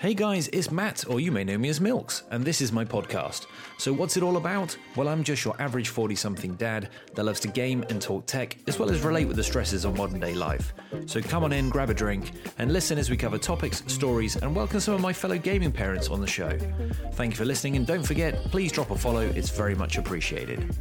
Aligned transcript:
Hey 0.00 0.14
guys, 0.14 0.46
it's 0.52 0.70
Matt, 0.70 1.04
or 1.08 1.18
you 1.18 1.32
may 1.32 1.42
know 1.42 1.58
me 1.58 1.68
as 1.68 1.80
Milks, 1.80 2.22
and 2.30 2.44
this 2.44 2.60
is 2.60 2.70
my 2.70 2.84
podcast. 2.84 3.46
So, 3.78 3.92
what's 3.92 4.16
it 4.16 4.22
all 4.22 4.36
about? 4.36 4.76
Well, 4.94 5.08
I'm 5.08 5.24
just 5.24 5.44
your 5.44 5.60
average 5.60 5.88
40 5.88 6.14
something 6.14 6.54
dad 6.54 6.90
that 7.16 7.24
loves 7.24 7.40
to 7.40 7.48
game 7.48 7.84
and 7.90 8.00
talk 8.00 8.24
tech, 8.24 8.58
as 8.68 8.78
well 8.78 8.92
as 8.92 9.00
relate 9.00 9.26
with 9.26 9.36
the 9.36 9.42
stresses 9.42 9.84
of 9.84 9.96
modern 9.96 10.20
day 10.20 10.34
life. 10.34 10.72
So, 11.06 11.20
come 11.20 11.42
on 11.42 11.52
in, 11.52 11.68
grab 11.68 11.90
a 11.90 11.94
drink, 11.94 12.30
and 12.58 12.72
listen 12.72 12.96
as 12.96 13.10
we 13.10 13.16
cover 13.16 13.38
topics, 13.38 13.82
stories, 13.88 14.36
and 14.36 14.54
welcome 14.54 14.78
some 14.78 14.94
of 14.94 15.00
my 15.00 15.12
fellow 15.12 15.36
gaming 15.36 15.72
parents 15.72 16.08
on 16.10 16.20
the 16.20 16.28
show. 16.28 16.56
Thank 17.14 17.32
you 17.32 17.36
for 17.36 17.44
listening, 17.44 17.74
and 17.74 17.84
don't 17.84 18.06
forget, 18.06 18.36
please 18.52 18.70
drop 18.70 18.92
a 18.92 18.96
follow, 18.96 19.22
it's 19.22 19.50
very 19.50 19.74
much 19.74 19.98
appreciated. 19.98 20.76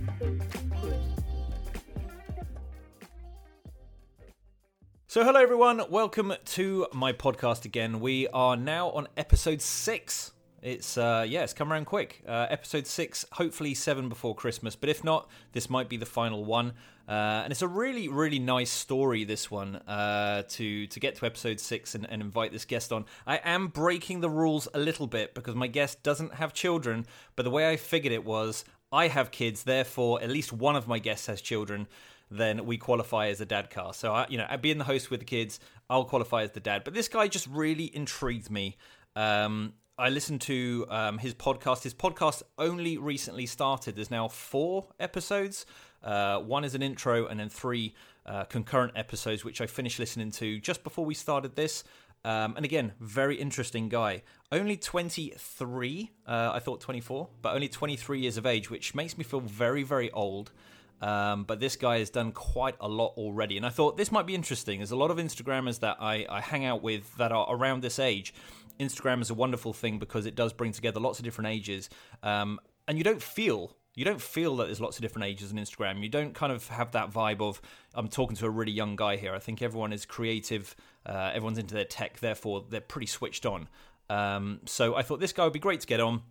So, 5.17 5.23
hello 5.23 5.41
everyone, 5.41 5.81
welcome 5.89 6.31
to 6.45 6.85
my 6.93 7.11
podcast 7.11 7.65
again. 7.65 8.01
We 8.01 8.27
are 8.27 8.55
now 8.55 8.91
on 8.91 9.07
episode 9.17 9.63
six. 9.63 10.31
It's 10.61 10.95
uh, 10.95 11.25
yeah, 11.27 11.41
it's 11.41 11.53
come 11.53 11.73
around 11.73 11.85
quick. 11.85 12.21
Uh, 12.27 12.45
episode 12.51 12.85
six, 12.85 13.25
hopefully 13.31 13.73
seven 13.73 14.09
before 14.09 14.35
Christmas, 14.35 14.75
but 14.75 14.89
if 14.89 15.03
not, 15.03 15.27
this 15.53 15.71
might 15.71 15.89
be 15.89 15.97
the 15.97 16.05
final 16.05 16.45
one. 16.45 16.73
Uh, 17.09 17.41
and 17.43 17.51
it's 17.51 17.63
a 17.63 17.67
really, 17.67 18.07
really 18.07 18.37
nice 18.37 18.69
story. 18.69 19.23
This 19.23 19.49
one 19.49 19.77
uh, 19.87 20.43
to 20.49 20.85
to 20.85 20.99
get 20.99 21.15
to 21.15 21.25
episode 21.25 21.59
six 21.59 21.95
and, 21.95 22.07
and 22.07 22.21
invite 22.21 22.51
this 22.51 22.65
guest 22.65 22.93
on. 22.93 23.05
I 23.25 23.37
am 23.37 23.69
breaking 23.69 24.21
the 24.21 24.29
rules 24.29 24.67
a 24.75 24.79
little 24.79 25.07
bit 25.07 25.33
because 25.33 25.55
my 25.55 25.65
guest 25.65 26.03
doesn't 26.03 26.35
have 26.35 26.53
children, 26.53 27.07
but 27.35 27.41
the 27.41 27.49
way 27.49 27.67
I 27.67 27.77
figured 27.77 28.13
it 28.13 28.23
was 28.23 28.65
I 28.91 29.07
have 29.07 29.31
kids, 29.31 29.63
therefore 29.63 30.21
at 30.21 30.29
least 30.29 30.53
one 30.53 30.75
of 30.75 30.87
my 30.87 30.99
guests 30.99 31.25
has 31.25 31.41
children 31.41 31.87
then 32.29 32.65
we 32.65 32.77
qualify 32.77 33.27
as 33.27 33.41
a 33.41 33.45
Dadcast. 33.45 33.95
So, 33.95 34.13
I, 34.13 34.27
you 34.29 34.37
know, 34.37 34.45
being 34.61 34.77
the 34.77 34.83
host 34.83 35.09
with 35.09 35.21
the 35.21 35.25
kids, 35.25 35.59
I'll 35.89 36.05
qualify 36.05 36.43
as 36.43 36.51
the 36.51 36.59
dad. 36.59 36.83
But 36.83 36.93
this 36.93 37.07
guy 37.07 37.27
just 37.27 37.47
really 37.47 37.95
intrigued 37.95 38.49
me. 38.49 38.77
Um, 39.15 39.73
I 39.97 40.09
listened 40.09 40.41
to 40.41 40.85
um, 40.89 41.17
his 41.17 41.33
podcast. 41.33 41.83
His 41.83 41.93
podcast 41.93 42.43
only 42.57 42.97
recently 42.97 43.45
started. 43.45 43.95
There's 43.95 44.11
now 44.11 44.27
four 44.27 44.87
episodes. 44.99 45.65
Uh, 46.03 46.39
one 46.39 46.63
is 46.63 46.75
an 46.75 46.83
intro, 46.83 47.25
and 47.25 47.39
then 47.39 47.49
three 47.49 47.95
uh, 48.25 48.43
concurrent 48.43 48.93
episodes, 48.95 49.43
which 49.43 49.59
I 49.59 49.65
finished 49.65 49.97
listening 49.97 50.31
to 50.31 50.59
just 50.59 50.83
before 50.83 51.05
we 51.05 51.15
started 51.15 51.55
this. 51.55 51.83
Um, 52.23 52.55
and 52.57 52.65
again, 52.65 52.93
very 52.99 53.37
interesting 53.37 53.89
guy. 53.89 54.21
Only 54.51 54.75
23, 54.77 56.11
uh, 56.27 56.51
I 56.53 56.59
thought 56.59 56.81
24, 56.81 57.29
but 57.41 57.55
only 57.55 57.69
23 57.69 58.19
years 58.19 58.37
of 58.37 58.45
age, 58.45 58.69
which 58.69 58.93
makes 58.93 59.17
me 59.17 59.23
feel 59.23 59.39
very, 59.39 59.83
very 59.83 60.11
old. 60.11 60.51
Um, 61.01 61.43
but 61.43 61.59
this 61.59 61.75
guy 61.75 61.99
has 61.99 62.09
done 62.09 62.31
quite 62.31 62.75
a 62.79 62.87
lot 62.87 63.13
already. 63.17 63.57
And 63.57 63.65
I 63.65 63.69
thought 63.69 63.97
this 63.97 64.11
might 64.11 64.25
be 64.25 64.35
interesting. 64.35 64.79
There's 64.79 64.91
a 64.91 64.95
lot 64.95 65.11
of 65.11 65.17
Instagrammers 65.17 65.79
that 65.81 65.97
I, 65.99 66.25
I 66.29 66.41
hang 66.41 66.65
out 66.65 66.81
with 66.81 67.15
that 67.17 67.31
are 67.31 67.47
around 67.49 67.83
this 67.83 67.99
age. 67.99 68.33
Instagram 68.79 69.21
is 69.21 69.29
a 69.29 69.33
wonderful 69.33 69.73
thing 69.73 69.99
because 69.99 70.25
it 70.25 70.35
does 70.35 70.53
bring 70.53 70.71
together 70.71 70.99
lots 70.99 71.19
of 71.19 71.25
different 71.25 71.49
ages. 71.49 71.89
Um, 72.23 72.59
and 72.87 72.97
you 72.97 73.03
don't 73.03 73.21
feel 73.21 73.75
you 73.95 74.05
don't 74.05 74.21
feel 74.21 74.55
that 74.57 74.65
there's 74.65 74.79
lots 74.79 74.97
of 74.97 75.01
different 75.01 75.25
ages 75.25 75.51
on 75.51 75.57
Instagram. 75.57 76.03
You 76.03 76.09
don't 76.09 76.35
kind 76.35 76.53
of 76.53 76.67
have 76.67 76.91
that 76.91 77.11
vibe 77.11 77.41
of 77.41 77.59
I'm 77.95 78.07
talking 78.07 78.37
to 78.37 78.45
a 78.45 78.49
really 78.49 78.71
young 78.71 78.95
guy 78.95 79.15
here. 79.15 79.33
I 79.33 79.39
think 79.39 79.63
everyone 79.63 79.91
is 79.91 80.05
creative. 80.05 80.75
Uh, 81.03 81.31
everyone's 81.33 81.57
into 81.57 81.73
their 81.73 81.83
tech, 81.83 82.19
therefore 82.19 82.65
they're 82.69 82.79
pretty 82.79 83.07
switched 83.07 83.47
on. 83.47 83.67
Um, 84.07 84.59
so 84.65 84.95
I 84.95 85.01
thought 85.01 85.19
this 85.19 85.33
guy 85.33 85.45
would 85.45 85.53
be 85.53 85.59
great 85.59 85.79
to 85.79 85.87
get 85.87 85.99
on 85.99 86.21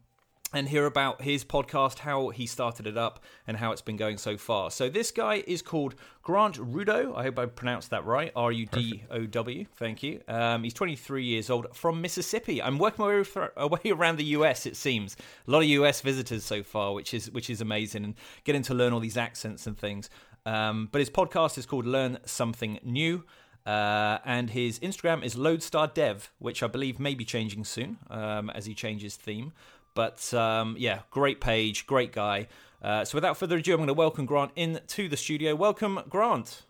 and 0.57 0.71
hear 0.71 0.87
about 0.87 1.21
his 1.21 1.45
podcast, 1.45 1.99
how 1.99 2.31
he 2.31 2.47
started 2.47 2.87
it 2.87 2.97
up, 2.97 3.23
and 3.47 3.59
how 3.59 3.73
it's 3.73 3.83
been 3.83 3.99
going 3.99 4.17
so 4.17 4.39
far. 4.39 4.71
So 4.71 4.89
this 4.89 5.11
guy 5.11 5.45
is 5.47 5.61
called 5.61 5.95
Grant 6.23 6.57
Rudow. 6.57 7.15
I 7.15 7.25
hope 7.25 7.39
I 7.39 7.45
pronounced 7.45 7.91
that 7.91 8.07
right. 8.07 8.33
R 8.35 8.51
U 8.51 8.65
D 8.65 9.05
O 9.11 9.27
W. 9.27 9.67
Thank 9.77 10.03
you. 10.03 10.23
Um, 10.27 10.65
he's 10.65 10.73
23 10.73 11.25
years 11.25 11.51
old 11.51 11.77
from 11.77 12.01
Mississippi. 12.01 12.63
I'm 12.63 12.79
working 12.79 13.05
my 13.05 13.67
way, 13.67 13.91
around 13.91 14.17
the 14.17 14.25
US. 14.25 14.65
It 14.65 14.77
seems 14.77 15.15
a 15.47 15.51
lot 15.51 15.59
of 15.59 15.69
US 15.69 16.01
visitors 16.01 16.43
so 16.43 16.63
far, 16.63 16.95
which 16.95 17.13
is 17.13 17.31
which 17.31 17.51
is 17.51 17.61
amazing, 17.61 18.05
and 18.05 18.15
getting 18.45 18.63
to 18.63 18.75
learn 18.75 18.95
all 18.95 19.01
these 19.01 19.19
accents 19.19 19.67
and 19.67 19.77
things. 19.77 20.09
Um, 20.47 20.89
but 20.91 21.01
his 21.01 21.11
podcast 21.11 21.59
is 21.59 21.67
called 21.67 21.85
Learn 21.85 22.19
Something 22.25 22.79
New. 22.83 23.25
Uh, 23.67 24.19
and 24.25 24.51
his 24.51 24.79
Instagram 24.79 25.25
is 25.25 25.37
Lodestar 25.37 25.89
Dev, 25.89 26.31
which 26.39 26.63
I 26.63 26.69
believe 26.69 27.01
may 27.01 27.17
be 27.17 27.25
changing 27.25 27.65
soon 27.65 27.99
um, 28.09 28.49
as 28.51 28.67
he 28.67 28.75
changes 28.75 29.17
theme. 29.17 29.53
But 29.97 30.33
um, 30.35 30.77
yeah, 30.79 31.01
great 31.11 31.41
page, 31.41 31.87
great 31.87 32.13
guy. 32.13 32.47
Uh, 32.83 33.05
so 33.05 33.17
without 33.17 33.37
further 33.37 33.57
ado, 33.57 33.73
I'm 33.73 33.79
going 33.79 33.89
to 33.89 33.95
welcome 33.95 34.27
Grant 34.27 34.53
into 34.55 35.09
the 35.09 35.17
studio. 35.17 35.57
Welcome, 35.57 36.01
Grant. 36.09 36.63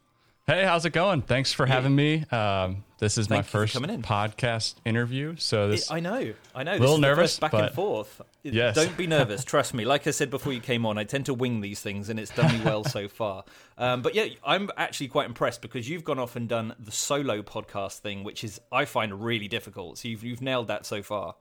Hey, 0.47 0.63
how's 0.63 0.85
it 0.85 0.91
going? 0.91 1.23
Thanks 1.23 1.53
for 1.53 1.67
having 1.67 1.97
me. 1.97 2.25
Um, 2.31 2.85
this 3.01 3.19
is 3.19 3.27
Thank 3.27 3.41
my 3.41 3.43
first 3.43 3.75
podcast 3.75 4.77
interview, 4.85 5.35
so 5.37 5.69
this 5.69 5.91
it, 5.91 5.93
I 5.93 5.99
know, 5.99 6.35
I 6.55 6.63
know. 6.63 6.77
A 6.77 6.79
little 6.79 6.99
nervous, 6.99 7.41
back 7.41 7.53
and 7.53 7.73
forth. 7.73 8.23
Yes. 8.45 8.77
Don't 8.77 8.97
be 8.97 9.09
nervous. 9.09 9.45
Trust 9.45 9.75
me. 9.75 9.85
Like 9.85 10.07
I 10.07 10.13
said 10.13 10.31
before 10.31 10.53
you 10.53 10.61
came 10.61 10.87
on, 10.87 10.99
I 10.99 11.03
tend 11.03 11.27
to 11.27 11.35
wing 11.35 11.63
these 11.63 11.81
things, 11.81 12.11
and 12.11 12.21
it's 12.21 12.31
done 12.31 12.57
me 12.57 12.65
well 12.65 12.85
so 12.85 13.09
far. 13.09 13.43
Um, 13.77 14.03
but 14.03 14.15
yeah, 14.15 14.27
I'm 14.45 14.71
actually 14.77 15.09
quite 15.09 15.27
impressed 15.27 15.63
because 15.63 15.89
you've 15.89 16.05
gone 16.05 16.21
off 16.21 16.37
and 16.37 16.49
done 16.49 16.77
the 16.79 16.93
solo 16.93 17.43
podcast 17.43 17.99
thing, 17.99 18.23
which 18.23 18.45
is 18.45 18.61
I 18.71 18.85
find 18.85 19.25
really 19.25 19.49
difficult. 19.49 19.99
So 19.99 20.07
you've 20.07 20.23
you've 20.23 20.43
nailed 20.43 20.69
that 20.69 20.87
so 20.87 21.03
far. 21.03 21.35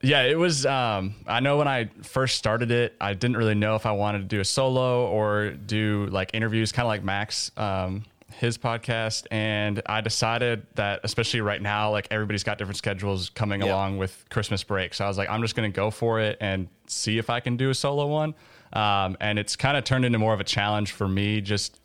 Yeah, 0.00 0.22
it 0.22 0.38
was. 0.38 0.64
Um, 0.64 1.14
I 1.26 1.40
know 1.40 1.56
when 1.56 1.66
I 1.66 1.90
first 2.02 2.36
started 2.36 2.70
it, 2.70 2.94
I 3.00 3.14
didn't 3.14 3.36
really 3.36 3.56
know 3.56 3.74
if 3.74 3.84
I 3.84 3.92
wanted 3.92 4.18
to 4.18 4.24
do 4.24 4.40
a 4.40 4.44
solo 4.44 5.06
or 5.06 5.50
do 5.50 6.06
like 6.10 6.30
interviews, 6.34 6.70
kind 6.70 6.86
of 6.86 6.88
like 6.88 7.02
Max, 7.02 7.50
um, 7.56 8.04
his 8.32 8.56
podcast. 8.56 9.26
And 9.32 9.82
I 9.86 10.00
decided 10.00 10.66
that, 10.76 11.00
especially 11.02 11.40
right 11.40 11.60
now, 11.60 11.90
like 11.90 12.06
everybody's 12.12 12.44
got 12.44 12.58
different 12.58 12.76
schedules 12.76 13.30
coming 13.30 13.62
along 13.62 13.98
with 13.98 14.24
Christmas 14.30 14.62
break. 14.62 14.94
So 14.94 15.04
I 15.04 15.08
was 15.08 15.18
like, 15.18 15.28
I'm 15.28 15.42
just 15.42 15.56
going 15.56 15.70
to 15.70 15.74
go 15.74 15.90
for 15.90 16.20
it 16.20 16.38
and 16.40 16.68
see 16.86 17.18
if 17.18 17.28
I 17.28 17.40
can 17.40 17.56
do 17.56 17.70
a 17.70 17.74
solo 17.74 18.06
one. 18.06 18.34
Um, 18.72 19.16
and 19.20 19.36
it's 19.38 19.56
kind 19.56 19.76
of 19.76 19.82
turned 19.82 20.04
into 20.04 20.18
more 20.18 20.34
of 20.34 20.40
a 20.40 20.44
challenge 20.44 20.92
for 20.92 21.08
me, 21.08 21.40
just 21.40 21.80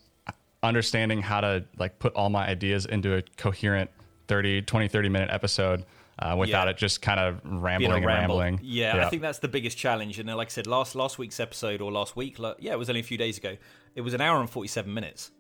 understanding 0.62 1.22
how 1.22 1.42
to 1.42 1.66
like 1.78 1.98
put 1.98 2.14
all 2.14 2.30
my 2.30 2.48
ideas 2.48 2.86
into 2.86 3.16
a 3.16 3.24
coherent 3.38 3.90
30, 4.28 4.62
20, 4.62 4.88
30 4.88 5.10
minute 5.10 5.30
episode 5.32 5.84
uh, 6.20 6.36
without 6.38 6.66
yeah. 6.66 6.72
it 6.72 6.78
just 6.78 7.02
kind 7.02 7.20
of 7.20 7.40
rambling 7.44 7.92
and 7.92 8.06
rambling. 8.06 8.60
Yeah, 8.62 8.98
yeah, 8.98 9.06
I 9.06 9.10
think 9.10 9.22
that's 9.22 9.40
the 9.40 9.48
biggest 9.48 9.78
challenge. 9.78 10.20
And 10.20 10.30
uh, 10.30 10.36
like 10.36 10.48
I 10.48 10.52
said, 10.52 10.68
last 10.68 10.96
last 10.96 11.18
week's 11.18 11.40
episode 11.40 11.82
or 11.82 11.92
last 11.92 12.16
week, 12.16 12.40
like, 12.40 12.58
yeah, 12.60 12.74
it 12.74 12.80
was 12.80 12.90
only 12.90 13.02
a 13.02 13.04
few 13.04 13.18
days 13.18 13.38
ago. 13.38 13.58
It 13.96 14.02
was 14.02 14.14
an 14.14 14.22
hour 14.22 14.40
and 14.40 14.50
forty 14.50 14.68
seven 14.68 14.94
minutes. 14.94 15.32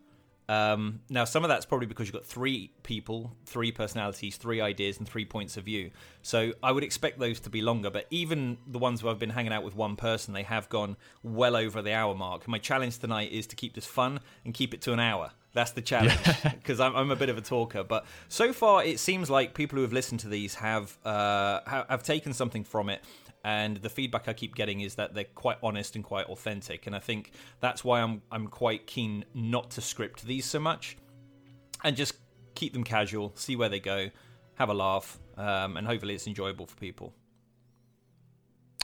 Um, 0.50 1.00
now, 1.09 1.23
some 1.23 1.44
of 1.45 1.50
that's 1.50 1.66
probably 1.66 1.88
because 1.88 2.07
you've 2.07 2.16
got 2.16 2.25
three 2.25 2.72
people, 2.83 3.31
three 3.45 3.72
personalities, 3.72 4.35
three 4.35 4.59
ideas, 4.59 4.97
and 4.97 5.07
three 5.07 5.25
points 5.25 5.56
of 5.56 5.63
view. 5.63 5.91
So 6.22 6.51
I 6.62 6.72
would 6.72 6.83
expect 6.83 7.17
those 7.17 7.39
to 7.41 7.50
be 7.50 7.62
longer. 7.62 7.89
But 7.89 8.07
even 8.09 8.57
the 8.67 8.79
ones 8.79 9.01
where 9.01 9.13
I've 9.13 9.19
been 9.19 9.29
hanging 9.29 9.53
out 9.53 9.63
with 9.63 9.75
one 9.75 9.95
person, 9.95 10.33
they 10.33 10.44
have 10.44 10.67
gone 10.69 10.97
well 11.23 11.56
over 11.56 11.81
the 11.81 11.94
hour 11.94 12.13
mark. 12.13 12.47
My 12.47 12.57
challenge 12.57 13.00
tonight 13.00 13.31
is 13.31 13.47
to 13.47 13.56
keep 13.56 13.73
this 13.73 13.85
fun 13.85 14.19
and 14.44 14.53
keep 14.53 14.73
it 14.73 14.81
to 14.81 14.94
an 14.94 15.00
hour. 15.00 15.31
That's 15.53 15.72
the 15.72 15.81
challenge 15.81 16.19
because 16.44 16.80
I'm, 16.80 16.96
I'm, 16.96 17.12
a 17.12 17.16
bit 17.16 17.30
of 17.30 17.38
a 17.38 17.41
talker. 17.41 17.84
But 17.84 18.06
so 18.28 18.52
far, 18.53 18.84
it 18.84 19.00
seems 19.00 19.30
like 19.30 19.53
people 19.53 19.78
who 19.78 19.84
have 19.84 19.94
listened 19.94 20.19
to 20.22 20.28
these 20.28 20.56
have 20.56 20.97
uh, 21.06 21.62
have 21.66 22.03
taken 22.03 22.34
something 22.34 22.64
from 22.64 22.90
it. 22.90 23.03
And 23.46 23.78
the 23.78 23.90
feedback 23.90 24.30
I 24.30 24.34
keep 24.34 24.56
getting 24.56 24.81
is 24.81 24.96
that 24.96 25.13
they're 25.13 25.25
quite 25.25 25.58
honest 25.62 25.96
and 25.96 26.03
quite 26.03 26.28
authentic. 26.28 26.88
And 26.88 26.96
I 26.96 27.00
think 27.00 27.31
that's 27.59 27.84
why 27.84 28.02
I'm 28.02 28.22
I'm 28.31 28.47
quite 28.47 28.88
keen 28.88 29.25
not 29.34 29.72
to 29.72 29.81
script 29.81 30.24
these 30.24 30.46
so 30.46 30.59
much, 30.59 30.97
and 31.84 31.96
just 31.96 32.16
keep 32.56 32.74
them 32.74 32.84
casual, 32.84 33.34
see 33.36 33.56
where 33.56 33.69
they 33.69 33.80
go, 33.80 34.09
have 34.56 34.69
a 34.69 34.74
laugh, 34.74 35.19
um, 35.38 35.78
and 35.78 35.86
hopefully 35.86 36.16
it's 36.16 36.28
enjoyable 36.28 36.66
for 36.66 36.75
people. 36.78 37.13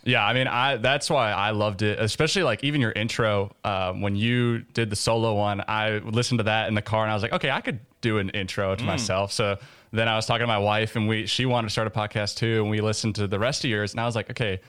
Yeah, 0.03 0.25
I 0.25 0.33
mean, 0.33 0.47
I 0.47 0.77
that's 0.77 1.09
why 1.09 1.31
I 1.31 1.51
loved 1.51 1.81
it, 1.81 1.99
especially 1.99 2.43
like 2.43 2.63
even 2.63 2.79
your 2.79 2.91
intro 2.91 3.55
um, 3.63 4.01
when 4.01 4.15
you 4.15 4.59
did 4.59 4.89
the 4.89 4.95
solo 4.95 5.35
one. 5.35 5.63
I 5.67 5.97
listened 5.97 6.39
to 6.39 6.43
that 6.45 6.67
in 6.67 6.73
the 6.73 6.81
car, 6.81 7.03
and 7.03 7.11
I 7.11 7.13
was 7.13 7.23
like, 7.23 7.33
okay, 7.33 7.51
I 7.51 7.61
could 7.61 7.79
do 8.01 8.17
an 8.17 8.29
intro 8.29 8.75
to 8.75 8.83
mm. 8.83 8.87
myself. 8.87 9.31
So 9.31 9.57
then 9.91 10.07
I 10.07 10.15
was 10.15 10.25
talking 10.25 10.43
to 10.43 10.47
my 10.47 10.57
wife, 10.57 10.95
and 10.95 11.07
we 11.07 11.25
she 11.25 11.45
wanted 11.45 11.67
to 11.67 11.71
start 11.71 11.87
a 11.87 11.91
podcast 11.91 12.37
too, 12.37 12.61
and 12.61 12.69
we 12.69 12.79
listened 12.81 13.15
to 13.15 13.27
the 13.27 13.39
rest 13.39 13.63
of 13.63 13.69
yours, 13.69 13.91
and 13.91 13.99
I 13.99 14.05
was 14.05 14.15
like, 14.15 14.29
okay, 14.31 14.61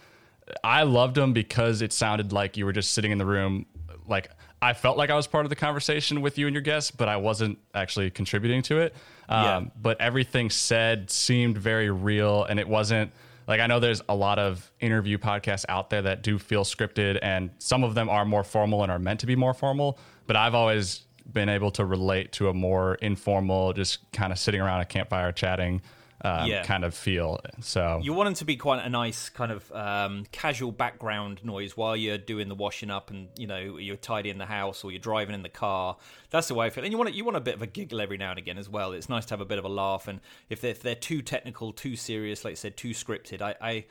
I 0.65 0.83
loved 0.83 1.15
them 1.15 1.33
because 1.33 1.83
it 1.83 1.93
sounded 1.93 2.33
like 2.33 2.57
you 2.57 2.65
were 2.65 2.73
just 2.73 2.93
sitting 2.93 3.13
in 3.13 3.19
the 3.19 3.27
room, 3.27 3.67
like 4.09 4.31
I 4.63 4.73
felt 4.75 4.99
like 4.99 5.11
I 5.11 5.15
was 5.15 5.27
part 5.27 5.47
of 5.47 5.51
the 5.51 5.57
conversation 5.57 6.21
with 6.21 6.39
you 6.39 6.47
and 6.47 6.55
your 6.55 6.63
guests, 6.63 6.91
but 6.91 7.09
I 7.09 7.17
wasn't 7.17 7.59
actually 7.75 8.11
contributing 8.11 8.63
to 8.63 8.81
it. 8.81 8.95
Um, 9.29 9.45
yeah. 9.45 9.71
But 9.81 10.01
everything 10.01 10.51
said 10.51 11.11
seemed 11.11 11.57
very 11.57 11.91
real, 11.91 12.45
and 12.45 12.59
it 12.59 12.69
wasn't 12.69 13.13
like 13.51 13.61
I 13.61 13.67
know 13.67 13.81
there's 13.81 14.01
a 14.09 14.15
lot 14.15 14.39
of 14.39 14.71
interview 14.79 15.19
podcasts 15.19 15.65
out 15.69 15.91
there 15.91 16.03
that 16.03 16.23
do 16.23 16.39
feel 16.39 16.63
scripted, 16.63 17.19
and 17.21 17.51
some 17.59 17.83
of 17.83 17.97
them 17.97 18.09
are 18.09 18.25
more 18.25 18.45
formal 18.45 18.85
and 18.85 18.93
are 18.93 18.99
meant 19.01 19.19
to 19.21 19.27
be 19.27 19.35
more 19.35 19.53
formal. 19.53 19.99
But 20.29 20.37
I've 20.37 20.55
always 20.55 21.01
been 21.33 21.49
able 21.49 21.73
to 21.73 21.85
relate 21.85 22.31
to 22.35 22.49
a 22.49 22.55
more 22.55 22.95
informal, 22.95 23.73
just 23.73 24.11
kind 24.13 24.33
of 24.33 24.39
sitting 24.39 24.61
around 24.61 24.83
a 24.83 24.85
campfire 24.85 25.33
chatting 25.33 25.83
um, 26.23 26.49
Yeah. 26.49 26.63
kind 26.65 26.85
of 26.85 26.95
feel. 26.95 27.41
So 27.61 28.01
You 28.03 28.13
want 28.13 28.27
them 28.29 28.35
to 28.35 28.45
be 28.45 28.57
quite 28.57 28.85
a 28.85 28.89
nice 28.89 29.29
kind 29.29 29.51
of 29.53 29.71
um, 29.73 30.25
casual 30.33 30.73
background 30.73 31.45
noise 31.45 31.77
while 31.77 31.97
you're 31.97 32.19
doing 32.19 32.49
the 32.49 32.55
washing 32.55 32.91
up 32.91 33.11
and 33.11 33.29
you 33.39 33.47
know 33.47 33.59
you're 33.79 33.97
tidying 33.97 34.39
the 34.39 34.47
house 34.47 34.85
or 34.85 34.91
you're 34.91 35.01
driving 35.01 35.35
in 35.35 35.43
the 35.43 35.49
car. 35.49 35.97
That's 36.31 36.49
the 36.49 36.55
way 36.55 36.67
I 36.67 36.71
feel. 36.71 36.85
And 36.85 36.93
you 36.93 36.99
want 36.99 37.11
it, 37.11 37.15
you 37.17 37.25
want 37.25 37.37
a 37.37 37.41
bit 37.41 37.55
of 37.55 37.63
a 37.63 37.67
giggle 37.67 38.01
every 38.01 38.17
now 38.19 38.31
and 38.31 38.39
again 38.39 38.59
as 38.59 38.69
well. 38.69 38.93
It's 38.93 39.09
nice 39.09 39.25
to 39.27 39.33
have 39.35 39.41
a 39.41 39.45
bit 39.47 39.59
of 39.59 39.65
a 39.65 39.69
laugh. 39.69 40.09
And 40.09 40.21
if 40.49 40.61
they're, 40.61 40.71
if 40.73 40.83
they're 40.83 40.95
too 40.95 41.23
technical, 41.23 41.73
too 41.73 41.97
serious, 41.97 42.45
like 42.45 42.53
I 42.53 42.55
said, 42.55 42.77
too 42.77 42.91
scripted, 42.91 43.41
I, 43.43 43.55
I 43.61 43.85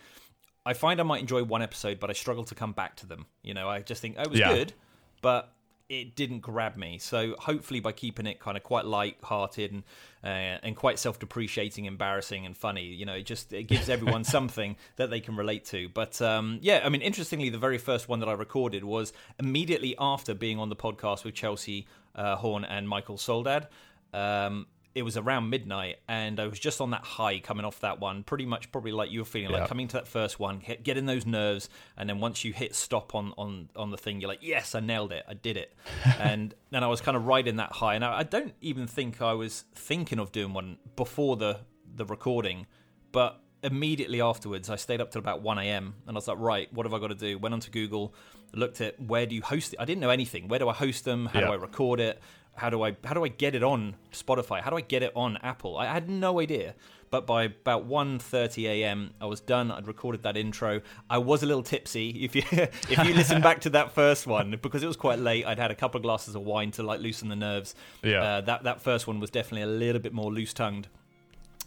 I 0.66 0.74
find 0.74 1.00
I 1.00 1.04
might 1.04 1.22
enjoy 1.22 1.44
one 1.44 1.62
episode, 1.62 2.00
but 2.00 2.10
I 2.10 2.14
struggle 2.14 2.44
to 2.44 2.54
come 2.56 2.74
back 2.74 2.96
to 2.98 3.08
them. 3.08 3.26
You 3.44 3.54
know, 3.54 3.68
I 3.70 3.82
just 3.82 4.02
think 4.02 4.16
oh, 4.18 4.24
it 4.24 4.30
was 4.30 4.40
Yeah. 4.40 4.54
good, 4.54 4.74
but 5.22 5.52
it 5.90 6.16
didn't 6.16 6.42
grab 6.42 6.78
me. 6.78 7.00
So 7.00 7.36
hopefully, 7.40 7.80
by 7.80 7.92
keeping 7.92 8.28
it 8.28 8.40
kind 8.40 8.56
of 8.56 8.64
quite 8.64 8.86
light-hearted 8.86 9.72
and 9.72 9.84
uh, 10.24 10.60
and 10.62 10.76
quite 10.76 11.00
self-depreciating, 11.00 11.86
embarrassing, 11.86 12.46
and 12.46 12.56
funny, 12.56 12.86
you 12.86 13.06
know, 13.06 13.14
it 13.14 13.26
just 13.26 13.52
it 13.52 13.64
gives 13.64 13.90
everyone 13.90 14.24
something 14.38 14.78
that 14.98 15.10
they 15.10 15.20
can 15.20 15.36
relate 15.36 15.66
to. 15.66 15.90
But 15.90 16.22
um, 16.22 16.60
yeah, 16.62 16.82
I 16.84 16.90
mean, 16.90 17.02
interestingly, 17.02 17.50
the 17.50 17.58
very 17.58 17.80
first 17.80 18.08
one 18.08 18.20
that 18.20 18.30
I 18.30 18.34
recorded 18.34 18.84
was 18.84 19.12
immediately 19.40 19.96
after 20.00 20.34
being 20.34 20.60
on 20.60 20.70
the 20.70 20.76
podcast 20.76 21.24
with 21.24 21.34
Chelsea 21.34 21.88
uh, 22.16 22.36
Horn 22.36 22.64
and 22.64 22.88
Michael 22.88 23.18
Soldad. 23.18 23.68
Um, 24.14 24.68
it 24.96 25.04
was 25.04 25.16
around 25.18 25.50
midnight, 25.50 25.98
and 26.08 26.40
I 26.40 26.48
was 26.48 26.60
just 26.60 26.82
on 26.82 26.90
that 26.92 27.04
high 27.04 27.40
coming 27.40 27.64
off 27.64 27.80
that 27.82 28.00
one, 28.00 28.24
pretty 28.24 28.46
much 28.46 28.72
probably 28.72 28.92
like 28.92 29.12
you 29.12 29.20
were 29.20 29.26
feeling, 29.26 29.52
like 29.52 29.62
Yeah. 29.62 29.68
coming 29.68 29.88
to 29.90 29.98
that 29.98 30.08
first 30.08 30.40
one, 30.40 30.62
getting 30.84 31.06
those 31.06 31.26
nerves, 31.26 31.70
and 31.96 32.10
then 32.10 32.20
once 32.20 32.44
you 32.44 32.54
hit 32.54 32.74
stop 32.76 33.14
on 33.14 33.34
on 33.38 33.70
on 33.76 33.92
the 33.92 33.98
thing, 33.98 34.20
you're 34.20 34.28
like, 34.28 34.40
yes, 34.42 34.74
I 34.76 34.80
nailed 34.80 35.12
it, 35.12 35.24
I 35.28 35.36
did 35.36 35.58
it, 35.58 35.76
and 36.20 36.54
then 36.72 36.84
I 36.84 36.88
was 36.88 37.02
kind 37.02 37.16
of 37.16 37.26
riding 37.26 37.58
that 37.58 37.72
high, 37.74 37.96
and 37.96 38.04
I, 38.04 38.20
I 38.20 38.24
don't 38.24 38.54
even 38.62 38.88
think 38.88 39.22
I 39.22 39.34
was 39.34 39.66
thinking 39.76 40.18
of 40.20 40.32
doing 40.32 40.54
one 40.54 40.78
before 40.96 41.38
the 41.38 41.60
the 41.96 42.06
recording, 42.06 42.66
but 43.12 43.42
immediately 43.62 44.22
afterwards, 44.22 44.70
I 44.70 44.78
stayed 44.78 45.02
up 45.02 45.12
till 45.12 45.20
about 45.20 45.42
1 45.42 45.58
a.m. 45.60 45.96
and 46.08 46.16
I 46.16 46.18
was 46.18 46.30
like, 46.30 46.40
right, 46.40 46.74
what 46.74 46.86
have 46.86 46.94
I 46.94 47.00
got 47.00 47.08
to 47.08 47.16
do? 47.16 47.38
Went 47.38 47.54
onto 47.54 47.70
Google, 47.70 48.14
looked 48.54 48.80
at 48.80 48.98
where 49.02 49.26
do 49.26 49.36
you 49.36 49.42
host 49.42 49.74
it. 49.74 49.80
I 49.82 49.86
didn't 49.86 50.00
know 50.00 50.12
anything. 50.12 50.48
Where 50.48 50.60
do 50.60 50.70
I 50.70 50.74
host 50.74 51.04
them? 51.04 51.26
How 51.26 51.42
do 51.42 51.48
I 51.48 51.56
record 51.56 52.00
it? 52.00 52.22
How 52.60 52.70
do 52.70 52.84
I 52.84 52.96
how 53.04 53.14
do 53.14 53.24
I 53.24 53.30
get 53.30 53.56
it 53.56 53.64
on 53.64 53.96
Spotify? 54.12 54.62
How 54.62 54.70
do 54.70 54.78
I 54.78 54.82
get 54.82 55.02
it 55.02 55.12
on 55.16 55.38
Apple? 55.42 55.78
I 55.78 55.86
had 55.86 56.10
no 56.10 56.40
idea. 56.40 56.76
But 57.12 57.26
by 57.26 57.46
about 57.46 57.90
1.30 57.90 58.66
a.m., 58.66 59.16
I 59.20 59.26
was 59.26 59.42
done. 59.42 59.72
I'd 59.72 59.88
recorded 59.88 60.22
that 60.22 60.38
intro. 60.38 60.82
I 61.10 61.18
was 61.18 61.42
a 61.42 61.48
little 61.48 61.64
tipsy. 61.64 62.10
If 62.30 62.36
you 62.36 62.44
if 62.52 63.04
you 63.04 63.16
listen 63.16 63.42
back 63.42 63.62
to 63.62 63.72
that 63.72 63.94
first 63.94 64.28
one, 64.28 64.56
because 64.62 64.84
it 64.84 64.88
was 64.88 64.98
quite 64.98 65.18
late, 65.18 65.46
I'd 65.46 65.58
had 65.58 65.72
a 65.72 65.76
couple 65.76 65.98
of 65.98 66.04
glasses 66.04 66.36
of 66.36 66.44
wine 66.44 66.70
to 66.72 66.84
like 66.84 67.00
loosen 67.00 67.30
the 67.30 67.36
nerves. 67.36 67.74
Yeah. 68.04 68.22
Uh, 68.22 68.42
that 68.42 68.64
that 68.64 68.82
first 68.82 69.08
one 69.08 69.20
was 69.20 69.32
definitely 69.32 69.64
a 69.64 69.78
little 69.78 70.02
bit 70.02 70.14
more 70.14 70.32
loose 70.32 70.54
tongued 70.54 70.88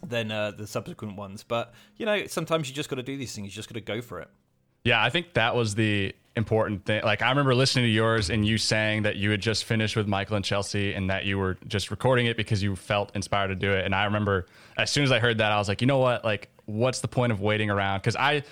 than 0.06 0.30
uh, 0.30 0.52
the 0.52 0.66
subsequent 0.66 1.16
ones. 1.16 1.42
But 1.42 1.74
you 1.96 2.06
know, 2.06 2.26
sometimes 2.26 2.68
you 2.68 2.74
just 2.74 2.88
got 2.88 2.96
to 2.96 3.02
do 3.02 3.16
these 3.16 3.34
things. 3.34 3.46
You 3.46 3.52
just 3.52 3.68
got 3.68 3.74
to 3.74 3.80
go 3.80 4.00
for 4.00 4.20
it. 4.20 4.28
Yeah, 4.84 5.02
I 5.02 5.10
think 5.10 5.34
that 5.34 5.54
was 5.54 5.74
the 5.74 6.14
important 6.36 6.84
thing. 6.84 7.02
Like 7.02 7.22
I 7.22 7.28
remember 7.28 7.54
listening 7.54 7.84
to 7.84 7.90
yours 7.90 8.30
and 8.30 8.46
you 8.46 8.58
saying 8.58 9.02
that 9.02 9.16
you 9.16 9.30
had 9.30 9.40
just 9.40 9.64
finished 9.64 9.96
with 9.96 10.06
Michael 10.06 10.36
and 10.36 10.44
Chelsea 10.44 10.94
and 10.94 11.10
that 11.10 11.24
you 11.24 11.38
were 11.38 11.58
just 11.68 11.90
recording 11.90 12.26
it 12.26 12.36
because 12.36 12.62
you 12.62 12.74
felt 12.74 13.14
inspired 13.14 13.48
to 13.48 13.54
do 13.54 13.72
it. 13.72 13.84
And 13.84 13.94
I 13.94 14.04
remember 14.04 14.46
as 14.76 14.90
soon 14.90 15.04
as 15.04 15.12
I 15.12 15.18
heard 15.18 15.38
that, 15.38 15.52
I 15.52 15.58
was 15.58 15.68
like, 15.68 15.80
you 15.80 15.86
know 15.86 15.98
what? 15.98 16.24
Like, 16.24 16.48
what's 16.66 17.00
the 17.00 17.08
point 17.08 17.32
of 17.32 17.40
waiting 17.40 17.70
around? 17.70 18.00
Because 18.00 18.16
I 18.16 18.44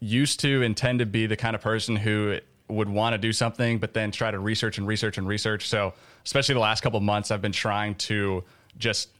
used 0.00 0.40
to 0.40 0.62
intend 0.62 0.98
to 0.98 1.06
be 1.06 1.26
the 1.26 1.36
kind 1.36 1.54
of 1.54 1.62
person 1.62 1.94
who 1.94 2.38
would 2.68 2.88
want 2.88 3.14
to 3.14 3.18
do 3.18 3.32
something, 3.32 3.78
but 3.78 3.94
then 3.94 4.10
try 4.10 4.30
to 4.30 4.38
research 4.38 4.78
and 4.78 4.86
research 4.86 5.18
and 5.18 5.28
research. 5.28 5.68
So, 5.68 5.94
especially 6.24 6.54
the 6.54 6.60
last 6.60 6.80
couple 6.80 6.98
months, 7.00 7.30
I've 7.30 7.42
been 7.42 7.52
trying 7.52 7.94
to 7.96 8.42
just 8.78 9.10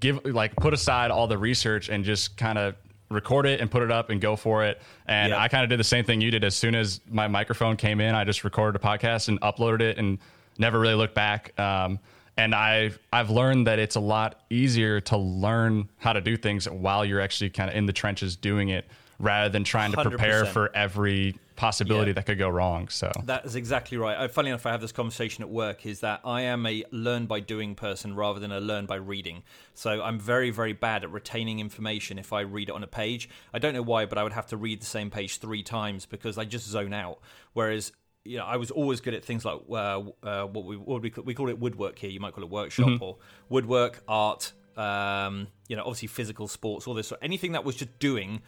give 0.00 0.24
like 0.24 0.56
put 0.56 0.74
aside 0.74 1.10
all 1.10 1.26
the 1.26 1.38
research 1.38 1.88
and 1.88 2.04
just 2.04 2.36
kind 2.36 2.58
of 2.58 2.74
record 3.08 3.46
it 3.46 3.60
and 3.60 3.70
put 3.70 3.82
it 3.82 3.90
up 3.90 4.10
and 4.10 4.20
go 4.20 4.36
for 4.36 4.64
it. 4.64 4.80
And 5.06 5.30
Yeah. 5.30 5.40
I 5.40 5.48
kind 5.48 5.62
of 5.64 5.70
did 5.70 5.78
the 5.78 5.84
same 5.84 6.04
thing 6.04 6.20
you 6.20 6.30
did. 6.30 6.44
As 6.44 6.56
soon 6.56 6.74
as 6.74 7.00
my 7.08 7.28
microphone 7.28 7.76
came 7.76 8.00
in, 8.00 8.14
I 8.14 8.24
just 8.24 8.42
recorded 8.44 8.80
a 8.80 8.84
podcast 8.84 9.28
and 9.28 9.40
uploaded 9.40 9.80
it 9.80 9.98
and 9.98 10.18
never 10.58 10.78
really 10.80 10.94
looked 10.94 11.14
back. 11.14 11.58
Um, 11.58 11.98
and 12.36 12.54
I've 12.54 12.98
I've 13.12 13.30
learned 13.30 13.66
that 13.66 13.78
it's 13.78 13.96
a 13.96 14.00
lot 14.00 14.40
easier 14.50 15.00
to 15.02 15.16
learn 15.16 15.88
how 15.98 16.12
to 16.12 16.20
do 16.20 16.36
things 16.36 16.68
while 16.68 17.04
you're 17.04 17.20
actually 17.20 17.50
kind 17.50 17.70
of 17.70 17.76
in 17.76 17.86
the 17.86 17.92
trenches 17.94 18.36
doing 18.36 18.68
it, 18.68 18.86
rather 19.18 19.48
than 19.48 19.64
trying 19.64 19.92
to 19.92 20.02
prepare 20.02 20.44
for 20.44 20.74
every 20.74 21.38
possibility 21.56 22.10
Yeah. 22.10 22.14
that 22.16 22.26
could 22.26 22.38
go 22.38 22.48
wrong. 22.50 22.88
So 22.88 23.10
That 23.24 23.46
is 23.46 23.56
exactly 23.56 23.96
right. 23.96 24.14
Uh, 24.16 24.28
Funny 24.28 24.50
enough, 24.50 24.66
I 24.66 24.70
have 24.72 24.80
this 24.82 24.92
conversation 24.92 25.42
at 25.42 25.48
work. 25.48 25.86
Is 25.86 26.00
that 26.00 26.20
I 26.24 26.42
am 26.42 26.66
a 26.66 26.84
learn 26.90 27.26
by 27.26 27.40
doing 27.40 27.74
person 27.74 28.14
rather 28.14 28.38
than 28.40 28.52
a 28.52 28.60
learn 28.60 28.84
by 28.86 28.96
reading. 28.96 29.42
So 29.72 30.02
I'm 30.02 30.20
very, 30.20 30.50
very 30.50 30.74
bad 30.74 31.02
at 31.02 31.10
retaining 31.10 31.58
information 31.60 32.18
if 32.18 32.32
I 32.32 32.42
read 32.42 32.68
it 32.68 32.72
on 32.72 32.82
a 32.82 32.86
page. 32.86 33.28
I 33.54 33.58
don't 33.58 33.72
know 33.72 33.82
why, 33.82 34.04
but 34.06 34.18
I 34.18 34.22
would 34.22 34.34
have 34.34 34.46
to 34.48 34.56
read 34.56 34.82
the 34.82 34.86
same 34.86 35.10
page 35.10 35.38
three 35.38 35.62
times 35.62 36.04
because 36.04 36.36
I 36.36 36.44
just 36.44 36.66
zone 36.68 36.92
out. 36.92 37.20
Whereas 37.54 37.92
you 38.24 38.38
know, 38.38 38.44
I 38.44 38.56
was 38.56 38.70
always 38.72 39.00
good 39.00 39.14
at 39.14 39.24
things 39.24 39.44
like 39.44 39.60
uh, 39.70 40.02
uh, 40.22 40.46
what 40.46 40.64
we 40.64 40.76
what 40.76 41.00
we, 41.00 41.10
call, 41.10 41.24
we 41.24 41.32
call 41.32 41.48
it 41.48 41.58
woodwork 41.60 41.98
here. 41.98 42.10
You 42.10 42.18
might 42.20 42.34
call 42.34 42.42
it 42.44 42.50
workshop 42.50 43.00
or 43.00 43.16
woodwork, 43.48 44.02
art. 44.08 44.52
Um, 44.76 45.46
you 45.68 45.76
know, 45.76 45.82
obviously 45.82 46.08
physical 46.08 46.48
sports, 46.48 46.86
all 46.86 46.92
this. 46.92 47.12
Anything 47.22 47.52
that 47.52 47.64
was 47.64 47.76
just 47.76 47.98
doing 47.98 48.42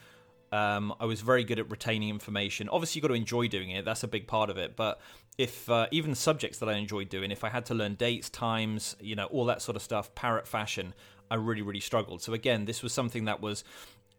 um, 0.53 0.95
I 1.01 1.05
was 1.05 1.21
very 1.21 1.45
good 1.45 1.59
at 1.59 1.71
retaining 1.71 2.09
information. 2.09 2.69
Obviously, 2.69 2.99
you've 2.99 3.03
got 3.03 3.09
to 3.09 3.15
enjoy 3.15 3.49
doing 3.49 3.71
it. 3.71 3.85
That's 3.85 4.03
a 4.03 4.09
big 4.09 4.27
part 4.27 4.51
of 4.51 4.57
it. 4.59 4.77
But 4.77 5.01
if 5.37 5.69
uh, 5.71 5.87
even 5.91 6.15
subjects 6.15 6.59
that 6.59 6.69
I 6.69 6.75
enjoyed 6.75 7.09
doing, 7.09 7.31
if 7.31 7.45
I 7.45 7.49
had 7.49 7.67
to 7.67 7.75
learn 7.75 7.95
dates, 7.95 8.29
times, 8.31 8.97
you 9.01 9.15
know, 9.15 9.27
all 9.27 9.45
that 9.47 9.63
sort 9.63 9.77
of 9.77 9.83
stuff, 9.83 10.15
parrot 10.15 10.47
fashion, 10.49 10.95
I 11.31 11.35
really, 11.35 11.63
really 11.63 11.81
struggled. 11.81 12.23
So 12.23 12.33
again, 12.33 12.65
this 12.65 12.83
was 12.83 12.93
something 12.93 13.27
that 13.27 13.41
was. 13.41 13.65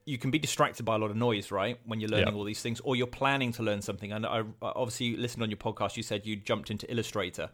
You 0.05 0.17
can 0.17 0.31
be 0.31 0.39
distracted 0.39 0.83
by 0.83 0.95
a 0.95 0.97
lot 0.97 1.11
of 1.11 1.17
noise, 1.17 1.51
right? 1.51 1.77
When 1.85 1.99
you're 1.99 2.09
learning 2.09 2.29
Yeah. 2.29 2.33
all 2.33 2.43
these 2.43 2.61
things, 2.63 2.79
or 2.79 2.95
you're 2.95 3.05
planning 3.05 3.51
to 3.53 3.63
learn 3.63 3.81
something. 3.81 4.11
And 4.11 4.25
I 4.25 4.39
I 4.39 4.43
obviously 4.61 5.15
listened 5.15 5.43
on 5.43 5.49
your 5.51 5.57
podcast. 5.57 5.97
You 5.97 6.03
said 6.03 6.25
you 6.25 6.35
jumped 6.35 6.71
into 6.71 6.89
Illustrator, 6.91 7.49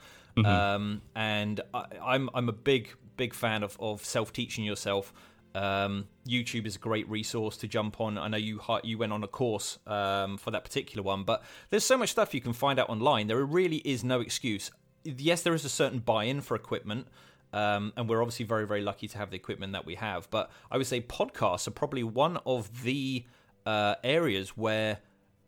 um, 0.45 1.01
and 1.15 1.59
I, 1.73 1.85
I'm 2.01 2.29
I'm 2.33 2.47
a 2.49 2.53
big 2.53 2.89
big 3.17 3.33
fan 3.33 3.63
of 3.63 3.75
of 3.79 4.05
self 4.05 4.31
teaching 4.31 4.63
yourself. 4.63 5.13
Um, 5.55 6.09
YouTube 6.27 6.65
is 6.65 6.75
a 6.75 6.79
great 6.79 7.09
resource 7.09 7.55
to 7.57 7.67
jump 7.67 8.01
on. 8.01 8.17
I 8.17 8.27
know 8.27 8.37
you 8.37 8.59
you 8.83 8.97
went 8.97 9.13
on 9.13 9.23
a 9.23 9.27
course 9.27 9.79
um, 9.87 10.37
for 10.37 10.51
that 10.51 10.65
particular 10.65 11.01
one, 11.01 11.23
but 11.23 11.43
there's 11.69 11.85
so 11.85 11.97
much 11.97 12.09
stuff 12.09 12.33
you 12.33 12.41
can 12.41 12.51
find 12.51 12.77
out 12.77 12.89
online. 12.89 13.27
There 13.27 13.43
really 13.43 13.77
is 13.77 14.03
no 14.03 14.19
excuse. 14.19 14.69
Yes, 15.05 15.43
there 15.43 15.53
is 15.53 15.63
a 15.63 15.69
certain 15.69 15.99
buy-in 15.99 16.41
for 16.41 16.55
equipment, 16.55 17.07
um, 17.53 17.93
and 17.95 18.09
we're 18.09 18.21
obviously 18.21 18.45
very 18.45 18.67
very 18.67 18.81
lucky 18.81 19.07
to 19.07 19.17
have 19.17 19.29
the 19.29 19.37
equipment 19.37 19.71
that 19.71 19.85
we 19.85 19.95
have. 19.95 20.29
But 20.29 20.51
I 20.69 20.77
would 20.77 20.87
say 20.87 20.99
podcasts 20.99 21.69
are 21.69 21.71
probably 21.71 22.03
one 22.03 22.37
of 22.45 22.83
the 22.83 23.23
uh, 23.65 23.95
areas 24.03 24.57
where 24.57 24.99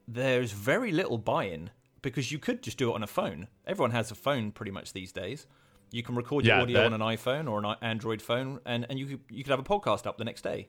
there's 0.07 0.53
very 0.53 0.93
little 0.93 1.17
buy-in 1.17 1.69
because 2.01 2.31
you 2.31 2.39
could 2.39 2.63
just 2.63 2.77
do 2.77 2.91
it 2.91 2.95
on 2.95 3.03
a 3.03 3.07
phone. 3.07 3.49
Everyone 3.65 3.91
has 3.91 4.09
a 4.09 4.15
phone 4.15 4.51
pretty 4.51 4.71
much 4.71 4.93
these 4.93 5.11
days. 5.11 5.47
You 5.91 6.03
can 6.03 6.15
record 6.15 6.45
your 6.45 6.55
Yeah, 6.57 6.61
audio 6.61 6.77
that- 6.81 6.85
on 6.87 6.93
an 6.93 7.01
iPhone 7.01 7.49
or 7.49 7.63
an 7.63 7.75
Android 7.81 8.21
phone, 8.21 8.59
and, 8.65 8.85
and 8.89 8.99
you 8.99 9.05
could, 9.05 9.19
you 9.29 9.43
could 9.43 9.51
have 9.51 9.59
a 9.59 9.63
podcast 9.63 10.05
up 10.05 10.17
the 10.17 10.25
next 10.25 10.41
day. 10.41 10.67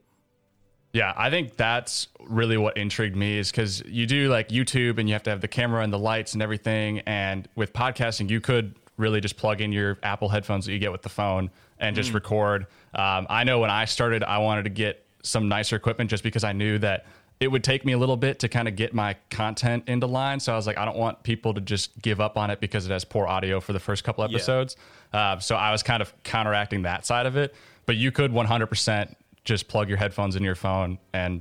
Yeah, 0.94 1.12
I 1.16 1.28
think 1.28 1.56
that's 1.56 2.08
really 2.20 2.56
what 2.56 2.76
intrigued 2.78 3.14
me 3.14 3.38
is 3.38 3.50
because 3.50 3.82
you 3.86 4.06
do 4.06 4.30
like 4.30 4.48
YouTube 4.48 4.98
and 4.98 5.06
you 5.08 5.12
have 5.14 5.22
to 5.24 5.30
have 5.30 5.42
the 5.42 5.48
camera 5.48 5.82
and 5.82 5.92
the 5.92 5.98
lights 5.98 6.32
and 6.32 6.42
everything. 6.42 7.00
And 7.00 7.46
with 7.56 7.74
podcasting, 7.74 8.30
you 8.30 8.40
could 8.40 8.74
really 8.96 9.20
just 9.20 9.36
plug 9.36 9.60
in 9.60 9.70
your 9.70 9.98
Apple 10.02 10.30
headphones 10.30 10.64
that 10.64 10.72
you 10.72 10.78
get 10.78 10.90
with 10.90 11.02
the 11.02 11.10
phone 11.10 11.50
and 11.78 11.94
just 11.94 12.14
record. 12.14 12.66
Um, 12.94 13.26
I 13.28 13.44
know 13.44 13.58
when 13.58 13.70
I 13.70 13.84
started, 13.84 14.24
I 14.24 14.38
wanted 14.38 14.62
to 14.64 14.70
get 14.70 15.04
some 15.22 15.46
nicer 15.48 15.76
equipment 15.76 16.08
just 16.08 16.22
because 16.22 16.42
I 16.42 16.52
knew 16.52 16.78
that 16.78 17.04
it 17.40 17.48
would 17.48 17.62
take 17.62 17.84
me 17.84 17.92
a 17.92 17.98
little 17.98 18.16
bit 18.16 18.40
to 18.40 18.48
kind 18.48 18.66
of 18.66 18.74
get 18.74 18.92
my 18.92 19.14
content 19.30 19.84
into 19.86 20.06
line. 20.06 20.40
So 20.40 20.52
I 20.52 20.56
was 20.56 20.66
like, 20.66 20.76
I 20.76 20.84
don't 20.84 20.96
want 20.96 21.22
people 21.22 21.54
to 21.54 21.60
just 21.60 22.00
give 22.00 22.20
up 22.20 22.36
on 22.36 22.50
it 22.50 22.60
because 22.60 22.84
it 22.86 22.90
has 22.90 23.04
poor 23.04 23.26
audio 23.26 23.60
for 23.60 23.72
the 23.72 23.80
first 23.80 24.02
couple 24.02 24.24
episodes. 24.24 24.76
Uh, 25.12 25.38
so 25.38 25.54
I 25.54 25.70
was 25.70 25.82
kind 25.82 26.02
of 26.02 26.12
counteracting 26.24 26.82
that 26.82 27.06
side 27.06 27.26
of 27.26 27.36
it. 27.36 27.54
But 27.86 27.96
you 27.96 28.10
could 28.10 28.32
100% 28.32 29.14
just 29.44 29.68
plug 29.68 29.88
your 29.88 29.98
headphones 29.98 30.36
in 30.36 30.42
your 30.42 30.56
phone 30.56 30.98
and 31.12 31.40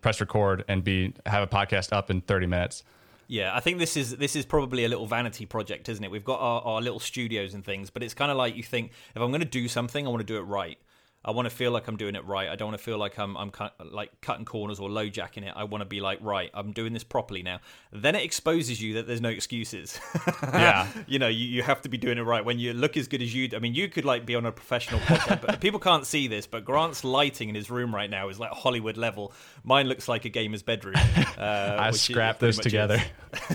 press 0.00 0.20
record 0.20 0.64
and 0.68 0.82
be 0.82 1.14
have 1.26 1.42
a 1.42 1.46
podcast 1.46 1.92
up 1.92 2.10
in 2.10 2.20
30 2.20 2.46
minutes. 2.46 2.82
Yeah, 3.28 3.54
I 3.56 3.60
think 3.60 3.78
this 3.78 3.96
is 3.96 4.16
this 4.16 4.36
is 4.36 4.44
probably 4.44 4.84
a 4.84 4.88
little 4.88 5.06
vanity 5.06 5.46
project, 5.46 5.88
isn't 5.88 6.04
it? 6.04 6.10
We've 6.10 6.24
got 6.24 6.40
our, 6.40 6.60
our 6.62 6.80
little 6.82 7.00
studios 7.00 7.54
and 7.54 7.64
things, 7.64 7.88
but 7.88 8.02
it's 8.02 8.14
kind 8.14 8.30
of 8.30 8.36
like 8.36 8.56
you 8.56 8.62
think 8.62 8.90
if 9.14 9.22
I'm 9.22 9.30
going 9.30 9.40
to 9.40 9.46
do 9.46 9.68
something, 9.68 10.06
I 10.06 10.10
want 10.10 10.20
to 10.20 10.26
do 10.26 10.36
it 10.36 10.42
right. 10.42 10.78
I 11.24 11.30
want 11.30 11.48
to 11.48 11.54
feel 11.54 11.70
like 11.70 11.86
I'm 11.86 11.96
doing 11.96 12.16
it 12.16 12.24
right. 12.24 12.48
I 12.48 12.56
don't 12.56 12.68
want 12.68 12.78
to 12.78 12.84
feel 12.84 12.98
like 12.98 13.18
I'm 13.18 13.36
I'm 13.36 13.50
cut, 13.50 13.74
like 13.92 14.20
cutting 14.20 14.44
corners 14.44 14.80
or 14.80 14.90
low 14.90 15.08
jacking 15.08 15.44
it. 15.44 15.52
I 15.54 15.64
want 15.64 15.82
to 15.82 15.86
be 15.86 16.00
like 16.00 16.18
right. 16.20 16.50
I'm 16.52 16.72
doing 16.72 16.92
this 16.92 17.04
properly 17.04 17.42
now. 17.42 17.60
Then 17.92 18.14
it 18.14 18.24
exposes 18.24 18.82
you 18.82 18.94
that 18.94 19.06
there's 19.06 19.20
no 19.20 19.28
excuses. 19.28 19.98
Yeah. 20.52 20.86
you 21.06 21.18
know, 21.18 21.28
you, 21.28 21.46
you 21.46 21.62
have 21.62 21.82
to 21.82 21.88
be 21.88 21.96
doing 21.96 22.18
it 22.18 22.22
right. 22.22 22.44
When 22.44 22.58
you 22.58 22.72
look 22.72 22.96
as 22.96 23.08
good 23.08 23.22
as 23.22 23.34
you, 23.34 23.48
I 23.54 23.58
mean, 23.58 23.74
you 23.74 23.88
could 23.88 24.04
like 24.04 24.26
be 24.26 24.34
on 24.34 24.44
a 24.44 24.52
professional 24.52 25.00
podcast, 25.00 25.40
but 25.40 25.60
people 25.60 25.80
can't 25.80 26.06
see 26.06 26.28
this. 26.28 26.46
But 26.46 26.64
Grant's 26.64 27.04
lighting 27.04 27.48
in 27.48 27.54
his 27.54 27.70
room 27.70 27.94
right 27.94 28.10
now 28.10 28.28
is 28.28 28.38
like 28.38 28.50
Hollywood 28.50 28.96
level. 28.96 29.32
Mine 29.64 29.88
looks 29.88 30.08
like 30.08 30.24
a 30.24 30.28
gamer's 30.28 30.62
bedroom. 30.62 30.96
Uh, 30.96 31.76
I 31.78 31.90
scrapped 31.92 32.40
this 32.40 32.58
together. 32.58 33.00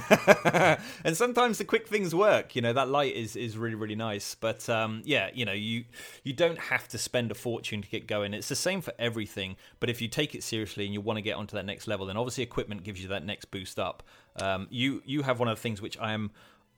and 1.04 1.16
sometimes 1.16 1.60
the 1.60 1.66
quick 1.66 1.88
things 1.88 2.16
work. 2.16 2.56
You 2.56 2.62
know 2.62 2.74
that 2.74 2.90
light 2.90 3.16
is 3.16 3.36
is 3.36 3.58
really 3.58 3.76
really 3.76 3.96
nice. 3.96 4.36
But 4.36 4.68
um, 4.70 5.02
yeah, 5.06 5.30
you 5.34 5.46
know 5.46 5.54
you 5.54 5.86
you 6.24 6.34
don't 6.34 6.60
have 6.60 6.88
to 6.90 6.98
spend 6.98 7.32
a 7.32 7.36
fortune 7.36 7.57
fortune 7.58 7.82
to 7.82 7.88
get 7.90 8.06
going. 8.08 8.34
It's 8.34 8.50
the 8.50 8.56
same 8.56 8.82
for 8.82 8.94
everything, 9.00 9.56
but 9.80 9.90
if 9.90 10.02
you 10.02 10.08
take 10.08 10.36
it 10.36 10.44
seriously 10.44 10.86
and 10.86 10.94
you 10.94 11.02
want 11.02 11.18
to 11.18 11.22
get 11.24 11.36
onto 11.36 11.56
that 11.56 11.66
next 11.66 11.88
level, 11.88 12.06
then 12.06 12.16
obviously 12.18 12.44
equipment 12.44 12.84
gives 12.84 13.02
you 13.02 13.08
that 13.10 13.26
next 13.26 13.46
boost 13.52 13.80
up. 13.80 14.04
Um, 14.40 14.68
you 14.70 15.02
you 15.06 15.24
have 15.24 15.40
one 15.40 15.48
of 15.48 15.58
the 15.58 15.62
things 15.62 15.82
which 15.82 15.98
I 16.00 16.14
am 16.14 16.30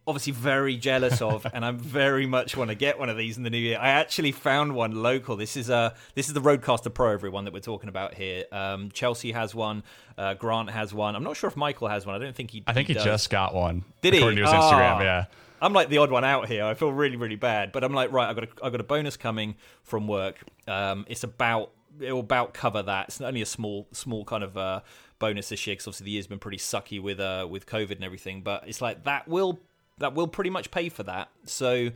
obviously 0.07 0.31
very 0.33 0.77
jealous 0.77 1.21
of, 1.21 1.45
and 1.53 1.63
I 1.65 1.71
very 1.71 2.25
much 2.25 2.55
want 2.55 2.69
to 2.69 2.75
get 2.75 2.97
one 2.97 3.09
of 3.09 3.17
these 3.17 3.37
in 3.37 3.43
the 3.43 3.49
new 3.49 3.57
year. 3.57 3.77
I 3.79 3.89
actually 3.89 4.31
found 4.31 4.73
one 4.73 5.03
local. 5.03 5.35
This 5.35 5.57
is 5.57 5.69
a 5.69 5.93
this 6.15 6.27
is 6.29 6.33
the 6.33 6.41
Rodecaster 6.41 6.93
Pro, 6.93 7.11
everyone 7.11 7.43
that 7.45 7.53
we're 7.53 7.59
talking 7.59 7.89
about 7.89 8.13
here. 8.13 8.45
Um, 8.51 8.89
Chelsea 8.91 9.33
has 9.33 9.53
one. 9.53 9.83
Uh, 10.17 10.33
Grant 10.35 10.69
has 10.69 10.93
one. 10.93 11.15
I'm 11.15 11.23
not 11.23 11.35
sure 11.35 11.49
if 11.49 11.57
Michael 11.57 11.89
has 11.89 12.05
one. 12.05 12.15
I 12.15 12.19
don't 12.19 12.35
think 12.35 12.51
he. 12.51 12.63
I 12.65 12.73
think 12.73 12.87
he, 12.87 12.93
does. 12.93 13.03
just 13.03 13.29
got 13.29 13.53
one. 13.53 13.83
Did 14.01 14.13
he? 14.13 14.19
According 14.19 14.37
to 14.37 14.43
his 14.45 14.51
Instagram, 14.53 14.95
Ah. 14.95 15.01
yeah. 15.01 15.25
I'm 15.61 15.73
like 15.73 15.89
the 15.89 15.97
odd 15.97 16.11
one 16.11 16.23
out 16.23 16.47
here. 16.47 16.63
I 16.65 16.73
feel 16.73 16.91
really, 16.91 17.15
really 17.17 17.35
bad. 17.35 17.71
But 17.71 17.83
I'm 17.83 17.93
like, 17.93 18.11
right, 18.11 18.29
I've 18.29 18.35
got 18.35 18.43
a, 18.45 18.65
I've 18.65 18.71
got 18.71 18.81
a 18.81 18.85
bonus 18.85 19.17
coming 19.17 19.55
from 19.83 20.07
work. 20.07 20.37
Um, 20.67 21.05
it's 21.09 21.23
about 21.23 21.71
it 21.99 22.13
will 22.13 22.19
about 22.21 22.53
cover 22.53 22.81
that. 22.83 23.07
It's 23.09 23.19
only 23.21 23.41
a 23.41 23.45
small, 23.45 23.87
small 23.91 24.23
kind 24.25 24.43
of 24.43 24.57
uh, 24.57 24.81
bonus 25.19 25.49
this 25.49 25.65
year 25.67 25.73
because 25.73 25.87
obviously 25.87 26.05
the 26.05 26.11
year's 26.11 26.27
been 26.27 26.39
pretty 26.39 26.57
sucky 26.57 27.01
with 27.01 27.19
uh, 27.19 27.47
with 27.49 27.65
COVID 27.65 27.91
and 27.95 28.03
everything. 28.03 28.41
But 28.41 28.67
it's 28.67 28.81
like 28.81 29.03
that 29.03 29.27
will 29.27 29.59
that 29.97 30.13
will 30.13 30.27
pretty 30.27 30.49
much 30.49 30.71
pay 30.71 30.89
for 30.89 31.03
that. 31.03 31.29
So 31.45 31.89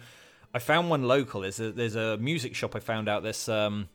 I 0.53 0.59
found 0.59 0.89
one 0.89 1.03
local. 1.03 1.41
There's 1.41 1.59
a 1.59 1.71
there's 1.71 1.95
a 1.95 2.17
music 2.17 2.55
shop 2.55 2.75
I 2.75 2.79
found 2.79 3.07
out 3.07 3.23
this. 3.23 3.47
Um, 3.47 3.89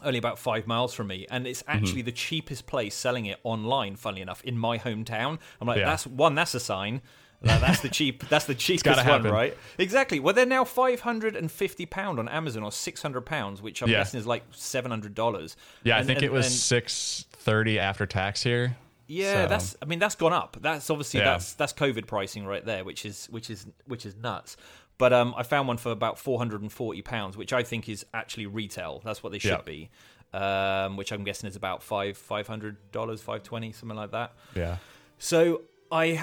only 0.00 0.18
about 0.18 0.38
five 0.38 0.68
miles 0.68 0.94
from 0.94 1.08
me, 1.08 1.26
and 1.28 1.44
it's 1.44 1.64
actually 1.66 2.02
the 2.02 2.12
cheapest 2.12 2.68
place 2.68 2.94
selling 2.94 3.26
it 3.26 3.40
online. 3.42 3.96
Funnily 3.96 4.22
enough, 4.22 4.40
in 4.44 4.56
my 4.56 4.78
hometown, 4.78 5.40
I'm 5.60 5.66
like, 5.66 5.78
Yeah. 5.78 5.86
that's 5.86 6.06
one. 6.06 6.36
That's 6.36 6.54
a 6.54 6.60
sign. 6.60 7.02
That- 7.42 7.60
that's 7.60 7.80
the 7.80 7.88
cheap. 7.88 8.28
That's 8.28 8.46
the 8.46 8.54
cheapest 8.54 9.06
one, 9.06 9.22
right? 9.22 9.56
Exactly. 9.78 10.18
Well, 10.18 10.34
they're 10.34 10.44
now 10.46 10.64
five 10.64 11.00
hundred 11.00 11.36
and 11.36 11.50
fifty 11.52 11.86
pound 11.86 12.18
on 12.18 12.28
Amazon 12.28 12.62
or 12.64 12.72
six 12.72 13.00
hundred 13.02 13.22
pounds, 13.26 13.62
which 13.62 13.80
I'm 13.82 13.88
Yeah. 13.88 13.98
guessing 13.98 14.18
is 14.20 14.26
like 14.26 14.42
seven 14.50 14.90
hundred 14.90 15.14
dollars. 15.14 15.56
Yeah, 15.84 15.98
I 15.98 16.02
think 16.02 16.22
it 16.22 16.32
was 16.32 16.60
six 16.60 17.26
thirty 17.32 17.78
after 17.78 18.06
tax 18.06 18.42
here. 18.42 18.76
Yeah, 19.06 19.44
So- 19.44 19.48
that's. 19.48 19.76
I 19.80 19.84
mean, 19.86 20.00
that's 20.00 20.16
gone 20.16 20.32
up. 20.32 20.56
That's 20.60 20.90
obviously 20.90 21.20
Yeah. 21.20 21.26
that's 21.32 21.52
that's 21.54 21.72
COVID 21.72 22.06
pricing 22.06 22.44
right 22.44 22.64
there, 22.64 22.84
which 22.84 23.06
is 23.06 23.26
which 23.30 23.50
is 23.50 23.66
which 23.86 24.04
is 24.04 24.16
nuts. 24.16 24.56
But 24.98 25.12
um, 25.12 25.32
I 25.36 25.44
found 25.44 25.68
one 25.68 25.76
for 25.76 25.92
about 25.92 26.18
four 26.18 26.38
hundred 26.38 26.60
and 26.62 26.72
forty 26.72 27.02
pounds, 27.02 27.36
which 27.36 27.52
I 27.52 27.62
think 27.62 27.88
is 27.88 28.04
actually 28.12 28.46
retail. 28.46 29.00
That's 29.04 29.22
what 29.22 29.30
they 29.30 29.38
should 29.38 29.52
Yeah. 29.52 29.62
be. 29.62 29.90
Um, 30.34 30.96
which 30.96 31.12
I'm 31.12 31.22
guessing 31.24 31.48
is 31.48 31.54
about 31.56 31.82
five 31.84 32.18
five 32.18 32.48
hundred 32.48 32.90
dollars, 32.90 33.22
five 33.22 33.44
twenty, 33.44 33.70
something 33.72 33.96
like 33.96 34.10
that. 34.10 34.32
Yeah. 34.56 34.78
So 35.18 35.62
I 35.90 36.22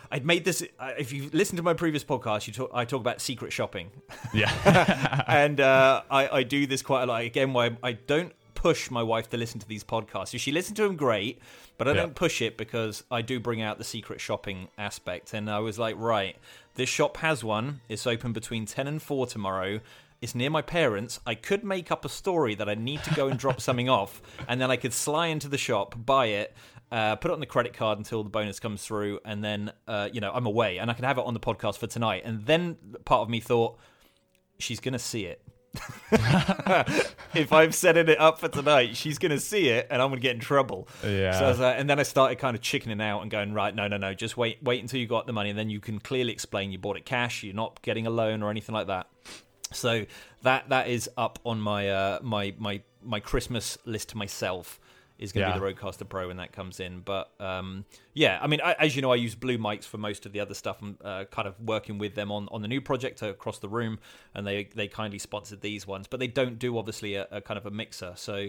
I'd 0.10 0.24
made 0.24 0.44
this. 0.44 0.62
If 0.98 1.12
you 1.12 1.30
listen 1.32 1.56
to 1.56 1.62
my 1.62 1.74
previous 1.74 2.04
podcast, 2.04 2.46
you 2.46 2.52
talk, 2.52 2.70
I 2.72 2.84
talk 2.84 3.00
about 3.00 3.20
secret 3.20 3.52
shopping, 3.52 3.90
Yeah. 4.32 5.24
and 5.28 5.60
uh, 5.60 6.02
I 6.10 6.28
I 6.28 6.42
do 6.42 6.66
this 6.66 6.82
quite 6.82 7.02
a 7.04 7.06
lot. 7.06 7.22
Again, 7.22 7.52
why 7.52 7.76
I 7.82 7.92
don't 7.92 8.32
push 8.54 8.90
my 8.90 9.02
wife 9.02 9.30
to 9.30 9.36
listen 9.38 9.58
to 9.60 9.66
these 9.66 9.82
podcasts. 9.84 10.34
If 10.34 10.40
she 10.42 10.52
listens 10.52 10.76
to 10.76 10.82
them, 10.82 10.96
great, 10.96 11.40
but 11.78 11.88
I 11.88 11.92
Yeah. 11.92 12.02
don't 12.02 12.14
push 12.14 12.42
it 12.42 12.58
because 12.58 13.04
I 13.10 13.22
do 13.22 13.40
bring 13.40 13.62
out 13.62 13.78
the 13.78 13.84
secret 13.84 14.20
shopping 14.20 14.68
aspect. 14.76 15.32
And 15.32 15.50
I 15.50 15.60
was 15.60 15.78
like, 15.78 15.96
right, 15.98 16.36
this 16.74 16.88
shop 16.90 17.16
has 17.18 17.42
one. 17.42 17.80
It's 17.88 18.06
open 18.06 18.32
between 18.34 18.66
ten 18.66 18.86
and 18.86 19.00
four 19.00 19.26
tomorrow. 19.26 19.80
It's 20.20 20.34
near 20.34 20.50
my 20.50 20.60
parents. 20.60 21.18
I 21.26 21.34
could 21.34 21.64
make 21.64 21.90
up 21.90 22.04
a 22.04 22.10
story 22.10 22.54
that 22.56 22.68
I 22.68 22.74
need 22.74 23.02
to 23.04 23.14
go 23.14 23.28
and 23.28 23.38
drop 23.38 23.60
something 23.66 23.88
off, 23.88 24.20
and 24.46 24.60
then 24.60 24.70
I 24.70 24.76
could 24.76 24.92
sly 24.92 25.28
into 25.28 25.48
the 25.48 25.56
shop, 25.56 25.94
buy 25.96 26.26
it, 26.26 26.54
uh, 26.90 27.16
put 27.16 27.30
it 27.30 27.34
on 27.34 27.40
the 27.40 27.46
credit 27.46 27.72
card 27.72 27.98
until 27.98 28.24
the 28.24 28.30
bonus 28.30 28.58
comes 28.58 28.84
through, 28.84 29.20
and 29.24 29.44
then 29.44 29.72
uh, 29.86 30.08
you 30.12 30.20
know 30.20 30.32
I'm 30.32 30.46
away, 30.46 30.78
and 30.78 30.90
I 30.90 30.94
can 30.94 31.04
have 31.04 31.18
it 31.18 31.24
on 31.24 31.34
the 31.34 31.40
podcast 31.40 31.78
for 31.78 31.86
tonight. 31.86 32.22
And 32.24 32.46
then 32.46 32.76
part 33.04 33.22
of 33.22 33.30
me 33.30 33.40
thought, 33.40 33.78
she's 34.58 34.80
gonna 34.80 34.98
see 34.98 35.26
it. 35.26 35.42
if 37.32 37.52
I'm 37.52 37.70
setting 37.70 38.08
it 38.08 38.20
up 38.20 38.40
for 38.40 38.48
tonight, 38.48 38.96
she's 38.96 39.18
gonna 39.18 39.38
see 39.38 39.68
it, 39.68 39.86
and 39.88 40.02
I'm 40.02 40.08
gonna 40.08 40.20
get 40.20 40.34
in 40.34 40.40
trouble. 40.40 40.88
Yeah. 41.04 41.38
So 41.38 41.44
I 41.44 41.48
was 41.48 41.60
like, 41.60 41.76
and 41.78 41.88
then 41.88 42.00
I 42.00 42.02
started 42.02 42.38
kind 42.38 42.56
of 42.56 42.62
chickening 42.62 43.00
out 43.00 43.22
and 43.22 43.30
going, 43.30 43.52
right, 43.54 43.72
no, 43.72 43.86
no, 43.86 43.96
no, 43.96 44.12
just 44.12 44.36
wait, 44.36 44.60
wait 44.62 44.80
until 44.80 44.98
you 44.98 45.06
got 45.06 45.26
the 45.26 45.32
money, 45.32 45.50
and 45.50 45.58
then 45.58 45.70
you 45.70 45.78
can 45.78 46.00
clearly 46.00 46.32
explain 46.32 46.72
you 46.72 46.78
bought 46.78 46.96
it 46.96 47.04
cash, 47.04 47.44
you're 47.44 47.54
not 47.54 47.80
getting 47.82 48.06
a 48.06 48.10
loan 48.10 48.42
or 48.42 48.50
anything 48.50 48.74
like 48.74 48.88
that. 48.88 49.06
So 49.72 50.06
that 50.42 50.70
that 50.70 50.88
is 50.88 51.08
up 51.16 51.38
on 51.44 51.60
my 51.60 51.88
uh, 51.88 52.18
my 52.22 52.52
my 52.58 52.82
my 53.02 53.20
Christmas 53.20 53.78
list 53.84 54.08
to 54.10 54.16
myself 54.16 54.80
is 55.20 55.30
going 55.32 55.44
to 55.46 55.50
Yeah. 55.50 55.58
be 55.58 55.60
the 55.60 55.80
Rodecaster 55.80 56.08
Pro 56.08 56.26
when 56.28 56.38
that 56.38 56.50
comes 56.50 56.80
in. 56.80 57.00
But 57.00 57.30
um, 57.38 57.84
yeah, 58.14 58.38
I 58.42 58.46
mean, 58.48 58.60
I, 58.64 58.72
as 58.72 58.96
you 58.96 59.02
know, 59.02 59.12
I 59.12 59.16
use 59.16 59.34
Blue 59.36 59.58
mics 59.58 59.84
for 59.84 59.98
most 59.98 60.26
of 60.26 60.32
the 60.32 60.40
other 60.40 60.54
stuff. 60.54 60.78
I'm 60.82 60.98
uh, 61.04 61.24
kind 61.30 61.46
of 61.46 61.54
working 61.60 61.98
with 61.98 62.14
them 62.16 62.32
on, 62.32 62.48
on 62.50 62.62
the 62.62 62.68
new 62.68 62.80
project 62.80 63.22
across 63.22 63.58
the 63.60 63.68
room, 63.68 63.98
and 64.34 64.44
they 64.46 64.64
they 64.74 64.88
kindly 64.88 65.18
sponsored 65.20 65.60
these 65.60 65.86
ones, 65.86 66.06
but 66.08 66.18
they 66.18 66.26
don't 66.26 66.58
do 66.58 66.76
obviously 66.78 67.14
a, 67.14 67.28
a 67.30 67.40
kind 67.40 67.58
of 67.58 67.66
a 67.66 67.70
mixer. 67.70 68.14
So 68.16 68.48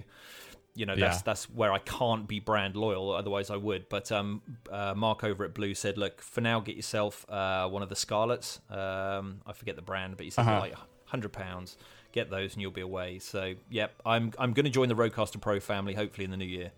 you 0.74 0.86
know 0.86 0.96
that's 0.96 1.18
Yeah. 1.18 1.22
that's 1.26 1.50
where 1.50 1.74
I 1.74 1.80
can't 1.80 2.26
be 2.28 2.40
brand 2.40 2.78
loyal. 2.78 3.12
Otherwise, 3.12 3.50
I 3.50 3.58
would. 3.58 3.90
But 3.90 4.10
um, 4.12 4.42
uh, 4.72 4.94
Mark 4.96 5.24
over 5.26 5.44
at 5.44 5.54
Blue 5.54 5.74
said, 5.76 5.98
look, 5.98 6.22
for 6.22 6.40
now, 6.40 6.62
get 6.62 6.78
yourself 6.78 7.26
uh, 7.30 7.68
one 7.68 7.84
of 7.84 7.90
the 7.90 7.96
Scarletts. 7.96 8.60
Um, 8.72 9.42
I 9.46 9.52
forget 9.52 9.76
the 9.76 9.82
brand, 9.82 10.16
but 10.16 10.24
he 10.24 10.30
said 10.30 10.44
Uh-huh. 10.48 10.60
like 10.62 10.76
hundred 11.06 11.34
pounds. 11.34 11.76
Get 12.12 12.30
those, 12.30 12.54
and 12.54 12.62
you'll 12.62 12.72
be 12.72 12.82
away. 12.82 13.20
So, 13.20 13.54
yep, 13.70 13.94
I'm 14.06 14.34
I'm 14.38 14.54
going 14.54 14.66
to 14.66 14.72
join 14.72 14.90
the 14.90 14.96
Rodecaster 14.96 15.40
Pro 15.40 15.60
family. 15.60 15.94
Hopefully 15.94 16.26
in 16.26 16.32
the 16.32 16.38
new 16.38 16.46
year. 16.46 16.72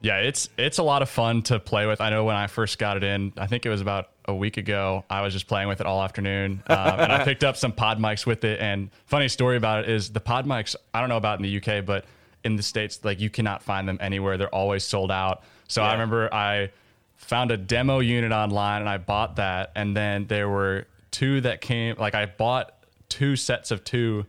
Yeah, 0.00 0.18
it's 0.18 0.48
it's 0.56 0.78
a 0.78 0.82
lot 0.82 1.02
of 1.02 1.08
fun 1.08 1.42
to 1.42 1.58
play 1.58 1.86
with. 1.86 2.00
I 2.00 2.10
know 2.10 2.24
when 2.24 2.36
I 2.36 2.46
first 2.46 2.78
got 2.78 2.96
it 2.96 3.02
in, 3.02 3.32
I 3.36 3.46
think 3.46 3.66
it 3.66 3.68
was 3.68 3.80
about 3.80 4.10
a 4.26 4.34
week 4.34 4.56
ago. 4.56 5.04
I 5.10 5.22
was 5.22 5.32
just 5.32 5.48
playing 5.48 5.68
with 5.68 5.80
it 5.80 5.86
all 5.86 6.02
afternoon, 6.02 6.62
um, 6.68 6.76
and 7.00 7.12
I 7.12 7.24
picked 7.24 7.42
up 7.42 7.56
some 7.56 7.72
pod 7.72 7.98
mics 7.98 8.24
with 8.24 8.44
it. 8.44 8.60
And 8.60 8.90
funny 9.06 9.28
story 9.28 9.56
about 9.56 9.84
it 9.84 9.90
is 9.90 10.10
the 10.10 10.20
pod 10.20 10.46
mics. 10.46 10.76
I 10.94 11.00
don't 11.00 11.08
know 11.08 11.16
about 11.16 11.40
in 11.40 11.42
the 11.42 11.56
UK, 11.56 11.84
but 11.84 12.04
in 12.44 12.54
the 12.54 12.62
states, 12.62 13.04
like 13.04 13.18
you 13.18 13.28
cannot 13.28 13.62
find 13.62 13.88
them 13.88 13.98
anywhere. 14.00 14.38
They're 14.38 14.54
always 14.54 14.84
sold 14.84 15.10
out. 15.10 15.42
So 15.66 15.82
I 15.82 15.92
remember 15.92 16.32
I 16.32 16.70
found 17.16 17.50
a 17.50 17.56
demo 17.56 17.98
unit 17.98 18.30
online 18.30 18.80
and 18.80 18.88
I 18.88 18.98
bought 18.98 19.36
that, 19.36 19.72
and 19.74 19.96
then 19.96 20.26
there 20.28 20.48
were 20.48 20.86
two 21.10 21.40
that 21.40 21.60
came. 21.60 21.96
Like 21.98 22.14
I 22.14 22.26
bought 22.26 22.72
two 23.08 23.34
sets 23.34 23.72
of 23.72 23.82
two 23.82 24.26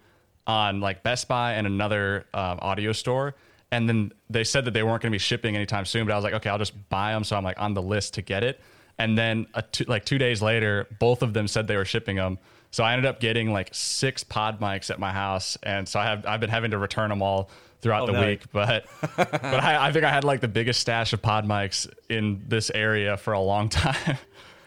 on 0.49 0.81
like 0.81 1.03
Best 1.03 1.27
Buy 1.27 1.53
and 1.53 1.67
another 1.67 2.25
um, 2.33 2.57
audio 2.61 2.91
store. 2.91 3.35
And 3.71 3.87
then 3.87 4.11
they 4.31 4.43
said 4.43 4.65
that 4.65 4.71
they 4.71 4.81
weren't 4.81 5.01
going 5.03 5.11
to 5.11 5.15
be 5.15 5.19
shipping 5.19 5.55
anytime 5.55 5.85
soon, 5.85 6.07
but 6.07 6.13
I 6.13 6.15
was 6.15 6.23
like, 6.23 6.33
okay, 6.33 6.49
I'll 6.49 6.57
just 6.57 6.73
buy 6.89 7.11
them. 7.13 7.23
So 7.23 7.37
I'm 7.37 7.43
like 7.43 7.59
on 7.59 7.75
the 7.75 7.81
list 7.83 8.15
to 8.15 8.21
get 8.23 8.43
it. 8.43 8.59
And 8.97 9.15
then 9.17 9.45
two, 9.71 9.83
like 9.85 10.05
two 10.05 10.17
days 10.17 10.41
later, 10.41 10.87
both 10.99 11.21
of 11.21 11.33
them 11.33 11.47
said 11.47 11.67
they 11.67 11.77
were 11.77 11.85
shipping 11.85 12.15
them. 12.15 12.39
So 12.71 12.83
I 12.83 12.93
ended 12.93 13.05
up 13.05 13.19
getting 13.19 13.53
like 13.53 13.69
six 13.71 14.23
pod 14.23 14.59
mics 14.59 14.89
at 14.89 14.99
my 14.99 15.11
house, 15.11 15.57
and 15.63 15.87
so 15.87 15.99
I 15.99 16.05
have 16.05 16.25
I've 16.25 16.39
been 16.39 16.49
having 16.51 16.71
to 16.71 16.77
return 16.77 17.09
them 17.09 17.21
all 17.21 17.49
throughout 17.81 18.03
Oh, 18.03 18.05
the 18.07 18.11
no. 18.21 18.27
week. 18.27 18.41
But 18.51 18.85
but 19.17 19.33
I, 19.43 19.87
I 19.87 19.91
think 19.91 20.03
I 20.05 20.09
had 20.09 20.23
like 20.23 20.41
the 20.41 20.47
biggest 20.47 20.79
stash 20.79 21.13
of 21.13 21.21
pod 21.21 21.45
mics 21.45 21.87
in 22.09 22.43
this 22.47 22.69
area 22.71 23.17
for 23.17 23.33
a 23.33 23.39
long 23.39 23.69
time. 23.85 24.17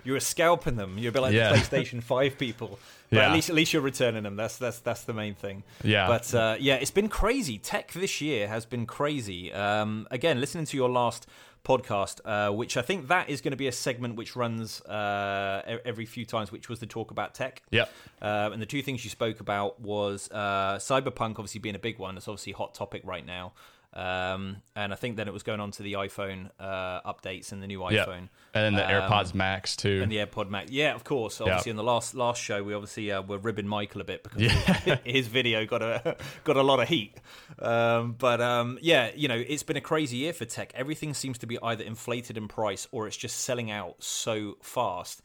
You 0.04 0.12
were 0.14 0.20
scalping 0.20 0.76
them. 0.76 0.96
A 0.98 1.10
bit 1.10 1.20
like 1.22 1.32
Yeah. 1.34 1.52
the 1.52 1.58
PlayStation 1.58 2.02
Five 2.02 2.38
people. 2.38 2.78
But 3.18 3.24
at 3.24 3.32
least 3.32 3.50
at 3.50 3.56
least 3.56 3.72
you're 3.72 3.82
returning 3.82 4.22
them. 4.22 4.36
That's 4.36 4.56
that's 4.56 4.80
that's 4.80 5.02
the 5.04 5.12
main 5.12 5.34
thing. 5.34 5.62
Yeah. 5.84 6.06
But 6.06 6.34
uh, 6.34 6.56
yeah, 6.58 6.76
it's 6.76 6.90
been 6.90 7.08
crazy. 7.08 7.58
Tech 7.58 7.92
this 7.92 8.20
year 8.20 8.48
has 8.48 8.64
been 8.64 8.86
crazy. 8.86 9.52
Um, 9.52 10.08
again, 10.10 10.40
listening 10.40 10.64
to 10.66 10.76
your 10.76 10.88
last 10.88 11.26
podcast, 11.64 12.20
uh, 12.24 12.52
which 12.52 12.76
I 12.76 12.82
think 12.82 13.08
that 13.08 13.28
is 13.28 13.40
going 13.40 13.52
to 13.52 13.56
be 13.56 13.68
a 13.68 13.72
segment 13.72 14.16
which 14.16 14.34
runs 14.34 14.80
uh, 14.82 15.78
every 15.84 16.06
few 16.06 16.24
times, 16.24 16.50
which 16.50 16.68
was 16.68 16.80
the 16.80 16.86
talk 16.86 17.10
about 17.10 17.34
tech. 17.34 17.62
Yep. 17.70 17.90
Uh, 18.20 18.50
and 18.52 18.60
the 18.60 18.66
two 18.66 18.82
things 18.82 19.04
you 19.04 19.10
spoke 19.10 19.40
about 19.40 19.80
was 19.80 20.28
uh, 20.32 20.78
cyberpunk, 20.78 21.32
obviously 21.32 21.60
being 21.60 21.76
a 21.76 21.80
big 21.80 21.98
one. 21.98 22.16
It's 22.16 22.28
obviously 22.28 22.52
a 22.52 22.56
hot 22.56 22.74
topic 22.74 23.02
right 23.04 23.24
now. 23.24 23.52
Um, 23.94 24.56
and 24.74 24.90
I 24.90 24.96
think 24.96 25.16
then 25.16 25.28
it 25.28 25.34
was 25.34 25.42
going 25.42 25.60
on 25.60 25.70
to 25.72 25.82
the 25.82 25.94
iPhone 25.94 26.48
uh, 26.58 27.02
updates 27.02 27.52
and 27.52 27.62
the 27.62 27.66
new 27.66 27.86
yeah. 27.90 28.06
iPhone. 28.06 28.28
And 28.54 28.64
then 28.64 28.74
the 28.74 28.84
Um, 28.84 29.02
AirPods 29.10 29.34
Max 29.34 29.76
too. 29.76 30.00
and 30.02 30.10
the 30.10 30.16
AirPod 30.16 30.48
Max. 30.48 30.70
Yeah, 30.70 30.94
of 30.94 31.04
course. 31.04 31.40
Obviously, 31.42 31.70
in 31.70 31.76
the 31.76 31.82
last 31.84 32.14
last 32.14 32.40
show, 32.40 32.62
we 32.62 32.72
obviously 32.72 33.12
uh, 33.12 33.20
were 33.20 33.36
ribbing 33.38 33.68
Michael 33.68 34.00
a 34.00 34.04
bit 34.04 34.22
because 34.22 34.50
his, 34.50 34.98
his 35.04 35.26
video 35.26 35.66
got 35.66 35.82
a 35.82 36.16
got 36.44 36.56
a 36.56 36.62
lot 36.62 36.80
of 36.80 36.88
heat. 36.88 37.18
Um, 37.58 38.14
but 38.18 38.40
um, 38.40 38.78
yeah, 38.80 39.10
you 39.14 39.28
know, 39.28 39.36
it's 39.36 39.62
been 39.62 39.76
a 39.76 39.80
crazy 39.82 40.16
year 40.18 40.32
for 40.32 40.46
tech. 40.46 40.72
Everything 40.74 41.12
seems 41.12 41.36
to 41.38 41.46
be 41.46 41.58
either 41.62 41.84
inflated 41.84 42.38
in 42.38 42.48
price 42.48 42.88
or 42.92 43.06
it's 43.06 43.16
just 43.16 43.40
selling 43.40 43.70
out 43.70 44.02
so 44.02 44.56
fast. 44.62 45.20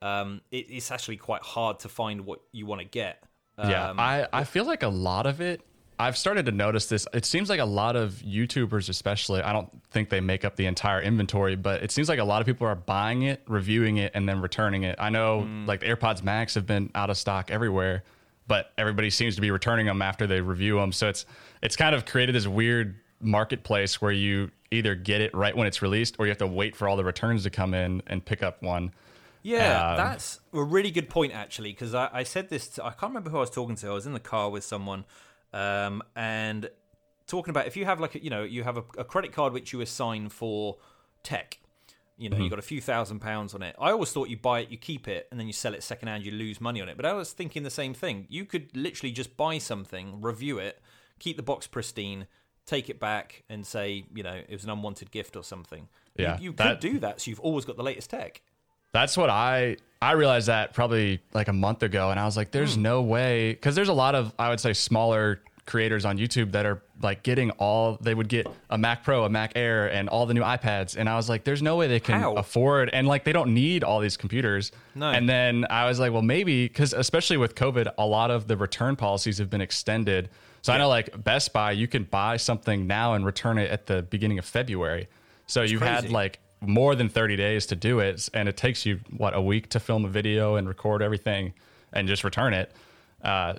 Um, 0.00 0.40
it, 0.50 0.66
it's 0.70 0.90
actually 0.90 1.16
quite 1.16 1.42
hard 1.42 1.80
to 1.80 1.88
find 1.88 2.22
what 2.24 2.40
you 2.52 2.66
want 2.66 2.80
to 2.80 2.86
get. 2.86 3.22
Yeah, 3.58 3.90
Um, 3.90 4.00
I, 4.00 4.26
I 4.32 4.44
feel 4.44 4.64
like 4.64 4.82
a 4.82 4.88
lot 4.88 5.26
of 5.26 5.40
it. 5.40 5.60
I've 5.98 6.16
started 6.18 6.46
to 6.46 6.52
notice 6.52 6.86
this. 6.86 7.06
It 7.12 7.24
seems 7.24 7.48
like 7.48 7.60
a 7.60 7.64
lot 7.64 7.94
of 7.94 8.12
YouTubers, 8.26 8.88
especially, 8.88 9.40
I 9.42 9.52
don't 9.52 9.68
think 9.90 10.08
they 10.08 10.20
make 10.20 10.44
up 10.44 10.56
the 10.56 10.66
entire 10.66 11.00
inventory, 11.00 11.54
but 11.54 11.82
it 11.82 11.92
seems 11.92 12.08
like 12.08 12.18
a 12.18 12.24
lot 12.24 12.40
of 12.40 12.46
people 12.46 12.66
are 12.66 12.74
buying 12.74 13.22
it, 13.22 13.42
reviewing 13.46 13.98
it, 13.98 14.10
and 14.14 14.28
then 14.28 14.40
returning 14.40 14.82
it. 14.82 14.96
I 14.98 15.10
know 15.10 15.42
Mm. 15.42 15.66
like 15.68 15.80
the 15.80 15.86
AirPods 15.86 16.22
Max 16.22 16.54
have 16.54 16.66
been 16.66 16.90
out 16.94 17.10
of 17.10 17.16
stock 17.16 17.50
everywhere, 17.50 18.02
but 18.48 18.72
everybody 18.76 19.10
seems 19.10 19.36
to 19.36 19.40
be 19.40 19.50
returning 19.52 19.86
them 19.86 20.02
after 20.02 20.26
they 20.26 20.40
review 20.40 20.76
them. 20.80 20.92
So 20.92 21.08
it's 21.08 21.24
it's 21.62 21.76
kind 21.76 21.94
of 21.94 22.04
created 22.04 22.34
this 22.34 22.48
weird 22.48 22.96
marketplace 23.20 24.00
where 24.02 24.10
you 24.12 24.50
either 24.72 24.94
get 24.96 25.20
it 25.20 25.32
right 25.34 25.56
when 25.56 25.66
it's 25.68 25.80
released 25.82 26.16
or 26.18 26.26
you 26.26 26.30
have 26.30 26.38
to 26.38 26.46
wait 26.46 26.74
for 26.74 26.88
all 26.88 26.96
the 26.96 27.04
returns 27.04 27.44
to 27.44 27.50
come 27.50 27.74
in 27.74 28.02
and 28.08 28.24
pick 28.24 28.42
up 28.42 28.62
one. 28.62 28.90
Yeah, 29.44 29.90
Um, 29.92 29.96
that's 29.96 30.40
a 30.52 30.62
really 30.62 30.90
good 30.90 31.08
point 31.08 31.32
actually, 31.32 31.70
because 31.70 31.94
I, 31.94 32.08
I 32.12 32.22
said 32.24 32.48
this. 32.48 32.68
To, 32.70 32.84
I 32.84 32.90
can't 32.90 33.10
remember 33.10 33.30
who 33.30 33.36
I 33.36 33.40
was 33.40 33.50
talking 33.50 33.76
to. 33.76 33.88
I 33.88 33.92
was 33.92 34.06
in 34.06 34.12
the 34.12 34.20
car 34.20 34.50
with 34.50 34.64
someone, 34.64 35.04
um, 35.52 36.02
and 36.16 36.70
talking 37.26 37.50
about 37.50 37.66
if 37.66 37.76
you 37.76 37.84
have 37.84 38.00
like 38.00 38.14
a, 38.14 38.22
you 38.22 38.30
know 38.30 38.42
you 38.42 38.62
have 38.64 38.76
a, 38.76 38.84
a 38.98 39.04
credit 39.04 39.32
card 39.32 39.52
which 39.52 39.72
you 39.72 39.80
assign 39.80 40.28
for 40.28 40.76
tech. 41.22 41.58
You 42.18 42.28
know, 42.28 42.36
Mm-hmm. 42.36 42.44
you 42.44 42.50
got 42.50 42.58
a 42.60 42.62
few 42.62 42.80
thousand 42.80 43.18
pounds 43.20 43.52
on 43.54 43.62
it. 43.62 43.74
I 43.80 43.90
always 43.90 44.12
thought 44.12 44.28
you 44.28 44.36
buy 44.36 44.60
it, 44.60 44.70
you 44.70 44.76
keep 44.76 45.08
it, 45.08 45.26
and 45.30 45.40
then 45.40 45.46
you 45.48 45.52
sell 45.52 45.74
it 45.74 45.82
secondhand. 45.82 46.24
You 46.24 46.30
lose 46.30 46.60
money 46.60 46.80
on 46.80 46.88
it. 46.88 46.96
But 46.96 47.04
I 47.06 47.14
was 47.14 47.32
thinking 47.32 47.62
the 47.64 47.70
same 47.70 47.94
thing. 47.94 48.26
You 48.28 48.44
could 48.44 48.76
literally 48.76 49.10
just 49.12 49.36
buy 49.36 49.58
something, 49.58 50.20
review 50.20 50.58
it, 50.58 50.80
keep 51.18 51.36
the 51.36 51.42
box 51.42 51.66
pristine, 51.66 52.26
take 52.64 52.88
it 52.88 53.00
back, 53.00 53.42
and 53.48 53.66
say, 53.66 54.04
you 54.14 54.22
know, 54.22 54.34
it 54.46 54.52
was 54.52 54.62
an 54.62 54.70
unwanted 54.70 55.10
gift 55.10 55.34
or 55.36 55.42
something. 55.42 55.88
You- 56.16 56.24
Yeah, 56.24 56.38
you, 56.38 56.52
that- 56.52 56.80
could 56.80 56.92
do 56.92 56.98
that. 57.00 57.22
So 57.22 57.30
you've 57.30 57.40
always 57.40 57.64
got 57.64 57.76
the 57.76 57.82
latest 57.82 58.10
tech. 58.10 58.42
That's 58.92 59.16
what 59.16 59.30
I 59.30 59.76
I 60.00 60.12
realized 60.12 60.48
that 60.48 60.74
probably 60.74 61.20
like 61.32 61.48
a 61.48 61.52
month 61.52 61.82
ago, 61.82 62.10
and 62.10 62.18
I 62.18 62.24
was 62.24 62.36
like, 62.36 62.50
"There's 62.50 62.74
Hmm. 62.74 62.82
no 62.82 63.02
way," 63.02 63.52
because 63.52 63.74
there's 63.74 63.88
a 63.88 63.92
lot 63.94 64.14
of 64.14 64.32
I 64.38 64.48
would 64.50 64.60
say 64.60 64.72
smaller 64.72 65.40
creators 65.64 66.04
on 66.04 66.18
YouTube 66.18 66.50
that 66.52 66.66
are 66.66 66.82
like 67.00 67.22
getting 67.22 67.52
all 67.52 67.96
they 68.00 68.14
would 68.14 68.28
get 68.28 68.48
a 68.68 68.76
Mac 68.76 69.04
Pro, 69.04 69.24
a 69.24 69.28
Mac 69.30 69.52
Air, 69.54 69.86
and 69.86 70.08
all 70.08 70.26
the 70.26 70.34
new 70.34 70.42
iPads, 70.42 70.96
and 70.96 71.08
I 71.08 71.14
was 71.16 71.28
like, 71.28 71.44
"There's 71.44 71.62
no 71.62 71.76
way 71.76 71.86
they 71.86 72.00
can 72.00 72.20
How? 72.20 72.34
afford," 72.34 72.90
and 72.92 73.06
like 73.06 73.22
they 73.24 73.32
don't 73.32 73.54
need 73.54 73.84
all 73.84 74.00
these 74.00 74.16
computers. 74.16 74.72
No. 74.96 75.08
And 75.10 75.28
then 75.28 75.66
I 75.70 75.86
was 75.86 76.00
like, 76.00 76.12
"Well, 76.12 76.22
maybe," 76.22 76.66
because 76.66 76.92
especially 76.92 77.36
with 77.36 77.54
COVID, 77.54 77.92
a 77.96 78.04
lot 78.06 78.30
of 78.32 78.48
the 78.48 78.56
return 78.56 78.96
policies 78.96 79.38
have 79.38 79.50
been 79.50 79.60
extended. 79.60 80.30
So 80.62 80.72
I 80.72 80.78
know 80.78 80.88
like 80.88 81.22
Best 81.24 81.52
Buy, 81.52 81.72
you 81.72 81.86
can 81.88 82.04
buy 82.04 82.36
something 82.38 82.86
now 82.88 83.14
and 83.14 83.24
return 83.24 83.56
it 83.58 83.70
at 83.70 83.86
the 83.86 84.02
beginning 84.02 84.38
of 84.40 84.44
February. 84.44 85.08
So 85.46 85.62
you 85.62 85.78
had 85.78 86.00
crazy. 86.00 86.12
like 86.14 86.38
more 86.62 86.94
than 86.94 87.08
30 87.08 87.36
days 87.36 87.66
to 87.66 87.76
do 87.76 87.98
it 88.00 88.28
and 88.32 88.48
it 88.48 88.56
takes 88.56 88.86
you 88.86 89.00
what 89.16 89.34
a 89.34 89.40
week 89.40 89.68
to 89.70 89.80
film 89.80 90.04
a 90.04 90.08
video 90.08 90.56
and 90.56 90.68
record 90.68 91.02
everything 91.02 91.52
and 91.92 92.08
just 92.08 92.24
return 92.24 92.54
it 92.54 92.72
uh, 93.24 93.54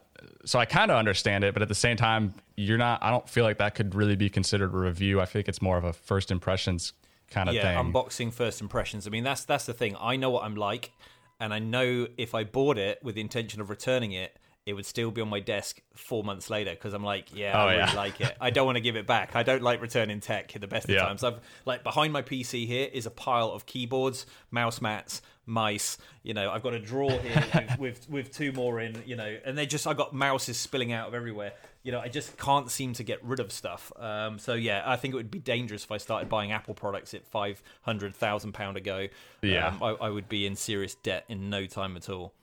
so 0.45 0.57
i 0.57 0.65
kind 0.65 0.89
of 0.89 0.97
understand 0.97 1.43
it 1.43 1.53
but 1.53 1.61
at 1.61 1.67
the 1.67 1.75
same 1.75 1.97
time 1.97 2.33
you're 2.55 2.77
not 2.77 3.03
i 3.03 3.09
don't 3.11 3.27
feel 3.27 3.43
like 3.43 3.57
that 3.57 3.75
could 3.75 3.93
really 3.93 4.15
be 4.15 4.29
considered 4.29 4.73
a 4.73 4.77
review 4.77 5.19
i 5.19 5.25
think 5.25 5.47
it's 5.47 5.61
more 5.61 5.77
of 5.77 5.83
a 5.83 5.93
first 5.93 6.31
impressions 6.31 6.93
kind 7.33 7.49
of 7.49 7.55
yeah, 7.55 7.63
thing 7.63 7.91
unboxing 7.91 8.31
first 8.31 8.61
impressions. 8.61 9.07
I 9.07 9.09
mean, 9.09 9.23
that's 9.23 9.43
that's 9.43 9.65
the 9.65 9.73
thing. 9.73 9.97
I 9.99 10.15
know 10.15 10.29
what 10.29 10.43
I'm 10.43 10.55
like, 10.55 10.91
and 11.39 11.53
I 11.53 11.59
know 11.59 12.07
if 12.17 12.33
I 12.35 12.43
bought 12.43 12.77
it 12.77 12.99
with 13.03 13.15
the 13.15 13.21
intention 13.21 13.59
of 13.59 13.69
returning 13.69 14.11
it, 14.11 14.37
it 14.65 14.73
would 14.73 14.85
still 14.85 15.11
be 15.11 15.19
on 15.21 15.27
my 15.27 15.41
desk 15.41 15.81
four 15.93 16.23
months 16.23 16.49
later 16.49 16.71
because 16.71 16.93
I'm 16.93 17.03
like, 17.03 17.35
yeah, 17.35 17.51
Oh, 17.55 17.65
I 17.67 17.71
really 17.75 17.77
yeah. 17.91 17.93
like 17.95 18.21
it. 18.21 18.37
I 18.39 18.49
don't 18.49 18.65
want 18.65 18.77
to 18.77 18.81
give 18.81 18.95
it 18.95 19.05
back. 19.05 19.35
I 19.35 19.43
don't 19.43 19.61
like 19.61 19.81
returning 19.81 20.19
tech 20.21 20.55
at 20.55 20.61
the 20.61 20.67
best 20.67 20.85
of 20.85 20.91
Yeah. 20.95 21.01
times. 21.03 21.23
I've 21.23 21.39
like 21.65 21.83
behind 21.83 22.13
my 22.13 22.21
PC 22.21 22.65
here 22.65 22.87
is 22.91 23.05
a 23.05 23.11
pile 23.11 23.49
of 23.51 23.65
keyboards, 23.65 24.25
mouse 24.51 24.79
mats, 24.81 25.21
mice. 25.45 25.97
You 26.23 26.33
know, 26.33 26.49
I've 26.49 26.63
got 26.63 26.73
a 26.73 26.79
drawer 26.79 27.11
here 27.11 27.43
with, 27.77 27.79
with 27.79 28.09
with 28.09 28.33
two 28.33 28.53
more 28.53 28.79
in. 28.79 29.01
You 29.05 29.17
know, 29.17 29.37
and 29.43 29.57
they 29.57 29.65
just 29.65 29.85
I 29.85 29.93
got 29.93 30.13
mouses 30.13 30.55
spilling 30.57 30.93
out 30.93 31.09
of 31.09 31.13
everywhere. 31.13 31.51
You 31.83 31.91
know, 31.91 31.99
I 31.99 32.07
just 32.07 32.37
can't 32.37 32.71
seem 32.71 32.93
to 32.93 33.03
get 33.03 33.21
rid 33.25 33.41
of 33.41 33.51
stuff. 33.51 33.91
Um, 33.97 34.39
so 34.39 34.53
yeah, 34.53 34.83
I 34.85 34.95
think 34.95 35.13
it 35.13 35.17
would 35.17 35.29
be 35.31 35.39
dangerous 35.39 35.83
if 35.83 35.91
I 35.91 35.97
started 35.97 36.29
buying 36.29 36.53
Apple 36.53 36.73
products 36.73 37.13
at 37.13 37.27
five 37.27 37.61
hundred 37.81 38.15
thousand 38.15 38.53
pound 38.53 38.77
ago. 38.77 39.07
Yeah. 39.41 39.67
um, 39.67 39.83
I, 39.83 39.87
I 40.05 40.09
would 40.09 40.29
be 40.29 40.45
in 40.45 40.55
serious 40.55 40.95
debt 40.95 41.25
in 41.27 41.49
no 41.49 41.65
time 41.65 41.97
at 41.97 42.07
all. 42.09 42.33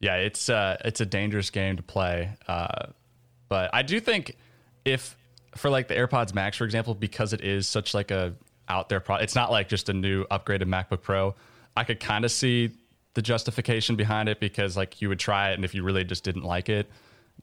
Yeah 0.00 0.16
it's 0.16 0.48
uh 0.48 0.76
it's 0.84 1.00
a 1.00 1.06
dangerous 1.06 1.50
game 1.50 1.76
to 1.76 1.82
play 1.82 2.30
uh 2.46 2.86
but 3.48 3.70
i 3.72 3.82
do 3.82 4.00
think 4.00 4.36
if 4.84 5.16
for 5.56 5.70
like 5.70 5.88
the 5.88 5.94
airpods 5.94 6.34
max 6.34 6.56
for 6.56 6.64
example 6.64 6.94
because 6.94 7.32
it 7.32 7.40
is 7.40 7.66
such 7.66 7.94
like 7.94 8.10
a 8.10 8.34
out 8.68 8.88
there 8.88 9.00
product 9.00 9.24
it's 9.24 9.34
not 9.34 9.50
like 9.50 9.68
just 9.68 9.88
a 9.88 9.92
new 9.92 10.24
upgraded 10.26 10.64
macbook 10.64 11.02
pro 11.02 11.34
i 11.76 11.84
could 11.84 12.00
kind 12.00 12.24
of 12.24 12.30
see 12.30 12.70
the 13.14 13.22
justification 13.22 13.96
behind 13.96 14.28
it 14.28 14.38
because 14.40 14.76
like 14.76 15.00
you 15.00 15.08
would 15.08 15.18
try 15.18 15.50
it 15.50 15.54
and 15.54 15.64
if 15.64 15.74
you 15.74 15.82
really 15.82 16.04
just 16.04 16.22
didn't 16.22 16.44
like 16.44 16.68
it 16.68 16.88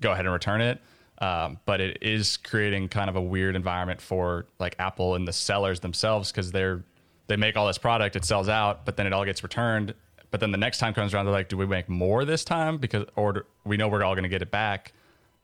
go 0.01 0.11
ahead 0.11 0.25
and 0.25 0.33
return 0.33 0.61
it. 0.61 0.81
Um, 1.19 1.59
but 1.65 1.79
it 1.79 1.99
is 2.01 2.37
creating 2.37 2.89
kind 2.89 3.09
of 3.09 3.15
a 3.15 3.21
weird 3.21 3.55
environment 3.55 4.01
for 4.01 4.47
like 4.59 4.75
apple 4.79 5.15
and 5.15 5.25
the 5.25 5.31
sellers 5.31 5.79
themselves 5.79 6.29
because 6.29 6.51
they're 6.51 6.83
they 7.27 7.37
make 7.37 7.55
all 7.55 7.67
this 7.67 7.77
product 7.77 8.17
it 8.17 8.25
sells 8.25 8.49
out 8.49 8.85
but 8.85 8.97
then 8.97 9.07
it 9.07 9.13
all 9.13 9.23
gets 9.23 9.41
returned 9.41 9.93
but 10.35 10.41
then 10.41 10.51
the 10.51 10.57
next 10.57 10.79
time 10.79 10.93
comes 10.93 11.13
around 11.13 11.23
they're 11.25 11.33
like 11.33 11.47
do 11.47 11.55
we 11.55 11.65
make 11.65 11.87
more 11.87 12.25
this 12.25 12.43
time 12.43 12.77
because 12.77 13.05
or 13.15 13.31
do- 13.31 13.45
we 13.63 13.77
know 13.77 13.87
we're 13.87 14.03
all 14.03 14.15
going 14.15 14.23
to 14.23 14.29
get 14.29 14.41
it 14.41 14.51
back 14.51 14.91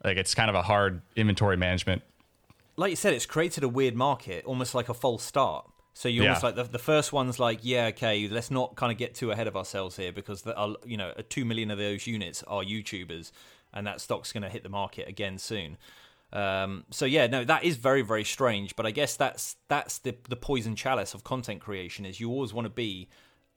like 0.04 0.18
it's 0.18 0.36
kind 0.36 0.50
of 0.50 0.56
a 0.56 0.62
hard 0.62 1.02
inventory 1.16 1.56
management 1.56 2.02
like 2.78 2.90
you 2.90 2.96
said, 2.96 3.14
it's 3.14 3.26
created 3.26 3.64
a 3.64 3.70
weird 3.70 3.96
market, 3.96 4.44
almost 4.46 4.74
like 4.74 4.90
a 4.90 4.94
false 4.94 5.24
start. 5.24 5.70
So 5.94 6.08
you 6.10 6.24
almost 6.24 6.42
Yeah. 6.42 6.48
like 6.48 6.56
the, 6.56 6.64
the 6.64 6.80
first 6.80 7.14
one's 7.14 7.38
like, 7.38 7.60
yeah, 7.62 7.88
okay, 7.88 8.28
let's 8.30 8.50
not 8.50 8.76
kind 8.76 8.92
of 8.92 8.98
get 8.98 9.14
too 9.14 9.30
ahead 9.30 9.46
of 9.46 9.56
ourselves 9.58 9.98
here 9.98 10.12
because 10.12 10.42
the, 10.44 10.58
uh, 10.58 10.74
you 10.86 10.98
know, 10.98 11.12
a 11.16 11.22
two 11.22 11.44
million 11.46 11.70
of 11.70 11.78
those 11.78 12.08
units 12.08 12.44
are 12.48 12.64
YouTubers, 12.64 13.32
and 13.74 13.86
that 13.86 14.00
stock's 14.02 14.32
going 14.32 14.44
to 14.44 14.50
hit 14.50 14.64
the 14.64 14.70
market 14.70 15.08
again 15.08 15.38
soon. 15.38 15.78
Um, 16.34 16.86
so 16.92 17.06
yeah, 17.06 17.28
no, 17.28 17.44
that 17.44 17.66
is 17.66 17.76
very 17.76 18.02
very 18.04 18.24
strange. 18.24 18.76
But 18.78 18.86
I 18.86 18.92
guess 18.92 19.16
that's 19.18 19.58
that's 19.68 20.00
the 20.00 20.16
the 20.30 20.38
poison 20.38 20.76
chalice 20.76 21.14
of 21.14 21.24
content 21.26 21.60
creation 21.62 22.06
is 22.06 22.20
you 22.22 22.32
always 22.32 22.54
want 22.54 22.66
to 22.66 22.70
be 22.74 23.10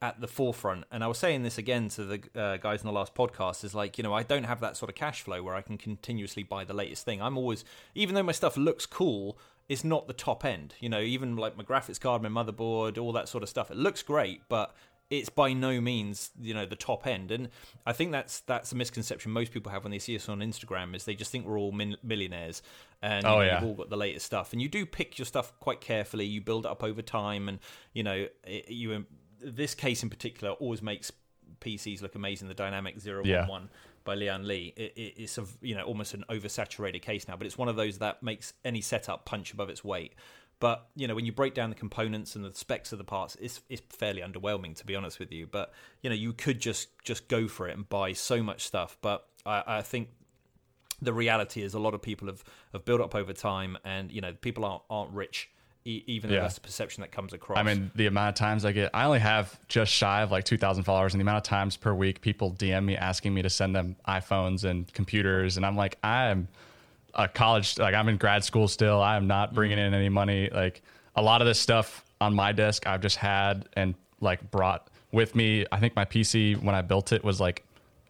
at 0.05 0.21
the 0.21 0.29
forefront. 0.29 0.85
And 0.93 1.03
I 1.03 1.07
was 1.07 1.17
saying 1.17 1.45
this 1.45 1.57
again 1.57 1.89
to 1.91 2.05
the 2.05 2.21
uh, 2.39 2.57
guys 2.59 2.83
in 2.83 2.87
the 2.87 2.93
last 2.93 3.15
podcast 3.15 3.65
is 3.65 3.75
like, 3.75 3.97
you 3.97 4.05
know, 4.05 4.13
I 4.13 4.23
don't 4.23 4.45
have 4.45 4.61
that 4.61 4.77
sort 4.77 4.91
of 4.91 4.95
cash 4.97 5.23
flow 5.23 5.43
where 5.43 5.55
I 5.55 5.63
can 5.63 5.79
continuously 5.79 6.43
buy 6.43 6.65
the 6.65 6.75
latest 6.75 7.07
thing. 7.07 7.23
I'm 7.23 7.39
always, 7.39 7.65
even 7.95 8.15
though 8.15 8.23
my 8.23 8.33
stuff 8.33 8.59
looks 8.59 8.85
cool, 8.85 9.39
it's 9.67 9.83
not 9.83 10.07
the 10.07 10.13
top 10.13 10.45
end. 10.45 10.75
You 10.79 10.91
know, 10.91 11.01
even 11.01 11.37
like 11.37 11.57
my 11.57 11.65
graphics 11.65 11.99
card, 11.99 12.21
my 12.23 12.29
motherboard, 12.29 12.99
all 12.99 13.13
that 13.13 13.31
sort 13.31 13.43
of 13.43 13.49
stuff. 13.49 13.71
It 13.71 13.79
looks 13.79 14.03
great, 14.03 14.43
but 14.51 14.75
it's 15.09 15.31
by 15.31 15.53
no 15.55 15.81
means 15.81 16.31
you 16.41 16.55
know 16.55 16.65
the 16.65 16.75
top 16.75 17.07
end 17.07 17.31
and 17.31 17.51
i 17.85 17.93
think 17.93 18.11
that's 18.11 18.41
that's 18.41 18.73
a 18.73 18.75
misconception 18.75 19.31
most 19.31 19.53
people 19.53 19.71
have 19.71 19.85
when 19.85 19.91
they 19.91 19.99
see 19.99 20.17
us 20.17 20.31
on 20.31 20.39
instagram 20.39 20.97
is 20.97 21.05
they 21.05 21.15
just 21.15 21.31
think 21.31 21.45
we're 21.45 21.59
all 21.59 21.73
min- 21.73 21.99
millionaires 22.03 22.63
and 23.03 23.23
you 23.23 23.31
Oh, 23.31 23.35
know, 23.37 23.43
yeah. 23.43 23.61
we've 23.61 23.69
all 23.69 23.75
got 23.75 23.91
the 23.91 23.99
latest 23.99 24.25
stuff 24.25 24.55
and 24.55 24.63
you 24.63 24.69
do 24.69 24.87
pick 24.87 25.19
your 25.19 25.27
stuff 25.27 25.53
quite 25.61 25.83
carefully 25.83 26.25
you 26.25 26.41
build 26.41 26.65
it 26.65 26.71
up 26.71 26.83
over 26.83 27.03
time 27.03 27.51
and 27.51 27.59
you 27.93 28.03
know 28.03 28.27
it, 28.45 28.71
you 28.71 29.05
this 29.45 29.75
case 29.75 30.03
in 30.03 30.11
particular 30.11 30.53
always 30.55 30.83
makes 30.83 31.13
pcs 31.61 32.03
look 32.03 32.15
amazing 32.15 32.49
the 32.49 32.55
dynamic 32.55 32.97
O11 32.97 33.27
Yeah. 33.27 33.47
by 34.05 34.15
Lian 34.15 34.47
Li 34.47 34.73
it, 34.77 34.93
it, 34.97 35.15
it's 35.17 35.39
a 35.39 35.45
you 35.61 35.75
know 35.75 35.83
almost 35.85 36.15
an 36.15 36.25
oversaturated 36.29 37.03
case 37.03 37.29
now 37.29 37.37
but 37.37 37.47
it's 37.47 37.57
one 37.59 37.69
of 37.69 37.77
those 37.77 37.99
that 37.99 38.23
makes 38.23 38.53
any 38.65 38.81
setup 38.81 39.25
punch 39.25 39.53
above 39.53 39.69
its 39.71 39.85
weight. 39.85 40.15
But 40.61 40.87
you 40.97 41.07
know 41.07 41.15
when 41.15 41.27
you 41.27 41.33
break 41.33 41.53
down 41.55 41.69
the 41.71 41.77
components 41.77 42.37
and 42.37 42.45
the 42.45 42.55
specs 42.55 42.93
of 42.93 42.99
the 42.99 43.05
parts 43.05 43.37
it's, 43.41 43.61
it's 43.69 43.83
fairly 43.95 44.23
underwhelming 44.23 44.75
to 44.77 44.87
be 44.87 44.95
honest 44.95 45.19
with 45.19 45.31
you. 45.33 45.47
But 45.47 45.73
you 46.03 46.11
know 46.11 46.17
you 46.17 46.33
could 46.33 46.61
just 46.61 46.89
just 47.05 47.29
go 47.29 47.49
for 47.49 47.69
it 47.69 47.77
and 47.77 47.89
buy 47.89 48.13
so 48.13 48.43
much 48.43 48.65
stuff. 48.65 48.97
But 49.01 49.27
i, 49.47 49.63
I 49.67 49.83
think 49.83 50.09
the 51.03 51.13
reality 51.13 51.63
is 51.63 51.75
a 51.75 51.79
lot 51.79 51.93
of 51.93 52.01
people 52.01 52.29
have, 52.29 52.43
have 52.73 52.85
built 52.85 53.01
up 53.01 53.15
over 53.15 53.33
time 53.33 53.77
and 53.85 54.11
you 54.13 54.21
know 54.21 54.33
people 54.33 54.65
aren't, 54.65 54.83
aren't 54.89 55.11
rich 55.13 55.51
e- 55.85 56.03
even 56.07 56.31
though 56.31 56.37
Yeah. 56.37 56.43
that's 56.43 56.55
the 56.55 56.61
perception 56.61 57.03
that 57.03 57.13
comes 57.13 57.33
across 57.33 57.59
I 57.59 57.63
mean, 57.63 57.91
the 57.95 58.07
amount 58.07 58.31
of 58.31 58.35
times 58.35 58.65
I 58.65 58.73
get, 58.73 58.91
I 58.95 59.05
only 59.05 59.21
have 59.21 59.59
just 59.69 59.93
shy 59.93 60.23
of 60.23 60.31
like 60.31 60.45
2,000 60.45 60.85
followers, 60.85 61.15
and 61.15 61.21
the 61.21 61.25
amount 61.25 61.39
of 61.39 61.43
times 61.45 61.77
per 61.77 61.93
week 61.93 62.21
people 62.21 62.53
DM 62.53 62.85
me 62.85 62.97
asking 62.97 63.35
me 63.35 63.43
to 63.43 63.51
send 63.51 63.75
them 63.75 63.97
iPhones 64.09 64.65
and 64.65 64.93
computers. 64.93 65.57
And 65.57 65.67
I'm 65.67 65.77
like, 65.77 65.99
I'm 66.03 66.49
a 67.15 67.29
college, 67.29 67.79
like, 67.79 67.95
I'm 67.95 68.09
in 68.09 68.17
grad 68.17 68.45
school 68.45 68.69
still. 68.69 69.01
I 69.01 69.17
am 69.17 69.27
not 69.27 69.55
bringing 69.55 69.79
mm-hmm. 69.79 69.87
in 69.87 69.95
any 69.95 70.09
money. 70.09 70.51
Like, 70.51 70.83
a 71.17 71.23
lot 71.23 71.41
of 71.41 71.47
this 71.47 71.61
stuff 71.61 72.05
on 72.21 72.35
my 72.35 72.53
desk, 72.53 72.87
I've 72.87 73.01
just 73.01 73.17
had 73.17 73.69
and 73.75 73.95
like 74.21 74.51
brought 74.51 74.89
with 75.13 75.35
me. 75.35 75.67
I 75.71 75.79
think 75.79 75.95
my 75.95 76.05
PC, 76.05 76.61
when 76.61 76.75
I 76.75 76.83
built 76.83 77.13
it, 77.13 77.23
was 77.23 77.41
like 77.41 77.65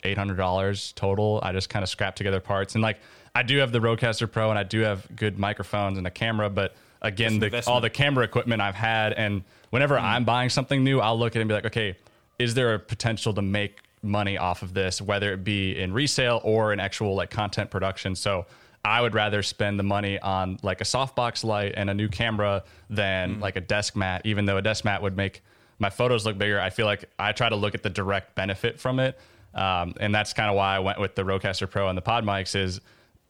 $800 0.04 0.94
total. 0.94 1.40
I 1.42 1.52
just 1.52 1.68
kind 1.68 1.82
of 1.82 1.88
scrapped 1.88 2.16
together 2.16 2.40
parts. 2.40 2.74
And 2.74 2.82
like, 2.82 2.98
I 3.34 3.42
do 3.42 3.58
have 3.58 3.72
the 3.72 3.80
Rodecaster 3.80 4.30
Pro 4.30 4.50
and 4.50 4.58
I 4.58 4.62
do 4.62 4.80
have 4.80 5.06
good 5.16 5.38
microphones 5.38 5.98
and 5.98 6.06
a 6.06 6.10
camera, 6.10 6.48
but 6.48 6.74
again, 7.04 7.38
the, 7.38 7.62
all 7.66 7.80
the 7.80 7.90
camera 7.90 8.24
equipment 8.24 8.60
I've 8.60 8.74
had. 8.74 9.12
And 9.12 9.44
whenever 9.70 9.98
I'm 9.98 10.24
buying 10.24 10.48
something 10.48 10.82
new, 10.82 11.00
I'll 11.00 11.18
look 11.18 11.36
at 11.36 11.36
it 11.36 11.42
and 11.42 11.48
be 11.48 11.54
like, 11.54 11.66
okay, 11.66 11.96
is 12.38 12.54
there 12.54 12.74
a 12.74 12.78
potential 12.78 13.32
to 13.34 13.42
make 13.42 13.78
money 14.02 14.36
off 14.36 14.62
of 14.62 14.74
this, 14.74 15.00
whether 15.00 15.32
it 15.32 15.44
be 15.44 15.78
in 15.78 15.92
resale 15.92 16.40
or 16.42 16.72
in 16.72 16.80
actual 16.80 17.14
like 17.14 17.30
content 17.30 17.70
production? 17.70 18.16
So 18.16 18.46
I 18.84 19.00
would 19.00 19.14
rather 19.14 19.42
spend 19.42 19.78
the 19.78 19.84
money 19.84 20.18
on 20.18 20.58
like 20.62 20.80
a 20.80 20.84
softbox 20.84 21.44
light 21.44 21.74
and 21.76 21.88
a 21.88 21.94
new 21.94 22.08
camera 22.08 22.64
than 22.90 23.40
like 23.40 23.56
a 23.56 23.60
desk 23.60 23.96
mat, 23.96 24.22
even 24.24 24.44
though 24.46 24.56
a 24.56 24.62
desk 24.62 24.84
mat 24.84 25.00
would 25.00 25.16
make 25.16 25.42
my 25.78 25.90
photos 25.90 26.24
look 26.26 26.38
bigger. 26.38 26.60
I 26.60 26.70
feel 26.70 26.86
like 26.86 27.04
I 27.18 27.32
try 27.32 27.48
to 27.48 27.56
look 27.56 27.74
at 27.74 27.82
the 27.82 27.90
direct 27.90 28.34
benefit 28.34 28.80
from 28.80 28.98
it. 28.98 29.18
Um, 29.54 29.94
and 30.00 30.14
that's 30.14 30.32
kind 30.32 30.50
of 30.50 30.56
why 30.56 30.76
I 30.76 30.80
went 30.80 30.98
with 30.98 31.14
the 31.14 31.22
Rodecaster 31.22 31.70
Pro 31.70 31.88
and 31.88 31.96
the 31.96 32.02
Pod 32.02 32.24
mics 32.24 32.56
is 32.56 32.80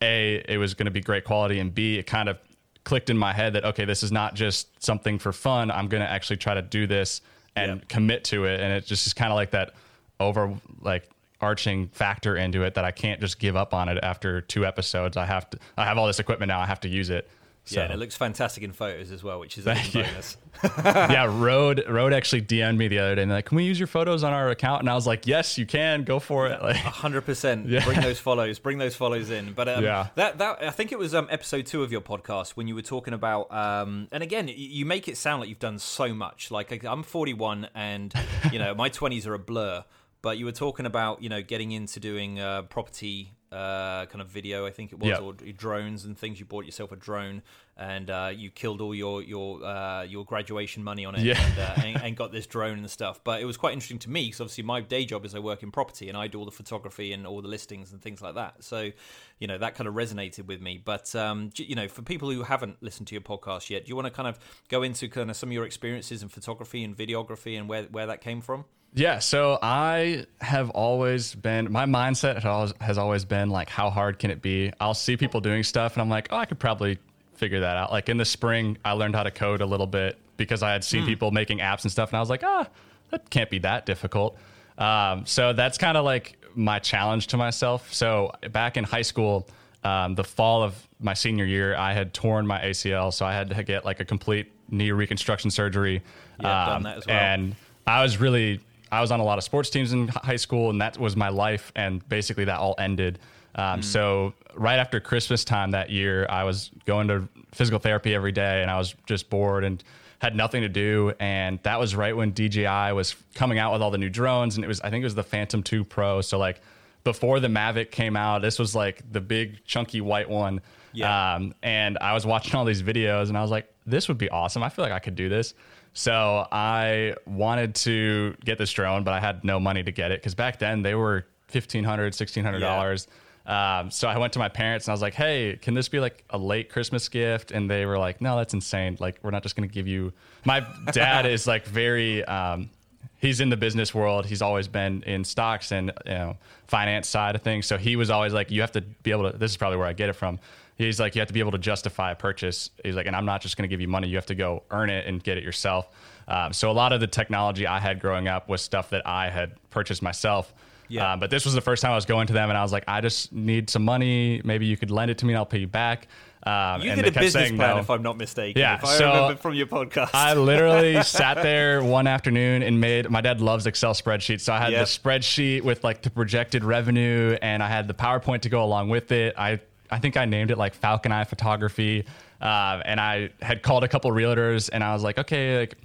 A, 0.00 0.42
it 0.48 0.58
was 0.58 0.74
going 0.74 0.86
to 0.86 0.90
be 0.90 1.00
great 1.00 1.24
quality, 1.24 1.58
and 1.58 1.74
B, 1.74 1.98
it 1.98 2.06
kind 2.06 2.28
of 2.28 2.38
clicked 2.84 3.10
in 3.10 3.18
my 3.18 3.32
head 3.32 3.54
that, 3.54 3.64
okay, 3.64 3.84
this 3.84 4.02
is 4.02 4.12
not 4.12 4.34
just 4.34 4.82
something 4.82 5.18
for 5.18 5.32
fun. 5.32 5.70
I'm 5.70 5.88
going 5.88 6.02
to 6.02 6.08
actually 6.10 6.36
try 6.36 6.54
to 6.54 6.62
do 6.62 6.86
this 6.86 7.20
and 7.56 7.80
Yep. 7.80 7.88
commit 7.88 8.24
to 8.24 8.44
it. 8.44 8.60
And 8.60 8.72
it 8.72 8.86
just 8.86 9.06
is 9.06 9.14
kind 9.14 9.32
of 9.32 9.36
like 9.36 9.50
that 9.52 9.74
over, 10.20 10.54
like, 10.80 11.08
arching 11.40 11.88
factor 11.88 12.36
into 12.36 12.62
it 12.62 12.74
that 12.74 12.84
I 12.84 12.90
can't 12.90 13.20
just 13.20 13.38
give 13.38 13.56
up 13.56 13.74
on 13.74 13.88
it 13.88 13.98
after 14.02 14.40
two 14.40 14.64
episodes. 14.64 15.16
I 15.16 15.26
have 15.26 15.50
to, 15.50 15.58
I 15.76 15.84
have 15.84 15.98
all 15.98 16.06
this 16.06 16.18
equipment 16.20 16.48
now. 16.48 16.60
I 16.60 16.66
have 16.66 16.80
to 16.80 16.88
use 16.88 17.10
it. 17.10 17.28
So. 17.66 17.76
Yeah, 17.80 17.84
and 17.84 17.94
it 17.94 17.96
looks 17.96 18.14
fantastic 18.14 18.62
in 18.62 18.72
photos 18.72 19.10
as 19.10 19.24
well, 19.24 19.40
which 19.40 19.56
is 19.56 19.66
a 19.66 19.74
bonus. 19.92 20.36
yeah, 20.84 21.24
Rode 21.30 21.82
Rode 21.88 22.12
actually 22.12 22.42
DM'd 22.42 22.76
me 22.76 22.88
the 22.88 22.98
other 22.98 23.14
day 23.14 23.22
and 23.22 23.30
they're 23.30 23.38
like, 23.38 23.46
"Can 23.46 23.56
we 23.56 23.64
use 23.64 23.80
your 23.80 23.86
photos 23.86 24.22
on 24.22 24.34
our 24.34 24.50
account?" 24.50 24.80
And 24.82 24.90
I 24.90 24.94
was 24.94 25.06
like, 25.06 25.26
"Yes, 25.26 25.56
you 25.56 25.64
can. 25.64 26.04
Go 26.04 26.18
for 26.18 26.46
it." 26.46 26.60
Like, 26.62 26.76
hundred 26.76 27.22
percent. 27.22 27.66
Yeah. 27.74 27.82
Bring 27.84 28.00
those 28.02 28.20
follows. 28.20 28.58
Bring 28.58 28.76
those 28.78 28.94
follows 28.94 29.30
in. 29.30 29.54
But 29.54 29.68
um, 29.68 29.82
Yeah. 29.82 30.08
that 30.16 30.36
that 30.38 30.62
I 30.62 30.70
think 30.70 30.92
it 30.92 30.98
was 30.98 31.14
um, 31.14 31.26
episode 31.30 31.64
two 31.64 31.82
of 31.82 31.90
your 31.90 32.02
podcast 32.02 32.50
when 32.50 32.68
you 32.68 32.74
were 32.74 32.82
talking 32.82 33.14
about. 33.14 33.50
Um, 33.50 34.08
and 34.12 34.22
again, 34.22 34.48
you 34.54 34.84
make 34.84 35.08
it 35.08 35.16
sound 35.16 35.40
like 35.40 35.48
you've 35.48 35.58
done 35.58 35.78
so 35.78 36.12
much. 36.12 36.50
Like 36.50 36.84
I'm 36.84 37.02
41, 37.02 37.68
and 37.74 38.12
you 38.52 38.58
know 38.58 38.74
my 38.74 38.90
20s 38.90 39.26
are 39.26 39.34
a 39.34 39.38
blur. 39.38 39.84
But 40.20 40.38
you 40.38 40.46
were 40.46 40.52
talking 40.52 40.86
about 40.86 41.22
you 41.22 41.28
know 41.28 41.42
getting 41.42 41.72
into 41.72 42.00
doing 42.00 42.40
uh, 42.40 42.62
property 42.62 43.33
uh, 43.54 44.06
kind 44.06 44.20
of 44.20 44.28
video. 44.28 44.66
I 44.66 44.70
think 44.70 44.92
it 44.92 44.98
was 44.98 45.10
Yeah. 45.10 45.18
or 45.20 45.32
drones 45.34 46.04
and 46.04 46.18
things. 46.18 46.40
You 46.40 46.46
bought 46.46 46.64
yourself 46.64 46.90
a 46.92 46.96
drone 46.96 47.42
and 47.76 48.08
uh, 48.08 48.30
you 48.34 48.50
killed 48.50 48.80
all 48.80 48.94
your 48.94 49.22
your 49.22 49.64
uh, 49.64 50.02
your 50.02 50.24
graduation 50.24 50.82
money 50.84 51.04
on 51.04 51.14
it 51.14 51.22
Yeah. 51.22 51.40
and, 51.40 51.58
uh, 51.58 51.74
and, 51.86 52.02
and 52.02 52.16
got 52.16 52.32
this 52.32 52.46
drone 52.46 52.78
and 52.78 52.90
stuff. 52.90 53.22
But 53.24 53.40
it 53.40 53.44
was 53.44 53.56
quite 53.56 53.72
interesting 53.72 53.98
to 54.00 54.10
me 54.10 54.26
because 54.26 54.40
obviously 54.40 54.64
my 54.64 54.80
day 54.80 55.04
job 55.04 55.24
is 55.24 55.34
I 55.34 55.38
work 55.38 55.62
in 55.62 55.70
property 55.70 56.08
and 56.08 56.16
I 56.18 56.26
do 56.26 56.38
all 56.38 56.44
the 56.44 56.50
photography 56.50 57.12
and 57.12 57.26
all 57.26 57.40
the 57.42 57.48
listings 57.48 57.92
and 57.92 58.02
things 58.02 58.20
like 58.20 58.34
that. 58.34 58.62
So 58.64 58.90
you 59.38 59.46
know 59.46 59.58
that 59.58 59.74
kind 59.74 59.88
of 59.88 59.94
resonated 59.94 60.46
with 60.46 60.60
me. 60.60 60.80
But 60.84 61.14
um, 61.14 61.50
you 61.56 61.74
know, 61.76 61.88
for 61.88 62.02
people 62.02 62.30
who 62.30 62.42
haven't 62.42 62.82
listened 62.82 63.06
to 63.08 63.14
your 63.14 63.22
podcast 63.22 63.70
yet, 63.70 63.84
do 63.84 63.88
you 63.90 63.96
want 63.96 64.06
to 64.06 64.12
kind 64.12 64.28
of 64.28 64.38
go 64.68 64.82
into 64.82 65.08
kind 65.08 65.30
of 65.30 65.36
some 65.36 65.48
of 65.48 65.52
your 65.52 65.64
experiences 65.64 66.22
in 66.22 66.28
photography 66.28 66.82
and 66.84 66.96
videography 66.96 67.58
and 67.58 67.68
where 67.68 67.84
where 67.84 68.06
that 68.06 68.20
came 68.20 68.40
from? 68.40 68.64
Yeah, 68.96 69.18
so 69.18 69.58
I 69.60 70.24
have 70.40 70.70
always 70.70 71.34
been 71.34 71.70
my 71.72 71.84
mindset 71.84 72.42
has 72.80 72.96
always, 72.96 73.24
been 73.24 73.50
like 73.50 73.68
how 73.68 73.90
hard 73.90 74.20
can 74.20 74.30
it 74.30 74.40
be? 74.40 74.72
I'll 74.80 74.94
see 74.94 75.16
people 75.16 75.40
doing 75.40 75.64
stuff 75.64 75.94
and 75.94 76.02
I'm 76.02 76.08
like, 76.08 76.28
"Oh, 76.30 76.36
I 76.36 76.44
could 76.44 76.60
probably 76.60 76.98
figure 77.34 77.60
that 77.60 77.76
out." 77.76 77.90
Like 77.90 78.08
in 78.08 78.18
the 78.18 78.24
spring, 78.24 78.78
I 78.84 78.92
learned 78.92 79.16
how 79.16 79.24
to 79.24 79.32
code 79.32 79.60
a 79.60 79.66
little 79.66 79.88
bit 79.88 80.16
because 80.36 80.62
I 80.62 80.70
had 80.72 80.84
seen 80.84 81.06
people 81.06 81.30
making 81.32 81.58
apps 81.58 81.82
and 81.82 81.90
stuff 81.90 82.10
and 82.10 82.16
I 82.16 82.20
was 82.20 82.30
like, 82.30 82.44
"Ah, 82.44 82.68
that 83.10 83.28
can't 83.30 83.50
be 83.50 83.58
that 83.60 83.84
difficult." 83.84 84.38
Um, 84.78 85.26
so 85.26 85.52
that's 85.52 85.76
kind 85.76 85.96
of 85.96 86.04
like 86.04 86.38
my 86.54 86.78
challenge 86.78 87.26
to 87.28 87.36
myself. 87.36 87.92
So 87.92 88.30
back 88.52 88.76
in 88.76 88.84
high 88.84 89.02
school, 89.02 89.48
um, 89.82 90.14
the 90.14 90.24
fall 90.24 90.62
of 90.62 90.74
my 91.00 91.14
senior 91.14 91.44
year, 91.44 91.74
I 91.76 91.92
had 91.94 92.14
torn 92.14 92.46
my 92.46 92.60
ACL, 92.60 93.12
so 93.12 93.26
I 93.26 93.32
had 93.32 93.50
to 93.50 93.62
get 93.64 93.84
like 93.84 93.98
a 93.98 94.04
complete 94.04 94.52
knee 94.70 94.92
reconstruction 94.92 95.50
surgery. 95.50 95.96
Um, 96.38 96.46
Yeah, 96.46 96.56
I've 96.56 96.68
done 96.68 96.82
that 96.84 96.98
as 96.98 97.06
well. 97.06 97.16
And 97.16 97.56
I 97.86 98.02
was 98.02 98.18
really 98.18 98.60
I 98.94 99.00
was 99.00 99.10
on 99.10 99.20
a 99.20 99.24
lot 99.24 99.38
of 99.38 99.44
sports 99.44 99.70
teams 99.70 99.92
in 99.92 100.08
high 100.08 100.36
school, 100.36 100.70
and 100.70 100.80
that 100.80 100.98
was 100.98 101.16
my 101.16 101.28
life. 101.28 101.72
And 101.76 102.06
basically, 102.08 102.44
that 102.46 102.58
all 102.58 102.74
ended. 102.78 103.18
Um, 103.56 103.82
So 103.82 104.34
right 104.54 104.78
after 104.78 105.00
Christmas 105.00 105.44
time 105.44 105.72
that 105.72 105.90
year, 105.90 106.26
I 106.28 106.44
was 106.44 106.70
going 106.86 107.08
to 107.08 107.28
physical 107.52 107.78
therapy 107.78 108.14
every 108.14 108.32
day, 108.32 108.62
and 108.62 108.70
I 108.70 108.78
was 108.78 108.94
just 109.06 109.30
bored 109.30 109.64
and 109.64 109.82
had 110.18 110.34
nothing 110.34 110.62
to 110.62 110.68
do. 110.68 111.12
And 111.20 111.58
that 111.62 111.78
was 111.78 111.94
right 111.94 112.16
when 112.16 112.32
DJI 112.32 112.92
was 112.92 113.14
coming 113.34 113.58
out 113.58 113.72
with 113.72 113.82
all 113.82 113.90
the 113.90 113.98
new 113.98 114.10
drones, 114.10 114.56
and 114.56 114.64
it 114.64 114.68
was 114.68 114.80
I 114.80 114.90
think 114.90 115.02
it 115.02 115.06
was 115.06 115.14
the 115.14 115.22
Phantom 115.22 115.62
Two 115.62 115.84
Pro. 115.84 116.20
So 116.20 116.38
like 116.38 116.60
before 117.04 117.38
the 117.38 117.48
Mavic 117.48 117.90
came 117.90 118.16
out, 118.16 118.42
this 118.42 118.58
was 118.58 118.74
like 118.74 119.02
the 119.12 119.20
big 119.20 119.64
chunky 119.64 120.00
white 120.00 120.28
one. 120.28 120.60
Yeah. 120.94 121.34
Um, 121.34 121.54
and 121.62 121.98
I 121.98 122.14
was 122.14 122.24
watching 122.24 122.54
all 122.54 122.64
these 122.64 122.82
videos, 122.82 123.28
and 123.28 123.36
I 123.36 123.42
was 123.42 123.50
like, 123.50 123.72
this 123.86 124.08
would 124.08 124.18
be 124.18 124.30
awesome. 124.30 124.62
I 124.62 124.68
feel 124.68 124.84
like 124.84 124.92
I 124.92 124.98
could 124.98 125.16
do 125.16 125.28
this. 125.28 125.54
So 125.92 126.46
I 126.50 127.14
wanted 127.26 127.74
to 127.76 128.34
get 128.44 128.58
this 128.58 128.72
drone, 128.72 129.04
but 129.04 129.14
I 129.14 129.20
had 129.20 129.44
no 129.44 129.60
money 129.60 129.82
to 129.82 129.92
get 129.92 130.10
it 130.10 130.20
because 130.20 130.34
back 130.34 130.58
then 130.58 130.82
they 130.82 130.94
were 130.94 131.26
$1,500, 131.52 131.84
$1,600. 131.84 133.06
Um, 133.46 133.90
so 133.90 134.08
I 134.08 134.16
went 134.18 134.32
to 134.32 134.38
my 134.38 134.48
parents 134.48 134.86
and 134.86 134.92
I 134.92 134.94
was 134.94 135.02
like, 135.02 135.14
hey, 135.14 135.58
can 135.60 135.74
this 135.74 135.88
be 135.88 136.00
like 136.00 136.24
a 136.30 136.38
late 136.38 136.70
Christmas 136.70 137.08
gift? 137.08 137.52
And 137.52 137.70
they 137.70 137.86
were 137.86 137.98
like, 137.98 138.20
no, 138.20 138.36
that's 138.36 138.54
insane. 138.54 138.96
Like, 138.98 139.18
we're 139.22 139.30
not 139.30 139.42
just 139.42 139.54
going 139.54 139.68
to 139.68 139.72
give 139.72 139.86
you. 139.86 140.12
My 140.44 140.66
dad 140.92 141.26
is 141.26 141.46
like 141.46 141.64
very. 141.66 142.24
Um, 142.24 142.70
he's 143.18 143.40
in 143.40 143.50
the 143.50 143.56
business 143.56 143.94
world. 143.94 144.26
He's 144.26 144.42
always 144.42 144.68
been 144.68 145.02
in 145.04 145.24
stocks 145.24 145.72
and 145.72 145.92
you 146.04 146.12
know 146.12 146.36
finance 146.66 147.08
side 147.08 147.34
of 147.34 147.42
things. 147.42 147.66
So 147.66 147.76
he 147.76 147.96
was 147.96 148.10
always 148.10 148.32
like, 148.32 148.50
you 148.50 148.62
have 148.62 148.72
to 148.72 148.80
be 148.80 149.10
able 149.10 149.30
to. 149.30 149.36
This 149.36 149.50
is 149.50 149.56
probably 149.56 149.78
where 149.78 149.86
I 149.86 149.92
get 149.92 150.08
it 150.08 150.14
from. 150.14 150.38
He's 150.76 150.98
like, 150.98 151.14
you 151.14 151.20
have 151.20 151.28
to 151.28 151.34
be 151.34 151.40
able 151.40 151.52
to 151.52 151.58
justify 151.58 152.10
a 152.12 152.14
purchase. 152.16 152.70
He's 152.82 152.96
like, 152.96 153.06
and 153.06 153.14
I'm 153.14 153.24
not 153.26 153.40
just 153.40 153.56
going 153.56 153.62
to 153.68 153.72
give 153.72 153.80
you 153.80 153.88
money. 153.88 154.08
You 154.08 154.16
have 154.16 154.26
to 154.26 154.34
go 154.34 154.64
earn 154.70 154.90
it 154.90 155.06
and 155.06 155.22
get 155.22 155.38
it 155.38 155.44
yourself. 155.44 155.88
Um, 156.26 156.52
so 156.52 156.70
a 156.70 156.72
lot 156.72 156.92
of 156.92 157.00
the 157.00 157.06
technology 157.06 157.66
I 157.66 157.78
had 157.78 158.00
growing 158.00 158.26
up 158.28 158.48
was 158.48 158.60
stuff 158.62 158.90
that 158.90 159.06
I 159.06 159.30
had 159.30 159.52
purchased 159.70 160.02
myself. 160.02 160.52
Yeah. 160.88 161.12
Um, 161.12 161.20
but 161.20 161.30
this 161.30 161.44
was 161.44 161.54
the 161.54 161.60
first 161.60 161.80
time 161.82 161.92
I 161.92 161.94
was 161.94 162.04
going 162.06 162.26
to 162.26 162.32
them, 162.32 162.50
and 162.50 162.58
I 162.58 162.62
was 162.62 162.72
like, 162.72 162.84
I 162.88 163.00
just 163.00 163.32
need 163.32 163.70
some 163.70 163.84
money. 163.84 164.42
Maybe 164.44 164.66
you 164.66 164.76
could 164.76 164.90
lend 164.90 165.10
it 165.10 165.18
to 165.18 165.26
me, 165.26 165.32
and 165.32 165.38
I'll 165.38 165.46
pay 165.46 165.58
you 165.58 165.66
back. 165.66 166.08
Um, 166.46 166.82
You 166.82 166.90
and 166.90 166.96
did 166.96 167.04
they 167.06 167.08
a 167.08 167.12
kept 167.12 167.24
business 167.24 167.48
plan, 167.52 167.76
no. 167.76 167.78
if 167.78 167.88
I'm 167.88 168.02
not 168.02 168.18
mistaken. 168.18 168.60
Yeah, 168.60 168.74
if 168.76 168.84
I 168.84 168.98
so 168.98 169.06
remember 169.06 169.36
from 169.36 169.54
your 169.54 169.66
podcast. 169.66 170.10
I 170.12 170.34
literally 170.34 171.02
sat 171.04 171.42
there 171.42 171.82
one 171.82 172.06
afternoon 172.06 172.62
and 172.62 172.78
made 172.80 173.08
my 173.08 173.22
dad 173.22 173.40
loves 173.40 173.66
Excel 173.66 173.94
spreadsheets. 173.94 174.42
So 174.42 174.52
I 174.52 174.58
had 174.58 174.72
Yep. 174.72 174.86
the 174.86 174.86
spreadsheet 175.00 175.62
with 175.62 175.82
like 175.84 176.02
the 176.02 176.10
projected 176.10 176.62
revenue 176.64 177.38
and 177.40 177.62
I 177.62 177.68
had 177.68 177.88
the 177.88 177.94
PowerPoint 177.94 178.42
to 178.42 178.50
go 178.50 178.62
along 178.62 178.90
with 178.90 179.10
it. 179.10 179.34
I 179.38 179.60
I 179.90 179.98
think 179.98 180.16
I 180.16 180.24
named 180.24 180.50
it 180.50 180.58
like 180.58 180.74
Falcon 180.74 181.12
Eye 181.12 181.24
Photography. 181.24 182.04
Uh, 182.40 182.80
and 182.84 183.00
I 183.00 183.30
had 183.40 183.62
called 183.62 183.84
a 183.84 183.88
couple 183.88 184.10
realtors 184.10 184.70
and 184.72 184.82
I 184.84 184.92
was 184.92 185.02
like, 185.02 185.18
okay, 185.18 185.58
like 185.58 185.76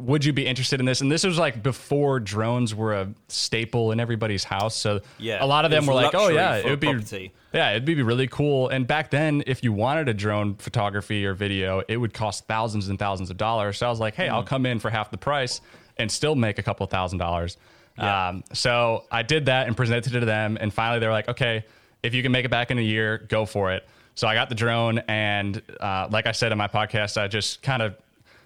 would 0.00 0.24
you 0.24 0.32
be 0.32 0.44
interested 0.44 0.80
in 0.80 0.86
this? 0.86 1.00
And 1.00 1.10
this 1.10 1.24
was 1.24 1.38
like 1.38 1.62
before 1.62 2.18
drones 2.18 2.74
were 2.74 2.94
a 2.94 3.08
staple 3.28 3.92
in 3.92 4.00
everybody's 4.00 4.42
house. 4.42 4.76
So 4.76 5.00
Yeah, 5.18 5.42
a 5.42 5.46
lot 5.46 5.64
of 5.64 5.70
them 5.70 5.86
were 5.86 5.94
like, 5.94 6.14
oh 6.14 6.28
yeah, 6.28 6.56
it 6.56 6.64
would 6.66 6.80
be 6.80 6.88
property. 6.92 7.32
yeah, 7.52 7.70
it'd 7.70 7.84
be 7.84 8.02
really 8.02 8.26
cool. 8.26 8.68
And 8.70 8.88
back 8.88 9.10
then, 9.10 9.44
if 9.46 9.62
you 9.62 9.72
wanted 9.72 10.08
a 10.08 10.14
drone 10.14 10.56
photography 10.56 11.24
or 11.24 11.32
video, 11.32 11.82
it 11.88 11.96
would 11.96 12.12
cost 12.12 12.46
thousands 12.48 12.88
and 12.88 12.98
thousands 12.98 13.30
of 13.30 13.36
dollars. 13.36 13.78
So 13.78 13.86
I 13.86 13.90
was 13.90 14.00
like, 14.00 14.16
hey, 14.16 14.28
I'll 14.28 14.42
Mm. 14.42 14.46
come 14.46 14.66
in 14.66 14.78
for 14.80 14.90
half 14.90 15.12
the 15.12 15.16
price 15.18 15.60
and 15.96 16.10
still 16.10 16.34
make 16.34 16.58
a 16.58 16.62
couple 16.62 16.84
thousand 16.86 17.18
dollars. 17.18 17.56
Yeah. 17.96 18.30
Um, 18.30 18.42
so 18.52 19.04
I 19.12 19.22
did 19.22 19.46
that 19.46 19.68
and 19.68 19.76
presented 19.76 20.16
it 20.16 20.20
to 20.20 20.26
them. 20.26 20.58
And 20.60 20.74
finally, 20.74 20.98
they 20.98 21.06
were 21.06 21.12
like, 21.12 21.28
okay, 21.28 21.64
if 22.04 22.14
you 22.14 22.22
can 22.22 22.30
make 22.30 22.44
it 22.44 22.50
back 22.50 22.70
in 22.70 22.78
a 22.78 22.82
year, 22.82 23.18
go 23.28 23.46
for 23.46 23.72
it. 23.72 23.88
So 24.14 24.28
I 24.28 24.34
got 24.34 24.48
the 24.48 24.54
drone. 24.54 24.98
And 25.08 25.60
uh, 25.80 26.08
like 26.10 26.26
I 26.26 26.32
said 26.32 26.52
in 26.52 26.58
my 26.58 26.68
podcast, 26.68 27.20
I 27.20 27.26
just 27.26 27.62
kind 27.62 27.82
of 27.82 27.96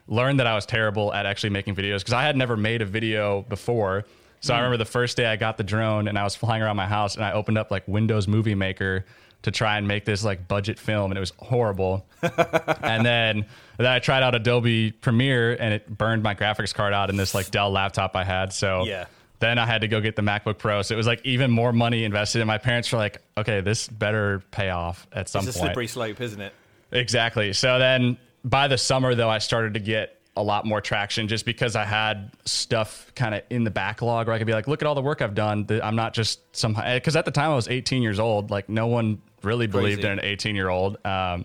learned 0.07 0.40
that 0.40 0.47
I 0.47 0.55
was 0.55 0.64
terrible 0.64 1.12
at 1.12 1.27
actually 1.27 1.51
making 1.51 1.75
videos 1.75 1.99
because 1.99 2.14
I 2.14 2.23
had 2.23 2.37
never 2.37 2.57
made 2.57 2.81
a 2.81 2.87
video 2.87 3.42
before. 3.42 4.05
So 4.40 4.55
I 4.55 4.59
remember 4.59 4.77
the 4.77 4.85
first 4.85 5.16
day 5.16 5.27
I 5.27 5.35
got 5.35 5.57
the 5.57 5.64
drone 5.64 6.07
and 6.07 6.16
I 6.16 6.23
was 6.23 6.37
flying 6.37 6.62
around 6.62 6.77
my 6.77 6.87
house 6.87 7.16
and 7.16 7.25
I 7.25 7.33
opened 7.33 7.59
up 7.59 7.73
like 7.73 7.87
Windows 7.88 8.29
Movie 8.29 8.55
Maker 8.55 9.05
to 9.42 9.51
try 9.51 9.79
and 9.79 9.87
make 9.87 10.05
this 10.05 10.25
like 10.25 10.47
budget 10.47 10.79
film 10.79 11.11
and 11.11 11.18
it 11.18 11.21
was 11.21 11.33
horrible. 11.38 12.07
and 12.23 13.05
then 13.05 13.44
then 13.77 13.87
I 13.87 13.99
tried 13.99 14.23
out 14.23 14.37
Adobe 14.37 14.92
Premiere 14.92 15.53
and 15.55 15.75
it 15.75 15.88
burned 15.88 16.23
my 16.23 16.37
graphics 16.37 16.73
card 16.73 16.92
out 16.92 17.11
in 17.11 17.16
this 17.16 17.35
like 17.35 17.51
Dell 17.51 17.71
laptop 17.71 18.14
I 18.14 18.23
had. 18.23 18.53
So 18.53 18.85
Yeah. 18.85 19.07
Then 19.40 19.59
I 19.59 19.66
had 19.66 19.83
to 19.83 19.88
go 19.88 20.01
get 20.01 20.16
the 20.16 20.22
MacBook 20.22 20.59
Pro. 20.59 20.83
So 20.83 20.94
it 20.94 20.96
was 20.96 21.07
like 21.07 21.20
even 21.24 21.51
more 21.51 21.72
money 21.72 22.05
invested. 22.05 22.40
And 22.40 22.48
my 22.48 22.59
parents 22.59 22.90
were 22.92 22.98
like, 22.98 23.22
okay, 23.37 23.61
this 23.61 23.88
better 23.88 24.42
pay 24.51 24.70
off 24.70 25.07
at 25.12 25.29
some 25.29 25.40
point. 25.40 25.48
it's 25.48 25.57
a 25.57 25.61
slippery 25.61 25.87
slope, 25.87 26.20
isn't 26.20 26.40
it? 26.40 26.53
Exactly. 26.90 27.53
So 27.53 27.79
then 27.79 28.18
by 28.44 28.68
the 28.68 28.79
summer, 28.79 29.14
though, 29.14 29.29
I 29.29 29.38
started 29.38 29.74
to 29.74 29.81
get 29.81 30.18
a 30.37 30.42
lot 30.42 30.64
more 30.64 30.81
traction 30.81 31.29
just 31.29 31.44
because 31.44 31.77
I 31.77 31.85
had 31.85 32.31
stuff 32.44 33.12
kind 33.14 33.35
of 33.35 33.42
in 33.51 33.64
the 33.64 33.70
backlog 33.70 34.29
where 34.29 34.35
I 34.35 34.38
could 34.38 34.46
be 34.46 34.53
like, 34.53 34.68
look 34.68 34.83
at 34.83 34.87
all 34.87 34.94
the 34.94 35.03
work 35.03 35.20
I've 35.20 35.35
done. 35.35 35.66
I'm 35.83 35.96
not 35.96 36.14
just 36.14 36.40
some, 36.57 36.74
because 36.74 37.16
at 37.16 37.24
the 37.24 37.31
time 37.31 37.51
I 37.51 37.55
was 37.55 37.68
18 37.68 38.03
years 38.03 38.20
old. 38.20 38.51
Like 38.51 38.68
no 38.68 38.87
one 38.87 39.20
really 39.42 39.66
believed 39.66 40.01
Crazy. 40.01 40.12
in 40.12 40.18
an 40.18 40.24
18 40.24 40.55
year 40.55 40.68
old. 40.68 41.05
Um, 41.05 41.44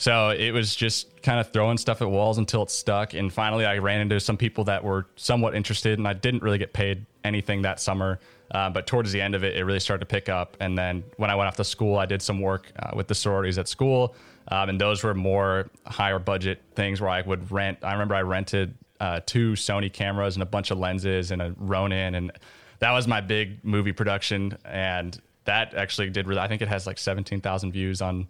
so 0.00 0.30
it 0.30 0.52
was 0.52 0.74
just 0.74 1.20
kind 1.22 1.38
of 1.38 1.52
throwing 1.52 1.76
stuff 1.76 2.00
at 2.00 2.10
walls 2.10 2.38
until 2.38 2.62
it 2.62 2.70
stuck. 2.70 3.12
And 3.12 3.30
finally, 3.30 3.66
I 3.66 3.76
ran 3.76 4.00
into 4.00 4.18
some 4.18 4.38
people 4.38 4.64
that 4.64 4.82
were 4.82 5.04
somewhat 5.16 5.54
interested, 5.54 5.98
and 5.98 6.08
I 6.08 6.14
didn't 6.14 6.42
really 6.42 6.56
get 6.56 6.72
paid 6.72 7.04
anything 7.22 7.60
that 7.62 7.80
summer. 7.80 8.18
Uh, 8.50 8.70
but 8.70 8.86
towards 8.86 9.12
the 9.12 9.20
end 9.20 9.34
of 9.34 9.44
it, 9.44 9.58
it 9.58 9.64
really 9.64 9.78
started 9.78 10.00
to 10.00 10.06
pick 10.06 10.30
up. 10.30 10.56
And 10.58 10.76
then 10.78 11.04
when 11.18 11.28
I 11.28 11.34
went 11.34 11.48
off 11.48 11.56
to 11.56 11.64
school, 11.64 11.98
I 11.98 12.06
did 12.06 12.22
some 12.22 12.40
work 12.40 12.72
uh, 12.78 12.92
with 12.94 13.08
the 13.08 13.14
sororities 13.14 13.58
at 13.58 13.68
school. 13.68 14.14
Um, 14.48 14.70
and 14.70 14.80
those 14.80 15.04
were 15.04 15.12
more 15.12 15.68
higher 15.84 16.18
budget 16.18 16.62
things 16.74 17.02
where 17.02 17.10
I 17.10 17.20
would 17.20 17.52
rent. 17.52 17.80
I 17.82 17.92
remember 17.92 18.14
I 18.14 18.22
rented 18.22 18.74
uh, 19.00 19.20
two 19.26 19.52
Sony 19.52 19.92
cameras 19.92 20.34
and 20.34 20.42
a 20.42 20.46
bunch 20.46 20.70
of 20.70 20.78
lenses 20.78 21.30
and 21.30 21.42
a 21.42 21.54
Ronin. 21.58 22.14
And 22.14 22.32
that 22.78 22.92
was 22.92 23.06
my 23.06 23.20
big 23.20 23.62
movie 23.66 23.92
production. 23.92 24.56
And 24.64 25.20
that 25.44 25.74
actually 25.74 26.08
did 26.08 26.26
really, 26.26 26.40
I 26.40 26.48
think 26.48 26.62
it 26.62 26.68
has 26.68 26.86
like 26.86 26.96
17,000 26.96 27.70
views 27.70 28.00
on 28.00 28.28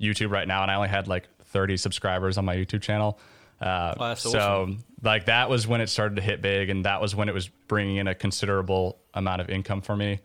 YouTube 0.00 0.30
right 0.30 0.46
now, 0.48 0.62
and 0.62 0.70
I 0.70 0.74
only 0.76 0.88
had 0.88 1.08
like 1.08 1.28
30 1.46 1.76
subscribers 1.76 2.38
on 2.38 2.44
my 2.44 2.56
YouTube 2.56 2.82
channel. 2.82 3.18
Uh, 3.60 3.94
Oh, 3.98 4.14
so 4.14 4.38
awesome. 4.38 4.84
like 5.02 5.26
that 5.26 5.50
was 5.50 5.66
when 5.66 5.80
it 5.80 5.88
started 5.88 6.16
to 6.16 6.22
hit 6.22 6.40
big, 6.40 6.70
and 6.70 6.84
that 6.86 7.00
was 7.00 7.14
when 7.14 7.28
it 7.28 7.34
was 7.34 7.48
bringing 7.68 7.96
in 7.96 8.08
a 8.08 8.14
considerable 8.14 8.98
amount 9.14 9.40
of 9.42 9.50
income 9.50 9.82
for 9.82 9.94
me. 9.96 10.20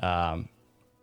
Um, 0.00 0.48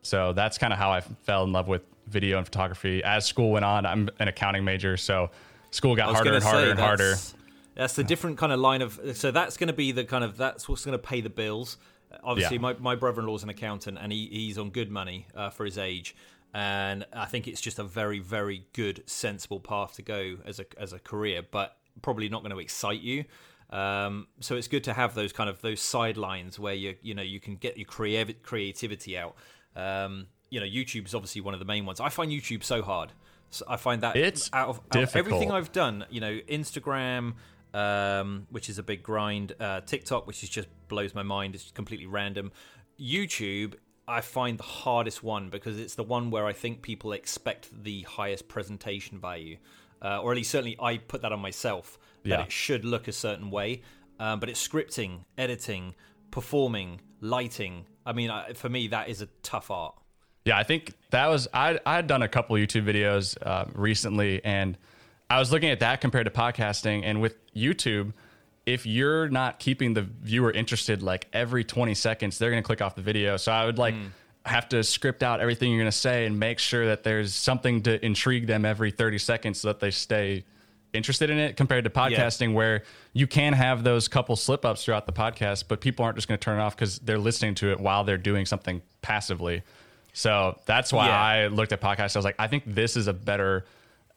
so 0.01 0.33
that's 0.33 0.57
kind 0.57 0.71
of 0.73 0.79
how 0.79 0.91
I 0.91 1.01
fell 1.01 1.43
in 1.43 1.51
love 1.51 1.67
with 1.67 1.81
video 2.07 2.37
and 2.37 2.45
photography. 2.45 3.03
As 3.03 3.25
school 3.25 3.51
went 3.51 3.65
on, 3.65 3.85
I'm 3.85 4.09
an 4.19 4.27
accounting 4.27 4.63
major, 4.63 4.97
so 4.97 5.29
school 5.71 5.95
got 5.95 6.13
harder 6.13 6.33
and 6.33 6.43
harder 6.43 6.69
and 6.71 6.79
harder. 6.79 7.03
that's- 7.11 7.35
That's 7.75 7.95
the 7.95 8.03
different 8.03 8.37
kind 8.37 8.51
of 8.51 8.59
line 8.59 8.81
of. 8.83 8.99
So 9.15 9.31
that's 9.31 9.57
going 9.57 9.67
to 9.67 9.73
be 9.73 9.91
the 9.91 10.03
kind 10.05 10.23
of 10.23 10.37
that's 10.37 10.69
what's 10.69 10.85
going 10.85 10.93
to 10.97 11.03
pay 11.03 11.21
the 11.21 11.29
bills. 11.29 11.77
Obviously, 12.23 12.57
Yeah. 12.57 12.61
my, 12.61 12.73
my 12.75 12.95
brother 12.95 13.21
in 13.21 13.27
law's 13.27 13.41
an 13.41 13.49
accountant 13.49 13.97
and 13.99 14.11
he, 14.11 14.27
he's 14.31 14.59
on 14.59 14.69
good 14.69 14.91
money 14.91 15.25
uh, 15.35 15.49
for 15.49 15.65
his 15.65 15.79
age. 15.79 16.15
And 16.53 17.05
I 17.13 17.25
think 17.25 17.47
it's 17.47 17.61
just 17.61 17.79
a 17.79 17.83
very, 17.83 18.19
very 18.19 18.65
good, 18.73 19.03
sensible 19.05 19.59
path 19.59 19.95
to 19.95 20.01
go 20.01 20.37
as 20.45 20.59
a 20.59 20.65
as 20.77 20.93
a 20.93 20.99
career, 20.99 21.41
but 21.49 21.77
probably 22.01 22.29
not 22.29 22.41
going 22.41 22.51
to 22.51 22.59
excite 22.59 23.01
you. 23.01 23.25
Um, 23.69 24.27
so 24.39 24.55
it's 24.55 24.67
good 24.67 24.83
to 24.83 24.93
have 24.93 25.15
those 25.15 25.33
kind 25.33 25.49
of 25.49 25.61
those 25.61 25.81
sidelines 25.81 26.59
where 26.59 26.75
you 26.75 26.95
you 27.01 27.15
know 27.15 27.23
you 27.23 27.39
can 27.39 27.55
get 27.55 27.77
your 27.77 27.87
creative 27.87 28.43
creativity 28.43 29.17
out. 29.17 29.35
Um, 29.75 30.27
you 30.51 30.59
know, 30.59 30.65
YouTube 30.67 31.07
is 31.07 31.15
obviously 31.15 31.41
one 31.41 31.55
of 31.55 31.59
the 31.59 31.65
main 31.65 31.85
ones. 31.85 31.99
I 31.99 32.09
find 32.09 32.31
YouTube 32.31 32.63
so 32.63 32.83
hard. 32.83 33.11
So 33.49 33.65
I 33.67 33.77
find 33.77 34.01
that 34.01 34.15
It's 34.15 34.49
out 34.53 34.69
of, 34.69 34.81
out 34.95 35.03
of 35.03 35.15
everything. 35.15 35.51
I've 35.51 35.71
done, 35.71 36.05
you 36.09 36.21
know, 36.21 36.39
Instagram, 36.47 37.33
um, 37.73 38.47
which 38.49 38.69
is 38.69 38.77
a 38.77 38.83
big 38.83 39.01
grind, 39.03 39.53
uh, 39.59 39.81
TikTok, 39.81 40.27
which 40.27 40.43
is 40.43 40.49
just 40.49 40.67
blows 40.87 41.15
my 41.15 41.23
mind. 41.23 41.55
It's 41.55 41.71
completely 41.71 42.05
random. 42.05 42.51
YouTube, 42.99 43.75
I 44.07 44.21
find 44.21 44.57
the 44.57 44.63
hardest 44.63 45.23
one 45.23 45.49
because 45.49 45.79
it's 45.79 45.95
the 45.95 46.03
one 46.03 46.29
where 46.31 46.45
I 46.45 46.53
think 46.53 46.81
people 46.81 47.13
expect 47.13 47.69
the 47.83 48.01
highest 48.01 48.47
presentation 48.47 49.17
value, 49.19 49.57
uh, 50.01 50.21
or 50.21 50.31
at 50.31 50.37
least 50.37 50.51
certainly 50.51 50.75
I 50.81 50.97
put 50.97 51.21
that 51.21 51.31
on 51.31 51.39
myself 51.39 51.97
that 52.23 52.29
Yeah. 52.29 52.43
it 52.43 52.51
should 52.51 52.83
look 52.85 53.07
a 53.07 53.11
certain 53.13 53.49
way. 53.49 53.81
Um, 54.19 54.39
but 54.39 54.49
it's 54.49 54.65
scripting, 54.65 55.25
editing, 55.37 55.95
performing, 56.31 57.01
lighting. 57.21 57.85
I 58.05 58.13
mean, 58.13 58.29
I, 58.29 58.53
for 58.53 58.69
me, 58.69 58.87
that 58.89 59.09
is 59.09 59.21
a 59.21 59.27
tough 59.41 59.71
art. 59.71 59.95
Yeah, 60.45 60.57
I 60.57 60.63
think 60.63 60.93
that 61.11 61.27
was 61.27 61.47
I 61.53 61.79
I 61.85 61.95
had 61.95 62.07
done 62.07 62.21
a 62.21 62.27
couple 62.27 62.55
YouTube 62.57 62.83
videos 62.85 63.37
uh, 63.41 63.65
recently, 63.73 64.43
and 64.43 64.77
I 65.29 65.39
was 65.39 65.51
looking 65.51 65.69
at 65.69 65.79
that 65.79 66.01
compared 66.01 66.25
to 66.25 66.31
podcasting. 66.31 67.01
And 67.05 67.21
with 67.21 67.35
YouTube, 67.55 68.11
if 68.65 68.85
you're 68.85 69.27
not 69.29 69.59
keeping 69.59 69.93
the 69.93 70.01
viewer 70.01 70.51
interested, 70.51 71.01
like 71.03 71.27
every 71.33 71.63
20 71.63 71.93
seconds, 71.95 72.37
they're 72.37 72.51
going 72.51 72.63
to 72.63 72.65
click 72.65 72.81
off 72.81 72.95
the 72.95 73.01
video. 73.01 73.37
So 73.37 73.51
I 73.51 73.65
would 73.65 73.77
like 73.77 73.95
have 74.45 74.67
to 74.69 74.83
script 74.83 75.23
out 75.23 75.39
everything 75.39 75.71
you're 75.71 75.79
going 75.79 75.91
to 75.91 75.97
say 75.97 76.25
and 76.25 76.37
make 76.39 76.59
sure 76.59 76.87
that 76.87 77.03
there's 77.03 77.33
something 77.33 77.81
to 77.83 78.03
intrigue 78.05 78.45
them 78.47 78.65
every 78.65 78.91
30 78.91 79.17
seconds 79.17 79.59
so 79.61 79.69
that 79.69 79.79
they 79.79 79.89
stay 79.91 80.43
interested 80.91 81.29
in 81.29 81.37
it 81.39 81.55
compared 81.57 81.85
to 81.85 81.89
podcasting 81.89 82.53
where 82.53 82.83
you 83.13 83.25
can 83.25 83.53
have 83.53 83.83
those 83.83 84.07
couple 84.09 84.35
slip 84.35 84.63
ups 84.65 84.83
throughout 84.85 85.05
the 85.07 85.13
podcast 85.13 85.63
but 85.67 85.81
people 85.81 86.05
aren't 86.05 86.15
just 86.17 86.27
going 86.27 86.37
to 86.37 86.43
turn 86.43 86.59
it 86.59 86.61
off 86.61 86.75
because 86.75 86.99
they're 86.99 87.17
listening 87.17 87.55
to 87.55 87.71
it 87.71 87.79
while 87.79 88.03
they're 88.03 88.17
doing 88.17 88.45
something 88.45 88.79
passively 89.01 89.63
so 90.11 90.59
that's 90.65 90.93
why 90.93 91.07
Yeah. 91.07 91.19
i 91.19 91.47
looked 91.47 91.71
at 91.71 91.81
podcasts 91.81 92.15
i 92.15 92.19
was 92.19 92.25
like 92.25 92.35
i 92.37 92.45
think 92.47 92.63
this 92.67 92.95
is 92.95 93.07
a 93.07 93.13
better 93.13 93.65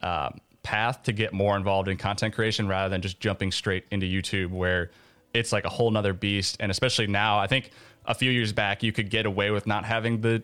um, 0.03 0.39
path 0.67 1.05
to 1.05 1.13
get 1.13 1.33
more 1.33 1.57
involved 1.57 1.87
in 1.89 1.97
content 1.97 2.35
creation 2.35 2.67
rather 2.67 2.89
than 2.89 3.01
just 3.01 3.21
jumping 3.21 3.53
straight 3.53 3.85
into 3.93 4.05
youtube 4.05 4.51
where 4.51 4.91
it's 5.33 5.53
like 5.53 5.65
a 5.65 5.69
whole 5.69 5.91
nother 5.91 6.13
beast. 6.13 6.57
And 6.59 6.71
especially 6.73 7.07
now 7.07 7.39
i 7.39 7.47
think 7.47 7.71
a 8.05 8.15
few 8.15 8.31
years 8.31 8.53
back 8.53 8.83
you 8.83 8.93
could 8.93 9.09
get 9.09 9.27
away 9.27 9.51
with 9.51 9.67
not 9.67 9.85
having 9.85 10.21
the 10.21 10.43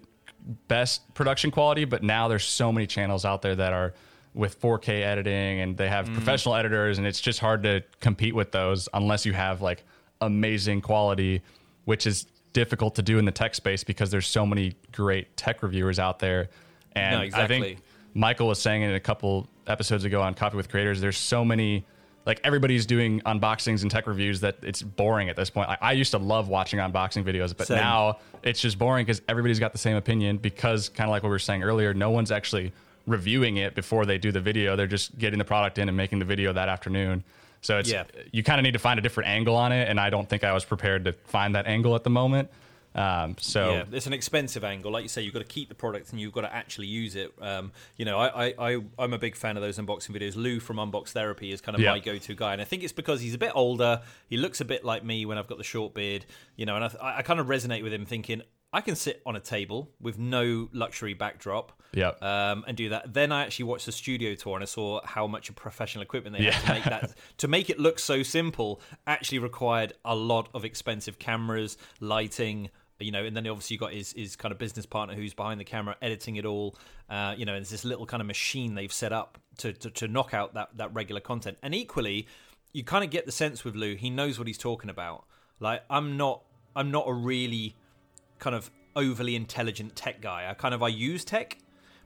best 0.68 1.12
production 1.14 1.50
quality, 1.50 1.84
but 1.84 2.02
now 2.02 2.28
there's 2.28 2.44
so 2.44 2.72
many 2.72 2.86
channels 2.86 3.24
out 3.24 3.42
there 3.42 3.54
that 3.54 3.72
are 3.72 3.94
with 4.34 4.60
4K 4.60 5.02
editing 5.02 5.60
and 5.60 5.76
they 5.76 5.88
have 5.88 6.06
mm-hmm. 6.06 6.14
professional 6.14 6.54
editors, 6.54 6.98
and 6.98 7.06
it's 7.06 7.20
just 7.20 7.38
hard 7.38 7.62
to 7.64 7.82
compete 8.00 8.34
with 8.34 8.52
those 8.52 8.88
unless 8.94 9.26
you 9.26 9.32
have 9.32 9.62
like 9.62 9.84
amazing 10.20 10.80
quality, 10.80 11.42
which 11.84 12.06
is 12.06 12.26
difficult 12.52 12.94
to 12.96 13.02
do 13.02 13.18
in 13.18 13.24
the 13.24 13.32
tech 13.32 13.54
space 13.54 13.84
because 13.84 14.10
there's 14.10 14.26
so 14.26 14.44
many 14.44 14.74
great 14.92 15.36
tech 15.36 15.62
reviewers 15.62 15.98
out 15.98 16.18
there. 16.18 16.48
And 16.92 17.30
No, 17.30 17.38
I 17.38 17.46
think 17.46 17.78
Michael 18.14 18.48
was 18.48 18.60
saying 18.60 18.82
it 18.82 18.94
a 18.94 19.00
couple 19.00 19.48
episodes 19.66 20.04
ago 20.04 20.20
on 20.22 20.34
Coffee 20.34 20.56
with 20.56 20.68
Creators. 20.68 21.00
There's 21.00 21.16
so 21.18 21.44
many, 21.44 21.84
like 22.26 22.40
everybody's 22.44 22.84
doing 22.86 23.20
unboxings 23.20 23.82
and 23.82 23.90
tech 23.90 24.06
reviews 24.06 24.40
that 24.40 24.56
it's 24.62 24.82
boring 24.82 25.28
at 25.28 25.36
this 25.36 25.50
point. 25.50 25.68
Like, 25.68 25.78
I 25.80 25.92
used 25.92 26.10
to 26.10 26.18
love 26.18 26.48
watching 26.48 26.78
unboxing 26.78 27.24
videos, 27.24 27.56
but 27.56 27.68
Same. 27.68 27.78
now 27.78 28.18
it's 28.42 28.60
just 28.60 28.78
boring 28.78 29.04
because 29.06 29.22
everybody's 29.28 29.58
got 29.58 29.72
the 29.72 29.78
same 29.78 29.96
opinion. 29.96 30.36
Because 30.38 30.88
kind 30.88 31.08
of 31.08 31.12
like 31.12 31.22
what 31.22 31.28
we 31.30 31.34
were 31.34 31.38
saying 31.38 31.62
earlier, 31.62 31.94
no 31.94 32.10
one's 32.10 32.30
actually 32.30 32.72
reviewing 33.06 33.56
it 33.56 33.74
before 33.74 34.06
they 34.06 34.18
do 34.18 34.30
the 34.30 34.40
video. 34.40 34.76
They're 34.76 34.86
just 34.86 35.18
getting 35.18 35.38
the 35.38 35.44
product 35.44 35.78
in 35.78 35.88
and 35.88 35.96
making 35.96 36.18
the 36.18 36.24
video 36.24 36.52
that 36.52 36.68
afternoon. 36.68 37.24
So 37.60 37.78
it's 37.78 37.90
Yeah. 37.90 38.04
you 38.32 38.42
kind 38.42 38.58
of 38.60 38.64
need 38.64 38.72
to 38.72 38.78
find 38.78 38.98
a 38.98 39.02
different 39.02 39.28
angle 39.30 39.56
on 39.56 39.72
it, 39.72 39.88
and 39.88 39.98
I 39.98 40.10
don't 40.10 40.28
think 40.28 40.44
I 40.44 40.52
was 40.52 40.64
prepared 40.64 41.04
to 41.04 41.12
find 41.12 41.54
that 41.54 41.66
angle 41.66 41.94
at 41.94 42.04
the 42.04 42.10
moment. 42.10 42.50
Um, 42.94 43.36
so 43.38 43.72
Yeah, 43.72 43.84
it's 43.92 44.06
an 44.06 44.12
expensive 44.12 44.64
angle. 44.64 44.90
Like 44.92 45.02
you 45.02 45.08
say, 45.08 45.22
you've 45.22 45.32
got 45.34 45.40
to 45.40 45.46
keep 45.46 45.68
the 45.68 45.74
product 45.74 46.10
and 46.12 46.20
you've 46.20 46.32
got 46.32 46.42
to 46.42 46.54
actually 46.54 46.88
use 46.88 47.16
it. 47.16 47.32
Um, 47.40 47.72
you 47.96 48.04
know, 48.04 48.18
I, 48.18 48.46
I, 48.48 48.54
I, 48.74 48.80
I'm 48.98 49.12
a 49.12 49.18
big 49.18 49.34
fan 49.36 49.56
of 49.56 49.62
those 49.62 49.78
unboxing 49.78 50.10
videos. 50.10 50.36
Lew 50.36 50.60
from 50.60 50.76
Unbox 50.76 51.08
Therapy 51.08 51.52
is 51.52 51.60
kind 51.60 51.74
of 51.74 51.80
Yeah. 51.80 51.92
my 51.92 51.98
go-to 52.00 52.34
guy, 52.34 52.52
and 52.52 52.60
I 52.60 52.64
think 52.64 52.82
it's 52.82 52.92
because 52.92 53.20
he's 53.20 53.34
a 53.34 53.38
bit 53.38 53.52
older. 53.54 54.02
He 54.28 54.36
looks 54.36 54.60
a 54.60 54.64
bit 54.64 54.84
like 54.84 55.04
me 55.04 55.24
when 55.26 55.38
I've 55.38 55.48
got 55.48 55.58
the 55.58 55.64
short 55.64 55.94
beard. 55.94 56.26
You 56.56 56.66
know, 56.66 56.76
and 56.76 56.84
I, 56.84 57.18
I 57.18 57.22
kind 57.22 57.40
of 57.40 57.46
resonate 57.46 57.82
with 57.82 57.92
him, 57.92 58.04
thinking 58.04 58.42
I 58.74 58.80
can 58.80 58.94
sit 58.96 59.20
on 59.26 59.36
a 59.36 59.40
table 59.40 59.90
with 60.00 60.18
no 60.18 60.68
luxury 60.72 61.12
backdrop. 61.14 61.78
Yep. 61.94 62.22
Um, 62.22 62.64
and 62.66 62.74
do 62.74 62.88
that. 62.88 63.12
Then 63.12 63.32
I 63.32 63.42
actually 63.42 63.66
watched 63.66 63.84
the 63.84 63.92
studio 63.92 64.34
tour 64.34 64.54
and 64.54 64.62
I 64.62 64.66
saw 64.66 65.04
how 65.04 65.26
much 65.26 65.54
professional 65.54 66.00
equipment 66.00 66.38
they 66.38 66.44
had 66.44 66.64
to 66.64 66.72
make 66.72 66.84
that 66.84 67.14
to 67.36 67.48
make 67.48 67.68
it 67.68 67.78
look 67.78 67.98
so 67.98 68.22
simple. 68.22 68.80
Actually, 69.06 69.40
required 69.40 69.92
a 70.06 70.14
lot 70.14 70.48
of 70.54 70.64
expensive 70.64 71.18
cameras, 71.18 71.76
lighting, 72.00 72.70
you 73.02 73.12
know, 73.12 73.24
and 73.24 73.36
then 73.36 73.46
obviously 73.46 73.74
you 73.74 73.78
got 73.78 73.92
his, 73.92 74.12
his 74.12 74.36
kind 74.36 74.52
of 74.52 74.58
business 74.58 74.86
partner 74.86 75.14
who's 75.14 75.34
behind 75.34 75.60
the 75.60 75.64
camera 75.64 75.96
editing 76.00 76.36
it 76.36 76.44
all. 76.44 76.76
Uh, 77.08 77.34
you 77.36 77.44
know, 77.44 77.54
and 77.54 77.62
it's 77.62 77.70
this 77.70 77.84
little 77.84 78.06
kind 78.06 78.20
of 78.20 78.26
machine 78.26 78.74
they've 78.74 78.92
set 78.92 79.12
up 79.12 79.38
to, 79.58 79.72
to, 79.72 79.90
to 79.90 80.08
knock 80.08 80.32
out 80.34 80.54
that, 80.54 80.70
that 80.76 80.92
regular 80.94 81.20
content. 81.20 81.58
And 81.62 81.74
equally, 81.74 82.26
you 82.72 82.84
kind 82.84 83.04
of 83.04 83.10
get 83.10 83.26
the 83.26 83.32
sense 83.32 83.64
with 83.64 83.76
Lew, 83.76 83.96
he 83.96 84.10
knows 84.10 84.38
what 84.38 84.46
he's 84.46 84.58
talking 84.58 84.90
about. 84.90 85.24
Like, 85.60 85.82
I'm 85.90 86.16
not, 86.16 86.42
I'm 86.74 86.90
not 86.90 87.04
a 87.06 87.12
really 87.12 87.76
kind 88.38 88.56
of 88.56 88.70
overly 88.96 89.36
intelligent 89.36 89.94
tech 89.94 90.20
guy. 90.20 90.48
I 90.48 90.54
kind 90.54 90.74
of, 90.74 90.82
I 90.82 90.88
use 90.88 91.24
tech, 91.24 91.58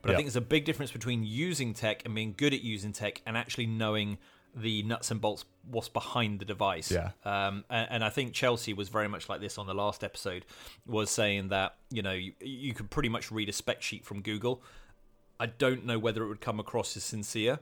but 0.03 0.11
I 0.11 0.15
think 0.15 0.27
there's 0.27 0.37
a 0.37 0.41
big 0.41 0.65
difference 0.65 0.93
between 0.93 1.25
using 1.25 1.75
tech 1.75 2.03
and 2.05 2.15
being 2.15 2.35
good 2.37 2.55
at 2.55 2.63
using 2.63 2.93
tech 2.93 3.23
and 3.27 3.37
actually 3.37 3.67
knowing 3.67 4.19
the 4.57 4.83
nuts 4.85 5.11
and 5.11 5.21
bolts 5.21 5.45
what's 5.71 5.89
behind 5.89 6.41
the 6.41 6.45
device. 6.45 6.91
Yeah. 6.91 7.11
Um, 7.25 7.65
and, 7.69 7.89
and 7.91 8.05
I 8.05 8.09
think 8.09 8.33
Chelsea 8.33 8.73
was 8.73 8.89
very 8.89 9.09
much 9.09 9.29
like 9.29 9.41
this 9.41 9.59
on 9.59 9.67
the 9.67 9.75
last 9.75 10.03
episode, 10.03 10.47
was 10.87 11.11
saying 11.11 11.49
that 11.49 11.77
you 11.91 12.03
know 12.03 12.13
you, 12.13 12.33
you 12.41 12.73
could 12.75 12.89
pretty 12.91 13.09
much 13.11 13.31
read 13.31 13.49
a 13.49 13.53
spec 13.53 13.83
sheet 13.83 14.05
from 14.05 14.23
Google. 14.23 14.63
I 15.39 15.47
don't 15.47 15.85
know 15.85 15.99
whether 15.99 16.25
it 16.25 16.29
would 16.29 16.41
come 16.41 16.59
across 16.59 16.97
as 16.97 17.05
sincere 17.05 17.59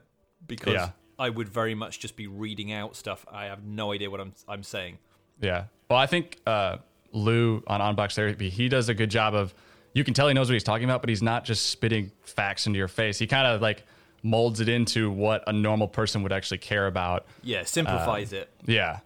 because 0.46 0.74
Yeah. 0.74 0.90
I 1.18 1.30
would 1.30 1.48
very 1.48 1.74
much 1.74 1.98
just 1.98 2.14
be 2.16 2.26
reading 2.28 2.72
out 2.72 2.94
stuff. 2.94 3.26
I 3.30 3.46
have 3.46 3.64
no 3.64 3.92
idea 3.92 4.10
what 4.10 4.20
I'm 4.20 4.32
I'm 4.46 4.62
saying. 4.62 4.98
Yeah. 5.40 5.64
Well, 5.90 5.98
I 5.98 6.06
think 6.06 6.38
uh, 6.46 6.76
Lew 7.12 7.62
on 7.66 7.80
Unbox 7.80 8.14
Therapy, 8.14 8.48
he 8.50 8.68
does 8.68 8.88
a 8.88 8.94
good 8.94 9.10
job 9.10 9.34
of. 9.34 9.54
You 9.94 10.02
can 10.02 10.12
tell 10.12 10.26
he 10.26 10.34
knows 10.34 10.48
what 10.48 10.54
he's 10.54 10.64
talking 10.64 10.84
about, 10.84 11.02
but 11.02 11.08
he's 11.08 11.22
not 11.22 11.44
just 11.44 11.66
spitting 11.66 12.10
facts 12.22 12.66
into 12.66 12.78
your 12.78 12.88
face. 12.88 13.16
He 13.16 13.28
kind 13.28 13.46
of 13.46 13.62
like 13.62 13.84
molds 14.24 14.58
it 14.58 14.68
into 14.68 15.10
what 15.10 15.44
a 15.46 15.52
normal 15.52 15.86
person 15.86 16.22
would 16.24 16.32
actually 16.32 16.58
care 16.58 16.88
about. 16.88 17.26
Yeah, 17.44 17.62
simplifies 17.62 18.32
Um, 18.32 18.40
it. 18.40 18.50
Yeah. 18.66 18.98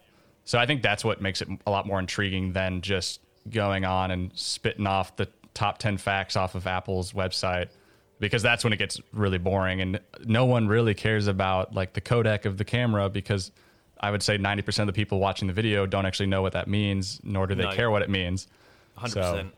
So 0.45 0.57
I 0.57 0.65
think 0.65 0.81
that's 0.81 1.03
what 1.05 1.21
makes 1.21 1.41
it 1.43 1.49
a 1.67 1.69
lot 1.69 1.85
more 1.85 1.99
intriguing 1.99 2.53
than 2.53 2.81
just 2.81 3.19
going 3.51 3.85
on 3.85 4.09
and 4.09 4.31
spitting 4.33 4.87
off 4.87 5.15
the 5.17 5.27
top 5.53 5.77
10 5.77 5.97
facts 5.97 6.35
off 6.35 6.55
of 6.55 6.65
Apple's 6.65 7.11
website 7.11 7.67
because 8.19 8.41
that's 8.41 8.63
when 8.63 8.73
it 8.73 8.77
gets 8.77 8.99
really 9.13 9.37
boring 9.37 9.81
and 9.81 9.99
no 10.25 10.45
one 10.45 10.67
really 10.67 10.93
cares 10.93 11.27
about 11.27 11.73
like 11.75 11.93
the 11.93 12.01
codec 12.01 12.45
of 12.45 12.57
the 12.57 12.65
camera 12.65 13.09
because 13.09 13.51
I 13.99 14.11
would 14.11 14.23
say 14.23 14.37
90% 14.37 14.79
of 14.79 14.87
the 14.87 14.93
people 14.93 15.19
watching 15.19 15.47
the 15.47 15.53
video 15.53 15.85
don't 15.85 16.05
actually 16.05 16.27
know 16.27 16.41
what 16.41 16.53
that 16.53 16.67
means 16.67 17.19
nor 17.23 17.45
do 17.47 17.55
they 17.55 17.63
No. 17.63 17.71
care 17.71 17.91
what 17.91 18.01
it 18.01 18.09
means. 18.09 18.47
Hundred 18.95 19.13
So- 19.13 19.21
percent. 19.31 19.53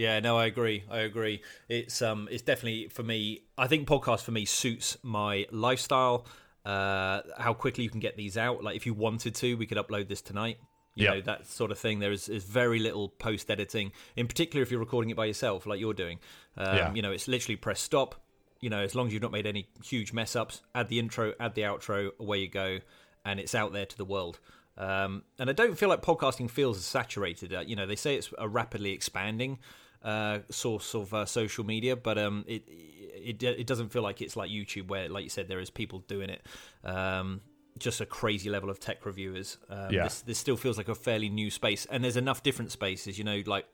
Yeah, 0.00 0.18
no, 0.20 0.38
I 0.38 0.46
agree. 0.46 0.84
I 0.90 1.00
agree. 1.00 1.42
It's 1.68 2.00
um, 2.00 2.26
it's 2.30 2.40
definitely 2.42 2.88
for 2.88 3.02
me. 3.02 3.42
I 3.58 3.66
think 3.66 3.86
podcast 3.86 4.22
for 4.22 4.30
me 4.30 4.46
suits 4.46 4.96
my 5.02 5.46
lifestyle. 5.50 6.24
Uh, 6.64 7.20
how 7.36 7.52
quickly 7.52 7.84
you 7.84 7.90
can 7.90 8.00
get 8.00 8.16
these 8.16 8.38
out. 8.38 8.64
Like 8.64 8.76
if 8.76 8.86
you 8.86 8.94
wanted 8.94 9.34
to, 9.34 9.56
we 9.58 9.66
could 9.66 9.76
upload 9.76 10.08
this 10.08 10.22
tonight. 10.22 10.56
You 10.94 11.04
Yeah. 11.04 11.10
know 11.14 11.20
that 11.22 11.46
sort 11.46 11.70
of 11.70 11.78
thing. 11.78 11.98
There 11.98 12.12
is, 12.12 12.30
is 12.30 12.44
very 12.44 12.78
little 12.78 13.10
post 13.10 13.50
editing, 13.50 13.92
in 14.16 14.26
particular 14.26 14.62
if 14.62 14.70
you're 14.70 14.80
recording 14.80 15.10
it 15.10 15.16
by 15.18 15.26
yourself, 15.26 15.66
like 15.66 15.78
you're 15.78 15.92
doing. 15.92 16.18
Um, 16.56 16.76
Yeah. 16.76 16.94
You 16.94 17.02
know, 17.02 17.12
it's 17.12 17.28
literally 17.28 17.56
press 17.56 17.80
stop. 17.80 18.14
You 18.60 18.70
know, 18.70 18.80
as 18.80 18.94
long 18.94 19.06
as 19.06 19.12
you've 19.12 19.22
not 19.22 19.32
made 19.32 19.46
any 19.46 19.68
huge 19.84 20.14
mess 20.14 20.34
ups, 20.34 20.62
add 20.74 20.88
the 20.88 20.98
intro, 20.98 21.34
add 21.38 21.54
the 21.54 21.62
outro, 21.62 22.10
away 22.18 22.38
you 22.38 22.48
go, 22.48 22.78
and 23.26 23.38
it's 23.38 23.54
out 23.54 23.74
there 23.74 23.84
to 23.86 23.96
the 23.98 24.04
world. 24.06 24.38
Um, 24.78 25.24
and 25.38 25.50
I 25.50 25.52
don't 25.52 25.76
feel 25.76 25.90
like 25.90 26.00
podcasting 26.00 26.50
feels 26.50 26.78
as 26.78 26.84
saturated. 26.86 27.52
Uh, 27.52 27.60
you 27.60 27.76
know, 27.76 27.84
they 27.86 27.96
say 27.96 28.14
it's 28.16 28.30
a 28.38 28.48
rapidly 28.48 28.92
expanding 28.92 29.58
uh, 30.02 30.38
source 30.50 30.94
of 30.94 31.12
uh, 31.12 31.24
social 31.26 31.64
media, 31.64 31.96
but 31.96 32.18
um, 32.18 32.44
it, 32.46 32.64
it 32.68 33.42
it 33.42 33.66
doesn't 33.66 33.90
feel 33.90 34.02
like 34.02 34.22
it's 34.22 34.36
like 34.36 34.50
YouTube, 34.50 34.88
where, 34.88 35.08
like 35.08 35.24
you 35.24 35.30
said, 35.30 35.48
there 35.48 35.60
is 35.60 35.70
people 35.70 36.00
doing 36.08 36.30
it. 36.30 36.46
Um, 36.84 37.40
just 37.78 38.00
a 38.00 38.06
crazy 38.06 38.50
level 38.50 38.68
of 38.68 38.78
tech 38.80 39.06
reviewers. 39.06 39.56
Um, 39.68 39.92
Yeah. 39.92 40.04
this, 40.04 40.20
this 40.22 40.38
still 40.38 40.56
feels 40.56 40.76
like 40.76 40.88
a 40.88 40.94
fairly 40.94 41.28
new 41.28 41.50
space, 41.50 41.86
and 41.90 42.02
there's 42.04 42.16
enough 42.16 42.42
different 42.42 42.72
spaces. 42.72 43.18
You 43.18 43.24
know, 43.24 43.42
like 43.46 43.66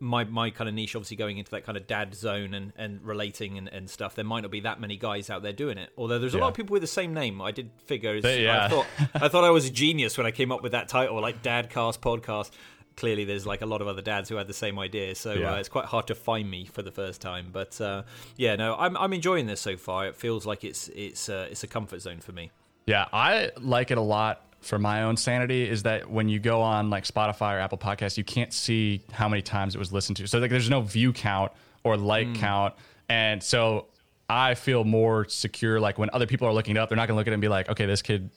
my 0.00 0.22
my 0.24 0.50
kind 0.50 0.68
of 0.68 0.74
niche, 0.74 0.94
obviously 0.94 1.16
going 1.16 1.38
into 1.38 1.50
that 1.50 1.64
kind 1.64 1.76
of 1.76 1.86
dad 1.88 2.14
zone 2.14 2.54
and, 2.54 2.72
and 2.76 3.02
relating 3.02 3.58
and, 3.58 3.68
and 3.68 3.90
stuff. 3.90 4.14
There 4.14 4.24
might 4.24 4.42
not 4.42 4.50
be 4.52 4.60
that 4.60 4.80
many 4.80 4.96
guys 4.96 5.30
out 5.30 5.42
there 5.42 5.52
doing 5.52 5.78
it. 5.78 5.90
Although 5.96 6.18
there's 6.20 6.34
a 6.34 6.38
lot 6.38 6.48
of 6.48 6.54
people 6.54 6.74
with 6.74 6.82
the 6.82 6.86
same 6.88 7.12
name. 7.14 7.40
I 7.42 7.50
did 7.50 7.70
figure. 7.86 8.14
Yeah. 8.16 8.66
I 8.66 8.68
thought 8.68 8.86
I 9.14 9.28
thought 9.28 9.44
I 9.44 9.50
was 9.50 9.66
a 9.66 9.70
genius 9.70 10.16
when 10.16 10.26
I 10.26 10.30
came 10.30 10.52
up 10.52 10.62
with 10.62 10.72
that 10.72 10.88
title, 10.88 11.20
like 11.20 11.42
Dadcast 11.42 11.98
podcast. 11.98 12.50
Clearly 12.98 13.24
there's 13.24 13.46
like 13.46 13.62
a 13.62 13.66
lot 13.66 13.80
of 13.80 13.86
other 13.88 14.02
dads 14.02 14.28
who 14.28 14.36
had 14.36 14.46
the 14.46 14.52
same 14.64 14.78
idea. 14.78 15.14
So 15.14 15.32
Yeah. 15.32 15.52
uh, 15.52 15.56
it's 15.60 15.68
quite 15.76 15.86
hard 15.86 16.06
to 16.08 16.14
find 16.14 16.50
me 16.50 16.66
for 16.66 16.82
the 16.82 16.90
first 16.92 17.20
time. 17.20 17.46
But 17.52 17.80
uh, 17.80 18.02
yeah, 18.36 18.56
no, 18.56 18.76
I'm 18.78 18.96
I'm 18.96 19.12
enjoying 19.12 19.46
this 19.46 19.60
so 19.60 19.76
far. 19.76 20.06
It 20.06 20.16
feels 20.16 20.44
like 20.44 20.64
it's 20.64 20.88
it's 20.88 21.28
uh, 21.28 21.48
it's 21.52 21.62
a 21.64 21.68
comfort 21.68 22.00
zone 22.00 22.20
for 22.20 22.32
me. 22.32 22.50
Yeah, 22.86 23.06
I 23.12 23.50
like 23.60 23.90
it 23.90 23.98
a 23.98 24.02
lot 24.18 24.34
for 24.60 24.78
my 24.78 25.04
own 25.04 25.16
sanity 25.16 25.68
is 25.68 25.84
that 25.84 26.10
when 26.10 26.28
you 26.28 26.40
go 26.40 26.60
on 26.62 26.90
like 26.90 27.04
Spotify 27.04 27.54
or 27.56 27.60
Apple 27.60 27.78
Podcasts, 27.78 28.16
you 28.18 28.24
can't 28.24 28.52
see 28.52 29.00
how 29.12 29.28
many 29.28 29.42
times 29.42 29.74
it 29.76 29.78
was 29.78 29.92
listened 29.92 30.16
to. 30.16 30.26
So 30.26 30.38
like 30.40 30.50
there's 30.50 30.68
no 30.70 30.80
view 30.80 31.12
count 31.12 31.52
or 31.84 31.96
like 31.96 32.34
count. 32.34 32.74
And 33.08 33.40
so 33.42 33.86
I 34.28 34.54
feel 34.54 34.82
more 34.84 35.26
secure 35.28 35.78
like 35.80 35.96
when 35.98 36.10
other 36.12 36.26
people 36.26 36.48
are 36.48 36.52
looking 36.52 36.76
it 36.76 36.80
up, 36.80 36.88
they're 36.88 36.96
not 36.96 37.06
going 37.06 37.14
to 37.16 37.20
look 37.20 37.28
at 37.28 37.32
it 37.32 37.34
and 37.34 37.40
be 37.40 37.48
like, 37.48 37.68
"Okay, 37.68 37.86
this 37.86 38.02
kid 38.02 38.30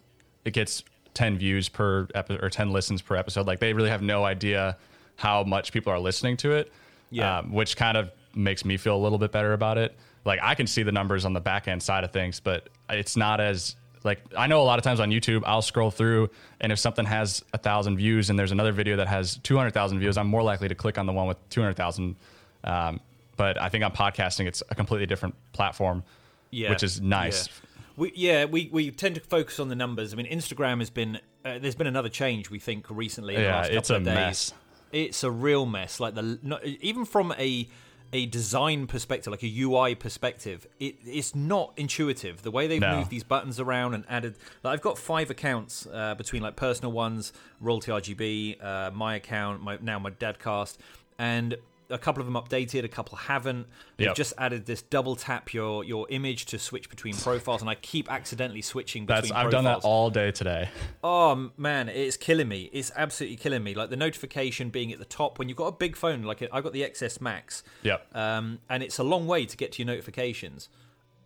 it 0.46 0.54
gets 0.54 0.84
10 1.14 1.38
views 1.38 1.70
per 1.70 2.08
episode 2.16 2.44
or 2.44 2.50
10 2.50 2.72
listens 2.72 3.02
per 3.02 3.16
episode." 3.16 3.48
Like 3.48 3.60
they 3.60 3.74
really 3.74 3.90
have 3.90 4.02
no 4.02 4.24
idea 4.24 4.78
how 5.16 5.44
much 5.44 5.72
people 5.72 5.94
are 5.94 6.00
listening 6.00 6.38
to 6.38 6.52
it. 6.54 6.72
Yeah. 7.10 7.40
Um, 7.40 7.52
which 7.52 7.76
kind 7.76 7.98
of 7.98 8.12
makes 8.36 8.64
me 8.66 8.78
feel 8.78 8.96
a 8.96 9.02
little 9.02 9.18
bit 9.18 9.32
better 9.32 9.54
about 9.54 9.78
it. 9.78 9.96
Like 10.26 10.40
I 10.42 10.56
can 10.56 10.68
see 10.68 10.84
the 10.84 10.92
numbers 10.92 11.26
on 11.26 11.34
the 11.34 11.42
back 11.42 11.68
end 11.68 11.82
side 11.82 12.04
of 12.04 12.12
things, 12.12 12.40
but 12.40 12.70
it's 12.90 13.18
not 13.18 13.42
as 13.42 13.76
like 14.04 14.22
I 14.38 14.48
know 14.48 14.62
a 14.62 14.64
lot 14.64 14.80
of 14.80 14.84
times 14.84 15.00
on 15.00 15.10
YouTube 15.10 15.44
I'll 15.46 15.62
scroll 15.62 15.92
through 15.92 16.30
and 16.60 16.72
if 16.72 16.80
something 16.80 17.06
has 17.06 17.44
a 17.54 17.58
thousand 17.58 17.98
views 17.98 18.30
and 18.30 18.38
there's 18.38 18.52
another 18.52 18.72
video 18.72 18.98
that 18.98 19.08
has 19.08 19.38
two 19.38 19.58
hundred 19.58 19.74
thousand 19.74 20.00
views, 20.00 20.18
I'm 20.18 20.28
more 20.28 20.44
likely 20.44 20.68
to 20.68 20.76
click 20.76 20.98
on 20.98 21.06
the 21.06 21.14
one 21.14 21.28
with 21.28 21.38
two 21.50 21.62
hundred 21.62 21.76
thousand. 21.76 22.16
Um, 22.64 23.00
but 23.38 23.60
I 23.60 23.70
think 23.70 23.84
on 23.84 23.92
podcasting 23.92 24.46
it's 24.46 24.62
a 24.70 24.76
completely 24.76 25.08
different 25.08 25.36
platform, 25.54 26.04
yeah, 26.52 26.70
which 26.70 26.84
is 26.84 27.02
nice. 27.02 27.48
Yeah. 27.48 27.54
We, 27.98 28.12
yeah, 28.16 28.46
we, 28.46 28.70
we 28.72 28.92
tend 28.92 29.16
to 29.16 29.22
focus 29.22 29.60
on 29.60 29.70
the 29.70 29.76
numbers. 29.76 30.14
I 30.14 30.16
mean, 30.18 30.28
Instagram 30.28 30.80
has 30.80 30.90
been 30.90 31.20
uh, 31.44 31.58
there's 31.60 31.76
been 31.76 31.88
another 31.88 32.10
change 32.10 32.50
we 32.50 32.60
think 32.60 32.86
recently. 32.90 33.36
In 33.36 33.42
the 33.42 33.48
Yeah, 33.48 33.56
last 33.56 33.66
couple 33.68 33.78
it's 33.80 33.90
a 33.90 33.96
of 33.96 34.04
days. 34.04 34.16
mess. 34.16 34.54
It's 34.92 35.24
a 35.24 35.32
real 35.32 35.66
mess. 35.66 36.00
Like 36.00 36.16
the 36.16 36.40
not, 36.44 36.64
even 36.66 37.06
from 37.06 37.34
a 37.38 37.68
a 38.14 38.26
design 38.26 38.88
perspective, 38.88 39.32
like 39.32 39.42
a 39.44 39.62
UI 39.62 39.96
perspective, 39.96 40.68
it, 40.82 40.96
it's 41.06 41.34
not 41.34 41.72
intuitive. 41.78 42.42
The 42.44 42.52
way 42.52 42.68
they've 42.68 42.82
No. 42.82 42.98
moved 42.98 43.10
these 43.10 43.24
buttons 43.24 43.58
around 43.58 43.94
and 43.94 44.04
added. 44.10 44.36
Like, 44.64 44.74
I've 44.74 44.82
got 44.82 44.98
five 44.98 45.30
accounts 45.30 45.88
uh, 45.88 46.16
between 46.16 46.42
like 46.42 46.58
personal 46.58 46.92
ones, 46.92 47.32
royalty 47.62 47.90
RGB, 47.92 48.62
uh, 48.64 48.92
my 48.92 49.16
account, 49.16 49.64
my 49.64 49.78
now 49.82 49.98
my 49.98 50.12
dadcast, 50.12 50.78
and 51.18 51.56
a 51.92 51.98
couple 51.98 52.22
of 52.22 52.26
them 52.26 52.36
updated, 52.36 52.84
a 52.84 52.88
couple 52.88 53.18
haven't. 53.18 53.68
They've 53.98 54.08
Yep. 54.08 54.16
just 54.16 54.34
added 54.38 54.66
this 54.66 54.82
double 54.82 55.16
tap 55.16 55.54
your 55.54 55.84
your 55.84 56.08
image 56.10 56.46
to 56.48 56.58
switch 56.60 56.90
between 56.90 57.14
profiles, 57.16 57.62
and 57.62 57.70
I 57.70 57.76
keep 57.76 58.12
accidentally 58.12 58.62
switching 58.62 59.06
between. 59.06 59.22
That's 59.30 59.32
I've 59.32 59.52
done 59.52 59.66
that 59.66 59.82
profiles. 59.82 59.86
all 59.86 60.10
day 60.10 60.32
today. 60.32 60.70
Oh 61.04 61.52
man, 61.58 61.90
it's 61.90 62.18
killing 62.18 62.48
me. 62.48 62.70
It's 62.74 62.92
absolutely 62.96 63.36
killing 63.38 63.64
me. 63.64 63.74
Like 63.74 63.90
the 63.90 63.96
notification 63.98 64.70
being 64.70 64.92
at 64.94 65.00
the 65.00 65.06
top 65.06 65.38
when 65.40 65.50
you've 65.50 65.58
got 65.58 65.68
a 65.68 65.72
big 65.72 65.96
phone, 65.96 66.24
like 66.24 66.42
I've 66.52 66.64
got 66.64 66.74
the 66.74 66.84
XS 66.84 67.20
Max, 67.22 67.64
Yep. 67.84 68.16
um, 68.16 68.60
and 68.70 68.82
it's 68.84 68.98
a 69.00 69.04
long 69.04 69.28
way 69.28 69.46
to 69.46 69.58
get 69.58 69.72
to 69.74 69.80
your 69.84 69.88
notifications. 69.88 70.70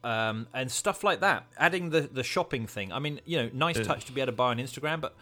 Um, 0.04 0.47
and 0.54 0.71
stuff 0.71 1.04
like 1.04 1.19
that. 1.21 1.47
Adding 1.58 1.89
the 1.89 2.01
the 2.01 2.23
shopping 2.23 2.67
thing. 2.67 2.91
I 2.93 2.99
mean, 2.99 3.21
you 3.25 3.38
know, 3.38 3.49
nice 3.54 3.80
touch 3.86 4.06
to 4.06 4.12
be 4.12 4.21
able 4.21 4.32
to 4.34 4.36
buy 4.36 4.49
on 4.51 4.58
Instagram, 4.58 5.01
but 5.01 5.15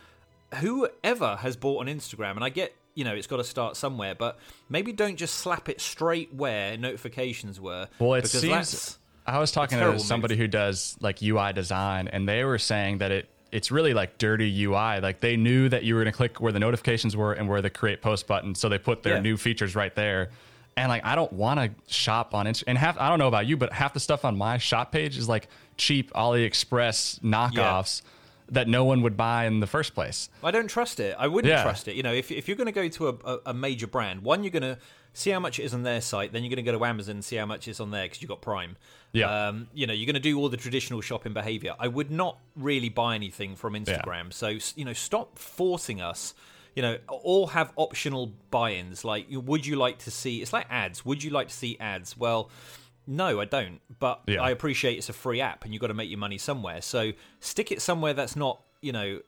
whoever 0.60 1.38
has 1.38 1.56
bought 1.56 1.80
on 1.80 1.88
Instagram, 1.88 2.32
and 2.32 2.44
I 2.44 2.50
get, 2.50 2.74
you 2.96 3.04
know, 3.04 3.14
it's 3.14 3.28
got 3.28 3.38
to 3.38 3.44
start 3.44 3.76
somewhere, 3.78 4.16
but 4.16 4.38
maybe 4.70 4.92
don't 4.92 5.16
just 5.16 5.36
slap 5.36 5.70
it 5.70 5.82
straight 5.82 6.34
where 6.34 6.78
notifications 6.78 7.60
were. 7.60 7.88
Well, 8.00 8.16
it 8.16 8.28
seems. 8.28 9.00
I 9.26 9.40
was 9.40 9.52
talking 9.52 9.80
to 9.80 9.98
somebody 10.00 10.36
who 10.36 10.48
does 10.48 10.98
like 11.00 11.22
UI 11.24 11.54
design, 11.54 12.08
and 12.10 12.28
they 12.28 12.44
were 12.44 12.58
saying 12.60 12.98
that 13.00 13.12
it 13.12 13.30
it's 13.52 13.72
really 13.72 13.94
like 13.94 14.18
dirty 14.18 14.64
UI. 14.66 15.00
Like 15.00 15.20
they 15.22 15.38
knew 15.38 15.70
that 15.70 15.84
you 15.84 15.96
were 15.96 16.04
going 16.04 16.12
to 16.12 16.18
click 16.18 16.42
where 16.42 16.52
the 16.52 16.60
notifications 16.60 17.16
were 17.16 17.34
and 17.34 17.48
where 17.48 17.62
the 17.62 17.70
create 17.70 18.02
post 18.02 18.28
button, 18.28 18.56
so 18.56 18.68
they 18.68 18.80
put 18.80 19.04
their 19.04 19.16
Yeah. 19.16 19.22
new 19.22 19.38
features 19.38 19.76
right 19.76 19.94
there. 19.96 20.32
And 20.76 20.90
like 20.90 21.06
I 21.06 21.14
don't 21.16 21.32
want 21.32 21.60
to 21.60 21.94
shop 21.94 22.34
on 22.34 22.48
Instagram. 22.48 22.64
And 22.68 22.78
half 22.80 23.00
I 23.00 23.10
don't 23.10 23.20
know 23.20 23.28
about 23.28 23.46
you, 23.46 23.56
but 23.58 23.72
half 23.72 23.94
the 23.94 24.00
stuff 24.00 24.26
on 24.26 24.36
my 24.36 24.58
shop 24.58 24.92
page 24.92 25.18
is 25.20 25.30
like 25.30 25.48
cheap 25.78 26.12
AliExpress 26.14 27.20
knockoffs 27.22 28.02
that 28.50 28.68
no 28.68 28.84
one 28.84 29.02
would 29.02 29.16
buy 29.18 29.46
in 29.46 29.60
the 29.60 29.68
first 29.68 29.94
place. 29.96 30.30
I 30.44 30.52
don't 30.52 30.68
trust 30.68 31.00
it. 31.00 31.16
I 31.18 31.28
wouldn't 31.28 31.50
Yeah. 31.52 31.64
trust 31.64 31.88
it. 31.88 31.96
You 31.96 32.04
know, 32.04 32.14
if, 32.14 32.32
if 32.32 32.48
you're 32.48 32.58
going 32.58 32.66
to 32.66 32.72
go 32.74 32.88
to 32.88 33.08
a, 33.10 33.14
a, 33.26 33.40
a 33.48 33.54
major 33.54 33.88
brand, 33.88 34.22
one, 34.24 34.44
you're 34.44 34.52
going 34.52 34.64
to 34.64 34.78
see 35.14 35.30
how 35.30 35.40
much 35.40 35.60
it 35.60 35.64
is 35.64 35.74
on 35.74 35.84
their 35.84 36.02
site. 36.02 36.34
Then 36.34 36.44
you're 36.44 36.50
going 36.50 36.64
to 36.66 36.72
go 36.72 36.78
to 36.78 36.84
Amazon 36.86 37.16
and 37.16 37.26
see 37.26 37.36
how 37.36 37.46
much 37.46 37.68
it's 37.68 37.80
on 37.80 37.92
there 37.92 38.04
because 38.06 38.22
you've 38.22 38.30
got 38.30 38.42
Prime. 38.42 38.76
Yeah. 39.12 39.48
Um, 39.48 39.68
you 39.74 39.86
know, 39.88 39.94
you're 39.94 40.08
going 40.08 40.16
to 40.16 40.20
do 40.20 40.38
all 40.40 40.50
the 40.50 40.58
traditional 40.58 41.02
shopping 41.02 41.34
behavior. 41.34 41.76
I 41.80 41.88
would 41.88 42.10
not 42.12 42.40
really 42.56 42.90
buy 42.90 43.16
anything 43.16 43.56
from 43.56 43.74
Instagram. 43.74 44.34
So, 44.34 44.58
you 44.76 44.86
know, 44.86 44.94
stop 44.94 45.38
forcing 45.38 46.02
us. 46.02 46.34
You 46.76 46.82
know, 46.82 46.98
all 47.08 47.46
have 47.48 47.72
optional 47.76 48.34
buy-ins. 48.50 49.06
Like, 49.06 49.28
would 49.30 49.64
you 49.68 49.76
like 49.76 50.00
to 50.00 50.12
see? 50.12 50.42
It's 50.42 50.52
like 50.52 50.66
ads. 50.72 51.06
Would 51.06 51.24
you 51.24 51.30
like 51.30 51.50
to 51.50 51.54
see 51.54 51.78
ads? 51.80 52.18
Well, 52.18 52.50
no, 53.08 53.39
I 53.39 53.46
don't. 53.46 53.80
But 54.00 54.22
Yeah. 54.28 54.42
I 54.42 54.50
appreciate 54.52 54.98
it's 54.98 55.10
a 55.10 55.13
free 55.13 55.42
app, 55.42 55.63
and 55.63 55.74
you've 55.74 55.82
got 55.82 55.88
to 55.88 55.94
make 55.94 56.10
your 56.10 56.20
money 56.20 56.38
somewhere. 56.38 56.82
So 56.82 57.12
stick 57.39 57.72
it 57.72 57.82
somewhere 57.82 58.13
that's 58.13 58.36
not, 58.36 58.62
you 58.82 58.92
know, 58.92 59.20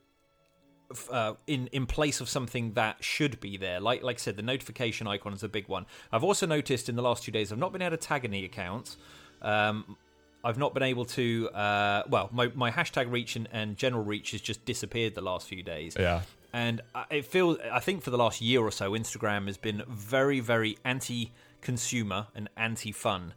uh, 1.12 1.34
in 1.48 1.68
in 1.68 1.86
place 1.88 2.22
of 2.22 2.30
something 2.30 2.74
that 2.74 3.04
should 3.04 3.40
be 3.40 3.58
there. 3.58 3.80
Like 3.80 4.04
like 4.04 4.18
I 4.18 4.20
said, 4.20 4.38
the 4.38 4.44
notification 4.44 5.08
icon 5.08 5.34
is 5.34 5.44
a 5.44 5.50
big 5.50 5.68
one. 5.68 5.86
I've 6.12 6.24
also 6.24 6.46
noticed 6.46 6.90
in 6.90 6.96
the 6.96 7.02
last 7.02 7.24
two 7.24 7.32
days 7.32 7.52
I've 7.52 7.58
not 7.58 7.74
been 7.74 7.82
able 7.82 7.98
to 7.98 8.08
tag 8.08 8.24
any 8.24 8.46
accounts. 8.46 8.98
Um, 9.42 9.98
I've 10.44 10.60
not 10.60 10.76
been 10.76 10.84
able 10.84 11.06
to. 11.06 11.50
Uh, 11.50 12.04
well, 12.08 12.30
my, 12.32 12.52
my 12.54 12.70
hashtag 12.70 13.12
reach 13.12 13.36
and, 13.36 13.50
and 13.52 13.76
general 13.76 14.04
reach 14.04 14.32
has 14.32 14.42
just 14.42 14.64
disappeared 14.64 15.16
the 15.16 15.22
last 15.22 15.48
few 15.48 15.64
days. 15.64 15.96
Yeah. 16.00 16.22
And 16.54 16.82
it 17.10 17.26
feels. 17.26 17.58
I 17.72 17.80
think 17.80 18.04
for 18.04 18.12
the 18.12 18.18
last 18.18 18.40
year 18.40 18.62
or 18.62 18.72
so, 18.72 18.92
Instagram 18.92 19.48
has 19.48 19.58
been 19.58 19.84
very 19.90 20.40
very 20.40 20.78
anti-consumer 20.86 22.28
and 22.36 22.48
anti-fun, 22.56 23.34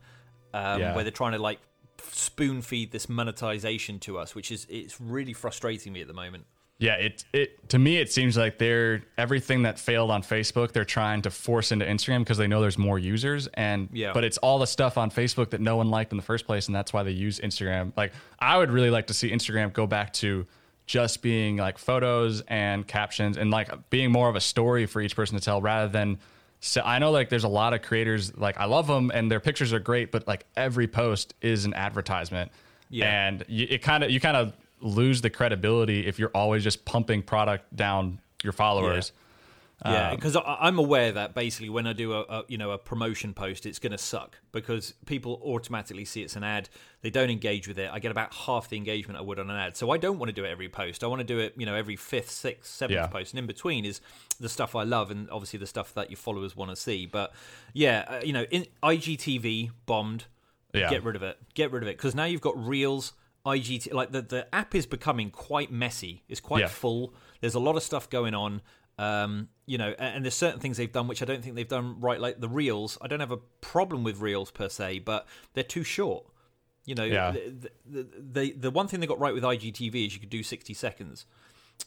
um, 0.54 0.80
Yeah. 0.80 0.94
where 0.94 1.04
they're 1.04 1.11
trying 1.11 1.32
to 1.32 1.38
like 1.38 1.58
spoon 2.12 2.62
feed 2.62 2.92
this 2.92 3.08
monetization 3.08 3.98
to 4.00 4.18
us, 4.18 4.34
which 4.34 4.50
is 4.50 4.66
it's 4.68 5.00
really 5.00 5.32
frustrating 5.32 5.92
me 5.92 6.00
at 6.00 6.06
the 6.06 6.14
moment. 6.14 6.44
Yeah, 6.80 6.94
it 6.94 7.24
it 7.32 7.68
to 7.70 7.78
me 7.78 7.96
it 7.96 8.12
seems 8.12 8.37
like 8.37 8.58
they're 8.58 9.02
everything 9.16 9.62
that 9.62 9.80
failed 9.80 10.12
on 10.12 10.22
Facebook, 10.22 10.70
they're 10.72 10.84
trying 10.84 11.22
to 11.22 11.30
force 11.30 11.72
into 11.72 11.84
Instagram 11.84 12.20
because 12.20 12.38
they 12.38 12.46
know 12.46 12.61
there's 12.61 12.78
more 12.78 13.00
users 13.00 13.48
and 13.54 13.88
Yeah. 13.92 14.12
but 14.12 14.22
it's 14.22 14.38
all 14.38 14.61
the 14.61 14.66
stuff 14.66 14.96
on 14.96 15.11
Facebook 15.11 15.50
that 15.50 15.61
no 15.61 15.76
one 15.76 15.90
liked 15.90 16.12
in 16.12 16.16
the 16.16 16.22
first 16.22 16.46
place 16.46 16.66
and 16.68 16.74
that's 16.76 16.92
why 16.92 17.02
they 17.02 17.11
use 17.11 17.40
Instagram. 17.40 17.92
Like 17.96 18.12
I 18.38 18.56
would 18.56 18.70
really 18.70 18.90
like 18.90 19.08
to 19.08 19.14
see 19.14 19.30
Instagram 19.32 19.72
go 19.72 19.88
back 19.88 20.12
to 20.14 20.46
just 20.87 21.20
being 21.20 21.56
like 21.56 21.78
photos 21.78 22.42
and 22.42 22.87
captions 22.87 23.37
and 23.37 23.50
like 23.50 23.90
being 23.90 24.12
more 24.12 24.28
of 24.28 24.37
a 24.37 24.40
story 24.40 24.87
for 24.87 25.00
each 25.02 25.16
person 25.16 25.37
to 25.37 25.44
tell 25.44 25.61
rather 25.61 25.88
than 25.88 26.18
so 26.61 26.83
I 26.85 26.99
know 26.99 27.11
like 27.11 27.29
there's 27.29 27.44
a 27.44 27.49
lot 27.49 27.73
of 27.73 27.83
creators 27.83 28.37
like 28.37 28.59
I 28.59 28.64
love 28.64 28.87
them 28.87 29.11
and 29.14 29.31
their 29.31 29.40
pictures 29.40 29.73
are 29.73 29.79
great 29.79 30.11
but 30.11 30.27
like 30.27 30.44
every 30.57 30.88
post 30.88 31.35
is 31.40 31.64
an 31.64 31.75
advertisement. 31.75 32.51
Yeah. 32.90 33.27
And 33.27 33.44
you, 33.49 33.66
it 33.68 33.83
kind 33.83 34.03
of 34.03 34.11
you 34.11 34.21
kind 34.21 34.37
of 34.37 34.57
lose 34.81 35.21
the 35.21 35.31
credibility 35.31 36.07
if 36.07 36.18
you're 36.18 36.31
always 36.31 36.64
just 36.64 36.85
pumping 36.85 37.23
product 37.23 37.75
down 37.75 38.21
your 38.42 38.53
followers. 38.53 39.12
Yeah, 39.14 39.28
because 39.85 40.37
I'm 40.45 40.79
aware 40.79 41.12
that 41.12 41.35
basically 41.35 41.69
when 41.69 41.87
I 41.87 41.93
do 41.93 42.12
a, 42.12 42.21
a 42.23 42.45
you 42.49 42.59
know 42.59 42.73
a 42.73 42.79
promotion 42.79 43.33
post, 43.35 43.64
it's 43.64 43.79
going 43.79 43.93
to 43.93 43.99
suck 43.99 44.38
because 44.51 44.95
people 45.07 45.41
automatically 45.45 46.05
see 46.05 46.23
it's 46.23 46.35
an 46.37 46.43
ad. 46.43 46.69
They 47.01 47.11
don't 47.11 47.31
engage 47.31 47.69
with 47.69 47.79
it. 47.79 47.88
I 47.93 48.01
get 48.01 48.11
about 48.11 48.35
half 48.35 48.69
the 48.69 48.77
engagement 48.77 49.19
I 49.19 49.23
would 49.23 49.38
on 49.38 49.49
an 49.51 49.57
ad. 49.57 49.77
So 49.77 49.91
I 49.93 49.97
don't 49.99 50.19
want 50.19 50.31
to 50.31 50.33
do 50.35 50.45
it 50.45 50.49
every 50.51 50.69
post. 50.69 51.05
I 51.05 51.07
want 51.07 51.21
to 51.21 51.25
do 51.25 51.38
it 51.38 51.55
you 51.57 51.64
know 51.64 51.77
every 51.77 51.95
fifth, 51.97 52.31
sixth, 52.31 52.71
seventh 52.73 52.97
Yeah. 52.97 53.07
post, 53.07 53.33
and 53.33 53.38
in 53.38 53.47
between 53.47 53.85
is 53.85 54.01
the 54.41 54.49
stuff 54.49 54.75
I 54.75 54.83
love 54.83 55.11
and 55.12 55.31
obviously 55.31 55.61
the 55.61 55.67
stuff 55.67 55.95
that 55.95 56.11
your 56.11 56.17
followers 56.19 56.57
want 56.57 56.71
to 56.71 56.77
see. 56.77 57.07
But 57.07 57.33
yeah, 57.73 58.05
uh, 58.09 58.21
you 58.25 58.33
know, 58.33 58.45
in 58.51 58.67
IGTV 58.83 59.71
bombed. 59.87 60.25
Yeah. 60.75 60.91
Get 60.91 61.03
rid 61.05 61.17
of 61.17 61.23
it. 61.23 61.38
Get 61.55 61.73
rid 61.73 61.83
of 61.83 61.88
it 61.88 61.97
because 61.97 62.14
now 62.14 62.25
you've 62.25 62.41
got 62.43 62.59
Reels. 62.62 63.12
IGT 63.47 63.95
like 63.95 64.11
the 64.12 64.21
the 64.21 64.53
app 64.55 64.75
is 64.75 64.85
becoming 64.85 65.31
quite 65.31 65.71
messy. 65.73 66.25
It's 66.29 66.41
quite 66.41 66.61
Yeah. 66.62 66.67
full. 66.69 67.14
There's 67.41 67.55
a 67.55 67.61
lot 67.61 67.77
of 67.77 67.83
stuff 67.83 68.11
going 68.11 68.35
on. 68.35 68.61
Um, 68.98 69.48
you 69.66 69.78
know, 69.78 69.94
and, 69.98 70.24
there's 70.24 70.34
certain 70.34 70.58
things 70.61 70.76
they've 70.76 70.90
done 70.92 71.06
which 71.08 71.22
I 71.22 71.24
don't 71.24 71.42
think 71.42 71.54
they've 71.54 71.68
done 71.68 72.00
right. 72.00 72.20
Like 72.20 72.40
the 72.40 72.48
reels, 72.48 72.98
I 73.00 73.06
don't 73.06 73.20
have 73.20 73.30
a 73.30 73.37
problem 73.61 74.02
with 74.02 74.18
reels 74.20 74.50
per 74.50 74.68
se, 74.68 75.00
but 75.00 75.26
they're 75.54 75.62
too 75.64 75.84
short. 75.84 76.24
You 76.84 76.94
know, 76.94 77.04
Yeah. 77.04 77.30
the, 77.32 77.70
the, 77.87 78.06
the 78.32 78.52
the 78.52 78.70
one 78.70 78.88
thing 78.88 78.98
they 79.00 79.06
got 79.06 79.20
right 79.20 79.34
with 79.34 79.44
IGTV 79.44 80.06
is 80.06 80.14
you 80.14 80.20
could 80.20 80.30
do 80.30 80.42
60 80.42 80.74
seconds 80.74 81.26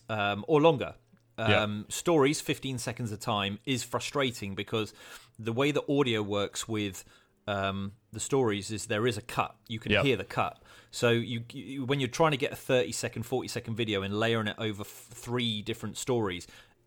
um, 0.09 0.45
or 0.47 0.61
longer. 0.61 0.95
Yeah. 1.39 1.63
Um, 1.63 1.85
Stories, 1.89 2.39
15 2.39 2.77
seconds 2.77 3.11
a 3.11 3.17
time, 3.17 3.57
is 3.65 3.83
frustrating 3.83 4.53
because 4.53 4.93
the 5.39 5.51
way 5.53 5.71
the 5.71 5.83
audio 5.91 6.21
works 6.21 6.67
with 6.67 7.03
um, 7.47 7.93
the 8.13 8.19
stories 8.19 8.69
is 8.69 8.85
there 8.85 9.07
is 9.07 9.17
a 9.17 9.21
cut. 9.23 9.55
You 9.67 9.79
can 9.79 9.91
Yep. 9.91 10.05
hear 10.05 10.17
the 10.17 10.23
cut. 10.23 10.61
So 10.91 11.09
you, 11.09 11.43
you 11.51 11.83
when 11.85 11.99
you're 11.99 12.09
trying 12.09 12.31
to 12.31 12.37
get 12.37 12.51
a 12.51 12.55
30 12.55 12.91
second, 12.91 13.23
40 13.23 13.47
second 13.47 13.75
video 13.75 14.03
and 14.03 14.19
layering 14.19 14.47
it 14.47 14.55
over 14.59 14.81
f- 14.81 15.07
three 15.11 15.61
different 15.63 15.97
stories, 15.97 16.45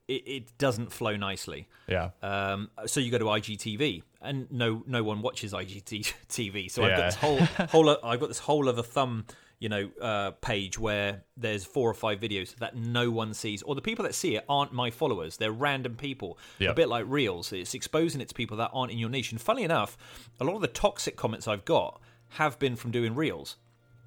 it, 0.09 0.23
it 0.27 0.59
doesn't 0.59 0.93
flow 0.93 1.17
nicely. 1.17 1.69
Yeah. 1.88 2.11
Um, 2.23 2.71
so 2.87 3.01
you 3.01 3.11
go 3.11 3.19
to 3.19 3.25
IGTV, 3.27 4.03
and 4.23 4.51
no 4.51 4.83
no 4.87 5.03
one 5.03 5.23
watches 5.23 5.53
IGTV. 5.53 6.71
So 6.71 6.85
I've 6.85 6.97
got 6.97 7.05
this 7.07 7.15
whole 7.17 7.38
whole 7.69 7.90
I've 8.05 8.21
got 8.21 8.29
this 8.29 8.38
whole 8.38 8.69
other 8.69 8.83
thumb, 8.83 9.25
you 9.59 9.69
know, 9.69 9.90
uh, 10.00 10.33
page 10.33 10.79
where 10.79 11.23
there's 11.37 11.65
four 11.65 11.88
or 11.88 11.94
five 11.94 12.21
videos 12.21 12.55
that 12.57 12.77
no 12.77 13.11
one 13.11 13.35
sees, 13.35 13.63
or 13.63 13.75
the 13.75 13.81
people 13.83 14.05
that 14.05 14.15
see 14.15 14.37
it 14.37 14.44
aren't 14.48 14.73
my 14.73 14.90
followers. 14.90 15.37
They're 15.37 15.52
random 15.52 15.96
people. 15.96 16.38
Yep. 16.59 16.71
A 16.73 16.75
bit 16.75 16.88
like 16.88 17.05
Reels. 17.09 17.52
It's 17.52 17.75
exposing 17.75 18.21
it 18.21 18.29
to 18.29 18.35
people 18.35 18.57
that 18.59 18.71
aren't 18.73 18.92
in 18.92 18.98
your 18.98 19.11
niche. 19.11 19.33
And 19.33 19.40
funny 19.40 19.63
enough, 19.63 19.96
a 20.40 20.44
lot 20.44 20.55
of 20.57 20.61
the 20.61 20.69
toxic 20.69 21.17
comments 21.17 21.48
I've 21.48 21.65
got 21.65 22.00
have 22.31 22.59
been 22.59 22.77
from 22.77 22.90
doing 22.90 23.15
Reels. 23.15 23.57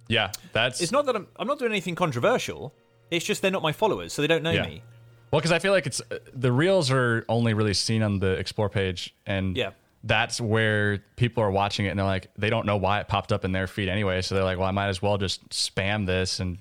Yeah, 0.09 0.31
that's 0.53 0.79
It's 0.81 0.91
not 0.91 1.05
that 1.07 1.15
I'm, 1.15 1.27
I'm 1.37 1.47
not 1.47 1.59
doing 1.59 1.71
anything 1.71 1.95
controversial. 1.95 2.73
It's 3.11 3.25
just 3.25 3.41
they're 3.41 3.51
not 3.51 3.61
my 3.61 3.71
followers, 3.73 4.13
so 4.13 4.21
they 4.21 4.27
don't 4.27 4.43
know 4.43 4.51
Yeah. 4.51 4.65
me. 4.65 4.83
Well, 5.31 5.39
because 5.39 5.51
I 5.51 5.59
feel 5.59 5.71
like 5.73 5.85
it's 5.87 6.01
uh, 6.11 6.19
the 6.33 6.51
reels 6.51 6.89
are 6.91 7.25
only 7.29 7.53
really 7.53 7.73
seen 7.73 8.01
on 8.03 8.19
the 8.19 8.31
explore 8.33 8.69
page, 8.69 9.13
and 9.25 9.57
Yeah. 9.57 9.71
that's 10.03 10.39
where 10.39 10.99
people 11.17 11.43
are 11.43 11.51
watching 11.51 11.85
it, 11.85 11.89
and 11.89 11.99
they're 11.99 12.05
like, 12.05 12.27
they 12.37 12.49
don't 12.49 12.65
know 12.65 12.77
why 12.77 12.99
it 13.01 13.07
popped 13.07 13.31
up 13.33 13.43
in 13.43 13.51
their 13.51 13.67
feed 13.67 13.89
anyway, 13.89 14.21
so 14.21 14.35
they're 14.35 14.43
like, 14.43 14.57
well, 14.57 14.67
I 14.67 14.71
might 14.71 14.87
as 14.87 15.01
well 15.01 15.17
just 15.17 15.47
spam 15.49 16.05
this 16.05 16.39
and 16.39 16.57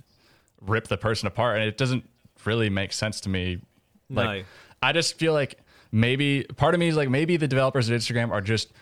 rip 0.60 0.88
the 0.88 0.96
person 0.96 1.26
apart, 1.28 1.58
and 1.58 1.68
it 1.68 1.76
doesn't 1.78 2.08
really 2.44 2.70
make 2.70 2.92
sense 2.92 3.20
to 3.22 3.28
me. 3.28 3.58
Like, 4.10 4.40
No. 4.40 4.44
I 4.82 4.92
just 4.92 5.18
feel 5.18 5.32
like 5.32 5.58
maybe 5.92 6.44
part 6.56 6.74
of 6.74 6.80
me 6.80 6.88
is 6.88 6.96
like 6.96 7.08
maybe 7.08 7.36
the 7.36 7.48
developers 7.48 7.88
of 7.88 7.96
Instagram 7.98 8.30
are 8.30 8.40
just 8.40 8.72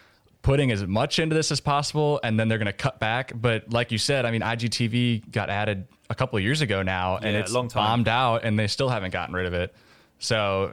putting 0.43 0.71
as 0.73 0.87
much 0.87 1.19
into 1.19 1.35
this 1.35 1.51
as 1.51 1.61
possible 1.61 2.21
and 2.23 2.39
then 2.39 2.49
they're 2.49 2.59
going 2.59 2.67
to 2.67 2.73
cut 2.73 3.01
back 3.01 3.33
but 3.35 3.73
like 3.73 3.91
you 3.91 3.97
said 3.97 4.27
i 4.27 4.31
mean 4.31 4.43
igtv 4.43 5.31
got 5.33 5.49
added 5.49 5.87
a 6.11 6.15
couple 6.15 6.37
of 6.37 6.43
years 6.45 6.61
ago 6.61 6.83
now 6.83 7.17
and 7.17 7.27
Yeah, 7.35 7.41
it's 7.41 7.53
long 7.53 7.69
time. 7.69 7.85
bombed 7.85 8.09
out 8.09 8.45
and 8.45 8.59
they 8.59 8.67
still 8.67 8.89
haven't 8.89 9.11
gotten 9.13 9.35
rid 9.35 9.47
of 9.47 9.55
it 9.55 9.75
so 10.19 10.73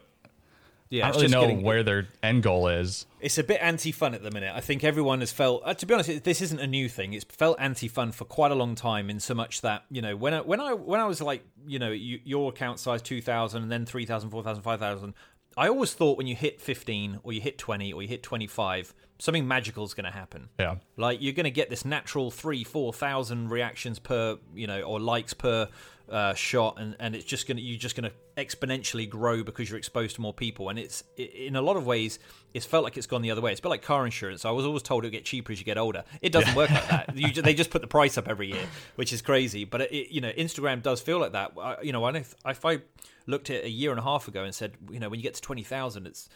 Yeah, 0.90 1.08
i 1.08 1.12
don't 1.12 1.22
really 1.22 1.32
know 1.32 1.42
getting- 1.42 1.62
where 1.64 1.84
their 1.84 2.08
end 2.22 2.44
goal 2.44 2.68
is 2.68 3.06
It's 3.22 3.38
a 3.38 3.44
bit 3.44 3.60
anti-fun 3.62 4.14
at 4.14 4.24
the 4.24 4.32
minute. 4.32 4.52
I 4.54 4.62
think 4.62 4.84
everyone 4.84 5.20
has 5.20 5.32
felt. 5.32 5.62
Uh, 5.64 5.74
to 5.76 5.86
be 5.86 5.94
honest, 5.94 6.24
this 6.24 6.42
isn't 6.42 6.60
a 6.60 6.66
new 6.66 6.90
thing. 6.90 7.14
It's 7.14 7.24
felt 7.24 7.56
anti-fun 7.60 8.14
for 8.14 8.26
quite 8.26 8.52
a 8.52 8.56
long 8.56 8.74
time. 8.74 9.12
In 9.12 9.20
so 9.20 9.36
much 9.36 9.62
that 9.62 9.84
you 9.92 10.02
know, 10.02 10.16
when 10.16 10.34
I, 10.34 10.42
when 10.42 10.60
I 10.60 10.74
when 10.74 11.00
I 11.00 11.06
was 11.06 11.22
like, 11.22 11.44
you 11.68 11.78
know, 11.78 11.92
you, 11.92 12.20
your 12.24 12.50
account 12.50 12.80
size 12.80 13.04
two 13.04 13.22
thousand, 13.22 13.62
and 13.62 13.72
then 13.72 13.86
3,000, 13.86 14.32
4,000, 14.32 14.64
5,000, 14.64 15.14
I 15.56 15.68
always 15.68 15.94
thought 15.94 16.18
when 16.18 16.26
you 16.26 16.36
hit 16.36 16.60
fifteen, 16.60 17.20
or 17.22 17.32
you 17.32 17.42
hit 17.42 17.60
twenty, 17.60 17.94
or 17.94 18.02
you 18.02 18.08
hit 18.08 18.24
twenty-five, 18.24 18.92
something 19.22 19.48
magical 19.48 19.86
is 19.86 19.94
going 19.94 20.06
to 20.06 20.12
happen. 20.12 20.50
yeah 20.60 20.76
Like 20.98 21.22
you're 21.22 21.34
going 21.34 21.44
to 21.44 21.52
get 21.52 21.70
this 21.70 21.86
natural 21.86 22.32
three, 22.32 22.64
four 22.64 22.92
thousand 22.92 23.50
reactions 23.50 24.00
per, 24.00 24.38
you 24.56 24.66
know, 24.66 24.82
or 24.82 25.00
likes 25.00 25.34
per 25.36 25.70
uh, 26.10 26.34
shot, 26.34 26.78
and, 26.80 26.96
and 27.00 27.16
it's 27.16 27.24
just 27.24 27.48
going 27.48 27.58
to 27.58 27.64
you're 27.64 27.78
just 27.78 27.96
going 27.96 28.10
to 28.10 28.16
exponentially 28.36 29.08
grow 29.08 29.44
because 29.44 29.70
you're 29.70 29.78
exposed 29.78 30.16
to 30.16 30.22
more 30.22 30.34
people. 30.34 30.70
And 30.70 30.80
it's 30.80 31.04
in 31.18 31.56
a 31.56 31.62
lot 31.62 31.78
of 31.78 31.86
ways, 31.86 32.18
it's 32.56 32.66
felt 32.66 32.84
like 32.84 32.98
it's 32.98 33.06
gone 33.06 33.22
the 33.22 33.30
other 33.30 33.42
way. 33.42 33.52
It's 33.52 33.60
a 33.60 33.64
bit 33.64 33.70
like 33.70 33.84
car 33.84 34.06
insurance. 34.06 34.44
I 34.44 34.50
was 34.50 34.66
always 34.66 34.82
told 34.82 35.04
it 35.04 35.08
would 35.08 35.12
get 35.12 35.24
cheaper 35.24 35.52
as 35.52 35.60
you 35.60 35.66
get 35.66 35.78
older. 35.78 36.04
It 36.22 36.32
doesn't 36.32 36.56
work 36.56 36.72
like 36.72 36.90
that. 36.90 37.16
You, 37.22 37.32
they 37.32 37.54
just 37.54 37.70
put 37.70 37.82
the 37.82 37.88
price 37.88 38.18
up 38.18 38.28
every 38.28 38.48
year, 38.48 38.66
which 38.96 39.14
is 39.14 39.22
crazy. 39.22 39.64
But 39.66 39.82
it, 39.82 40.12
you 40.12 40.22
know, 40.22 40.32
Instagram 40.32 40.82
does 40.82 41.00
feel 41.00 41.20
like 41.20 41.34
that. 41.34 41.52
I, 41.62 41.78
you 41.84 41.92
know, 41.92 42.04
I 42.04 42.12
if, 42.16 42.34
if 42.46 42.66
I 42.66 42.80
looked 43.28 43.52
at 43.52 43.64
a 43.64 43.70
year 43.70 43.92
and 43.92 44.00
a 44.00 44.04
half 44.04 44.28
ago 44.28 44.44
and 44.44 44.56
said, 44.56 44.74
you 44.90 45.00
know, 45.00 45.10
when 45.10 45.20
you 45.20 45.24
get 45.24 45.36
to 45.36 45.42
twenty 45.42 45.64
thousand, 45.64 46.08
it's 46.08 46.28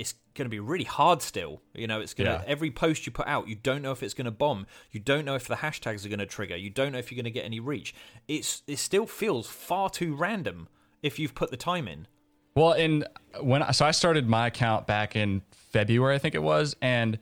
it's 0.00 0.14
going 0.34 0.46
to 0.46 0.50
be 0.50 0.60
really 0.60 0.84
hard 0.84 1.20
still. 1.20 1.60
You 1.74 1.86
know, 1.86 2.00
it's 2.00 2.14
going 2.14 2.26
to 2.26 2.42
Yeah. 2.42 2.52
every 2.54 2.70
post 2.70 3.04
you 3.06 3.12
put 3.12 3.26
out, 3.26 3.48
you 3.48 3.54
don't 3.54 3.82
know 3.82 3.92
if 3.92 4.02
it's 4.02 4.14
going 4.14 4.24
to 4.24 4.30
bomb. 4.30 4.66
You 4.90 4.98
don't 5.00 5.24
know 5.24 5.34
if 5.34 5.46
the 5.46 5.56
hashtags 5.56 6.04
are 6.06 6.08
going 6.08 6.20
to 6.20 6.26
trigger. 6.26 6.56
You 6.56 6.70
don't 6.70 6.92
know 6.92 6.98
if 6.98 7.10
you're 7.10 7.16
going 7.16 7.32
to 7.32 7.38
get 7.38 7.44
any 7.44 7.60
reach. 7.60 7.94
It's 8.26 8.62
it 8.66 8.78
still 8.78 9.06
feels 9.06 9.46
far 9.46 9.90
too 9.90 10.14
random 10.14 10.68
if 11.02 11.18
you've 11.18 11.34
put 11.34 11.50
the 11.50 11.56
time 11.56 11.86
in. 11.86 12.06
Well, 12.54 12.72
in 12.72 13.04
when 13.40 13.62
I, 13.62 13.70
so 13.72 13.84
I 13.86 13.90
started 13.90 14.28
my 14.28 14.46
account 14.48 14.86
back 14.86 15.14
in 15.16 15.42
February, 15.52 16.14
I 16.14 16.18
think 16.18 16.34
it 16.34 16.42
was, 16.42 16.74
and 16.82 17.18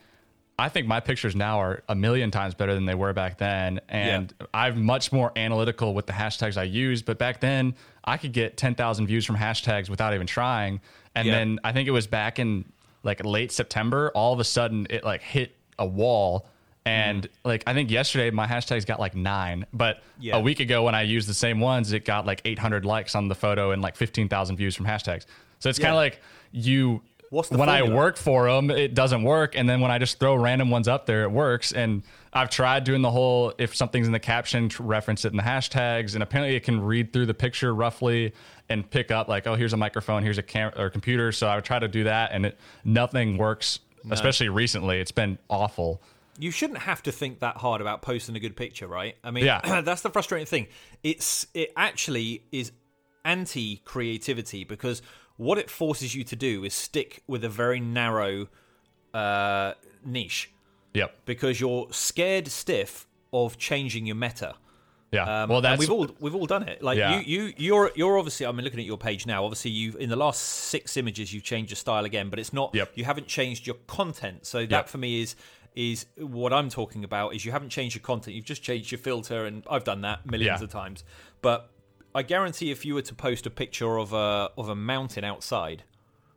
I 0.61 0.69
think 0.69 0.87
my 0.89 1.01
pictures 1.01 1.37
now 1.37 1.61
are 1.61 1.83
a 1.89 1.95
million 1.95 2.31
times 2.31 2.55
better 2.55 2.75
than 2.75 2.87
they 2.87 2.95
were 2.95 3.13
back 3.13 3.39
then, 3.39 3.81
and 3.89 4.33
I'm 4.55 4.85
much 4.85 5.13
more 5.13 5.31
analytical 5.37 5.95
with 5.95 6.07
the 6.07 6.13
hashtags 6.13 6.57
I 6.57 6.65
use. 6.65 7.03
But 7.03 7.19
back 7.19 7.41
then, 7.41 7.75
I 8.05 8.17
could 8.17 8.33
get 8.33 8.57
ten 8.57 8.75
thousand 8.75 9.07
views 9.07 9.25
from 9.25 9.37
hashtags 9.37 9.89
without 9.89 10.15
even 10.15 10.27
trying, 10.27 10.81
and 11.19 11.27
Yeah. 11.27 11.39
then 11.39 11.59
I 11.65 11.73
think 11.73 11.89
it 11.89 11.93
was 11.93 12.07
back 12.07 12.39
in 12.39 12.65
like 13.03 13.25
late 13.25 13.51
September, 13.53 14.13
all 14.15 14.33
of 14.33 14.41
a 14.41 14.45
sudden 14.45 14.87
it 14.89 15.05
like 15.05 15.21
hit 15.23 15.57
a 15.79 15.87
wall. 15.87 16.47
And 16.87 17.25
mm-hmm. 17.25 17.49
like 17.49 17.65
I 17.67 17.75
think 17.75 17.91
yesterday 17.91 18.31
my 18.31 18.47
hashtags 18.47 18.87
got 18.87 19.01
like 19.01 19.15
nine, 19.17 19.67
but 19.73 20.03
Yeah. 20.21 20.37
a 20.37 20.41
week 20.41 20.61
ago 20.61 20.85
when 20.85 20.95
I 20.95 21.03
used 21.03 21.29
the 21.29 21.35
same 21.35 21.61
ones, 21.61 21.93
it 21.93 22.05
got 22.05 22.25
like 22.25 22.41
800 22.45 22.85
likes 22.85 23.15
on 23.15 23.29
the 23.29 23.35
photo 23.35 23.73
and 23.73 23.83
like 23.83 23.97
15,000 23.97 24.57
views 24.57 24.77
from 24.77 24.87
hashtags. 24.87 25.27
So 25.59 25.69
it's 25.69 25.79
kind 25.79 25.91
of 25.91 25.97
like 25.97 26.21
you. 26.53 27.03
What's 27.31 27.51
the 27.51 27.59
when 27.59 27.69
I 27.69 27.83
work 27.83 28.17
for 28.17 28.51
them, 28.51 28.71
it 28.71 28.95
doesn't 28.95 29.23
work, 29.23 29.55
and 29.57 29.69
then 29.69 29.81
when 29.81 29.91
I 29.91 29.99
just 29.99 30.19
throw 30.19 30.35
random 30.35 30.71
ones 30.71 30.89
up 30.89 31.05
there, 31.07 31.25
it 31.25 31.31
works. 31.31 31.73
And 31.73 32.03
I've 32.33 32.49
tried 32.49 32.85
doing 32.85 33.03
the 33.03 33.11
whole 33.11 33.53
if 33.59 33.77
something's 33.77 34.07
in 34.07 34.13
the 34.13 34.19
caption, 34.19 34.71
reference 34.79 35.25
it 35.25 35.33
in 35.33 35.37
the 35.37 35.43
hashtags, 35.43 36.15
and 36.15 36.23
apparently 36.23 36.57
it 36.57 36.65
can 36.65 36.81
read 36.81 37.13
through 37.13 37.27
the 37.27 37.35
picture 37.35 37.75
roughly 37.75 38.33
and 38.71 38.89
pick 38.89 39.11
up 39.11 39.29
like, 39.29 39.47
oh, 39.47 39.57
here's 39.57 39.73
a 39.73 39.77
microphone, 39.77 40.23
here's 40.23 40.39
a 40.39 40.43
camera 40.43 40.75
or 40.79 40.91
computer. 40.91 41.33
So 41.33 41.47
I 41.47 41.57
would 41.57 41.65
try 41.65 41.79
to 41.79 41.89
do 41.89 42.05
that, 42.05 42.31
and 42.33 42.47
it 42.47 42.59
nothing 42.85 43.37
works. 43.37 43.81
Especially 44.11 44.49
recently, 44.49 45.01
it's 45.01 45.11
been 45.11 45.39
awful. 45.51 46.01
You 46.39 46.51
shouldn't 46.51 46.79
have 46.79 47.03
to 47.03 47.13
think 47.13 47.41
that 47.41 47.57
hard 47.59 47.81
about 47.83 48.01
posting 48.01 48.37
a 48.37 48.41
good 48.41 48.57
picture, 48.57 48.87
right? 48.87 49.17
I 49.23 49.33
mean, 49.33 49.45
Yeah. 49.45 49.81
that's 49.83 50.01
the 50.03 50.09
frustrating 50.09 50.47
thing. 50.47 50.69
It's 51.03 51.47
it 51.53 51.73
actually 51.77 52.45
is 52.53 52.73
anti 53.25 53.83
creativity 53.85 54.65
because 54.65 55.03
what 55.39 55.57
it 55.59 55.71
forces 55.71 56.15
you 56.15 56.23
to 56.25 56.37
do 56.37 56.63
is 56.65 56.75
stick 56.75 57.23
with 57.27 57.43
a 57.45 57.49
very 57.49 57.81
narrow 57.81 58.49
uh, 59.15 59.73
niche 60.05 60.51
Yep. 60.95 61.15
because 61.25 61.61
you're 61.61 61.87
scared 61.91 62.49
stiff 62.49 63.07
of 63.33 63.57
changing 63.57 64.07
your 64.07 64.17
meta. 64.17 64.55
Yeah. 65.13 65.23
Um, 65.43 65.49
well, 65.49 65.59
and 65.59 65.65
that's 65.65 65.79
we've 65.81 65.91
all 65.91 66.09
we've 66.21 66.35
all 66.35 66.45
done 66.47 66.69
it. 66.69 66.83
Like 66.83 66.99
Yeah. 66.99 67.21
you 67.21 67.47
you 67.47 67.53
you're 67.57 67.91
you're 67.95 68.19
obviously 68.19 68.45
I'm 68.47 68.57
looking 68.59 68.79
at 68.81 68.85
your 68.85 68.99
page 68.99 69.25
now. 69.27 69.43
Obviously, 69.45 69.71
you've 69.71 69.97
in 69.97 70.11
the 70.11 70.17
last 70.17 70.41
six 70.43 70.97
images 70.99 71.33
you've 71.33 71.45
changed 71.45 71.71
your 71.71 71.77
style 71.77 72.05
again, 72.05 72.29
but 72.29 72.39
it's 72.39 72.53
not. 72.53 72.75
Yep. 72.75 72.93
You 72.95 73.05
haven't 73.05 73.27
changed 73.27 73.67
your 73.67 73.77
content. 73.87 74.45
So 74.45 74.61
that 74.67 74.71
Yep. 74.71 74.89
for 74.91 74.99
me 74.99 75.23
is 75.23 75.35
is 75.75 76.07
what 76.17 76.53
I'm 76.53 76.69
talking 76.69 77.05
about. 77.05 77.35
Is 77.35 77.45
you 77.47 77.53
haven't 77.53 77.71
changed 77.71 77.95
your 77.95 78.03
content. 78.03 78.35
You've 78.37 78.45
just 78.45 78.63
changed 78.63 78.91
your 78.91 78.99
filter, 78.99 79.47
and 79.47 79.63
I've 79.71 79.85
done 79.85 80.01
that 80.03 80.27
millions 80.27 80.61
Yeah. 80.61 80.65
of 80.65 80.71
times. 80.71 81.05
But 81.41 81.71
I 82.19 82.23
guarantee 82.23 82.71
if 82.71 82.85
you 82.85 82.95
were 82.95 83.03
to 83.03 83.15
post 83.15 83.47
a 83.47 83.51
picture 83.51 83.97
of 83.99 84.13
a 84.13 84.51
of 84.59 84.69
a 84.69 84.75
mountain 84.75 85.25
outside, 85.25 85.85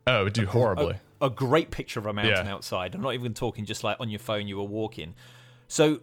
oh, 0.06 0.20
it 0.20 0.24
would 0.24 0.32
do 0.32 0.46
horribly. 0.46 0.96
a 1.20 1.28
great 1.30 1.70
picture 1.70 1.98
of 2.00 2.06
a 2.06 2.12
mountain 2.12 2.46
Yeah. 2.46 2.52
outside. 2.54 2.94
I'm 2.94 3.00
not 3.02 3.14
even 3.14 3.34
talking 3.34 3.64
just 3.64 3.82
like 3.84 3.96
on 4.00 4.08
your 4.08 4.18
phone 4.20 4.46
you 4.48 4.56
were 4.58 4.62
walking. 4.80 5.14
So 5.68 6.00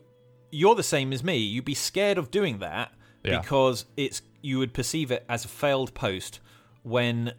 you're 0.52 0.76
the 0.76 0.84
same 0.84 1.14
as 1.14 1.24
me. 1.24 1.38
You'd 1.38 1.66
be 1.66 1.74
scared 1.76 2.18
of 2.18 2.30
doing 2.32 2.60
that 2.60 2.92
Yeah. 3.24 3.40
because 3.40 3.86
it's 3.96 4.22
you 4.42 4.58
would 4.60 4.74
perceive 4.74 5.12
it 5.12 5.26
as 5.30 5.46
a 5.46 5.48
failed 5.48 5.94
post 5.94 6.40
when 6.84 7.34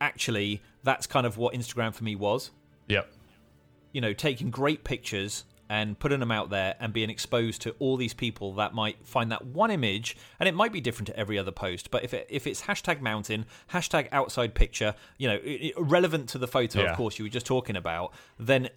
actually 0.00 0.62
that's 0.82 1.06
kind 1.06 1.26
of 1.26 1.36
what 1.36 1.54
Instagram 1.54 1.94
for 1.94 2.04
me 2.04 2.14
was. 2.16 2.50
Yep. 2.88 3.12
You 3.92 4.00
know, 4.00 4.12
taking 4.12 4.50
great 4.50 4.84
pictures 4.84 5.44
and 5.70 5.98
putting 5.98 6.18
them 6.20 6.32
out 6.32 6.50
there 6.50 6.74
and 6.80 6.92
being 6.92 7.08
exposed 7.08 7.62
to 7.62 7.70
all 7.78 7.96
these 7.96 8.12
people 8.12 8.52
that 8.54 8.74
might 8.74 8.96
find 9.06 9.30
that 9.30 9.46
one 9.46 9.70
image 9.70 10.16
and 10.40 10.48
it 10.48 10.54
might 10.54 10.72
be 10.72 10.80
different 10.80 11.06
to 11.06 11.16
every 11.16 11.38
other 11.38 11.52
post 11.52 11.90
but 11.90 12.02
if 12.04 12.12
it, 12.12 12.26
if 12.28 12.46
it's 12.46 12.62
hashtag 12.62 13.00
mountain 13.00 13.46
hashtag 13.72 14.08
outside 14.10 14.52
picture 14.54 14.94
you 15.16 15.28
know 15.28 15.38
relevant 15.78 16.28
to 16.28 16.38
the 16.38 16.48
photo 16.48 16.82
Yeah. 16.82 16.90
of 16.90 16.96
course 16.96 17.18
you 17.18 17.24
were 17.24 17.28
just 17.30 17.46
talking 17.46 17.76
about 17.76 18.12
then 18.38 18.68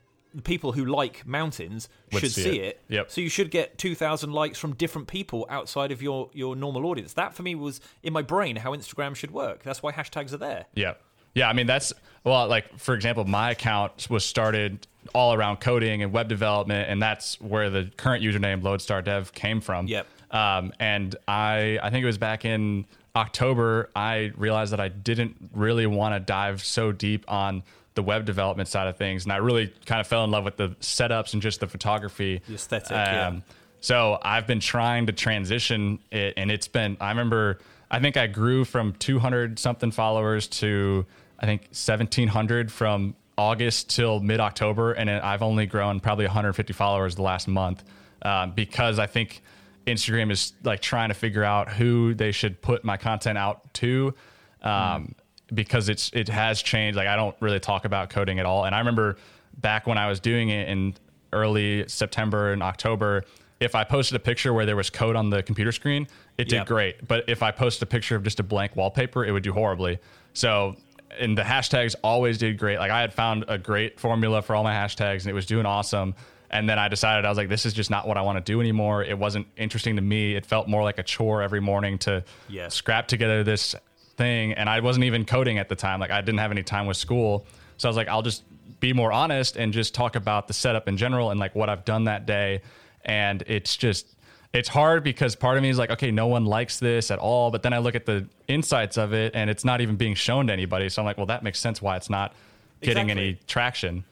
people 0.43 0.71
who 0.71 0.85
like 0.85 1.25
mountains 1.27 1.89
Would 2.11 2.21
should 2.21 2.31
see 2.31 2.43
see 2.43 2.59
it. 2.59 2.65
it, 2.89 2.93
Yep. 2.93 3.11
so 3.11 3.21
you 3.21 3.29
should 3.29 3.51
get 3.51 3.77
2000 3.77 4.31
likes 4.31 4.57
from 4.59 4.73
different 4.75 5.07
people 5.07 5.45
outside 5.49 5.91
of 5.91 6.01
your 6.01 6.29
your 6.33 6.55
normal 6.55 6.85
audience 6.85 7.13
that 7.13 7.33
for 7.33 7.43
me 7.43 7.55
was 7.55 7.81
in 8.03 8.13
my 8.13 8.21
brain 8.21 8.55
how 8.57 8.71
instagram 8.71 9.15
should 9.15 9.31
work 9.31 9.63
that's 9.63 9.81
why 9.83 9.91
hashtags 9.91 10.31
are 10.33 10.37
there 10.37 10.65
Yeah. 10.75 10.93
Yeah. 11.33 11.49
I 11.49 11.53
mean, 11.53 11.67
that's, 11.67 11.93
well, 12.23 12.47
like, 12.47 12.77
for 12.79 12.93
example, 12.93 13.25
my 13.25 13.51
account 13.51 14.09
was 14.09 14.25
started 14.25 14.87
all 15.13 15.33
around 15.33 15.57
coding 15.57 16.01
and 16.01 16.13
web 16.13 16.29
development, 16.29 16.89
and 16.89 17.01
that's 17.01 17.39
where 17.41 17.69
the 17.69 17.91
current 17.97 18.23
username 18.23 18.63
Lodestar 18.63 19.01
Dev 19.01 19.33
came 19.33 19.61
from. 19.61 19.87
Yep. 19.87 20.07
Um, 20.31 20.73
and 20.79 21.15
I, 21.27 21.79
I 21.81 21.89
think 21.89 22.03
it 22.03 22.07
was 22.07 22.17
back 22.17 22.45
in 22.45 22.85
October, 23.15 23.89
I 23.95 24.31
realized 24.35 24.73
that 24.73 24.79
I 24.79 24.87
didn't 24.87 25.35
really 25.53 25.85
want 25.85 26.15
to 26.15 26.19
dive 26.19 26.63
so 26.63 26.91
deep 26.91 27.25
on 27.27 27.63
the 27.93 28.01
web 28.01 28.25
development 28.25 28.67
side 28.67 28.87
of 28.87 28.97
things. 28.97 29.23
And 29.23 29.31
I 29.31 29.37
really 29.37 29.71
kind 29.85 30.01
of 30.01 30.07
fell 30.07 30.23
in 30.23 30.31
love 30.31 30.43
with 30.43 30.57
the 30.57 30.69
setups 30.81 31.33
and 31.33 31.41
just 31.41 31.59
the 31.59 31.67
photography. 31.67 32.41
The 32.47 32.55
aesthetic, 32.55 32.89
yeah. 32.91 33.39
So 33.81 34.17
I've 34.23 34.47
been 34.47 34.61
trying 34.61 35.07
to 35.07 35.13
transition 35.13 35.99
it, 36.09 36.33
and 36.37 36.49
it's 36.49 36.67
been. 36.67 36.97
I 36.99 37.09
remember. 37.09 37.59
I 37.91 37.99
think 37.99 38.17
I 38.17 38.25
grew 38.25 38.65
from 38.65 38.93
200 38.93 39.59
something 39.59 39.91
followers 39.91 40.47
to 40.47 41.05
I 41.43 41.45
think 41.45 41.63
1700 41.63 42.71
from 42.71 43.15
August 43.37 43.89
till 43.89 44.21
mid 44.21 44.39
October, 44.39 44.93
and 44.93 45.09
I've 45.09 45.41
only 45.43 45.65
grown 45.65 45.99
probably 45.99 46.23
150 46.25 46.71
followers 46.71 47.15
the 47.15 47.21
last 47.21 47.49
month 47.49 47.83
um, 48.21 48.51
because 48.51 48.97
I 48.97 49.07
think 49.07 49.41
Instagram 49.85 50.31
is 50.31 50.53
like 50.63 50.79
trying 50.79 51.09
to 51.09 51.13
figure 51.13 51.43
out 51.43 51.69
who 51.69 52.13
they 52.13 52.31
should 52.31 52.61
put 52.61 52.85
my 52.85 52.95
content 52.95 53.37
out 53.37 53.73
to. 53.75 54.13
Um, 54.61 55.15
because 55.53 55.89
it's 55.89 56.09
it 56.13 56.29
has 56.29 56.61
changed. 56.61 56.95
Like 56.95 57.07
I 57.09 57.17
don't 57.17 57.35
really 57.41 57.59
talk 57.59 57.83
about 57.83 58.09
coding 58.09 58.39
at 58.39 58.45
all. 58.45 58.63
And 58.63 58.73
I 58.73 58.79
remember 58.79 59.17
back 59.59 59.85
when 59.85 59.97
I 59.97 60.07
was 60.07 60.21
doing 60.21 60.47
it 60.47 60.69
in 60.69 60.95
early 61.33 61.85
September 61.89 62.53
and 62.53 62.63
October, 62.63 63.25
if 63.59 63.75
I 63.75 63.83
posted 63.83 64.15
a 64.15 64.19
picture 64.19 64.53
where 64.53 64.65
there 64.65 64.77
was 64.77 64.89
code 64.89 65.17
on 65.17 65.29
the 65.29 65.43
computer 65.43 65.73
screen, 65.73 66.07
it 66.37 66.47
did 66.47 66.55
Yep. 66.55 66.67
great. 66.67 67.07
But 67.07 67.25
if 67.27 67.43
I 67.43 67.51
posted 67.51 67.83
a 67.83 67.85
picture 67.85 68.15
of 68.15 68.23
just 68.23 68.39
a 68.39 68.43
blank 68.43 68.77
wallpaper, 68.77 69.25
it 69.25 69.31
would 69.31 69.43
do 69.43 69.51
horribly. 69.51 69.99
So, 70.33 70.77
and 71.19 71.37
the 71.37 71.41
hashtags 71.43 71.95
always 72.03 72.37
did 72.37 72.57
great. 72.57 72.79
Like 72.79 72.91
I 72.91 73.01
had 73.01 73.13
found 73.13 73.45
a 73.47 73.57
great 73.57 73.99
formula 73.99 74.41
for 74.41 74.55
all 74.55 74.63
my 74.63 74.73
hashtags, 74.73 75.21
and 75.21 75.27
it 75.27 75.33
was 75.33 75.45
doing 75.45 75.65
awesome. 75.65 76.15
And 76.49 76.69
then 76.69 76.77
I 76.77 76.87
decided 76.87 77.25
I 77.25 77.29
was 77.29 77.37
like, 77.37 77.49
this 77.49 77.65
is 77.65 77.73
just 77.73 77.89
not 77.89 78.07
what 78.07 78.15
I 78.17 78.21
want 78.21 78.37
to 78.43 78.51
do 78.51 78.59
anymore. 78.59 79.03
It 79.03 79.17
wasn't 79.17 79.47
interesting 79.57 79.95
to 79.95 80.03
me. 80.03 80.35
It 80.35 80.45
felt 80.45 80.67
more 80.67 80.83
like 80.83 80.99
a 80.99 81.03
chore 81.03 81.41
every 81.41 81.59
morning 81.61 81.97
to 81.99 82.23
Yeah. 82.47 82.67
scrap 82.67 83.07
together 83.07 83.43
this 83.43 83.73
thing. 84.17 84.53
And 84.53 84.69
I 84.69 84.79
wasn't 84.81 85.05
even 85.05 85.25
coding 85.25 85.57
at 85.57 85.67
the 85.67 85.75
time. 85.75 85.99
Like 85.99 86.11
I 86.11 86.21
didn't 86.21 86.37
have 86.39 86.51
any 86.51 86.61
time 86.61 86.85
with 86.85 86.97
school. 86.97 87.47
So 87.77 87.87
I 87.87 87.89
was 87.89 87.97
like, 87.97 88.07
I'll 88.07 88.21
just 88.21 88.43
be 88.79 88.93
more 88.93 89.11
honest 89.11 89.55
and 89.57 89.73
just 89.73 89.95
talk 89.95 90.15
about 90.15 90.47
the 90.47 90.53
setup 90.53 90.87
in 90.87 90.95
general 90.95 91.31
and 91.31 91.39
like 91.39 91.55
what 91.55 91.69
I've 91.69 91.85
done 91.85 92.03
that 92.03 92.27
day. 92.27 92.61
And 93.03 93.41
it's 93.47 93.75
just, 93.75 94.05
it's 94.53 94.69
hard 94.69 95.03
because 95.03 95.35
part 95.35 95.57
of 95.57 95.63
me 95.63 95.69
is 95.69 95.77
like, 95.77 95.89
okay, 95.91 96.11
no 96.11 96.27
one 96.27 96.45
likes 96.45 96.79
this 96.79 97.09
at 97.11 97.19
all. 97.19 97.49
But 97.51 97.63
then 97.63 97.73
I 97.73 97.79
look 97.79 97.95
at 97.95 98.05
the 98.05 98.27
insights 98.47 98.97
of 98.97 99.13
it 99.13 99.33
and 99.35 99.49
it's 99.49 99.65
not 99.65 99.81
even 99.81 99.95
being 99.95 100.13
shown 100.15 100.47
to 100.47 100.53
anybody. 100.53 100.89
So 100.89 101.01
I'm 101.01 101.05
like, 101.05 101.17
well, 101.17 101.25
that 101.27 101.43
makes 101.43 101.59
sense 101.59 101.81
why 101.81 101.97
it's 101.97 102.09
not 102.09 102.33
getting 102.81 103.09
Exactly. 103.09 103.27
any 103.29 103.39
traction. 103.47 104.03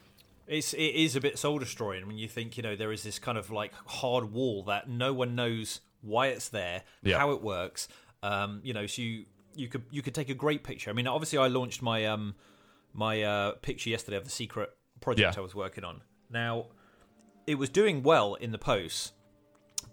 It's 0.48 0.74
it 0.74 0.78
is 0.96 1.14
a 1.16 1.20
bit 1.20 1.38
soul 1.38 1.58
destroying 1.58 2.06
when 2.06 2.18
you 2.18 2.26
think 2.28 2.56
you 2.56 2.62
know 2.62 2.74
there 2.76 2.92
is 2.92 3.02
this 3.04 3.18
kind 3.18 3.38
of 3.38 3.50
like 3.50 3.72
hard 3.86 4.32
wall 4.32 4.64
that 4.64 4.88
no 4.88 5.12
one 5.14 5.34
knows 5.34 5.80
why 6.02 6.26
it's 6.26 6.48
there, 6.48 6.82
Yeah. 7.02 7.16
how 7.18 7.30
it 7.30 7.40
works. 7.42 7.86
Um, 8.22 8.60
you 8.64 8.74
know, 8.74 8.86
so 8.86 9.00
you 9.02 9.24
you 9.54 9.68
could 9.68 9.84
you 9.90 10.02
could 10.02 10.14
take 10.14 10.28
a 10.28 10.34
great 10.34 10.64
picture. 10.64 10.90
I 10.90 10.92
mean, 10.94 11.06
obviously, 11.06 11.38
I 11.38 11.46
launched 11.46 11.80
my 11.80 12.04
um 12.06 12.34
my 12.92 13.22
uh, 13.22 13.52
picture 13.62 13.88
yesterday 13.90 14.16
of 14.16 14.24
the 14.24 14.30
secret 14.30 14.70
project 15.00 15.36
Yeah. 15.36 15.40
I 15.40 15.42
was 15.42 15.54
working 15.54 15.84
on. 15.84 16.02
Now, 16.28 16.66
it 17.46 17.54
was 17.54 17.70
doing 17.70 18.02
well 18.02 18.34
in 18.34 18.50
the 18.52 18.58
posts, 18.58 19.12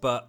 but 0.00 0.28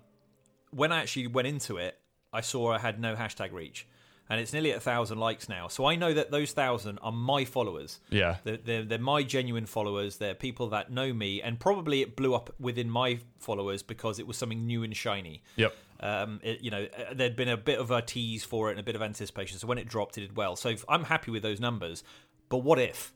when 0.71 0.91
I 0.91 1.01
actually 1.01 1.27
went 1.27 1.47
into 1.47 1.77
it, 1.77 1.97
I 2.33 2.41
saw 2.41 2.71
I 2.73 2.79
had 2.79 2.99
no 2.99 3.15
hashtag 3.15 3.51
reach, 3.51 3.87
and 4.29 4.39
it's 4.39 4.53
nearly 4.53 4.71
a 4.71 4.79
thousand 4.79 5.19
likes 5.19 5.49
now. 5.49 5.67
So 5.67 5.85
I 5.85 5.95
know 5.95 6.13
that 6.13 6.31
those 6.31 6.51
thousand 6.53 6.99
are 7.01 7.11
my 7.11 7.43
followers. 7.45 7.99
Yeah. 8.09 8.37
They're, 8.43 8.57
they're, 8.57 8.83
they're 8.83 8.99
my 8.99 9.23
genuine 9.23 9.65
followers. 9.65 10.17
They're 10.17 10.33
people 10.35 10.69
that 10.69 10.89
know 10.91 11.13
me, 11.13 11.41
and 11.41 11.59
probably 11.59 12.01
it 12.01 12.15
blew 12.15 12.33
up 12.33 12.53
within 12.59 12.89
my 12.89 13.19
followers 13.39 13.83
because 13.83 14.17
it 14.19 14.27
was 14.27 14.37
something 14.37 14.65
new 14.65 14.83
and 14.83 14.95
shiny. 14.95 15.43
Yep. 15.57 15.75
Um, 15.99 16.39
it, 16.41 16.61
you 16.61 16.71
know, 16.71 16.87
uh, 16.97 17.13
there'd 17.13 17.35
been 17.35 17.49
a 17.49 17.57
bit 17.57 17.77
of 17.79 17.91
a 17.91 18.01
tease 18.01 18.43
for 18.43 18.69
it 18.69 18.71
and 18.71 18.79
a 18.79 18.83
bit 18.83 18.95
of 18.95 19.01
anticipation. 19.01 19.59
So 19.59 19.67
when 19.67 19.77
it 19.77 19.87
dropped, 19.87 20.17
it 20.17 20.21
did 20.21 20.35
well. 20.37 20.55
So 20.55 20.73
I'm 20.89 21.03
happy 21.03 21.29
with 21.31 21.43
those 21.43 21.59
numbers. 21.59 22.03
But 22.49 22.59
what 22.59 22.79
if, 22.79 23.13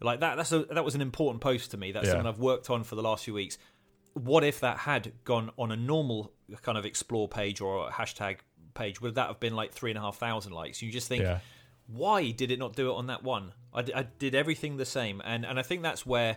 like 0.00 0.20
that? 0.20 0.36
That's 0.36 0.52
a, 0.52 0.60
that 0.66 0.84
was 0.84 0.94
an 0.94 1.00
important 1.00 1.40
post 1.40 1.70
to 1.72 1.76
me. 1.76 1.90
That's 1.92 2.06
Yeah. 2.06 2.12
something 2.12 2.26
I've 2.28 2.38
worked 2.38 2.70
on 2.70 2.84
for 2.84 2.94
the 2.94 3.02
last 3.02 3.24
few 3.24 3.34
weeks. 3.34 3.58
What 4.14 4.44
if 4.44 4.60
that 4.60 4.78
had 4.78 5.12
gone 5.24 5.50
on 5.58 5.72
a 5.72 5.76
normal 5.76 6.32
kind 6.62 6.76
of 6.76 6.84
explore 6.84 7.28
page 7.28 7.60
or 7.60 7.88
a 7.88 7.90
hashtag 7.90 8.38
page? 8.74 9.00
Would 9.00 9.14
that 9.14 9.28
have 9.28 9.40
been 9.40 9.54
like 9.56 9.72
three 9.72 9.90
and 9.90 9.98
a 9.98 10.02
half 10.02 10.16
thousand 10.18 10.52
likes? 10.52 10.82
You 10.82 10.90
just 10.92 11.08
think, 11.08 11.22
Yeah. 11.22 11.38
why 11.86 12.30
did 12.30 12.50
it 12.50 12.58
not 12.58 12.74
do 12.76 12.90
it 12.90 12.94
on 12.94 13.06
that 13.06 13.22
one? 13.22 13.52
I, 13.72 13.82
d- 13.82 13.94
I 13.94 14.02
did 14.18 14.34
everything 14.34 14.76
the 14.76 14.84
same, 14.84 15.22
and 15.24 15.46
and 15.46 15.58
I 15.58 15.62
think 15.62 15.82
that's 15.82 16.04
where 16.04 16.36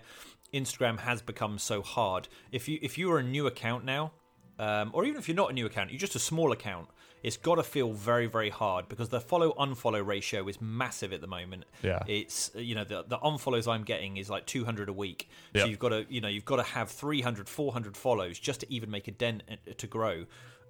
Instagram 0.54 1.00
has 1.00 1.22
become 1.22 1.58
so 1.60 1.82
hard. 1.82 2.28
If 2.52 2.70
you 2.70 2.80
if 2.82 2.98
you 2.98 3.12
are 3.12 3.20
a 3.20 3.24
new 3.24 3.46
account 3.46 3.84
now, 3.84 4.14
um, 4.58 4.92
or 4.94 5.04
even 5.06 5.18
if 5.20 5.28
you're 5.28 5.36
not 5.36 5.50
a 5.50 5.54
new 5.54 5.66
account, 5.66 5.92
you're 5.92 6.00
just 6.00 6.16
a 6.16 6.20
small 6.20 6.52
account. 6.54 6.88
It's 7.28 7.38
got 7.38 7.56
to 7.56 7.64
feel 7.64 7.92
very 7.94 8.28
very 8.28 8.50
hard 8.52 8.88
because 8.88 9.10
the 9.10 9.20
follow 9.20 9.50
unfollow 9.66 10.06
ratio 10.06 10.48
is 10.48 10.62
massive 10.62 11.12
at 11.12 11.22
the 11.22 11.28
moment. 11.28 11.66
Yeah. 11.82 12.04
it's 12.08 12.52
you 12.56 12.76
know 12.76 12.84
the 12.84 13.04
the 13.08 13.18
unfollows 13.18 13.68
I'm 13.74 13.84
getting 13.84 14.18
is 14.18 14.30
like 14.30 14.46
200 14.46 14.90
a 14.90 14.94
week. 14.94 15.28
So 15.56 15.66
you've 15.66 15.80
got 15.80 15.90
to 15.90 16.06
you 16.10 16.22
know 16.22 16.28
you've 16.28 16.46
got 16.46 16.58
to 16.58 16.64
have 16.78 16.90
300 16.92 17.50
400 17.50 17.98
follows 17.98 18.38
just 18.40 18.60
to 18.62 18.68
even 18.72 18.92
make 18.92 19.08
a 19.08 19.12
dent 19.12 19.44
uh, 19.50 19.56
to 19.78 19.88
grow. 19.88 20.26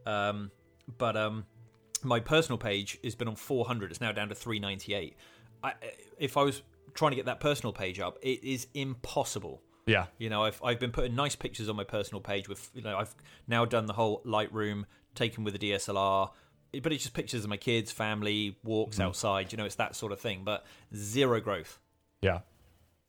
Um, 0.05 0.51
but 0.97 1.17
um, 1.17 1.45
my 2.03 2.19
personal 2.19 2.57
page 2.57 2.99
has 3.03 3.15
been 3.15 3.27
on 3.27 3.35
400 3.35 3.91
it's 3.91 3.99
now 4.01 4.11
down 4.11 4.29
to 4.29 4.35
398 4.35 5.15
I, 5.63 5.73
if 6.19 6.37
i 6.37 6.43
was 6.43 6.61
trying 6.93 7.11
to 7.11 7.15
get 7.15 7.25
that 7.25 7.39
personal 7.39 7.73
page 7.73 7.99
up 7.99 8.19
it 8.21 8.43
is 8.43 8.67
impossible 8.75 9.61
Yeah. 9.87 10.05
you 10.19 10.29
know 10.29 10.43
i've, 10.43 10.61
I've 10.63 10.79
been 10.79 10.91
putting 10.91 11.15
nice 11.15 11.35
pictures 11.35 11.67
on 11.69 11.75
my 11.75 11.83
personal 11.83 12.21
page 12.21 12.47
with 12.47 12.69
you 12.75 12.83
know 12.83 12.95
i've 12.97 13.15
now 13.47 13.65
done 13.65 13.87
the 13.87 13.93
whole 13.93 14.21
lightroom 14.25 14.83
taken 15.15 15.43
with 15.43 15.55
a 15.55 15.59
dslr 15.59 16.29
but 16.83 16.91
it's 16.93 17.03
just 17.03 17.13
pictures 17.13 17.43
of 17.43 17.49
my 17.49 17.57
kids 17.57 17.91
family 17.91 18.57
walks 18.63 18.99
outside 18.99 19.51
you 19.51 19.57
know 19.57 19.65
it's 19.65 19.75
that 19.75 19.95
sort 19.95 20.11
of 20.11 20.19
thing 20.19 20.41
but 20.43 20.65
zero 20.95 21.39
growth 21.39 21.79
Yeah. 22.21 22.39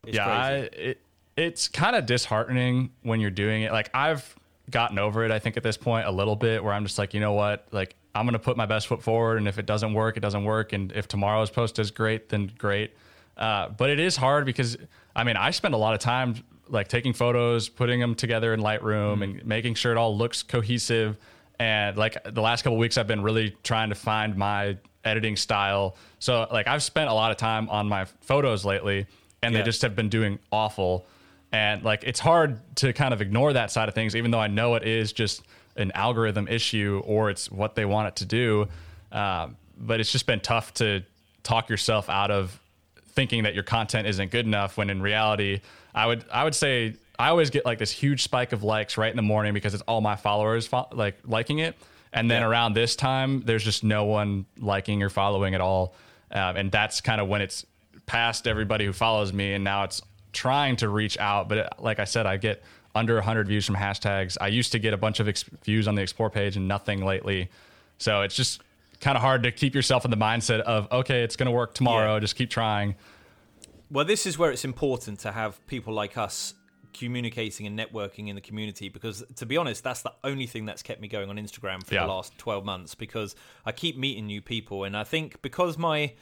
it's 0.07 0.17
yeah. 0.17 0.27
I, 0.29 0.53
it, 0.73 1.01
it's 1.37 1.69
kind 1.69 1.95
of 1.97 2.07
disheartening 2.07 2.91
when 3.03 3.21
you're 3.21 3.31
doing 3.31 3.63
it. 3.63 3.71
Like 3.73 3.91
I've 3.93 4.35
gotten 4.71 4.99
over 4.99 5.25
it, 5.25 5.31
I 5.31 5.39
think 5.39 5.57
at 5.59 5.63
this 5.63 5.77
point 5.77 6.07
a 6.07 6.11
little 6.11 6.35
bit, 6.37 6.65
where 6.65 6.73
I'm 6.73 6.85
just 6.85 6.99
like, 6.99 7.13
you 7.13 7.21
know 7.21 7.33
what, 7.35 7.67
like 7.73 7.95
I'm 8.15 8.25
gonna 8.25 8.39
put 8.39 8.57
my 8.57 8.65
best 8.65 8.87
foot 8.87 9.03
forward, 9.03 9.37
and 9.37 9.47
if 9.47 9.59
it 9.59 9.67
doesn't 9.67 9.93
work, 9.93 10.17
it 10.17 10.21
doesn't 10.21 10.45
work, 10.45 10.73
and 10.73 10.93
if 10.93 11.07
tomorrow's 11.09 11.51
post 11.51 11.79
is 11.79 11.91
great, 11.91 12.31
then 12.31 12.51
great. 12.57 12.93
Uh, 13.37 13.69
but 13.69 13.91
it 13.91 14.01
is 14.01 14.17
hard 14.17 14.47
because 14.47 14.79
I 15.15 15.25
mean, 15.25 15.37
I 15.37 15.51
spend 15.51 15.75
a 15.75 15.77
lot 15.77 15.93
of 15.93 16.01
time 16.01 16.37
like 16.69 16.89
taking 16.89 17.13
photos, 17.13 17.69
putting 17.69 18.01
them 18.01 18.15
together 18.15 18.55
in 18.55 18.61
Lightroom, 18.61 19.23
and 19.23 19.45
making 19.45 19.75
sure 19.75 19.93
it 19.93 19.99
all 19.99 20.17
looks 20.17 20.43
cohesive. 20.43 21.19
And 21.59 21.97
like 21.97 22.17
the 22.25 22.43
last 22.43 22.63
couple 22.63 22.77
weeks, 22.79 22.99
I've 22.99 23.07
been 23.07 23.23
really 23.23 23.57
trying 23.63 23.89
to 23.89 23.95
find 23.95 24.37
my 24.37 24.77
editing 25.05 25.37
style. 25.37 25.97
So 26.19 26.47
like 26.53 26.67
I've 26.67 26.83
spent 26.83 27.09
a 27.09 27.15
lot 27.15 27.31
of 27.31 27.37
time 27.37 27.69
on 27.71 27.89
my 27.89 28.05
photos 28.21 28.65
lately, 28.65 29.07
and 29.43 29.55
Yeah. 29.55 29.61
they 29.61 29.65
just 29.65 29.83
have 29.83 29.95
been 29.97 30.09
doing 30.09 30.39
awful. 30.53 31.07
And 31.53 31.83
like 31.83 32.05
it's 32.05 32.21
hard 32.21 32.59
to 32.77 32.93
kind 32.93 33.15
of 33.15 33.23
ignore 33.23 33.53
that 33.55 33.71
side 33.71 33.89
of 33.89 33.95
things, 33.95 34.15
even 34.17 34.31
though 34.31 34.41
I 34.41 34.49
know 34.49 34.75
it 34.75 34.83
is 34.87 35.13
just 35.13 35.43
an 35.77 35.93
algorithm 35.93 36.49
issue 36.49 37.03
or 37.05 37.31
it's 37.31 37.51
what 37.51 37.75
they 37.75 37.85
want 37.85 38.09
it 38.09 38.17
to 38.17 38.25
do. 38.27 38.69
Um, 39.13 39.57
but 39.79 40.01
it's 40.01 40.11
just 40.11 40.27
been 40.27 40.41
tough 40.41 40.75
to 40.75 41.03
talk 41.43 41.69
yourself 41.71 42.09
out 42.11 42.31
of 42.31 42.61
thinking 43.09 43.45
that 43.45 43.55
your 43.55 43.63
content 43.63 44.07
isn't 44.07 44.31
good 44.31 44.45
enough 44.45 44.77
when 44.77 44.91
in 44.91 45.01
reality 45.01 45.61
i 45.95 46.07
would 46.07 46.23
i 46.31 46.45
would 46.45 46.55
say 46.55 46.95
i 47.19 47.29
always 47.29 47.51
get 47.51 47.65
like 47.65 47.79
this 47.79 47.91
huge 47.91 48.23
spike 48.23 48.53
of 48.53 48.63
likes 48.63 48.97
right 48.97 49.11
in 49.11 49.17
the 49.17 49.23
morning 49.23 49.55
because 49.55 49.75
it's 49.75 49.83
all 49.85 50.01
my 50.01 50.17
followers 50.17 50.67
fo- 50.67 50.89
like 50.93 51.17
liking 51.25 51.59
it. 51.61 51.75
And 52.13 52.31
then 52.31 52.43
Yeah. 52.43 52.49
around 52.49 52.73
this 52.75 52.97
time 52.97 53.43
there's 53.45 53.65
just 53.65 53.85
no 53.85 54.05
one 54.05 54.47
liking 54.59 55.03
or 55.03 55.11
following 55.11 55.55
at 55.55 55.61
all. 55.61 55.95
Um, 56.31 56.57
and 56.57 56.73
that's 56.73 57.01
kind 57.01 57.21
of 57.21 57.29
when 57.29 57.43
it's 57.43 57.67
past 58.07 58.47
everybody 58.47 58.85
who 58.87 58.93
follows 58.93 59.33
me 59.33 59.53
and 59.55 59.65
now 59.65 59.85
it's 59.85 60.01
trying 60.33 60.77
to 60.77 60.89
reach 60.89 61.19
out. 61.19 61.49
But 61.49 61.59
it, 61.59 61.69
like 61.79 61.99
i 61.99 62.05
said 62.05 62.27
i 62.27 62.37
get 62.37 62.63
under 62.95 63.15
100 63.17 63.47
views 63.49 63.67
from 63.67 63.77
hashtags. 63.77 64.39
I 64.41 64.49
used 64.49 64.73
to 64.73 64.79
get 64.79 64.95
a 64.95 64.97
bunch 64.97 65.21
of 65.21 65.29
ex- 65.29 65.43
views 65.65 65.87
on 65.87 65.95
the 65.97 66.03
explore 66.03 66.31
page 66.31 66.57
and 66.57 66.67
nothing 66.67 67.05
lately. 67.05 67.51
So 67.99 68.23
it's 68.23 68.35
just 68.35 68.63
kind 69.01 69.17
of 69.17 69.23
hard 69.23 69.43
to 69.43 69.53
keep 69.53 69.75
yourself 69.75 70.05
in 70.07 70.11
the 70.11 70.17
mindset 70.17 70.61
of 70.61 70.91
okay 70.91 71.23
it's 71.23 71.37
going 71.37 71.47
to 71.47 71.53
work 71.53 71.75
tomorrow. 71.75 72.15
Yeah. 72.15 72.21
just 72.21 72.37
keep 72.37 72.49
trying. 72.51 72.95
Well, 73.91 74.05
this 74.07 74.25
is 74.27 74.39
where 74.39 74.51
it's 74.51 74.65
important 74.65 75.21
to 75.21 75.33
have 75.33 75.65
people 75.67 75.93
like 75.93 76.17
us 76.17 76.55
communicating 76.99 77.67
and 77.67 77.79
networking 77.79 78.29
in 78.29 78.35
the 78.35 78.41
community 78.41 78.89
because, 78.89 79.23
to 79.37 79.47
be 79.47 79.57
honest, 79.57 79.85
that's 79.85 80.03
the 80.03 80.13
only 80.25 80.47
thing 80.47 80.65
that's 80.67 80.83
kept 80.83 81.01
me 81.01 81.09
going 81.09 81.29
on 81.31 81.37
Instagram 81.37 81.85
for 81.87 81.95
Yeah. 81.95 82.03
the 82.07 82.13
last 82.13 82.37
12 82.39 82.65
months 82.65 82.95
because 82.95 83.35
I 83.65 83.73
keep 83.73 83.97
meeting 83.97 84.27
new 84.27 84.41
people. 84.43 84.85
And 84.85 84.97
I 84.97 85.05
think 85.05 85.43
because 85.43 85.77
my 85.79 86.13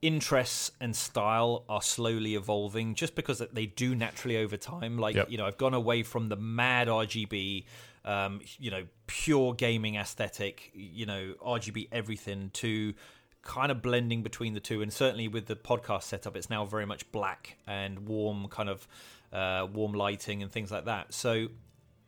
interests 0.00 0.70
and 0.80 0.94
style 0.94 1.64
are 1.68 1.82
slowly 1.82 2.36
evolving 2.36 2.94
just 2.94 3.16
because 3.16 3.42
they 3.52 3.66
do 3.66 3.96
naturally 3.96 4.36
over 4.36 4.56
time 4.56 4.96
like 4.96 5.16
Yep. 5.16 5.28
you 5.30 5.36
know 5.38 5.44
i've 5.44 5.58
gone 5.58 5.74
away 5.74 6.04
from 6.04 6.28
the 6.28 6.36
mad 6.36 6.86
rgb 6.86 7.64
um, 8.04 8.40
you 8.60 8.70
know 8.70 8.84
pure 9.08 9.54
gaming 9.54 9.96
aesthetic 9.96 10.70
you 10.72 11.04
know 11.04 11.34
rgb 11.44 11.88
everything 11.90 12.50
to 12.54 12.94
kind 13.42 13.72
of 13.72 13.82
blending 13.82 14.22
between 14.22 14.54
the 14.54 14.60
two 14.60 14.82
and 14.82 14.92
certainly 14.92 15.26
with 15.26 15.46
the 15.46 15.56
podcast 15.56 16.04
setup 16.04 16.36
it's 16.36 16.48
now 16.48 16.64
very 16.64 16.86
much 16.86 17.10
black 17.10 17.56
and 17.66 18.06
warm 18.06 18.46
kind 18.48 18.68
of 18.68 18.86
uh, 19.32 19.66
warm 19.72 19.92
lighting 19.92 20.42
and 20.42 20.50
things 20.50 20.70
like 20.70 20.86
that 20.86 21.12
so 21.12 21.48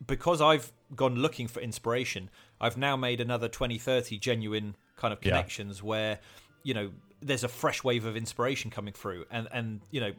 because 0.07 0.41
I've 0.41 0.73
gone 0.95 1.17
looking 1.17 1.49
for 1.49 1.61
inspiration, 1.61 2.31
I've 2.61 2.77
now 2.77 2.97
made 2.97 3.21
another 3.21 3.49
20, 3.49 3.79
30 3.79 4.19
genuine 4.19 4.77
kind 4.97 5.13
of 5.13 5.19
Yeah. 5.23 5.31
connections 5.31 5.83
where, 5.83 6.19
you 6.63 6.75
know, 6.75 6.91
there's 7.21 7.45
a 7.45 7.49
fresh 7.49 7.85
wave 7.85 8.05
of 8.07 8.17
inspiration 8.17 8.71
coming 8.71 8.95
through. 8.95 9.27
And, 9.31 9.49
and 9.53 9.81
you 9.91 10.01
know, 10.01 10.13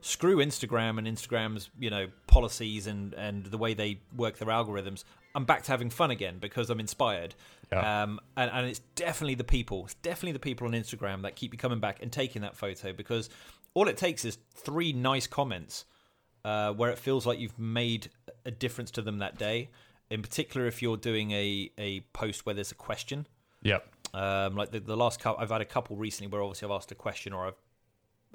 screw 0.00 0.36
Instagram 0.36 0.98
and 0.98 1.06
Instagram's, 1.06 1.70
you 1.78 1.90
know, 1.90 2.08
policies 2.26 2.86
and, 2.86 3.14
and 3.14 3.46
the 3.46 3.58
way 3.58 3.74
they 3.74 4.00
work 4.16 4.38
their 4.38 4.48
algorithms. 4.48 5.04
I'm 5.34 5.44
back 5.44 5.62
to 5.62 5.70
having 5.70 5.88
fun 5.88 6.10
again 6.10 6.38
because 6.38 6.68
I'm 6.68 6.80
inspired. 6.80 7.34
Yeah. 7.72 8.02
Um, 8.02 8.20
and, 8.36 8.50
and 8.50 8.66
it's 8.66 8.80
definitely 8.96 9.36
the 9.36 9.44
people, 9.44 9.84
it's 9.84 9.94
definitely 9.94 10.32
the 10.32 10.40
people 10.40 10.66
on 10.66 10.74
Instagram 10.74 11.22
that 11.22 11.36
keep 11.36 11.54
you 11.54 11.58
coming 11.58 11.80
back 11.80 12.02
and 12.02 12.12
taking 12.12 12.42
that 12.42 12.54
photo 12.54 12.92
because 12.92 13.30
all 13.72 13.88
it 13.88 13.96
takes 13.96 14.26
is 14.26 14.36
three 14.54 14.92
nice 14.92 15.26
comments 15.26 15.86
uh, 16.44 16.72
where 16.72 16.90
it 16.90 16.98
feels 16.98 17.26
like 17.26 17.38
you've 17.38 17.58
made 17.58 18.10
a 18.44 18.50
difference 18.50 18.90
to 18.92 19.02
them 19.02 19.18
that 19.18 19.38
day. 19.38 19.70
In 20.10 20.22
particular, 20.22 20.66
if 20.66 20.82
you're 20.82 20.96
doing 20.96 21.30
a, 21.32 21.70
a 21.78 22.00
post 22.12 22.44
where 22.44 22.54
there's 22.54 22.72
a 22.72 22.76
question, 22.76 23.26
Yep. 23.62 23.86
um, 24.14 24.56
like 24.56 24.70
the, 24.70 24.80
the 24.80 24.96
last 24.96 25.20
couple, 25.20 25.42
I've 25.42 25.50
had 25.50 25.60
a 25.60 25.64
couple 25.66 25.96
recently 25.96 26.30
where 26.30 26.42
obviously 26.42 26.66
I've 26.66 26.72
asked 26.72 26.90
a 26.92 26.96
question 26.96 27.32
or 27.32 27.46
I've 27.46 27.54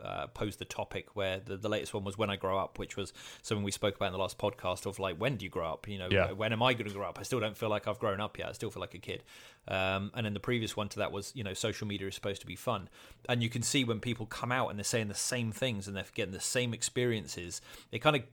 uh, 0.03 0.27
posed 0.27 0.59
the 0.59 0.65
topic 0.65 1.15
where 1.15 1.39
the, 1.39 1.57
the 1.57 1.69
latest 1.69 1.93
one 1.93 2.03
was 2.03 2.17
when 2.17 2.29
I 2.29 2.35
grow 2.35 2.57
up, 2.57 2.79
which 2.79 2.95
was 2.97 3.13
something 3.41 3.63
we 3.63 3.71
spoke 3.71 3.95
about 3.95 4.07
in 4.07 4.11
the 4.13 4.19
last 4.19 4.37
podcast 4.37 4.85
of 4.85 4.99
like 4.99 5.17
when 5.17 5.37
do 5.37 5.45
you 5.45 5.49
grow 5.49 5.67
up? 5.71 5.87
You 5.87 5.97
know, 5.99 6.07
Yeah. 6.11 6.31
when 6.31 6.53
am 6.53 6.61
I 6.63 6.73
going 6.73 6.87
to 6.87 6.93
grow 6.93 7.07
up? 7.07 7.17
I 7.19 7.23
still 7.23 7.39
don't 7.39 7.57
feel 7.57 7.69
like 7.69 7.87
I've 7.87 7.99
grown 7.99 8.19
up 8.19 8.37
yet. 8.37 8.49
I 8.49 8.51
still 8.53 8.69
feel 8.69 8.81
like 8.81 8.93
a 8.93 8.99
kid. 8.99 9.23
Um, 9.67 10.11
and 10.13 10.25
then 10.25 10.33
the 10.33 10.39
previous 10.39 10.77
one 10.77 10.87
to 10.89 10.99
that 10.99 11.11
was, 11.11 11.31
you 11.35 11.43
know, 11.43 11.53
social 11.53 11.87
media 11.87 12.07
is 12.07 12.15
supposed 12.15 12.41
to 12.41 12.47
be 12.47 12.55
fun. 12.55 12.89
And 13.27 13.43
you 13.43 13.49
can 13.49 13.61
see 13.63 13.83
when 13.83 13.99
people 13.99 14.25
come 14.25 14.51
out 14.51 14.69
and 14.69 14.79
they're 14.79 14.83
saying 14.83 15.07
the 15.09 15.13
same 15.15 15.51
things 15.51 15.87
and 15.87 15.95
they're 15.97 16.05
getting 16.13 16.33
the 16.33 16.39
same 16.39 16.73
experiences, 16.73 17.61
it 17.91 17.99
kind 17.99 18.15
of 18.15 18.23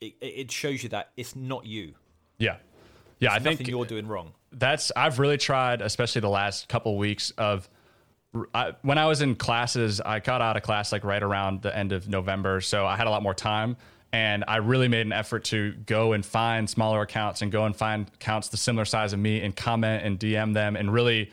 it, 0.00 0.14
it 0.20 0.52
shows 0.52 0.82
you 0.82 0.88
that 0.90 1.10
it's 1.16 1.34
not 1.34 1.66
you. 1.66 1.94
Yeah. 2.38 2.56
Yeah, 3.20 3.32
I 3.32 3.38
think 3.38 3.66
you're 3.66 3.86
doing 3.86 4.06
wrong. 4.06 4.32
that's 4.52 4.92
I've 4.96 5.18
really 5.18 5.38
tried, 5.38 5.80
especially 5.80 6.20
the 6.20 6.28
last 6.28 6.68
couple 6.68 6.98
weeks 6.98 7.30
of 7.38 7.68
I, 8.54 8.72
when 8.82 8.98
I 8.98 9.06
was 9.06 9.22
in 9.22 9.36
classes. 9.36 10.00
I 10.00 10.20
got 10.20 10.40
out 10.40 10.56
of 10.56 10.62
class 10.62 10.92
like 10.92 11.04
right 11.04 11.22
around 11.22 11.62
the 11.62 11.76
end 11.76 11.92
of 11.92 12.08
November, 12.08 12.60
so 12.60 12.86
I 12.86 12.96
had 12.96 13.06
a 13.06 13.10
lot 13.10 13.22
more 13.22 13.34
time, 13.34 13.76
and 14.12 14.44
I 14.48 14.56
really 14.56 14.88
made 14.88 15.06
an 15.06 15.12
effort 15.12 15.44
to 15.44 15.72
go 15.86 16.12
and 16.12 16.24
find 16.24 16.68
smaller 16.68 17.02
accounts 17.02 17.42
and 17.42 17.52
go 17.52 17.64
and 17.64 17.76
find 17.76 18.08
accounts 18.14 18.48
the 18.48 18.56
similar 18.56 18.84
size 18.84 19.12
of 19.12 19.18
me 19.18 19.40
and 19.40 19.54
comment 19.54 20.04
and 20.04 20.18
DM 20.18 20.54
them 20.54 20.76
and 20.76 20.92
really. 20.92 21.30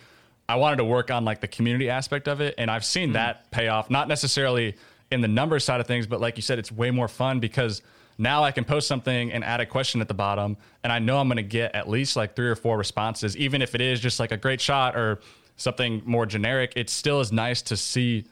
I 0.50 0.56
wanted 0.56 0.78
to 0.78 0.84
work 0.86 1.12
on 1.12 1.24
like 1.24 1.40
the 1.40 1.48
community 1.48 1.90
aspect 1.90 2.28
of 2.28 2.42
it, 2.42 2.56
and 2.58 2.70
I've 2.70 2.84
seen 2.84 3.10
mm-hmm. 3.10 3.14
that 3.14 3.50
pay 3.52 3.70
off. 3.70 3.90
Not 3.90 4.10
necessarily 4.10 4.76
in 5.10 5.22
the 5.22 5.28
numbers 5.30 5.64
side 5.64 5.80
of 5.80 5.88
things, 5.88 6.08
but 6.08 6.20
like 6.20 6.36
you 6.36 6.42
said, 6.42 6.60
it's 6.60 6.70
way 6.70 6.92
more 6.92 7.08
fun 7.08 7.40
because 7.40 7.82
now 8.18 8.44
I 8.44 8.52
can 8.52 8.66
post 8.66 8.88
something 8.88 9.32
and 9.32 9.46
add 9.46 9.62
a 9.62 9.66
question 9.66 10.02
at 10.02 10.10
the 10.10 10.14
bottom, 10.14 10.58
and 10.84 10.92
I 10.92 11.00
know 11.00 11.20
I'm 11.20 11.28
going 11.28 11.38
to 11.38 11.44
get 11.44 11.74
at 11.74 11.88
least 11.88 12.18
like 12.18 12.36
three 12.36 12.50
or 12.50 12.56
four 12.56 12.78
responses, 12.78 13.38
even 13.38 13.62
if 13.62 13.76
it 13.76 13.82
is 13.82 14.02
just 14.02 14.20
like 14.20 14.34
a 14.34 14.38
great 14.38 14.60
shot 14.60 14.98
or 14.98 15.22
something 15.62 16.02
more 16.06 16.26
generic. 16.26 16.74
It 16.76 16.90
still 16.90 17.20
is 17.22 17.32
nice 17.32 17.62
to 17.64 17.78
see 17.78 18.26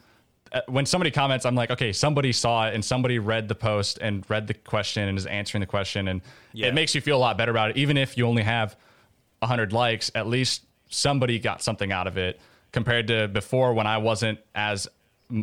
uh, 0.51 0.61
when 0.67 0.85
somebody 0.85 1.11
comments. 1.11 1.45
I'm 1.45 1.55
like, 1.55 1.69
okay, 1.69 1.93
somebody 1.93 2.31
saw 2.33 2.67
it 2.67 2.73
and 2.73 2.83
somebody 2.83 3.19
read 3.19 3.47
the 3.47 3.55
post 3.55 3.99
and 4.01 4.25
read 4.29 4.47
the 4.47 4.55
question 4.55 5.07
and 5.07 5.17
is 5.17 5.25
answering 5.27 5.59
the 5.61 5.67
question, 5.67 6.07
and 6.07 6.21
Yeah. 6.53 6.67
it 6.67 6.73
makes 6.73 6.95
you 6.95 7.01
feel 7.01 7.17
a 7.17 7.19
lot 7.19 7.37
better 7.37 7.51
about 7.51 7.69
it, 7.71 7.77
even 7.77 7.97
if 7.97 8.17
you 8.17 8.25
only 8.25 8.43
have 8.43 8.75
100 9.39 9.71
likes. 9.71 10.11
At 10.15 10.27
least 10.27 10.63
somebody 10.89 11.37
got 11.39 11.61
something 11.61 11.91
out 11.91 12.07
of 12.07 12.17
it 12.17 12.39
compared 12.71 13.07
to 13.07 13.27
before 13.27 13.73
when 13.73 13.85
I 13.87 13.99
wasn't 13.99 14.39
as 14.55 14.87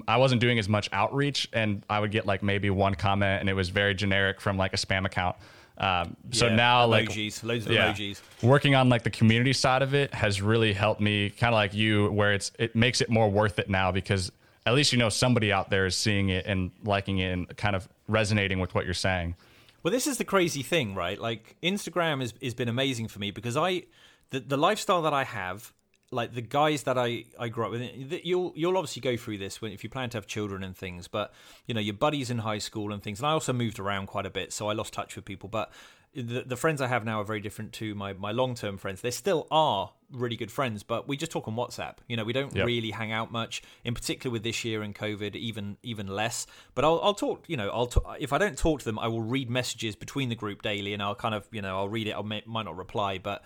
I 0.09 0.17
wasn't 0.17 0.41
doing 0.41 0.59
as 0.59 0.69
much 0.69 0.89
outreach, 0.93 1.49
and 1.53 1.85
I 1.89 2.01
would 2.01 2.11
get 2.11 2.27
like 2.27 2.43
maybe 2.43 2.71
one 2.71 2.97
comment, 2.97 3.41
and 3.41 3.49
it 3.49 3.55
was 3.55 3.69
very 3.69 3.95
generic 3.95 4.41
from 4.41 4.57
like 4.59 4.73
a 4.75 4.77
spam 4.77 5.07
account. 5.07 5.37
Um, 5.79 6.17
so 6.31 6.47
Yeah, 6.47 6.57
now, 6.57 6.87
like 6.87 7.09
loads 7.15 7.67
of 7.67 7.73
yeah, 7.73 7.93
emojis. 7.93 8.21
working 8.43 8.75
on 8.75 8.89
like 8.89 9.03
the 9.03 9.11
community 9.11 9.53
side 9.53 9.83
of 9.83 9.95
it 9.95 10.15
has 10.15 10.41
really 10.41 10.73
helped 10.73 11.01
me, 11.01 11.31
kind 11.31 11.53
of 11.55 11.57
like 11.57 11.75
you, 11.75 12.11
where 12.11 12.33
it's 12.33 12.51
it 12.59 12.75
makes 12.75 13.01
it 13.01 13.11
more 13.11 13.31
worth 13.31 13.59
it 13.59 13.69
now 13.69 13.93
because 13.93 14.33
at 14.65 14.75
least 14.75 14.93
you 14.93 14.99
know 14.99 15.09
somebody 15.09 15.53
out 15.53 15.69
there 15.71 15.87
is 15.87 15.97
seeing 15.97 16.31
it 16.31 16.47
and 16.47 16.71
liking 16.85 17.19
it 17.19 17.33
and 17.33 17.57
kind 17.57 17.77
of 17.77 17.89
resonating 18.09 18.59
with 18.59 18.75
what 18.75 18.85
you're 18.85 18.95
saying. 18.95 19.35
Well, 19.83 19.93
this 19.93 20.07
is 20.07 20.19
the 20.19 20.25
crazy 20.25 20.63
thing, 20.63 20.95
right? 20.95 21.21
Like 21.21 21.57
Instagram 21.63 22.21
has 22.21 22.33
has 22.43 22.55
been 22.55 22.69
amazing 22.69 23.09
for 23.09 23.19
me 23.19 23.31
because 23.31 23.57
I 23.57 23.83
the 24.31 24.41
the 24.41 24.57
lifestyle 24.57 25.03
that 25.03 25.13
I 25.13 25.25
have, 25.25 25.73
like 26.11 26.35
the 26.35 26.41
guys 26.43 26.85
that 26.85 26.97
I 26.99 27.25
I 27.39 27.49
grew 27.49 27.65
up 27.67 27.71
with. 27.73 27.83
You'll 28.25 28.53
you'll 28.55 28.77
obviously 28.77 29.01
go 29.01 29.17
through 29.17 29.39
this 29.39 29.61
when 29.61 29.73
if 29.73 29.83
you 29.83 29.91
plan 29.91 30.11
to 30.11 30.17
have 30.19 30.27
children 30.27 30.63
and 30.63 30.77
things, 30.77 31.09
but 31.09 31.33
you 31.67 31.75
know 31.75 31.81
your 31.81 31.95
buddies 31.95 32.31
in 32.31 32.39
high 32.39 32.59
school 32.59 32.93
and 32.93 33.03
things. 33.03 33.21
And 33.21 33.27
I 33.27 33.33
also 33.33 33.53
moved 33.53 33.79
around 33.79 34.07
quite 34.07 34.27
a 34.27 34.31
bit, 34.31 34.53
so 34.53 34.69
I 34.69 34.73
lost 34.73 34.93
touch 34.93 35.17
with 35.17 35.25
people. 35.25 35.49
But 35.49 35.73
the, 36.15 36.45
the 36.47 36.57
friends 36.57 36.81
I 36.81 36.87
have 36.87 37.05
now 37.05 37.21
are 37.21 37.25
very 37.25 37.41
different 37.41 37.73
to 37.75 37.95
my 37.95 38.13
my 38.15 38.33
long 38.33 38.55
term 38.55 38.79
friends. 38.79 39.01
They 39.01 39.11
still 39.11 39.47
are 39.51 39.93
really 40.13 40.37
good 40.37 40.53
friends, 40.53 40.85
but 40.85 41.09
we 41.09 41.17
just 41.17 41.33
talk 41.33 41.49
on 41.49 41.57
WhatsApp. 41.57 41.97
You 42.09 42.17
know, 42.17 42.23
we 42.25 42.33
don't 42.33 42.55
Yep. 42.55 42.65
really 42.65 42.93
hang 42.93 43.11
out 43.11 43.33
much. 43.33 43.61
In 43.85 43.93
particular 43.93 44.33
with 44.33 44.45
this 44.45 44.65
year 44.65 44.83
and 44.83 44.95
COVID, 44.95 45.35
even 45.35 45.77
even 45.83 46.07
less. 46.07 46.47
But 46.75 46.85
I'll 46.85 47.01
I'll 47.03 47.15
talk. 47.15 47.45
You 47.49 47.57
know, 47.57 47.69
I'll 47.71 47.89
t- 47.89 48.01
if 48.21 48.33
I 48.33 48.39
don't 48.39 48.57
talk 48.57 48.79
to 48.79 48.85
them, 48.85 48.99
I 48.99 49.09
will 49.09 49.23
read 49.23 49.51
messages 49.51 49.97
between 49.97 50.29
the 50.29 50.37
group 50.37 50.63
daily, 50.63 50.95
and 50.95 51.03
I'll 51.03 51.17
kind 51.17 51.35
of 51.35 51.49
you 51.51 51.61
know 51.61 51.77
I'll 51.77 51.89
read 51.89 52.07
it. 52.07 52.15
I 52.17 52.23
may, 52.23 52.43
might 52.47 52.65
not 52.65 52.77
reply, 52.77 53.19
but 53.19 53.43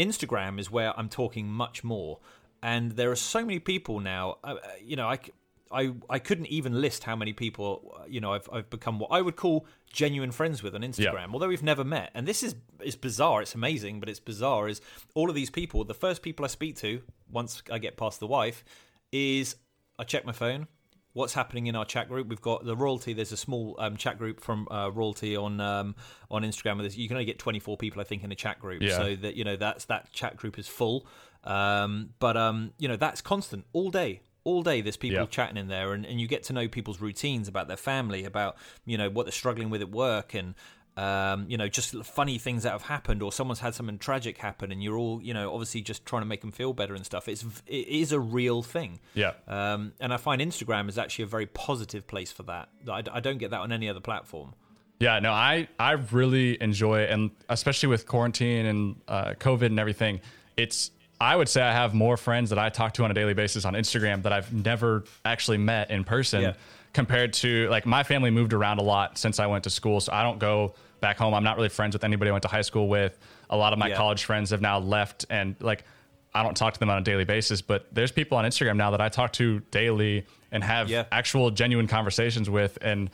Instagram 0.00 0.58
is 0.58 0.70
where 0.70 0.98
I'm 0.98 1.08
talking 1.08 1.48
much 1.48 1.84
more. 1.84 2.18
And 2.62 2.92
there 2.92 3.10
are 3.10 3.16
so 3.16 3.44
many 3.44 3.58
people 3.58 4.00
now. 4.00 4.38
Uh, 4.44 4.56
uh, 4.62 4.68
you 4.82 4.96
know, 4.96 5.08
I 5.08 6.18
couldn't 6.18 6.46
even 6.46 6.80
list 6.80 7.04
how 7.04 7.14
many 7.14 7.32
people 7.32 7.94
uh, 7.96 8.04
you 8.08 8.20
know 8.20 8.32
I've, 8.32 8.48
I've 8.52 8.68
become 8.70 8.98
what 8.98 9.12
I 9.12 9.20
would 9.20 9.36
call 9.36 9.66
genuine 9.92 10.32
friends 10.32 10.62
with 10.62 10.74
on 10.74 10.80
Instagram 10.82 11.32
although 11.32 11.46
we've 11.48 11.62
never 11.62 11.84
met 11.84 12.10
and 12.14 12.26
this 12.26 12.42
is 12.42 12.56
is 12.82 12.96
bizarre 12.96 13.42
it's 13.42 13.54
amazing 13.54 14.00
but 14.00 14.08
it's 14.08 14.18
bizarre 14.20 14.68
is 14.68 14.80
all 15.14 15.28
of 15.28 15.36
these 15.36 15.50
people 15.50 15.84
the 15.84 15.94
first 15.94 16.22
people 16.22 16.44
I 16.44 16.48
speak 16.48 16.76
to 16.78 17.02
once 17.30 17.62
I 17.70 17.78
get 17.78 17.96
past 17.96 18.18
the 18.18 18.26
wife 18.26 18.64
is 19.12 19.56
I 19.98 20.04
check 20.04 20.24
my 20.24 20.32
phone 20.32 20.66
what's 21.12 21.34
happening 21.34 21.66
in 21.66 21.74
our 21.76 21.84
chat 21.84 22.08
group 22.08 22.28
we've 22.28 22.40
got 22.40 22.64
the 22.64 22.76
royalty 22.76 23.12
there's 23.12 23.32
a 23.32 23.36
small 23.36 23.74
um, 23.78 23.96
chat 23.96 24.16
group 24.18 24.40
from 24.40 24.68
uh, 24.70 24.88
royalty 24.92 25.36
on 25.36 25.60
um, 25.60 25.94
on 26.30 26.42
Instagram 26.42 26.96
you 26.96 27.08
can 27.08 27.16
only 27.16 27.24
get 27.24 27.38
24 27.38 27.76
people 27.76 28.00
I 28.00 28.04
think 28.04 28.22
in 28.22 28.28
the 28.30 28.36
chat 28.36 28.60
group 28.60 28.82
Yeah. 28.82 28.96
so 28.96 29.16
that 29.16 29.34
you 29.34 29.44
know 29.44 29.56
that's 29.56 29.86
that 29.86 30.12
chat 30.12 30.36
group 30.36 30.58
is 30.58 30.68
full 30.68 31.06
um, 31.44 32.10
but 32.18 32.36
um, 32.36 32.72
you 32.78 32.88
know 32.88 32.96
that's 32.96 33.20
constant 33.20 33.64
all 33.72 33.90
day 33.90 34.20
all 34.44 34.62
day 34.62 34.80
there's 34.80 34.96
people 34.96 35.18
Yeah. 35.20 35.26
chatting 35.26 35.56
in 35.56 35.68
there 35.68 35.92
and, 35.92 36.06
and 36.06 36.20
you 36.20 36.26
get 36.26 36.42
to 36.44 36.52
know 36.52 36.66
people's 36.68 37.00
routines 37.00 37.46
about 37.48 37.68
their 37.68 37.76
family 37.76 38.24
about 38.24 38.56
you 38.86 38.96
know 38.96 39.10
what 39.10 39.26
they're 39.26 39.32
struggling 39.32 39.68
with 39.70 39.80
at 39.82 39.90
work 39.90 40.32
and 40.34 40.54
um, 40.96 41.46
you 41.48 41.56
know 41.56 41.68
just 41.68 41.94
funny 42.04 42.38
things 42.38 42.62
that 42.64 42.72
have 42.72 42.82
happened 42.82 43.22
or 43.22 43.32
someone's 43.32 43.60
had 43.60 43.74
something 43.74 43.96
tragic 43.98 44.38
happen 44.38 44.72
and 44.72 44.82
you're 44.82 44.96
all 44.96 45.20
you 45.22 45.32
know 45.32 45.52
obviously 45.52 45.80
just 45.80 46.04
trying 46.04 46.22
to 46.22 46.26
make 46.26 46.40
them 46.40 46.50
feel 46.52 46.72
better 46.72 46.94
and 46.94 47.06
stuff 47.06 47.28
it's 47.28 47.44
it 47.66 47.86
is 47.88 48.12
a 48.12 48.20
real 48.20 48.62
thing 48.62 49.00
Yeah. 49.14 49.32
um, 49.48 49.92
and 50.00 50.12
I 50.12 50.16
find 50.16 50.42
Instagram 50.42 50.88
is 50.88 50.98
actually 50.98 51.24
a 51.24 51.28
very 51.28 51.46
positive 51.46 52.06
place 52.06 52.32
for 52.32 52.42
that 52.44 52.68
I, 52.90 53.02
I 53.12 53.20
don't 53.20 53.38
get 53.38 53.50
that 53.50 53.60
on 53.60 53.72
any 53.72 53.88
other 53.88 54.00
platform 54.00 54.54
Yeah, 54.98 55.18
no, 55.20 55.32
I 55.32 55.68
I 55.78 55.92
really 55.92 56.60
enjoy 56.60 57.00
it, 57.04 57.10
and 57.10 57.30
especially 57.48 57.88
with 57.88 58.06
quarantine 58.06 58.66
and 58.66 58.96
uh, 59.08 59.32
COVID 59.38 59.66
and 59.66 59.80
everything, 59.80 60.20
it's 60.58 60.90
I 61.22 61.36
would 61.36 61.48
say 61.48 61.62
I 61.62 61.72
have 61.72 61.94
more 61.94 62.16
friends 62.18 62.50
that 62.50 62.58
I 62.58 62.68
talk 62.68 62.92
to 62.94 63.04
on 63.04 63.10
a 63.10 63.14
daily 63.14 63.32
basis 63.34 63.64
on 63.64 63.72
Instagram 63.74 64.22
that 64.24 64.32
I've 64.32 64.52
never 64.52 65.04
actually 65.24 65.58
met 65.58 65.90
in 65.90 66.04
person. 66.04 66.42
Yeah. 66.42 66.52
Compared 66.92 67.32
to 67.34 67.68
like 67.68 67.86
my 67.86 68.02
family 68.02 68.30
moved 68.30 68.52
around 68.52 68.78
a 68.78 68.82
lot 68.82 69.16
since 69.16 69.38
I 69.38 69.46
went 69.46 69.62
to 69.64 69.70
school, 69.70 70.00
so 70.00 70.12
I 70.12 70.24
don't 70.24 70.40
go 70.40 70.74
back 71.00 71.18
home. 71.18 71.34
I'm 71.34 71.44
not 71.44 71.56
really 71.56 71.68
friends 71.68 71.94
with 71.94 72.02
anybody 72.02 72.30
I 72.30 72.32
went 72.32 72.42
to 72.42 72.48
high 72.48 72.62
school 72.62 72.88
with. 72.88 73.16
A 73.48 73.56
lot 73.56 73.72
of 73.72 73.78
my 73.78 73.88
Yeah. 73.88 73.96
college 73.96 74.24
friends 74.24 74.50
have 74.50 74.60
now 74.60 74.78
left, 74.80 75.24
and 75.30 75.54
like 75.60 75.84
I 76.34 76.42
don't 76.42 76.56
talk 76.56 76.74
to 76.74 76.80
them 76.80 76.90
on 76.90 76.98
a 76.98 77.00
daily 77.00 77.24
basis. 77.24 77.62
But 77.62 77.86
there's 77.92 78.10
people 78.10 78.36
on 78.38 78.44
Instagram 78.44 78.76
now 78.76 78.90
that 78.90 79.00
I 79.00 79.08
talk 79.08 79.32
to 79.34 79.60
daily 79.70 80.26
and 80.50 80.64
have 80.64 80.88
Yeah. 80.90 81.04
actual 81.12 81.50
genuine 81.52 81.86
conversations 81.86 82.50
with, 82.50 82.76
and 82.82 83.08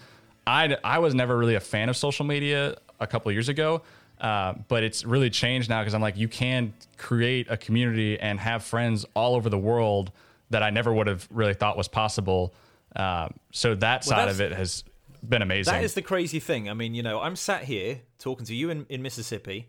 I 0.46 0.74
I 0.82 0.98
was 0.98 1.14
never 1.14 1.36
really 1.36 1.54
a 1.54 1.60
fan 1.60 1.90
of 1.90 1.98
social 1.98 2.24
media 2.24 2.76
a 2.98 3.06
couple 3.06 3.30
years 3.30 3.50
ago, 3.50 3.82
uh, 4.22 4.54
but 4.68 4.84
it's 4.84 5.04
really 5.04 5.28
changed 5.28 5.68
now 5.68 5.80
because 5.82 5.92
I'm 5.92 6.00
like 6.00 6.16
you 6.16 6.28
can 6.28 6.72
create 6.96 7.50
a 7.50 7.58
community 7.58 8.18
and 8.18 8.40
have 8.40 8.64
friends 8.64 9.04
all 9.14 9.34
over 9.34 9.50
the 9.50 9.58
world 9.58 10.12
that 10.48 10.62
I 10.62 10.70
never 10.70 10.94
would 10.94 11.08
have 11.08 11.28
really 11.30 11.52
thought 11.54 11.76
was 11.76 11.88
possible. 11.88 12.54
Um, 12.96 13.34
so 13.52 13.74
that 13.76 14.04
side 14.04 14.28
of 14.28 14.40
it 14.40 14.52
has 14.52 14.82
been 15.26 15.42
amazing. 15.42 15.72
That 15.72 15.84
is 15.84 15.94
the 15.94 16.02
crazy 16.02 16.40
thing. 16.40 16.70
I 16.70 16.74
mean, 16.74 16.94
you 16.94 17.02
know, 17.02 17.20
I'm 17.20 17.36
sat 17.36 17.64
here 17.64 18.00
talking 18.18 18.46
to 18.46 18.54
you 18.54 18.70
in, 18.70 18.86
in 18.88 19.02
Mississippi. 19.02 19.68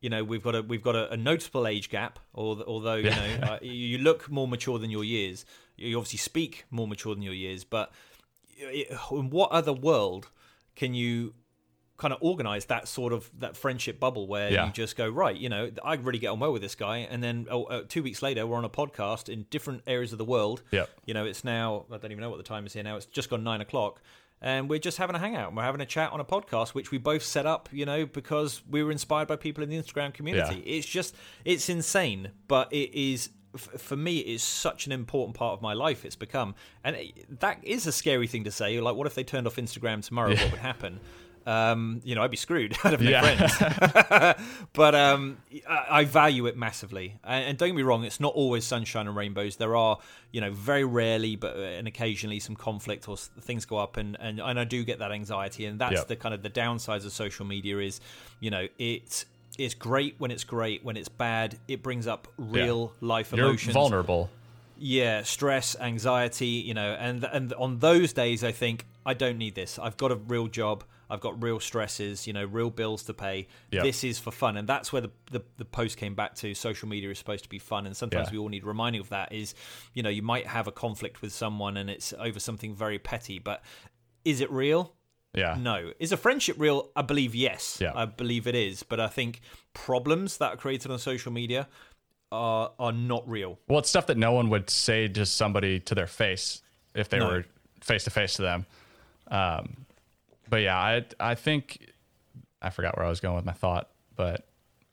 You 0.00 0.10
know, 0.10 0.24
we've 0.24 0.42
got 0.42 0.54
a 0.54 0.62
we've 0.62 0.82
got 0.82 0.94
a, 0.94 1.12
a 1.12 1.16
noticeable 1.16 1.66
age 1.66 1.88
gap. 1.88 2.18
Although, 2.34 2.64
although 2.64 2.96
you 2.96 3.10
know, 3.10 3.38
uh, 3.42 3.58
you 3.62 3.98
look 3.98 4.30
more 4.30 4.46
mature 4.46 4.78
than 4.78 4.90
your 4.90 5.04
years. 5.04 5.44
You 5.76 5.96
obviously 5.96 6.18
speak 6.18 6.64
more 6.70 6.88
mature 6.88 7.14
than 7.14 7.22
your 7.22 7.34
years. 7.34 7.64
But 7.64 7.92
in 9.10 9.30
what 9.30 9.50
other 9.50 9.72
world 9.72 10.30
can 10.74 10.94
you 10.94 11.34
kind 11.98 12.12
of 12.12 12.18
organize 12.20 12.66
that 12.66 12.88
sort 12.88 13.12
of 13.12 13.30
that 13.38 13.56
friendship 13.56 13.98
bubble 13.98 14.26
where 14.26 14.52
Yeah. 14.52 14.66
you 14.66 14.72
just 14.72 14.96
go 14.96 15.08
right? 15.08 15.36
You 15.36 15.48
know, 15.48 15.70
I 15.82 15.94
really 15.94 16.18
get 16.18 16.28
on 16.28 16.38
well 16.40 16.52
with 16.52 16.62
this 16.62 16.74
guy, 16.74 16.98
and 16.98 17.22
then 17.22 17.46
oh, 17.50 17.64
uh, 17.64 17.82
two 17.88 18.02
weeks 18.02 18.20
later 18.22 18.46
we're 18.46 18.56
on 18.58 18.64
a 18.64 18.70
podcast 18.70 19.28
in 19.28 19.46
different 19.50 19.82
areas 19.86 20.12
of 20.12 20.18
the 20.18 20.24
world. 20.24 20.62
Yep. 20.72 20.90
You 21.06 21.14
know, 21.14 21.24
it's 21.24 21.42
now 21.44 21.86
I 21.90 21.96
don't 21.98 22.12
even 22.12 22.20
know 22.22 22.30
what 22.30 22.36
the 22.38 22.42
time 22.44 22.66
is 22.66 22.72
here 22.74 22.82
now. 22.82 22.96
It's 22.96 23.06
just 23.06 23.30
gone 23.30 23.42
nine 23.44 23.60
o'clock, 23.60 24.02
and 24.42 24.68
we're 24.68 24.78
just 24.78 24.98
having 24.98 25.16
a 25.16 25.18
hangout. 25.18 25.48
and 25.48 25.56
We're 25.56 25.62
having 25.62 25.80
a 25.80 25.86
chat 25.86 26.12
on 26.12 26.20
a 26.20 26.24
podcast, 26.24 26.70
which 26.74 26.90
we 26.90 26.98
both 26.98 27.22
set 27.22 27.46
up. 27.46 27.68
You 27.72 27.86
know, 27.86 28.04
because 28.04 28.62
we 28.68 28.82
were 28.82 28.90
inspired 28.92 29.28
by 29.28 29.36
people 29.36 29.64
in 29.64 29.70
the 29.70 29.76
Instagram 29.82 30.12
community. 30.12 30.60
It's 30.66 30.86
just 30.86 31.14
it's 31.44 31.68
insane, 31.68 32.30
but 32.48 32.72
it 32.72 32.92
is. 32.94 33.30
For 33.78 33.96
me, 33.96 34.18
it 34.18 34.26
is 34.34 34.42
such 34.42 34.84
an 34.84 34.92
important 34.92 35.34
part 35.34 35.54
of 35.54 35.62
my 35.62 35.72
life. 35.72 36.04
It's 36.04 36.14
become, 36.14 36.54
and 36.84 36.94
that 37.40 37.58
is 37.64 37.86
a 37.86 37.92
scary 37.92 38.26
thing 38.26 38.44
to 38.44 38.50
say. 38.50 38.78
Like, 38.80 38.96
what 38.96 39.06
if 39.06 39.14
they 39.14 39.24
turned 39.24 39.46
off 39.46 39.56
Instagram 39.56 40.04
tomorrow? 40.06 40.34
What 40.34 40.50
would 40.50 40.60
happen? 40.60 41.00
Um, 41.46 42.00
you 42.04 42.16
know, 42.16 42.22
I'd 42.22 42.30
be 42.32 42.36
screwed. 42.36 42.76
I'd 42.84 42.92
have 42.92 43.00
no 43.00 43.08
Yeah. 43.10 43.20
friends. 43.46 44.36
but 44.72 44.94
um, 44.94 45.38
I, 45.68 45.86
I 45.90 46.04
value 46.04 46.46
it 46.46 46.56
massively. 46.56 47.18
And, 47.22 47.44
and 47.50 47.58
don't 47.58 47.68
get 47.68 47.76
me 47.76 47.82
wrong, 47.82 48.04
it's 48.04 48.18
not 48.20 48.34
always 48.34 48.64
sunshine 48.64 49.06
and 49.06 49.16
rainbows. 49.16 49.56
There 49.56 49.76
are, 49.76 49.98
you 50.32 50.40
know, 50.40 50.50
very 50.50 50.84
rarely, 50.84 51.36
but 51.36 51.56
uh, 51.56 51.60
and 51.60 51.86
occasionally 51.86 52.40
some 52.40 52.56
conflict 52.56 53.08
or 53.08 53.16
things 53.16 53.64
go 53.64 53.76
up, 53.78 53.96
and 53.96 54.16
and, 54.20 54.40
and 54.40 54.58
I 54.58 54.64
do 54.64 54.84
get 54.84 54.98
that 54.98 55.12
anxiety, 55.12 55.66
and 55.66 55.78
that's 55.80 55.92
Yep. 56.00 56.08
the 56.08 56.16
kind 56.16 56.34
of 56.34 56.42
the 56.42 56.50
downsides 56.50 57.04
of 57.06 57.12
social 57.12 57.46
media 57.46 57.78
is, 57.78 58.00
you 58.40 58.50
know, 58.50 58.66
it's 58.78 59.24
it's 59.56 59.74
great 59.74 60.16
when 60.18 60.30
it's 60.30 60.44
great. 60.44 60.84
When 60.84 60.96
it's 60.96 61.08
bad, 61.08 61.56
it 61.68 61.82
brings 61.82 62.06
up 62.06 62.26
real 62.36 62.92
life 63.00 63.32
You're 63.32 63.46
emotions. 63.46 63.72
vulnerable. 63.74 64.30
Yeah, 64.78 65.22
stress, 65.22 65.74
anxiety, 65.80 66.48
you 66.48 66.74
know, 66.74 66.92
and 66.98 67.24
and 67.24 67.52
on 67.54 67.78
those 67.78 68.12
days, 68.12 68.42
I 68.44 68.52
think 68.52 68.84
I 69.06 69.14
don't 69.14 69.38
need 69.38 69.54
this. 69.54 69.78
I've 69.78 69.96
got 69.96 70.10
a 70.12 70.16
real 70.16 70.48
job. 70.48 70.82
I've 71.08 71.20
got 71.20 71.40
real 71.42 71.60
stresses, 71.60 72.26
you 72.26 72.32
know, 72.32 72.44
real 72.44 72.70
bills 72.70 73.02
to 73.04 73.14
pay. 73.14 73.46
Yep. 73.70 73.82
This 73.84 74.02
is 74.04 74.18
for 74.18 74.30
fun, 74.32 74.56
and 74.56 74.68
that's 74.68 74.92
where 74.92 75.02
the, 75.02 75.10
the 75.30 75.42
the 75.58 75.64
post 75.64 75.96
came 75.98 76.14
back 76.14 76.34
to. 76.36 76.54
Social 76.54 76.88
media 76.88 77.10
is 77.10 77.18
supposed 77.18 77.44
to 77.44 77.48
be 77.50 77.58
fun, 77.58 77.86
and 77.86 77.96
sometimes 77.96 78.28
Yeah. 78.28 78.32
we 78.32 78.38
all 78.38 78.48
need 78.48 78.64
reminding 78.64 79.00
of 79.00 79.08
that. 79.10 79.32
Is 79.32 79.54
you 79.94 80.02
know, 80.02 80.10
you 80.10 80.22
might 80.22 80.46
have 80.46 80.66
a 80.66 80.72
conflict 80.72 81.22
with 81.22 81.32
someone, 81.32 81.76
and 81.76 81.88
it's 81.88 82.12
over 82.18 82.40
something 82.40 82.74
very 82.74 82.98
petty, 82.98 83.38
but 83.38 83.62
is 84.24 84.40
it 84.40 84.50
real? 84.50 84.92
Yeah. 85.34 85.56
No. 85.60 85.92
Is 85.98 86.12
a 86.12 86.16
friendship 86.16 86.56
real? 86.58 86.90
I 86.96 87.02
believe 87.02 87.34
yes. 87.34 87.78
Yeah. 87.80 87.92
I 87.94 88.06
believe 88.06 88.46
it 88.46 88.54
is. 88.54 88.82
But 88.82 89.00
I 89.00 89.08
think 89.08 89.40
problems 89.74 90.38
that 90.38 90.54
are 90.54 90.56
created 90.56 90.90
on 90.90 90.98
social 90.98 91.30
media 91.30 91.68
are 92.32 92.72
are 92.78 92.92
not 92.92 93.28
real. 93.28 93.58
Well, 93.68 93.78
it's 93.78 93.88
stuff 93.88 94.06
that 94.06 94.16
no 94.16 94.32
one 94.32 94.48
would 94.50 94.70
say 94.70 95.06
to 95.08 95.26
somebody 95.26 95.78
to 95.80 95.94
their 95.94 96.06
face 96.06 96.62
if 96.94 97.08
they 97.10 97.18
No. 97.18 97.28
were 97.28 97.44
face 97.82 98.04
to 98.04 98.10
face 98.10 98.34
to 98.34 98.42
them. 98.42 98.66
Um, 99.28 99.85
but 100.48 100.62
yeah, 100.62 100.78
I 100.78 101.04
I 101.18 101.34
think 101.34 101.92
I 102.60 102.70
forgot 102.70 102.96
where 102.96 103.06
I 103.06 103.08
was 103.08 103.20
going 103.20 103.36
with 103.36 103.44
my 103.44 103.52
thought, 103.52 103.88
but 104.14 104.46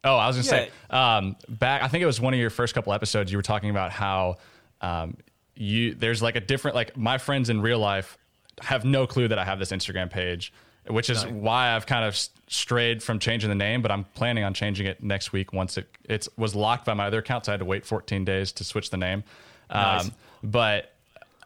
oh, 0.04 0.16
I 0.16 0.28
was 0.28 0.36
gonna 0.36 0.44
say 0.44 0.70
um, 0.90 1.36
back. 1.48 1.84
I 1.84 1.88
think 1.88 2.02
it 2.02 2.06
was 2.06 2.20
one 2.20 2.34
of 2.34 2.40
your 2.40 2.50
first 2.50 2.74
couple 2.74 2.94
episodes. 2.94 3.32
You 3.32 3.38
were 3.38 3.44
talking 3.44 3.70
about 3.70 3.92
how 3.92 4.38
um, 4.82 5.18
you 5.56 5.94
there's 5.96 6.22
like 6.22 6.36
a 6.36 6.42
different 6.42 6.76
like 6.76 6.98
my 6.98 7.18
friends 7.18 7.50
in 7.50 7.62
real 7.62 7.80
life 7.80 8.18
have 8.62 8.86
no 8.86 9.08
clue 9.08 9.28
that 9.28 9.40
I 9.40 9.46
have 9.46 9.60
this 9.60 9.72
Instagram 9.72 10.10
page. 10.10 10.54
Which 10.86 11.10
is 11.10 11.26
why 11.26 11.74
I've 11.74 11.86
kind 11.86 12.04
of 12.04 12.20
strayed 12.48 13.02
from 13.02 13.18
changing 13.18 13.48
the 13.48 13.56
name, 13.56 13.82
but 13.82 13.90
I'm 13.90 14.04
planning 14.04 14.44
on 14.44 14.54
changing 14.54 14.86
it 14.86 15.02
next 15.02 15.32
week 15.32 15.54
once 15.54 15.78
it 15.78 15.88
it 16.04 16.28
was 16.36 16.56
locked 16.56 16.84
by 16.86 16.94
my 16.94 17.08
other 17.08 17.20
account, 17.20 17.46
so 17.46 17.52
I 17.52 17.54
had 17.54 17.60
to 17.60 17.66
wait 17.66 17.86
14 17.86 18.26
days 18.26 18.52
to 18.52 18.66
switch 18.66 18.90
the 18.90 18.98
name. 18.98 19.24
Nice. 19.74 20.08
Um, 20.08 20.12
but 20.44 20.94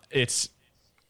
it's 0.10 0.50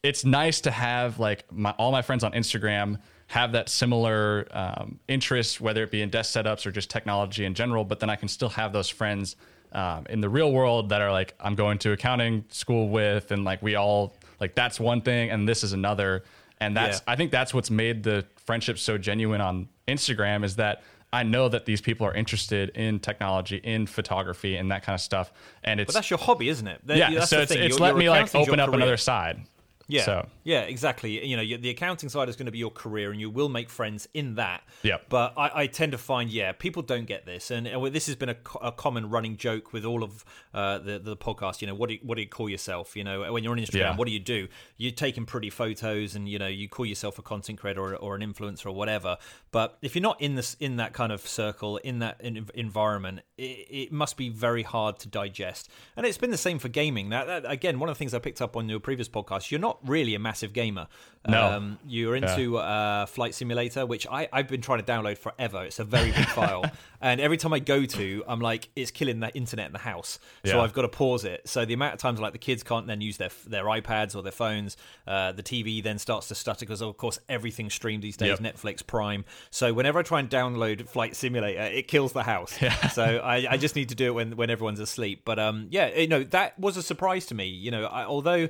it's 0.03 0.23
nice 0.25 0.61
to 0.61 0.71
have 0.71 1.19
like 1.19 1.51
my 1.51 1.71
all 1.71 1.91
my 1.91 2.01
friends 2.01 2.23
on 2.23 2.31
Instagram 2.33 2.99
have 3.27 3.51
that 3.51 3.67
similar 3.67 4.47
um, 4.51 4.99
interest, 5.07 5.59
whether 5.59 5.83
it 5.83 5.91
be 5.91 6.01
in 6.01 6.09
desk 6.09 6.33
setups 6.33 6.65
or 6.65 6.71
just 6.71 6.89
technology 6.89 7.43
in 7.45 7.53
general. 7.53 7.83
But 7.83 7.99
then 7.99 8.09
I 8.09 8.15
can 8.15 8.29
still 8.29 8.49
have 8.49 8.71
those 8.71 8.89
friends 8.89 9.35
um, 9.73 10.05
in 10.09 10.21
the 10.21 10.29
real 10.29 10.51
world 10.53 10.89
that 10.89 11.01
are 11.01 11.11
like 11.11 11.33
I'm 11.39 11.55
going 11.55 11.77
to 11.79 11.91
accounting 11.91 12.45
school 12.49 12.89
with, 12.89 13.31
and 13.31 13.43
like 13.43 13.61
we 13.61 13.75
all 13.75 14.15
like 14.39 14.55
that's 14.55 14.79
one 14.79 15.01
thing, 15.01 15.29
and 15.29 15.47
this 15.47 15.63
is 15.63 15.73
another. 15.73 16.23
And 16.59 16.75
that's 16.75 16.99
Yeah. 16.99 17.13
I 17.13 17.15
think 17.15 17.31
that's 17.31 17.53
what's 17.53 17.69
made 17.69 18.01
the 18.03 18.25
friendship 18.45 18.79
so 18.79 18.97
genuine 18.97 19.41
on 19.41 19.67
Instagram 19.87 20.43
is 20.43 20.55
that 20.55 20.81
I 21.13 21.23
know 21.23 21.47
that 21.49 21.65
these 21.65 21.81
people 21.81 22.07
are 22.07 22.13
interested 22.13 22.69
in 22.69 22.99
technology, 22.99 23.57
in 23.57 23.85
photography, 23.87 24.55
and 24.57 24.71
that 24.71 24.83
kind 24.83 24.95
of 24.95 25.01
stuff. 25.01 25.31
And 25.63 25.79
it's 25.79 25.89
But 25.89 25.93
that's 25.99 26.09
your 26.09 26.17
hobby, 26.19 26.49
isn't 26.49 26.67
it? 26.67 26.81
That- 26.85 26.97
yeah, 26.97 27.11
that's 27.11 27.29
so 27.29 27.37
the 27.37 27.41
it's 27.43 27.51
thing. 27.53 27.63
it's 27.63 27.79
let 27.79 27.95
me 27.95 28.09
like 28.09 28.33
open 28.33 28.59
up 28.59 28.69
career. 28.69 28.77
another 28.81 28.97
side. 28.97 29.41
Yeah, 29.89 30.03
So 30.03 30.27
yeah, 30.43 30.61
exactly. 30.61 31.25
You 31.25 31.37
know, 31.37 31.57
the 31.57 31.69
accounting 31.69 32.09
side 32.09 32.27
is 32.29 32.35
going 32.35 32.45
to 32.47 32.51
be 32.51 32.57
your 32.57 32.71
career, 32.71 33.11
and 33.11 33.19
you 33.19 33.29
will 33.29 33.47
make 33.49 33.69
friends 33.69 34.07
in 34.13 34.35
that. 34.35 34.63
Yep. 34.83 35.05
But 35.09 35.33
I, 35.37 35.51
I 35.63 35.67
tend 35.67 35.93
to 35.93 35.97
find, 35.97 36.29
yeah, 36.29 36.51
people 36.51 36.81
don't 36.81 37.05
get 37.05 37.25
this, 37.25 37.51
and 37.51 37.67
uh, 37.67 37.89
this 37.89 38.07
has 38.07 38.15
been 38.15 38.29
a, 38.29 38.35
co- 38.35 38.59
a 38.59 38.71
common 38.71 39.09
running 39.09 39.37
joke 39.37 39.71
with 39.71 39.85
all 39.85 40.03
of 40.03 40.25
uh, 40.53 40.79
the 40.79 40.99
the 40.99 41.15
podcast. 41.15 41.61
You 41.61 41.67
know, 41.67 41.75
what 41.75 41.87
do 41.87 41.95
you, 41.95 41.99
what 42.03 42.15
do 42.15 42.21
you 42.21 42.27
call 42.27 42.49
yourself? 42.49 42.95
You 42.97 43.03
know, 43.05 43.31
when 43.31 43.43
you're 43.43 43.53
on 43.53 43.59
Instagram, 43.59 43.75
Yeah. 43.79 43.95
what 43.95 44.07
do 44.07 44.13
you 44.13 44.19
do? 44.19 44.47
You're 44.75 44.91
taking 44.91 45.25
pretty 45.25 45.49
photos, 45.49 46.15
and 46.15 46.27
you 46.27 46.37
know, 46.37 46.47
you 46.47 46.67
call 46.67 46.85
yourself 46.85 47.17
a 47.17 47.21
content 47.21 47.59
creator 47.59 47.81
or, 47.81 47.95
or 47.95 48.15
an 48.15 48.21
influencer 48.21 48.65
or 48.65 48.71
whatever. 48.73 49.17
But 49.51 49.77
if 49.81 49.95
you're 49.95 50.01
not 50.03 50.19
in 50.21 50.35
this 50.35 50.55
in 50.59 50.75
that 50.77 50.91
kind 50.93 51.11
of 51.13 51.25
circle, 51.25 51.77
in 51.77 51.99
that 51.99 52.19
in, 52.19 52.45
environment, 52.55 53.21
it, 53.37 53.67
it 53.69 53.91
must 53.91 54.17
be 54.17 54.29
very 54.29 54.63
hard 54.63 54.99
to 54.99 55.07
digest. 55.07 55.69
And 55.95 56.05
it's 56.05 56.17
been 56.17 56.31
the 56.31 56.37
same 56.37 56.59
for 56.59 56.67
gaming. 56.67 57.09
That, 57.09 57.27
that 57.27 57.49
again, 57.49 57.79
one 57.79 57.89
of 57.89 57.95
the 57.95 57.99
things 57.99 58.13
I 58.13 58.19
picked 58.19 58.41
up 58.41 58.57
on 58.57 58.67
your 58.67 58.79
previous 58.79 59.07
podcast, 59.07 59.49
you're 59.49 59.59
not 59.59 59.76
really 59.85 60.15
a 60.15 60.19
massive 60.19 60.53
gamer. 60.53 60.87
No. 61.27 61.45
Um, 61.45 61.77
you're 61.87 62.15
into 62.15 62.57
uh, 62.57 63.05
Flight 63.05 63.33
Simulator, 63.35 63.85
which 63.85 64.07
I, 64.07 64.27
I've 64.31 64.47
been 64.47 64.61
trying 64.61 64.79
to 64.81 64.85
download 64.85 65.17
forever. 65.17 65.63
It's 65.65 65.79
a 65.79 65.83
very 65.83 66.11
big 66.11 66.25
file. 66.27 66.65
And 66.99 67.21
every 67.21 67.37
time 67.37 67.53
I 67.53 67.59
go 67.59 67.85
to, 67.85 68.23
I'm 68.27 68.39
like, 68.39 68.69
it's 68.75 68.89
killing 68.89 69.19
the 69.19 69.31
internet 69.37 69.67
in 69.67 69.71
the 69.71 69.77
house. 69.77 70.17
So 70.43 70.55
Yeah. 70.57 70.61
I've 70.63 70.73
got 70.73 70.81
to 70.81 70.87
pause 70.87 71.25
it. 71.25 71.47
So 71.47 71.63
the 71.63 71.75
amount 71.75 71.93
of 71.93 71.99
times 71.99 72.19
like 72.19 72.31
the 72.33 72.39
kids 72.39 72.63
can't 72.63 72.87
then 72.87 73.01
use 73.01 73.17
their 73.17 73.29
their 73.45 73.65
iPads 73.65 74.15
or 74.15 74.23
their 74.23 74.31
phones, 74.31 74.77
uh, 75.05 75.31
the 75.31 75.43
TV 75.43 75.83
then 75.83 75.99
starts 75.99 76.27
to 76.29 76.35
stutter 76.35 76.61
because 76.65 76.81
of 76.81 76.97
course 76.97 77.19
everything's 77.29 77.75
streamed 77.75 78.01
these 78.01 78.17
days, 78.17 78.39
Yep. 78.41 78.55
Netflix, 78.55 78.83
Prime. 78.85 79.25
So 79.51 79.73
whenever 79.73 79.99
I 79.99 80.01
try 80.01 80.19
and 80.19 80.27
download 80.27 80.89
Flight 80.89 81.15
Simulator, 81.15 81.61
it 81.61 81.87
kills 81.87 82.13
the 82.13 82.23
house. 82.23 82.57
So 82.91 83.03
I, 83.03 83.45
I 83.47 83.57
just 83.57 83.75
need 83.75 83.89
to 83.89 83.95
do 83.95 84.07
it 84.07 84.13
when 84.15 84.35
when 84.35 84.49
everyone's 84.49 84.79
asleep. 84.79 85.21
But 85.23 85.37
um, 85.37 85.67
yeah, 85.69 85.95
you 85.95 86.07
know 86.07 86.23
that 86.23 86.57
was 86.57 86.77
a 86.77 86.81
surprise 86.81 87.27
to 87.27 87.35
me. 87.35 87.45
You 87.45 87.69
know, 87.69 87.85
I, 87.85 88.05
although 88.05 88.49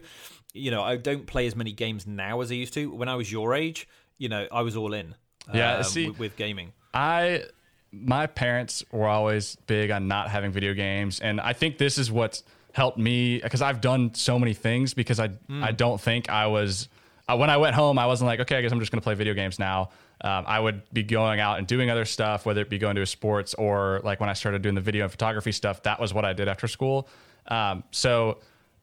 you 0.54 0.72
know 0.72 0.82
I 0.84 0.96
don't 0.96 1.28
play 1.28 1.46
as 1.48 1.56
many 1.56 1.74
games 1.74 2.08
now 2.08 2.40
as 2.40 2.50
I 2.50 2.56
used 2.56 2.67
to 2.72 2.92
when 2.92 3.10
I 3.10 3.16
was 3.16 3.32
your 3.32 3.54
age. 3.54 3.88
You 4.18 4.30
know, 4.30 4.48
I 4.52 4.62
was 4.62 4.76
all 4.76 4.94
in. 4.94 5.16
Yeah, 5.54 5.78
um, 5.78 5.84
see- 5.84 6.10
with, 6.10 6.20
with 6.20 6.36
gaming. 6.36 6.74
I 6.94 7.44
my 7.92 8.28
parents 8.28 8.84
were 8.92 9.08
always 9.08 9.56
big 9.68 9.92
on 9.92 10.08
not 10.08 10.30
having 10.30 10.52
video 10.52 10.74
games 10.74 11.20
and 11.22 11.40
I 11.40 11.54
think 11.54 11.78
this 11.78 11.98
is 11.98 12.12
what's 12.12 12.44
helped 12.74 12.98
me 12.98 13.40
because 13.40 13.62
I've 13.62 13.80
done 13.82 14.14
so 14.14 14.38
many 14.38 14.54
things 14.54 14.94
because 14.94 15.20
I 15.20 15.30
I 15.50 15.72
don't 15.72 16.00
think 16.00 16.30
I 16.30 16.48
was 16.48 16.90
uh, 17.30 17.38
when 17.38 17.50
I 17.50 17.58
went 17.58 17.76
home 17.76 17.98
I 17.98 18.06
wasn't 18.06 18.28
like 18.28 18.42
okay 18.42 18.58
I 18.58 18.62
guess 18.62 18.72
I'm 18.72 18.80
just 18.80 18.92
going 18.92 19.00
to 19.00 19.04
play 19.04 19.14
video 19.16 19.34
games 19.34 19.58
now. 19.58 19.90
Um, 20.20 20.44
I 20.48 20.60
would 20.60 20.82
be 20.92 21.04
going 21.04 21.40
out 21.40 21.60
and 21.60 21.68
doing 21.68 21.90
other 21.90 22.06
stuff 22.06 22.46
whether 22.46 22.62
it 22.62 22.70
be 22.70 22.78
going 22.78 22.96
to 22.98 23.02
a 23.02 23.06
sports 23.06 23.54
or 23.54 24.02
like 24.04 24.20
when 24.20 24.30
I 24.30 24.34
started 24.34 24.62
doing 24.64 24.76
the 24.76 24.82
video 24.82 25.04
and 25.04 25.12
photography 25.12 25.52
stuff 25.54 25.84
that 25.84 26.00
was 26.00 26.14
what 26.14 26.26
I 26.26 26.34
did 26.34 26.48
after 26.50 26.68
school. 26.68 27.08
Um, 27.48 27.84
so 27.92 28.40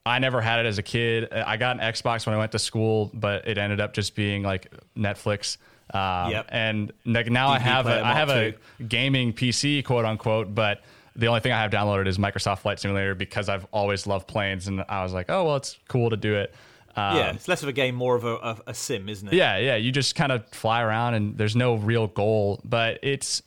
I 0.07 0.19
never 0.19 0.41
had 0.41 0.61
it 0.61 0.67
as 0.69 0.79
a 0.79 0.83
kid. 0.83 1.33
I 1.33 1.57
got 1.57 1.81
an 1.81 1.83
Xbox 1.93 2.27
when 2.27 2.35
I 2.35 2.39
went 2.39 2.53
to 2.53 2.59
school, 2.59 3.11
but 3.15 3.49
it 3.49 3.57
ended 3.57 3.81
up 3.81 3.95
just 3.95 4.15
being 4.15 4.43
like 4.43 4.71
Netflix. 4.97 5.57
Um, 5.93 6.31
Yep. 6.31 6.47
And 6.51 6.93
like 7.07 7.31
now 7.31 7.49
I 7.49 7.59
have 7.59 7.87
a, 7.87 8.05
I 8.05 8.13
have 8.15 8.29
a 8.31 8.55
gaming 8.87 9.33
PC, 9.33 9.85
quote 9.85 10.05
unquote, 10.05 10.55
but 10.55 10.83
the 11.17 11.29
only 11.29 11.41
thing 11.41 11.53
I 11.53 11.63
have 11.63 11.71
downloaded 11.71 12.07
is 12.09 12.19
Microsoft 12.19 12.61
Flight 12.61 12.81
Simulator 12.81 13.15
because 13.15 13.49
I've 13.49 13.67
always 13.73 14.07
loved 14.07 14.27
planes, 14.27 14.67
and 14.67 14.85
I 14.89 15.03
was 15.03 15.13
like, 15.13 15.27
oh 15.31 15.45
well, 15.45 15.57
it's 15.57 15.79
cool 15.89 16.11
to 16.11 16.17
do 16.17 16.35
it. 16.35 16.53
Um, 16.97 17.17
yeah, 17.17 17.33
it's 17.33 17.49
less 17.49 17.63
of 17.63 17.69
a 17.69 17.73
game, 17.73 17.95
more 17.95 18.15
of 18.17 18.25
a, 18.25 18.35
a, 18.35 18.59
a 18.69 18.75
sim, 18.75 19.09
isn't 19.09 19.29
it? 19.29 19.35
yeah, 19.35 19.57
yeah. 19.59 19.77
You 19.77 19.91
just 19.93 20.15
kind 20.17 20.33
of 20.33 20.47
fly 20.49 20.83
around, 20.83 21.15
and 21.15 21.39
there's 21.39 21.55
no 21.57 21.75
real 21.77 22.09
goal. 22.09 22.61
But 22.65 22.99
it's 23.03 23.43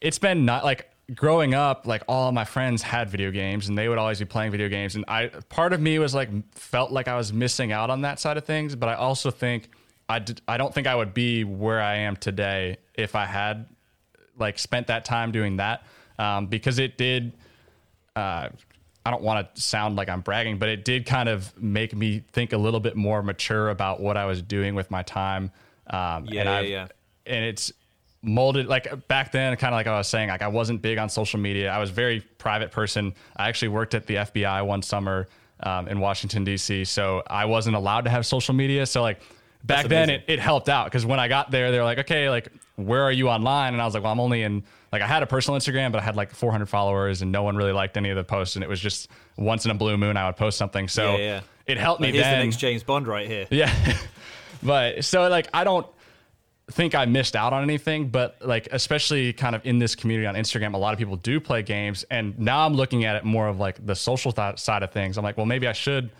it's 0.00 0.18
been 0.18 0.44
not 0.44 0.64
like 0.64 0.88
growing 1.14 1.54
up. 1.54 1.86
Like 1.86 2.02
all 2.08 2.28
of 2.28 2.34
my 2.34 2.44
friends 2.44 2.82
had 2.82 3.10
video 3.10 3.30
games, 3.30 3.68
and 3.68 3.76
they 3.76 3.88
would 3.88 3.98
always 3.98 4.18
be 4.18 4.24
playing 4.24 4.50
video 4.52 4.68
games. 4.68 4.94
And 4.96 5.04
I 5.08 5.28
part 5.48 5.72
of 5.72 5.80
me 5.80 5.98
was 5.98 6.14
like 6.14 6.28
felt 6.54 6.90
like 6.92 7.08
I 7.08 7.16
was 7.16 7.32
missing 7.32 7.72
out 7.72 7.90
on 7.90 8.02
that 8.02 8.20
side 8.20 8.36
of 8.36 8.44
things. 8.44 8.74
But 8.76 8.88
I 8.88 8.94
also 8.94 9.30
think 9.30 9.70
I 10.08 10.18
did, 10.18 10.40
I 10.48 10.56
don't 10.56 10.74
think 10.74 10.86
I 10.86 10.94
would 10.94 11.14
be 11.14 11.44
where 11.44 11.80
I 11.80 11.96
am 11.98 12.16
today 12.16 12.76
if 12.94 13.14
I 13.14 13.24
had 13.26 13.66
like 14.38 14.58
spent 14.58 14.86
that 14.88 15.04
time 15.04 15.30
doing 15.32 15.56
that 15.56 15.84
um, 16.18 16.46
because 16.46 16.78
it 16.78 16.96
did. 16.98 17.32
Uh, 18.16 18.48
I 19.04 19.10
don't 19.10 19.22
want 19.22 19.52
to 19.54 19.60
sound 19.60 19.96
like 19.96 20.08
I'm 20.08 20.20
bragging, 20.20 20.58
but 20.58 20.68
it 20.68 20.84
did 20.84 21.06
kind 21.06 21.28
of 21.28 21.52
make 21.60 21.92
me 21.94 22.22
think 22.32 22.52
a 22.52 22.56
little 22.58 22.78
bit 22.78 22.94
more 22.94 23.20
mature 23.22 23.68
about 23.70 24.00
what 24.00 24.16
I 24.16 24.26
was 24.26 24.40
doing 24.42 24.76
with 24.76 24.92
my 24.92 25.02
time. 25.02 25.50
Um, 25.88 26.24
Yeah, 26.26 26.40
and 26.42 26.48
yeah, 26.48 26.52
I've- 26.52 26.68
yeah. 26.70 26.86
And 27.26 27.44
it's 27.44 27.72
molded 28.22 28.66
like 28.66 29.08
back 29.08 29.32
then, 29.32 29.54
kind 29.56 29.74
of 29.74 29.78
like 29.78 29.86
I 29.86 29.96
was 29.98 30.08
saying, 30.08 30.28
like 30.28 30.42
I 30.42 30.48
wasn't 30.48 30.80
big 30.80 30.98
on 30.98 31.08
social 31.08 31.40
media. 31.40 31.70
I 31.70 31.78
was 31.78 31.90
a 31.90 31.92
very 31.92 32.20
private 32.38 32.70
person. 32.70 33.14
I 33.36 33.48
actually 33.48 33.68
worked 33.68 33.94
at 33.94 34.06
the 34.06 34.14
FBI 34.16 34.64
one 34.64 34.82
summer 34.82 35.28
um, 35.60 35.88
in 35.88 36.00
Washington 36.00 36.44
D.C., 36.44 36.84
so 36.84 37.22
I 37.26 37.44
wasn't 37.44 37.76
allowed 37.76 38.02
to 38.02 38.10
have 38.10 38.24
social 38.24 38.54
media. 38.54 38.86
So 38.86 39.02
like 39.02 39.20
back 39.64 39.86
then, 39.88 40.10
it, 40.10 40.24
it 40.28 40.38
helped 40.38 40.68
out 40.68 40.86
because 40.86 41.04
when 41.04 41.20
I 41.20 41.28
got 41.28 41.50
there, 41.50 41.70
they 41.70 41.78
were 41.78 41.84
like, 41.84 41.98
okay, 41.98 42.30
like 42.30 42.48
where 42.76 43.02
are 43.02 43.12
you 43.12 43.28
online? 43.28 43.74
And 43.74 43.82
I 43.82 43.84
was 43.84 43.94
like, 43.94 44.02
well, 44.02 44.12
I'm 44.12 44.20
only 44.20 44.42
in 44.42 44.62
like 44.92 45.02
I 45.02 45.06
had 45.06 45.22
a 45.22 45.26
personal 45.26 45.58
Instagram, 45.58 45.92
but 45.92 46.00
I 46.00 46.04
had 46.04 46.16
like 46.16 46.32
400 46.32 46.66
followers, 46.66 47.22
and 47.22 47.32
no 47.32 47.42
one 47.42 47.56
really 47.56 47.72
liked 47.72 47.96
any 47.96 48.10
of 48.10 48.16
the 48.16 48.24
posts. 48.24 48.56
And 48.56 48.62
it 48.64 48.68
was 48.68 48.80
just 48.80 49.08
once 49.36 49.64
in 49.64 49.70
a 49.70 49.74
blue 49.74 49.96
moon 49.96 50.16
I 50.16 50.26
would 50.26 50.36
post 50.36 50.58
something. 50.58 50.88
So 50.88 51.12
Yeah, 51.12 51.18
yeah. 51.18 51.40
it 51.66 51.78
helped 51.78 52.00
me 52.00 52.12
here's 52.12 52.22
then. 52.22 52.38
the 52.38 52.44
next 52.44 52.56
James 52.58 52.82
Bond 52.82 53.06
right 53.06 53.26
here. 53.26 53.46
Yeah. 53.50 53.72
but 54.62 55.04
so 55.04 55.28
like 55.28 55.48
I 55.52 55.64
don't 55.64 55.86
think 56.70 56.94
I 56.94 57.04
missed 57.06 57.36
out 57.36 57.52
on 57.52 57.62
anything, 57.62 58.08
but 58.08 58.36
like 58.40 58.68
especially 58.72 59.32
kind 59.32 59.54
of 59.54 59.64
in 59.66 59.78
this 59.78 59.94
community 59.94 60.26
on 60.26 60.34
Instagram, 60.34 60.74
a 60.74 60.78
lot 60.78 60.92
of 60.92 60.98
people 60.98 61.16
do 61.16 61.40
play 61.40 61.62
games 61.62 62.04
and 62.10 62.38
now 62.38 62.64
I'm 62.64 62.74
looking 62.74 63.04
at 63.04 63.16
it 63.16 63.24
more 63.24 63.48
of 63.48 63.58
like 63.58 63.84
the 63.84 63.94
social 63.94 64.32
th- 64.32 64.58
side 64.58 64.82
of 64.82 64.92
things. 64.92 65.18
I'm 65.18 65.24
like, 65.24 65.36
well, 65.36 65.46
maybe 65.46 65.66
I 65.66 65.72
should 65.72 66.10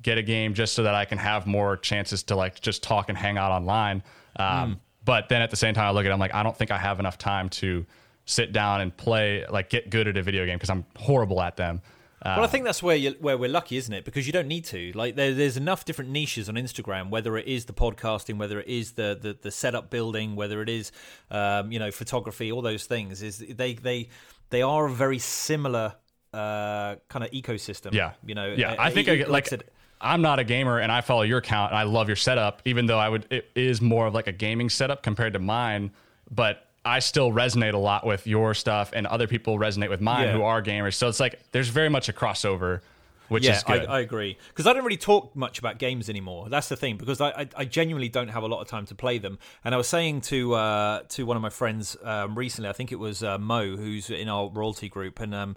get 0.00 0.16
a 0.16 0.22
game 0.22 0.54
just 0.54 0.74
so 0.74 0.84
that 0.84 0.94
I 0.94 1.04
can 1.04 1.18
have 1.18 1.46
more 1.46 1.76
chances 1.76 2.22
to 2.24 2.36
like 2.36 2.60
just 2.60 2.82
talk 2.82 3.08
and 3.08 3.18
hang 3.18 3.36
out 3.36 3.50
online. 3.50 4.02
Um, 4.36 4.80
But 5.04 5.28
then 5.28 5.42
at 5.42 5.50
the 5.50 5.56
same 5.56 5.74
time, 5.74 5.86
I 5.86 5.90
look 5.90 6.04
at 6.04 6.10
it, 6.10 6.12
I'm 6.12 6.20
like, 6.20 6.34
I 6.34 6.42
don't 6.42 6.56
think 6.56 6.70
I 6.70 6.78
have 6.78 7.00
enough 7.00 7.16
time 7.18 7.48
to 7.48 7.84
sit 8.26 8.52
down 8.52 8.82
and 8.82 8.94
play, 8.96 9.44
like 9.48 9.70
get 9.70 9.88
good 9.88 10.06
at 10.06 10.16
a 10.18 10.22
video 10.22 10.44
game 10.44 10.58
because 10.58 10.68
I'm 10.70 10.84
horrible 10.96 11.40
at 11.40 11.56
them. 11.56 11.80
Uh, 12.20 12.34
Well, 12.36 12.44
I 12.44 12.48
think 12.48 12.64
that's 12.64 12.82
where 12.82 12.96
you 12.96 13.14
where 13.20 13.38
we're 13.38 13.48
lucky, 13.48 13.76
isn't 13.76 13.92
it? 13.94 14.04
Because 14.04 14.26
you 14.26 14.32
don't 14.32 14.48
need 14.48 14.64
to. 14.66 14.92
Like, 14.94 15.14
there, 15.16 15.32
there's 15.32 15.56
enough 15.56 15.84
different 15.84 16.10
niches 16.10 16.48
on 16.48 16.56
Instagram. 16.56 17.10
Whether 17.10 17.36
it 17.36 17.46
is 17.46 17.66
the 17.66 17.72
podcasting, 17.72 18.38
whether 18.38 18.58
it 18.60 18.66
is 18.68 18.92
the 18.92 19.18
the, 19.20 19.36
the 19.40 19.50
setup 19.50 19.90
building, 19.90 20.34
whether 20.36 20.60
it 20.62 20.68
is 20.68 20.90
um, 21.30 21.70
you 21.72 21.78
know 21.78 21.90
photography, 21.90 22.50
all 22.50 22.62
those 22.62 22.86
things 22.86 23.22
is 23.22 23.38
they 23.38 23.74
they 23.74 24.08
they 24.50 24.62
are 24.62 24.86
a 24.86 24.90
very 24.90 25.18
similar 25.18 25.94
uh, 26.34 26.96
kind 27.08 27.24
of 27.24 27.30
ecosystem. 27.30 27.92
Yeah, 27.92 28.12
you 28.26 28.34
know. 28.34 28.54
Yeah, 28.56 28.74
I 28.78 28.90
think 28.90 29.08
e- 29.08 29.24
I, 29.24 29.26
like 29.26 29.46
said- 29.46 29.64
I'm 30.00 30.22
not 30.22 30.38
a 30.38 30.44
gamer 30.44 30.78
and 30.78 30.92
I 30.92 31.00
follow 31.00 31.22
your 31.22 31.38
account 31.38 31.72
and 31.72 31.78
I 31.78 31.82
love 31.82 32.08
your 32.08 32.16
setup, 32.16 32.62
even 32.64 32.86
though 32.86 32.98
I 32.98 33.08
would 33.08 33.26
it 33.30 33.50
is 33.56 33.80
more 33.80 34.06
of 34.06 34.14
like 34.14 34.26
a 34.28 34.32
gaming 34.32 34.68
setup 34.70 35.02
compared 35.02 35.32
to 35.32 35.38
mine, 35.40 35.90
but 36.30 36.67
I 36.88 36.98
still 37.00 37.30
resonate 37.30 37.74
a 37.74 37.78
lot 37.78 38.06
with 38.06 38.26
your 38.26 38.54
stuff 38.54 38.92
and 38.94 39.06
other 39.06 39.26
people 39.26 39.58
resonate 39.58 39.90
with 39.90 40.00
mine 40.00 40.28
Yeah. 40.28 40.32
who 40.32 40.42
are 40.42 40.62
gamers. 40.62 40.94
So 40.94 41.08
it's 41.08 41.20
like 41.20 41.38
there's 41.52 41.68
very 41.68 41.88
much 41.88 42.08
a 42.08 42.12
crossover, 42.12 42.80
which 43.28 43.44
yeah, 43.44 43.56
is 43.56 43.62
good. 43.62 43.86
I, 43.86 43.98
I 43.98 44.00
agree 44.00 44.38
because 44.48 44.66
I 44.66 44.72
don't 44.72 44.84
really 44.84 44.96
talk 44.96 45.36
much 45.36 45.58
about 45.58 45.78
games 45.78 46.08
anymore. 46.08 46.48
That's 46.48 46.68
the 46.68 46.76
thing 46.76 46.96
because 46.96 47.20
I, 47.20 47.28
I, 47.30 47.48
I 47.56 47.64
genuinely 47.66 48.08
don't 48.08 48.28
have 48.28 48.42
a 48.42 48.46
lot 48.46 48.60
of 48.60 48.68
time 48.68 48.86
to 48.86 48.94
play 48.94 49.18
them. 49.18 49.38
And 49.64 49.74
I 49.74 49.78
was 49.78 49.86
saying 49.86 50.22
to 50.22 50.54
uh, 50.54 51.02
to 51.10 51.24
one 51.26 51.36
of 51.36 51.42
my 51.42 51.50
friends 51.50 51.96
um, 52.02 52.36
recently, 52.38 52.70
I 52.70 52.72
think 52.72 52.90
it 52.90 52.98
was 52.98 53.22
uh, 53.22 53.38
Mo, 53.38 53.76
who's 53.76 54.08
in 54.10 54.28
our 54.28 54.48
royalty 54.48 54.88
group, 54.88 55.20
and 55.20 55.34
um, 55.34 55.56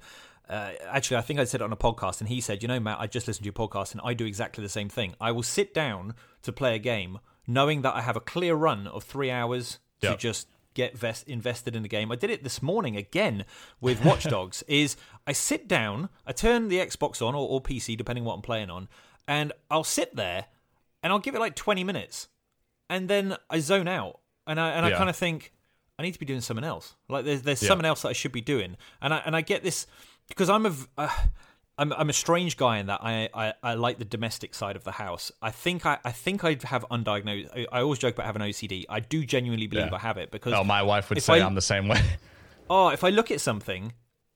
uh, 0.49 0.71
actually, 0.86 1.15
I 1.17 1.21
think 1.21 1.39
I 1.39 1.45
said 1.45 1.61
it 1.61 1.63
on 1.63 1.71
a 1.71 1.77
podcast, 1.77 2.19
and 2.19 2.27
he 2.27 2.41
said, 2.41 2.61
"You 2.61 2.67
know, 2.67 2.79
Matt, 2.79 2.99
I 2.99 3.07
just 3.07 3.25
listened 3.27 3.45
to 3.45 3.47
your 3.47 3.53
podcast, 3.69 3.93
and 3.93 4.01
I 4.03 4.13
do 4.13 4.25
exactly 4.25 4.61
the 4.61 4.69
same 4.69 4.89
thing. 4.89 5.15
I 5.21 5.32
will 5.32 5.43
sit 5.43 5.73
down 5.73 6.13
to 6.41 6.51
play 6.51 6.75
a 6.75 6.79
game, 6.79 7.19
knowing 7.47 7.84
that 7.84 7.95
I 7.95 8.01
have 8.01 8.17
a 8.17 8.21
clear 8.34 8.55
run 8.55 8.86
of 8.88 9.05
three 9.05 9.32
hours 9.32 9.79
to 10.01 10.17
just." 10.17 10.47
Get 10.74 10.97
vest- 10.97 11.28
invested 11.28 11.76
in 11.76 11.84
the 11.84 11.89
game. 11.89 12.11
I 12.11 12.15
did 12.15 12.30
it 12.30 12.43
this 12.43 12.61
morning 12.61 12.95
again 12.95 13.45
with 13.80 14.03
Watch 14.05 14.24
Dogs. 14.30 14.63
is 14.67 14.95
I 15.28 15.32
sit 15.34 15.67
down, 15.67 16.09
I 16.26 16.32
turn 16.32 16.67
the 16.69 16.78
Xbox 16.80 17.22
on 17.26 17.36
or, 17.36 17.47
or 17.47 17.61
PC 17.61 17.97
depending 17.97 18.24
what 18.26 18.34
I'm 18.36 18.41
playing 18.41 18.69
on, 18.69 18.88
and 19.28 19.51
I'll 19.69 19.84
sit 19.84 20.15
there 20.15 20.45
and 21.03 21.11
I'll 21.11 21.19
give 21.19 21.36
it 21.36 21.39
like 21.39 21.55
20 21.55 21.84
minutes, 21.84 22.28
and 22.89 23.07
then 23.09 23.36
I 23.49 23.59
zone 23.59 23.88
out, 23.88 24.19
and 24.47 24.59
I 24.59 24.69
and 24.72 24.86
I 24.86 24.89
Yeah. 24.89 24.97
kind 24.97 25.09
of 25.09 25.15
think 25.15 25.51
I 25.99 26.03
need 26.03 26.13
to 26.13 26.19
be 26.19 26.26
doing 26.26 26.41
something 26.41 26.63
else. 26.65 26.95
Like 27.09 27.26
there's 27.26 27.41
there's 27.43 27.61
Yeah. 27.61 27.67
something 27.69 27.86
else 27.86 28.01
that 28.03 28.09
I 28.09 28.13
should 28.13 28.32
be 28.32 28.41
doing, 28.41 28.78
and 29.01 29.13
I 29.13 29.17
and 29.26 29.36
I 29.36 29.41
get 29.41 29.63
this 29.63 29.88
because 30.28 30.49
I'm 30.49 30.65
a. 30.65 30.74
uh, 30.97 31.09
I'm 31.82 31.91
I'm 31.93 32.09
a 32.09 32.13
strange 32.13 32.57
guy 32.57 32.77
in 32.77 32.86
that 32.86 32.99
I, 33.03 33.27
I 33.34 33.53
I 33.63 33.73
like 33.73 33.97
the 33.97 34.05
domestic 34.05 34.53
side 34.53 34.75
of 34.75 34.84
the 34.84 34.91
house. 34.91 35.32
I 35.41 35.49
think 35.51 35.86
I 35.86 35.97
I 36.05 36.11
think 36.11 36.43
I 36.43 36.57
have 36.65 36.86
undiagnosed. 36.91 37.49
I, 37.55 37.65
I 37.71 37.82
always 37.82 37.99
joke 37.99 38.13
about 38.15 38.27
having 38.27 38.41
OCD. 38.43 38.86
I 38.88 38.99
do 38.99 39.25
genuinely 39.25 39.67
believe 39.67 39.88
Yeah. 39.88 39.95
I 39.95 39.99
have 39.99 40.17
it 40.17 40.29
because 40.32 40.53
oh, 40.53 40.63
my 40.63 40.84
wife 40.84 41.09
would 41.09 41.21
say 41.21 41.41
I- 41.41 41.45
I'm 41.45 41.55
the 41.55 41.61
same 41.61 41.88
way. 41.88 42.01
oh, 42.69 42.89
if 42.89 43.03
I 43.03 43.09
look 43.09 43.32
at 43.32 43.41
something, 43.41 43.93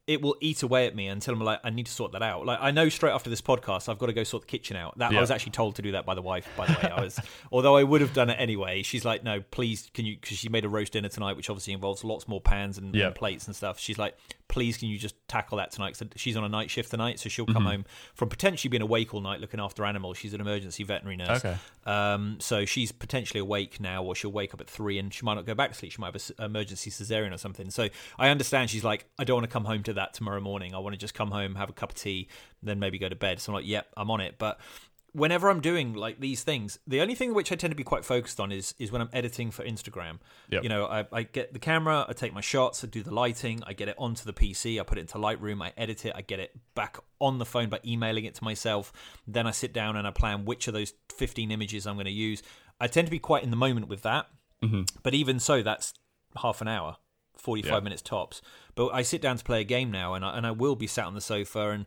it 0.08 0.22
will 0.22 0.36
eat 0.40 0.62
away 0.62 0.86
at 0.86 0.96
me 0.96 1.08
until 1.08 1.34
I'm 1.34 1.40
like, 1.40 1.60
I 1.64 1.72
need 1.72 1.88
to 1.88 1.92
sort 1.92 2.12
that 2.12 2.22
out. 2.22 2.46
Like 2.46 2.60
I 2.62 2.70
know 2.72 2.90
straight 2.90 3.12
after 3.12 3.30
this 3.30 3.42
podcast, 3.42 3.90
I've 3.90 3.98
got 3.98 4.06
to 4.08 4.14
go 4.14 4.24
sort 4.24 4.44
the 4.44 4.48
kitchen 4.48 4.76
out. 4.78 4.98
That 5.00 5.12
I 5.14 5.20
was 5.20 5.32
actually 5.32 5.54
told 5.54 5.76
to 5.78 5.82
do 5.82 5.94
that 5.94 6.06
by 6.06 6.14
the 6.16 6.22
wife. 6.22 6.48
By 6.56 6.68
the 6.68 6.74
way, 6.74 6.92
I 6.92 7.02
was, 7.02 7.20
although 7.52 7.76
I 7.76 7.82
would 7.84 8.02
have 8.02 8.14
done 8.14 8.30
it 8.30 8.36
anyway. 8.40 8.84
She's 8.84 9.04
like, 9.04 9.24
no, 9.24 9.42
please, 9.52 9.90
can 9.94 10.06
you? 10.06 10.16
Because 10.20 10.38
she 10.38 10.50
made 10.50 10.64
a 10.66 10.70
roast 10.70 10.94
dinner 10.94 11.10
tonight, 11.10 11.36
which 11.38 11.50
obviously 11.50 11.74
involves 11.74 12.04
lots 12.04 12.28
more 12.28 12.40
pans 12.42 12.78
and, 12.78 12.94
Yeah. 12.94 13.08
and 13.08 13.16
plates 13.16 13.48
and 13.48 13.56
stuff. 13.56 13.80
She's 13.80 13.98
like, 13.98 14.16
please, 14.48 14.78
can 14.78 14.88
you 14.88 14.98
just 14.98 15.16
tackle 15.28 15.58
that 15.58 15.72
tonight? 15.72 15.98
'Cause 15.98 16.08
she's 16.16 16.38
on 16.38 16.44
a 16.44 16.50
night 16.50 16.70
shift 16.72 16.92
tonight, 16.92 17.20
so 17.20 17.30
she'll 17.30 17.46
come 17.46 17.56
Mm-hmm. 17.56 17.66
home 17.68 17.86
from 18.14 18.30
potentially 18.30 18.70
being 18.70 18.82
awake 18.82 19.14
all 19.14 19.22
night 19.22 19.42
looking 19.42 19.60
after 19.60 19.84
animals. 19.86 20.18
She's 20.18 20.34
an 20.34 20.42
emergency 20.42 20.84
veterinary 20.84 21.18
nurse. 21.18 21.44
Okay. 21.44 21.58
Um, 21.86 22.38
so 22.40 22.66
she's 22.66 22.92
potentially 22.92 23.40
awake 23.40 23.80
now, 23.80 24.04
or 24.04 24.16
she'll 24.16 24.32
wake 24.32 24.54
up 24.54 24.62
at 24.62 24.70
three 24.70 24.98
and 24.98 25.14
she 25.14 25.26
might 25.26 25.36
not 25.36 25.46
go 25.46 25.54
back 25.56 25.72
to 25.72 25.76
sleep. 25.78 25.92
She 25.92 26.00
might 26.02 26.14
have 26.14 26.32
an 26.40 26.46
emergency 26.46 26.90
cesarean 26.90 27.34
or 27.34 27.38
something. 27.38 27.70
So 27.70 27.90
I 28.18 28.30
understand 28.30 28.70
she's 28.70 28.84
like, 28.84 29.06
I 29.20 29.24
don't 29.24 29.36
want 29.38 29.50
to 29.50 29.54
come 29.54 29.66
home 29.66 29.84
to 29.84 29.94
that 29.94 30.14
tomorrow 30.14 30.40
morning. 30.42 30.74
I 30.74 30.80
want 30.80 30.94
to 30.94 30.98
just 31.00 31.14
come 31.14 31.32
home, 31.32 31.56
have 31.56 31.70
a 31.70 31.74
cup 31.74 31.90
of 31.92 31.96
tea, 31.96 32.28
then 32.64 32.80
maybe 32.80 32.98
go 32.98 33.10
to 33.10 33.16
bed. 33.16 33.40
So 33.40 33.52
I'm 33.52 33.56
like, 33.56 33.68
yep, 33.68 33.88
I'm 33.98 34.10
on 34.10 34.22
it. 34.22 34.36
But 34.38 34.60
whenever 35.16 35.50
I'm 35.50 35.62
doing 35.62 35.94
like 35.94 36.20
these 36.20 36.44
things, 36.44 36.78
the 36.86 37.00
only 37.00 37.16
thing 37.16 37.34
which 37.34 37.52
I 37.52 37.56
tend 37.56 37.72
to 37.72 37.76
be 37.76 37.84
quite 37.84 38.04
focused 38.04 38.40
on 38.40 38.52
is 38.52 38.76
is 38.78 38.92
when 38.92 39.02
I'm 39.02 39.10
editing 39.14 39.50
for 39.50 39.64
Instagram. 39.64 40.20
Yep. 40.50 40.64
You 40.64 40.70
know, 40.70 40.86
I, 40.86 41.06
I 41.12 41.24
get 41.24 41.54
the 41.54 41.60
camera, 41.60 42.06
I 42.08 42.14
take 42.14 42.34
my 42.34 42.42
shots, 42.42 42.84
I 42.84 42.88
do 42.88 43.02
the 43.02 43.14
lighting, 43.14 43.64
I 43.66 43.74
get 43.74 43.88
it 43.88 43.96
onto 43.98 44.26
the 44.26 44.34
PC, 44.34 44.80
I 44.80 44.84
put 44.84 44.98
it 44.98 45.02
into 45.02 45.18
Lightroom, 45.18 45.64
I 45.64 45.72
edit 45.78 46.06
it, 46.06 46.14
I 46.16 46.22
get 46.22 46.40
it 46.40 46.52
back 46.76 46.98
on 47.20 47.40
the 47.40 47.46
phone 47.46 47.70
by 47.70 47.80
emailing 47.86 48.26
it 48.26 48.36
to 48.36 48.44
myself. 48.44 48.92
Then 49.26 49.48
I 49.48 49.52
sit 49.52 49.74
down 49.74 49.96
and 49.96 50.06
I 50.06 50.12
plan 50.12 50.44
which 50.44 50.68
of 50.68 50.74
those 50.74 50.94
15 51.14 51.50
images 51.50 51.88
I'm 51.88 51.96
going 51.96 52.06
to 52.06 52.12
use. 52.12 52.44
I 52.80 52.88
tend 52.88 53.08
to 53.08 53.12
be 53.12 53.20
quite 53.20 53.44
in 53.44 53.52
the 53.52 53.56
moment 53.56 53.88
with 53.88 54.02
that, 54.02 54.28
mm-hmm. 54.62 54.82
but 55.02 55.14
even 55.14 55.40
so, 55.40 55.62
that's 55.64 55.94
half 56.42 56.62
an 56.62 56.68
hour. 56.68 56.98
45 57.38 57.72
Yeah. 57.72 57.80
minutes 57.80 58.02
tops. 58.02 58.42
But 58.76 58.90
I 58.90 59.02
sit 59.02 59.22
down 59.22 59.38
to 59.38 59.44
play 59.44 59.62
a 59.62 59.66
game 59.66 59.92
now, 59.92 60.14
and 60.14 60.26
I, 60.26 60.38
and 60.38 60.46
I 60.48 60.52
will 60.52 60.76
be 60.76 60.88
sat 60.88 61.06
on 61.06 61.14
the 61.14 61.22
sofa, 61.22 61.70
and 61.70 61.86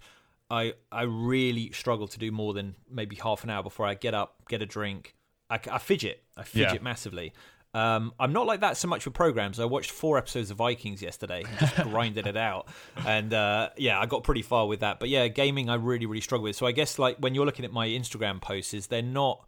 I 0.50 0.74
I 0.90 1.02
really 1.02 1.70
struggle 1.72 2.08
to 2.08 2.18
do 2.18 2.30
more 2.32 2.54
than 2.54 2.74
maybe 2.90 3.16
half 3.16 3.44
an 3.44 3.50
hour 3.50 3.62
before 3.62 3.86
I 3.86 3.94
get 3.94 4.14
up, 4.14 4.48
get 4.48 4.62
a 4.62 4.66
drink. 4.66 5.14
I, 5.50 5.58
I 5.70 5.78
fidget, 5.78 6.22
I 6.36 6.42
fidget 6.42 6.74
Yeah. 6.74 6.82
massively. 6.82 7.32
Um, 7.74 8.14
I'm 8.18 8.32
not 8.32 8.46
like 8.46 8.60
that 8.60 8.78
so 8.78 8.88
much 8.88 9.04
with 9.04 9.12
programs. 9.14 9.60
I 9.60 9.66
watched 9.66 9.90
four 9.90 10.16
episodes 10.16 10.50
of 10.50 10.56
Vikings 10.56 11.02
yesterday, 11.02 11.44
and 11.46 11.58
just 11.58 11.76
grinded 11.82 12.26
it 12.26 12.36
out, 12.36 12.68
and 13.06 13.32
uh, 13.32 13.68
yeah, 13.76 14.00
I 14.00 14.06
got 14.06 14.24
pretty 14.24 14.42
far 14.42 14.66
with 14.66 14.80
that. 14.80 14.98
But 14.98 15.10
yeah, 15.10 15.28
gaming 15.28 15.68
I 15.68 15.74
really 15.74 16.06
really 16.06 16.22
struggle 16.22 16.44
with. 16.44 16.56
So 16.56 16.66
I 16.66 16.72
guess 16.72 16.98
like 16.98 17.18
when 17.18 17.34
you're 17.34 17.44
looking 17.46 17.66
at 17.66 17.72
my 17.72 17.86
Instagram 17.86 18.40
posts, 18.40 18.72
is 18.72 18.86
they're 18.86 19.02
not 19.02 19.46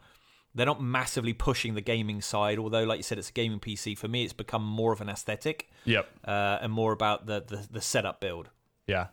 they're 0.55 0.67
not 0.67 0.83
massively 0.83 1.33
pushing 1.33 1.75
the 1.75 1.81
gaming 1.81 2.21
side. 2.21 2.59
Although, 2.59 2.85
like 2.85 2.99
you 2.99 3.03
said, 3.03 3.19
it's 3.19 3.31
a 3.31 3.33
gaming 3.33 3.59
PC. 3.59 3.97
For 3.97 4.07
me, 4.09 4.23
it's 4.25 4.33
become 4.35 4.65
more 4.65 4.93
of 4.93 5.01
an 5.01 5.09
aesthetic 5.09 5.71
yep. 5.87 6.07
uh, 6.25 6.59
and 6.61 6.73
more 6.73 6.93
about 6.93 7.27
the, 7.27 7.43
the 7.47 7.67
the 7.71 7.81
setup 7.81 8.21
build. 8.21 8.51
Yeah, 8.87 9.07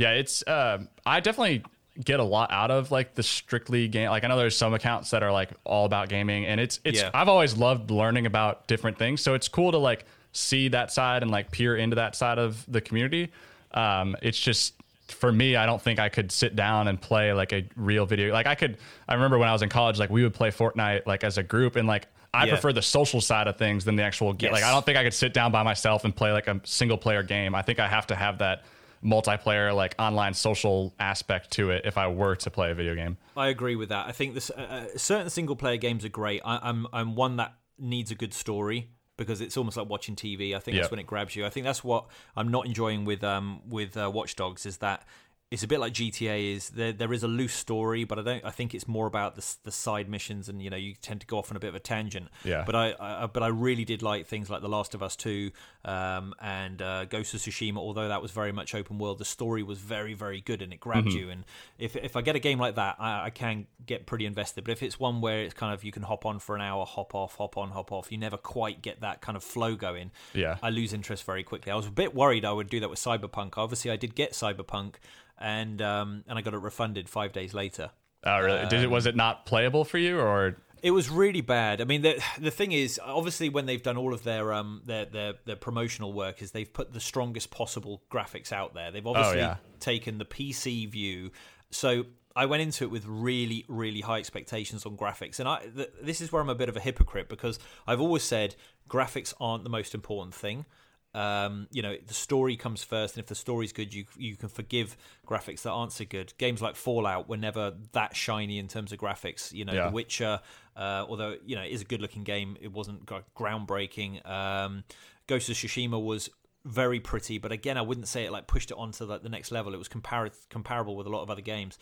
yeah. 0.00 0.12
It's 0.12 0.42
um, 0.46 0.88
I 1.06 1.20
definitely 1.20 1.62
get 2.02 2.18
a 2.18 2.24
lot 2.24 2.50
out 2.50 2.70
of 2.70 2.90
like 2.90 3.14
the 3.14 3.22
strictly 3.22 3.86
game. 3.88 4.08
Like 4.10 4.24
I 4.24 4.28
know 4.28 4.36
there's 4.38 4.56
some 4.56 4.72
accounts 4.74 5.10
that 5.10 5.22
are 5.22 5.30
like 5.32 5.50
all 5.64 5.84
about 5.84 6.08
gaming, 6.08 6.46
and 6.46 6.60
it's 6.60 6.80
it's. 6.84 7.00
Yeah. 7.00 7.10
I've 7.14 7.28
always 7.28 7.56
loved 7.56 7.90
learning 7.90 8.26
about 8.26 8.66
different 8.66 8.98
things, 8.98 9.20
so 9.20 9.34
it's 9.34 9.48
cool 9.48 9.70
to 9.72 9.78
like 9.78 10.06
see 10.32 10.68
that 10.68 10.90
side 10.92 11.22
and 11.22 11.30
like 11.30 11.50
peer 11.50 11.76
into 11.76 11.96
that 11.96 12.16
side 12.16 12.38
of 12.38 12.64
the 12.66 12.80
community. 12.80 13.30
Um, 13.72 14.16
it's 14.22 14.38
just 14.38 14.74
for 15.08 15.30
me, 15.32 15.56
I 15.56 15.66
don't 15.66 15.82
think 15.82 15.98
I 15.98 16.08
could 16.08 16.30
sit 16.32 16.54
down 16.56 16.86
and 16.88 17.00
play 17.00 17.32
like 17.32 17.52
a 17.52 17.68
real 17.76 18.06
video. 18.06 18.32
Like 18.32 18.46
I 18.46 18.54
could. 18.54 18.78
I 19.08 19.14
remember 19.14 19.38
when 19.38 19.48
I 19.48 19.52
was 19.52 19.62
in 19.62 19.68
college, 19.68 19.98
like 19.98 20.10
we 20.10 20.22
would 20.22 20.34
play 20.34 20.50
Fortnite 20.50 21.06
like 21.06 21.22
as 21.24 21.38
a 21.38 21.42
group, 21.42 21.76
and 21.76 21.86
like. 21.86 22.06
I 22.32 22.44
Yeah. 22.44 22.52
prefer 22.52 22.72
the 22.72 22.80
social 22.80 23.20
side 23.20 23.48
of 23.48 23.56
things 23.56 23.84
than 23.84 23.96
the 23.96 24.04
actual 24.04 24.32
game. 24.32 24.52
Like 24.52 24.62
I 24.62 24.70
don't 24.70 24.86
think 24.86 24.96
I 24.96 25.02
could 25.02 25.12
sit 25.14 25.34
down 25.34 25.50
by 25.50 25.64
myself 25.64 26.04
and 26.04 26.14
play 26.14 26.30
like 26.30 26.46
a 26.46 26.60
single 26.62 26.96
player 26.96 27.24
game. 27.24 27.56
I 27.56 27.62
think 27.62 27.80
I 27.80 27.88
have 27.88 28.06
to 28.06 28.14
have 28.14 28.38
that 28.38 28.62
multiplayer 29.04 29.74
like 29.74 29.94
online 29.98 30.34
social 30.34 30.94
aspect 30.98 31.50
to 31.52 31.70
it 31.70 31.82
if 31.84 31.96
I 31.96 32.08
were 32.08 32.36
to 32.36 32.50
play 32.50 32.70
a 32.70 32.74
video 32.74 32.94
game. 32.94 33.16
I 33.36 33.48
agree 33.48 33.76
with 33.76 33.88
that. 33.88 34.06
I 34.06 34.12
think 34.12 34.34
this 34.34 34.50
uh, 34.50 34.60
uh, 34.94 34.98
certain 34.98 35.30
single 35.30 35.56
player 35.56 35.76
games 35.76 36.04
are 36.04 36.10
great. 36.10 36.42
I, 36.44 36.58
I'm 36.62 36.86
I'm 36.92 37.14
one 37.14 37.36
that 37.36 37.54
needs 37.78 38.10
a 38.10 38.14
good 38.14 38.34
story 38.34 38.90
because 39.16 39.40
it's 39.40 39.56
almost 39.56 39.76
like 39.76 39.88
watching 39.88 40.16
TV. 40.16 40.54
I 40.54 40.58
think 40.60 40.74
Yeah. 40.74 40.82
that's 40.82 40.90
when 40.90 41.00
it 41.00 41.06
grabs 41.06 41.34
you. 41.36 41.46
I 41.46 41.50
think 41.50 41.64
that's 41.64 41.82
what 41.84 42.06
I'm 42.36 42.48
not 42.48 42.66
enjoying 42.66 43.04
with 43.04 43.24
um 43.24 43.62
with 43.68 43.96
uh, 43.96 44.10
Watch 44.12 44.36
Dogs 44.36 44.66
is 44.66 44.78
that 44.78 45.06
it's 45.50 45.64
a 45.64 45.66
bit 45.66 45.80
like 45.80 45.92
GTA 45.92 46.54
is 46.54 46.70
there 46.70 46.92
there 46.92 47.12
is 47.12 47.24
a 47.24 47.28
loose 47.28 47.54
story, 47.54 48.04
but 48.04 48.20
I 48.20 48.22
don't 48.22 48.44
I 48.44 48.50
think 48.50 48.72
it's 48.72 48.86
more 48.86 49.08
about 49.08 49.34
the 49.34 49.44
the 49.64 49.72
side 49.72 50.08
missions 50.08 50.48
and 50.48 50.62
you 50.62 50.70
know 50.70 50.76
you 50.76 50.94
tend 51.02 51.22
to 51.22 51.26
go 51.26 51.38
off 51.38 51.50
on 51.50 51.56
a 51.56 51.60
bit 51.60 51.68
of 51.68 51.74
a 51.74 51.80
tangent. 51.80 52.28
Yeah. 52.44 52.62
But 52.64 52.76
I, 52.76 52.94
I 53.00 53.26
but 53.26 53.42
I 53.42 53.48
really 53.48 53.84
did 53.84 54.00
like 54.00 54.28
things 54.28 54.48
like 54.48 54.62
The 54.62 54.68
Last 54.68 54.94
of 54.94 55.02
Us 55.02 55.16
2 55.16 55.50
um, 55.84 56.34
and 56.40 56.80
uh, 56.80 57.04
Ghost 57.06 57.34
of 57.34 57.40
Tsushima. 57.40 57.78
Although 57.78 58.06
that 58.06 58.22
was 58.22 58.30
very 58.30 58.52
much 58.52 58.76
open 58.76 58.98
world, 58.98 59.18
the 59.18 59.24
story 59.24 59.64
was 59.64 59.78
very 59.78 60.14
very 60.14 60.40
good 60.40 60.62
and 60.62 60.72
it 60.72 60.78
grabbed 60.78 61.12
you. 61.12 61.30
And 61.30 61.44
if 61.80 61.96
if 61.96 62.14
I 62.14 62.22
get 62.22 62.36
a 62.36 62.40
game 62.40 62.60
like 62.60 62.76
that, 62.76 62.94
I, 63.00 63.24
I 63.24 63.30
can 63.30 63.66
get 63.84 64.06
pretty 64.06 64.26
invested. 64.26 64.62
But 64.62 64.70
if 64.70 64.84
it's 64.84 65.00
one 65.00 65.20
where 65.20 65.40
it's 65.42 65.54
kind 65.54 65.74
of 65.74 65.82
you 65.82 65.90
can 65.90 66.04
hop 66.04 66.26
on 66.26 66.38
for 66.38 66.54
an 66.54 66.62
hour, 66.62 66.86
hop 66.86 67.12
off, 67.12 67.34
hop 67.34 67.56
on, 67.56 67.70
hop 67.70 67.90
off, 67.90 68.12
you 68.12 68.18
never 68.18 68.36
quite 68.36 68.82
get 68.82 69.00
that 69.00 69.20
kind 69.20 69.34
of 69.34 69.42
flow 69.42 69.74
going. 69.74 70.12
Yeah. 70.32 70.58
I 70.62 70.70
lose 70.70 70.92
interest 70.92 71.24
very 71.24 71.42
quickly. 71.42 71.72
I 71.72 71.74
was 71.74 71.88
a 71.88 71.90
bit 71.90 72.14
worried 72.14 72.44
I 72.44 72.52
would 72.52 72.70
do 72.70 72.78
that 72.78 72.88
with 72.88 73.00
Cyberpunk. 73.00 73.54
Obviously, 73.56 73.90
I 73.90 73.96
did 73.96 74.14
get 74.14 74.30
Cyberpunk, 74.32 74.94
and 75.40 75.80
um, 75.80 76.24
and 76.28 76.38
I 76.38 76.42
got 76.42 76.54
it 76.54 76.58
refunded 76.58 77.08
five 77.08 77.32
days 77.32 77.54
later. 77.54 77.90
Oh, 78.24 78.40
really? 78.40 78.68
Did 78.68 78.82
it 78.82 78.90
was 78.90 79.06
it 79.06 79.16
not 79.16 79.46
playable 79.46 79.84
for 79.84 79.98
you 79.98 80.18
or 80.20 80.56
It 80.82 80.90
was 80.90 81.08
really 81.08 81.40
bad. 81.40 81.80
I 81.80 81.84
mean, 81.84 82.02
the 82.02 82.22
the 82.38 82.50
thing 82.50 82.72
is, 82.72 83.00
obviously, 83.02 83.48
when 83.48 83.66
they've 83.66 83.82
done 83.82 83.96
all 83.96 84.12
of 84.12 84.22
their 84.24 84.52
um 84.52 84.82
their 84.84 85.06
their, 85.06 85.34
their 85.46 85.56
promotional 85.56 86.12
work, 86.12 86.42
is 86.42 86.50
they've 86.50 86.72
put 86.72 86.92
the 86.92 87.00
strongest 87.00 87.50
possible 87.50 88.02
graphics 88.10 88.52
out 88.52 88.74
there. 88.74 88.90
They've 88.90 89.06
obviously 89.06 89.38
yeah. 89.38 89.56
taken 89.78 90.18
the 90.18 90.26
PC 90.26 90.88
view. 90.88 91.30
So 91.70 92.04
I 92.36 92.46
went 92.46 92.62
into 92.62 92.84
it 92.84 92.90
with 92.90 93.06
really 93.06 93.64
really 93.68 94.02
high 94.02 94.18
expectations 94.18 94.84
on 94.84 94.96
graphics, 94.96 95.40
and 95.40 95.48
I 95.48 95.60
th- 95.74 95.92
this 96.02 96.20
is 96.20 96.30
where 96.30 96.42
I'm 96.42 96.50
a 96.50 96.54
bit 96.54 96.68
of 96.68 96.76
a 96.76 96.80
hypocrite 96.80 97.28
because 97.30 97.58
I've 97.86 98.00
always 98.00 98.22
said 98.22 98.54
graphics 98.88 99.32
aren't 99.40 99.64
the 99.64 99.70
most 99.70 99.94
important 99.94 100.34
thing. 100.34 100.66
Um, 101.12 101.66
you 101.72 101.82
know, 101.82 101.96
the 102.06 102.14
story 102.14 102.56
comes 102.56 102.84
first, 102.84 103.16
and 103.16 103.22
if 103.22 103.28
the 103.28 103.34
story's 103.34 103.72
good, 103.72 103.92
you 103.92 104.04
you 104.16 104.36
can 104.36 104.48
forgive 104.48 104.96
graphics 105.26 105.62
that 105.62 105.70
aren't 105.70 105.92
so 105.92 106.04
good. 106.04 106.32
Games 106.38 106.62
like 106.62 106.76
Fallout 106.76 107.28
were 107.28 107.36
never 107.36 107.74
that 107.92 108.14
shiny 108.14 108.58
in 108.58 108.68
terms 108.68 108.92
of 108.92 108.98
graphics. 108.98 109.52
You 109.52 109.64
know, 109.64 109.72
Yeah. 109.72 109.86
The 109.86 109.92
Witcher, 109.92 110.40
uh, 110.76 111.04
although 111.08 111.36
you 111.44 111.56
know 111.56 111.62
it 111.62 111.72
is 111.72 111.82
a 111.82 111.84
good-looking 111.84 112.24
game, 112.24 112.56
it 112.60 112.72
wasn't 112.72 113.06
groundbreaking. 113.06 114.28
Um, 114.28 114.84
Ghost 115.26 115.48
of 115.48 115.56
Tsushima 115.56 116.02
was 116.02 116.30
very 116.64 117.00
pretty, 117.00 117.38
but 117.38 117.52
again, 117.52 117.76
I 117.76 117.82
wouldn't 117.82 118.06
say 118.08 118.24
it 118.24 118.32
like 118.32 118.46
pushed 118.46 118.70
it 118.70 118.76
onto 118.76 119.04
like, 119.04 119.22
the 119.22 119.28
next 119.28 119.50
level. 119.50 119.74
It 119.74 119.78
was 119.78 119.88
compar- 119.88 120.32
comparable 120.48 120.94
with 120.94 121.06
a 121.06 121.10
lot 121.10 121.22
of 121.22 121.30
other 121.30 121.40
games. 121.42 121.78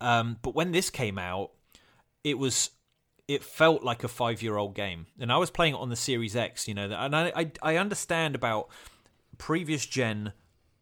Um, 0.00 0.38
but 0.42 0.54
when 0.54 0.72
this 0.72 0.88
came 0.88 1.18
out, 1.18 1.50
it 2.24 2.38
was 2.38 2.70
it 3.30 3.44
felt 3.44 3.82
like 3.84 4.02
a 4.02 4.08
five 4.08 4.42
year 4.42 4.56
old 4.56 4.74
game, 4.74 5.06
and 5.20 5.30
I 5.32 5.36
was 5.36 5.50
playing 5.50 5.74
it 5.74 5.78
on 5.78 5.88
the 5.88 5.96
Series 5.96 6.34
X. 6.34 6.66
You 6.68 6.74
know, 6.74 6.90
and 6.90 7.14
I 7.16 7.32
I, 7.36 7.52
I 7.62 7.76
understand 7.76 8.34
about 8.34 8.68
previous 9.38 9.86
gen 9.86 10.32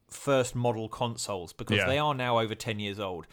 first 0.08 0.54
model 0.54 0.88
consoles 0.88 1.52
because 1.52 1.78
Yeah. 1.78 1.86
they 1.86 1.98
are 1.98 2.14
now 2.14 2.38
over 2.40 2.54
10 2.54 2.78
years 2.80 2.98
old. 2.98 3.26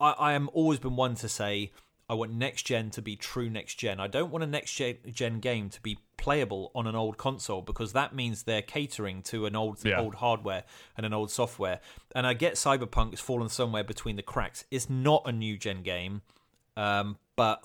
I, 0.00 0.12
I 0.12 0.32
am 0.32 0.48
always 0.54 0.78
been 0.78 0.96
one 0.96 1.14
to 1.16 1.28
say 1.28 1.72
I 2.08 2.14
want 2.14 2.32
next 2.32 2.62
gen 2.62 2.90
to 2.90 3.02
be 3.02 3.16
true 3.16 3.50
next 3.50 3.74
gen. 3.74 4.00
I 4.00 4.06
don't 4.06 4.30
want 4.30 4.42
a 4.44 4.46
next 4.46 4.72
gen, 4.74 4.96
gen 5.12 5.40
game 5.40 5.68
to 5.70 5.80
be 5.82 5.98
playable 6.16 6.70
on 6.74 6.86
an 6.86 6.94
old 6.94 7.16
console 7.18 7.60
because 7.62 7.92
that 7.92 8.14
means 8.14 8.44
they're 8.44 8.62
catering 8.62 9.22
to 9.24 9.44
an 9.44 9.54
old 9.54 9.84
Yeah. 9.84 10.00
old 10.00 10.16
hardware 10.16 10.64
and 10.96 11.04
an 11.04 11.12
old 11.12 11.30
software. 11.30 11.80
And 12.14 12.26
I 12.26 12.32
get 12.32 12.54
Cyberpunk 12.54 13.10
has 13.10 13.20
fallen 13.20 13.48
somewhere 13.50 13.84
between 13.84 14.16
the 14.16 14.22
cracks. 14.22 14.64
It's 14.70 14.88
not 14.88 15.22
a 15.26 15.32
new 15.32 15.58
gen 15.58 15.82
game, 15.82 16.22
um, 16.76 17.18
but 17.36 17.64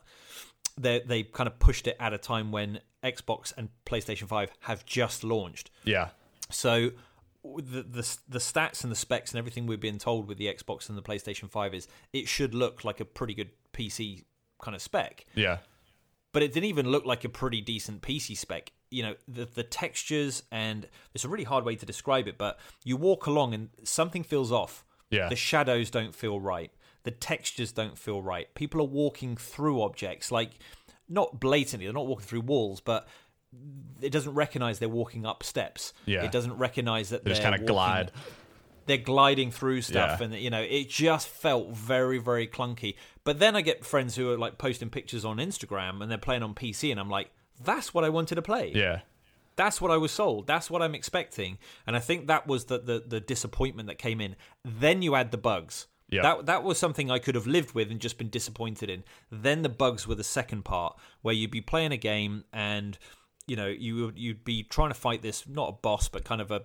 they 0.82 1.02
they 1.02 1.24
kind 1.24 1.48
of 1.48 1.60
pushed 1.60 1.88
it 1.88 1.96
at 2.00 2.14
a 2.14 2.18
time 2.18 2.52
when 2.52 2.80
Xbox 3.04 3.54
and 3.58 3.70
PlayStation 3.86 4.28
Five 4.28 4.52
have 4.62 4.86
just 4.86 5.24
launched. 5.24 5.72
Yeah. 5.84 6.10
So 6.50 6.92
the, 7.44 7.84
the 7.84 8.18
the 8.30 8.40
stats 8.40 8.84
and 8.84 8.92
the 8.92 8.96
specs 8.96 9.32
and 9.32 9.40
everything 9.40 9.66
we've 9.66 9.80
been 9.80 9.98
told 9.98 10.28
with 10.28 10.38
the 10.38 10.48
Xbox 10.48 10.90
and 10.90 10.98
the 10.98 11.02
PlayStation 11.02 11.50
5 11.50 11.74
is 11.74 11.88
it 12.14 12.28
should 12.28 12.54
look 12.54 12.86
like 12.86 13.00
a 13.00 13.06
pretty 13.06 13.34
good 13.34 13.50
PC 13.74 14.24
kind 14.62 14.76
of 14.76 14.82
spec. 14.82 15.26
Yeah. 15.34 15.58
But 16.34 16.44
it 16.44 16.54
didn't 16.54 16.70
even 16.70 16.90
look 16.90 17.06
like 17.06 17.26
a 17.26 17.30
pretty 17.30 17.62
decent 17.62 18.02
PC 18.02 18.38
spec. 18.38 18.72
You 18.90 19.04
know, 19.04 19.16
the 19.28 19.46
the 19.46 19.64
textures 19.64 20.44
and 20.52 20.88
it's 21.14 21.26
a 21.26 21.30
really 21.30 21.44
hard 21.44 21.66
way 21.66 21.76
to 21.76 21.86
describe 21.86 22.28
it, 22.28 22.38
but 22.38 22.60
you 22.84 22.98
walk 22.98 23.26
along 23.26 23.54
and 23.54 23.70
something 23.84 24.24
feels 24.24 24.52
off. 24.52 24.86
Yeah. 25.10 25.28
The 25.28 25.36
shadows 25.36 25.90
don't 25.90 26.16
feel 26.16 26.40
right. 26.40 26.72
The 27.04 27.12
textures 27.12 27.72
don't 27.72 27.98
feel 27.98 28.22
right. 28.22 28.54
People 28.56 28.82
are 28.82 28.86
walking 28.88 29.36
through 29.38 29.82
objects 29.82 30.32
like 30.32 30.52
not 31.10 31.40
blatantly, 31.40 31.86
they're 31.88 31.94
not 31.94 32.08
walking 32.08 32.26
through 32.26 32.42
walls, 32.42 32.80
but 32.80 33.08
it 34.02 34.12
doesn't 34.12 34.34
recognize 34.34 34.80
they're 34.80 34.88
walking 34.90 35.26
up 35.26 35.44
steps. 35.44 35.94
Yeah. 36.06 36.24
It 36.24 36.32
doesn't 36.32 36.58
recognize 36.58 37.10
that 37.10 37.24
They 37.26 37.32
just 37.32 37.42
they're 37.42 37.52
kind 37.52 37.62
of 37.62 37.68
glide. 37.68 38.12
they're 38.86 38.98
gliding 38.98 39.52
through 39.52 39.82
stuff 39.82 40.20
Yeah. 40.20 40.26
and 40.26 40.36
you 40.36 40.50
know 40.50 40.62
it 40.62 40.90
just 40.90 41.28
felt 41.28 41.70
very 41.72 42.18
very 42.18 42.48
clunky 42.48 42.96
but 43.24 43.38
then 43.40 43.56
i 43.56 43.62
get 43.62 43.86
friends 43.86 44.16
who 44.16 44.32
are 44.32 44.38
like 44.40 44.58
posting 44.58 44.90
pictures 44.90 45.24
on 45.24 45.38
instagram 45.38 46.02
and 46.02 46.10
they're 46.10 46.18
playing 46.18 46.42
on 46.44 46.56
pc 46.56 46.90
and 46.92 47.00
i'm 47.00 47.10
like 47.10 47.30
that's 47.64 47.94
what 47.94 48.04
i 48.04 48.10
wanted 48.10 48.36
to 48.36 48.42
play 48.42 48.72
Yeah. 48.74 49.02
that's 49.56 49.80
what 49.82 49.92
i 49.92 49.98
was 49.98 50.12
sold 50.12 50.48
that's 50.48 50.70
what 50.72 50.82
i'm 50.82 50.96
expecting 50.96 51.60
and 51.86 51.96
i 51.96 52.00
think 52.00 52.26
that 52.28 52.48
was 52.48 52.66
the 52.66 52.80
the, 52.80 53.04
the 53.06 53.20
disappointment 53.20 53.88
that 53.88 54.00
came 54.00 54.20
in 54.20 54.36
then 54.66 55.04
you 55.04 55.14
add 55.16 55.30
the 55.30 55.38
bugs 55.38 55.86
Yeah. 56.12 56.22
That 56.24 56.46
that 56.48 56.64
was 56.64 56.78
something 56.78 57.10
I 57.10 57.20
could 57.20 57.36
have 57.36 57.48
lived 57.48 57.74
with 57.74 57.90
and 57.90 58.00
just 58.00 58.18
been 58.18 58.30
disappointed 58.30 58.90
in. 58.90 59.04
Then 59.32 59.62
the 59.62 59.70
bugs 59.70 60.06
were 60.08 60.16
the 60.16 60.24
second 60.26 60.64
part, 60.66 60.98
where 61.22 61.34
you'd 61.34 61.52
be 61.52 61.62
playing 61.62 61.92
a 61.94 61.98
game 61.98 62.44
and 62.54 62.98
you 63.48 63.56
know 63.56 63.68
you 63.68 64.06
would 64.06 64.20
you'd 64.20 64.44
be 64.44 64.62
trying 64.64 64.90
to 64.90 64.94
fight 64.94 65.22
this 65.22 65.48
not 65.48 65.70
a 65.70 65.72
boss 65.72 66.10
but 66.10 66.24
kind 66.26 66.42
of 66.42 66.52
a 66.52 66.62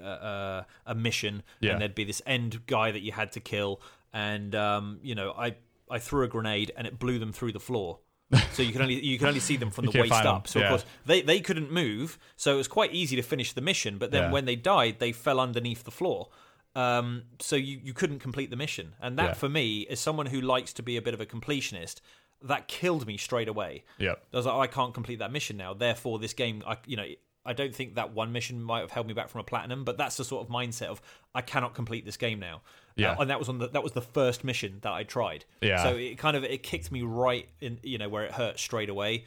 a, 0.00 0.66
a 0.86 0.94
mission, 0.94 1.42
Yeah. 1.60 1.72
and 1.72 1.80
there'd 1.80 1.94
be 1.94 2.04
this 2.04 2.20
end 2.26 2.66
guy 2.66 2.90
that 2.90 3.00
you 3.00 3.12
had 3.12 3.32
to 3.32 3.40
kill, 3.40 3.80
and 4.12 4.54
um, 4.54 4.98
you 5.02 5.14
know 5.14 5.32
I 5.32 5.54
I 5.90 5.98
threw 5.98 6.24
a 6.24 6.28
grenade 6.28 6.72
and 6.76 6.86
it 6.86 6.98
blew 6.98 7.18
them 7.18 7.32
through 7.32 7.52
the 7.52 7.60
floor. 7.60 8.00
so 8.52 8.62
you 8.62 8.72
can 8.72 8.80
only 8.82 9.04
you 9.04 9.18
can 9.18 9.26
only 9.28 9.40
see 9.40 9.56
them 9.56 9.70
from 9.70 9.86
the 9.86 10.00
waist 10.00 10.12
up. 10.12 10.46
So 10.46 10.58
yeah. 10.60 10.66
of 10.66 10.70
course 10.70 10.84
they 11.06 11.20
they 11.22 11.40
couldn't 11.40 11.70
move, 11.72 12.18
so 12.36 12.54
it 12.54 12.56
was 12.56 12.68
quite 12.68 12.92
easy 12.92 13.16
to 13.16 13.22
finish 13.22 13.52
the 13.52 13.60
mission. 13.60 13.98
But 13.98 14.10
then 14.12 14.24
Yeah. 14.24 14.30
when 14.32 14.44
they 14.44 14.56
died, 14.56 14.98
they 15.00 15.12
fell 15.12 15.40
underneath 15.40 15.82
the 15.84 15.90
floor. 15.90 16.28
Um, 16.76 17.24
so 17.40 17.56
you, 17.56 17.80
you 17.82 17.92
couldn't 17.92 18.20
complete 18.20 18.50
the 18.50 18.56
mission, 18.56 18.94
and 19.00 19.18
that 19.18 19.24
Yeah. 19.30 19.34
for 19.34 19.48
me, 19.48 19.86
as 19.88 19.98
someone 19.98 20.26
who 20.26 20.40
likes 20.40 20.72
to 20.74 20.82
be 20.82 20.96
a 20.96 21.02
bit 21.02 21.14
of 21.14 21.20
a 21.20 21.26
completionist, 21.26 21.96
that 22.42 22.68
killed 22.68 23.06
me 23.06 23.16
straight 23.16 23.48
away. 23.48 23.84
Yeah. 23.98 24.14
I 24.32 24.36
was 24.36 24.46
like, 24.46 24.54
oh, 24.54 24.60
I 24.60 24.66
can't 24.66 24.94
complete 24.94 25.18
that 25.18 25.32
mission 25.32 25.56
now. 25.56 25.74
Therefore, 25.74 26.18
this 26.18 26.32
game, 26.32 26.62
I 26.66 26.76
you 26.86 26.96
know, 26.96 27.06
I 27.44 27.52
don't 27.54 27.74
think 27.74 27.96
that 27.96 28.12
one 28.14 28.32
mission 28.32 28.62
might 28.62 28.80
have 28.80 28.90
held 28.92 29.06
me 29.06 29.14
back 29.14 29.28
from 29.28 29.40
a 29.40 29.44
platinum, 29.44 29.84
but 29.84 29.98
that's 29.98 30.16
the 30.16 30.24
sort 30.24 30.46
of 30.46 30.52
mindset 30.52 30.86
of 30.86 31.02
I 31.34 31.42
cannot 31.42 31.74
complete 31.74 32.04
this 32.04 32.16
game 32.16 32.38
now. 32.38 32.62
Yeah. 32.96 33.12
Uh, 33.12 33.22
and 33.22 33.30
that 33.30 33.38
was 33.38 33.48
on 33.48 33.58
the 33.58 33.68
that 33.68 33.82
was 33.82 33.92
the 33.92 34.02
first 34.02 34.44
mission 34.44 34.78
that 34.82 34.92
I 34.92 35.02
tried. 35.02 35.44
Yeah. 35.60 35.82
So 35.82 35.96
it 35.96 36.18
kind 36.18 36.36
of 36.36 36.44
it 36.44 36.62
kicked 36.62 36.92
me 36.92 37.02
right 37.02 37.48
in, 37.60 37.78
you 37.82 37.98
know, 37.98 38.08
where 38.08 38.24
it 38.24 38.32
hurt 38.32 38.58
straight 38.58 38.88
away. 38.90 39.24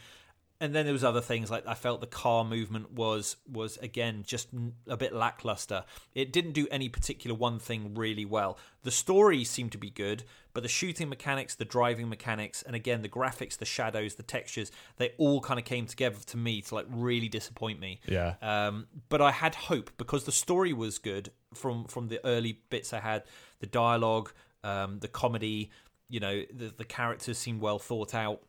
And 0.64 0.74
then 0.74 0.86
there 0.86 0.94
was 0.94 1.04
other 1.04 1.20
things 1.20 1.52
like 1.52 1.68
I 1.68 1.74
felt 1.74 2.00
the 2.00 2.08
car 2.08 2.46
movement 2.46 2.94
was 2.94 3.36
was 3.52 3.76
again 3.80 4.24
just 4.26 4.48
a 4.88 4.96
bit 4.96 5.14
lackluster. 5.14 5.84
It 6.16 6.32
didn't 6.32 6.54
do 6.54 6.70
any 6.72 6.88
particular 6.88 7.36
one 7.36 7.60
thing 7.60 7.96
really 7.96 8.24
well. 8.24 8.58
The 8.84 8.90
story 8.90 9.44
seemed 9.44 9.74
to 9.74 9.78
be 9.78 9.90
good, 9.90 10.24
but 10.54 10.64
the 10.64 10.70
shooting 10.70 11.10
mechanics, 11.10 11.54
the 11.54 11.66
driving 11.66 12.08
mechanics, 12.08 12.62
and 12.62 12.78
again 12.78 13.02
the 13.02 13.10
graphics, 13.10 13.58
the 13.58 13.66
shadows, 13.66 14.16
the 14.16 14.24
textures, 14.24 14.72
they 14.96 15.12
all 15.18 15.42
kind 15.42 15.60
of 15.60 15.66
came 15.66 15.86
together 15.86 16.20
to 16.28 16.38
me 16.38 16.62
to 16.62 16.76
like 16.76 16.86
really 16.90 17.28
disappoint 17.28 17.82
me. 17.82 18.00
Yeah. 18.08 18.36
Um, 18.42 18.88
but 19.10 19.22
I 19.22 19.32
had 19.32 19.56
hope 19.56 19.92
because 19.98 20.24
the 20.24 20.32
story 20.32 20.72
was 20.72 20.98
good 20.98 21.32
from 21.54 21.84
from 21.88 22.08
the 22.08 22.26
early 22.26 22.62
bits 22.70 22.94
I 22.94 23.02
had. 23.02 23.24
The 23.60 23.68
dialogue, 23.68 24.32
um, 24.64 25.00
the 25.00 25.10
comedy, 25.10 25.72
you 26.08 26.22
know, 26.22 26.44
the 26.54 26.74
the 26.78 26.86
characters 26.86 27.38
seemed 27.38 27.60
well 27.60 27.80
thought 27.80 28.16
out. 28.16 28.44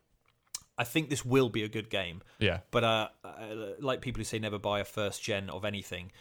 I 0.77 0.83
think 0.83 1.09
this 1.09 1.23
will 1.25 1.49
be 1.49 1.63
a 1.63 1.69
good 1.69 1.89
game. 1.89 2.21
Yeah. 2.39 2.59
But 2.71 2.83
uh, 2.83 3.07
uh, 3.23 3.29
like 3.79 4.01
people 4.01 4.19
who 4.19 4.25
say 4.25 4.39
never 4.39 4.59
buy 4.59 4.79
a 4.81 4.85
first 4.85 5.23
gen 5.23 5.49
of 5.49 5.63
anything, 5.65 6.11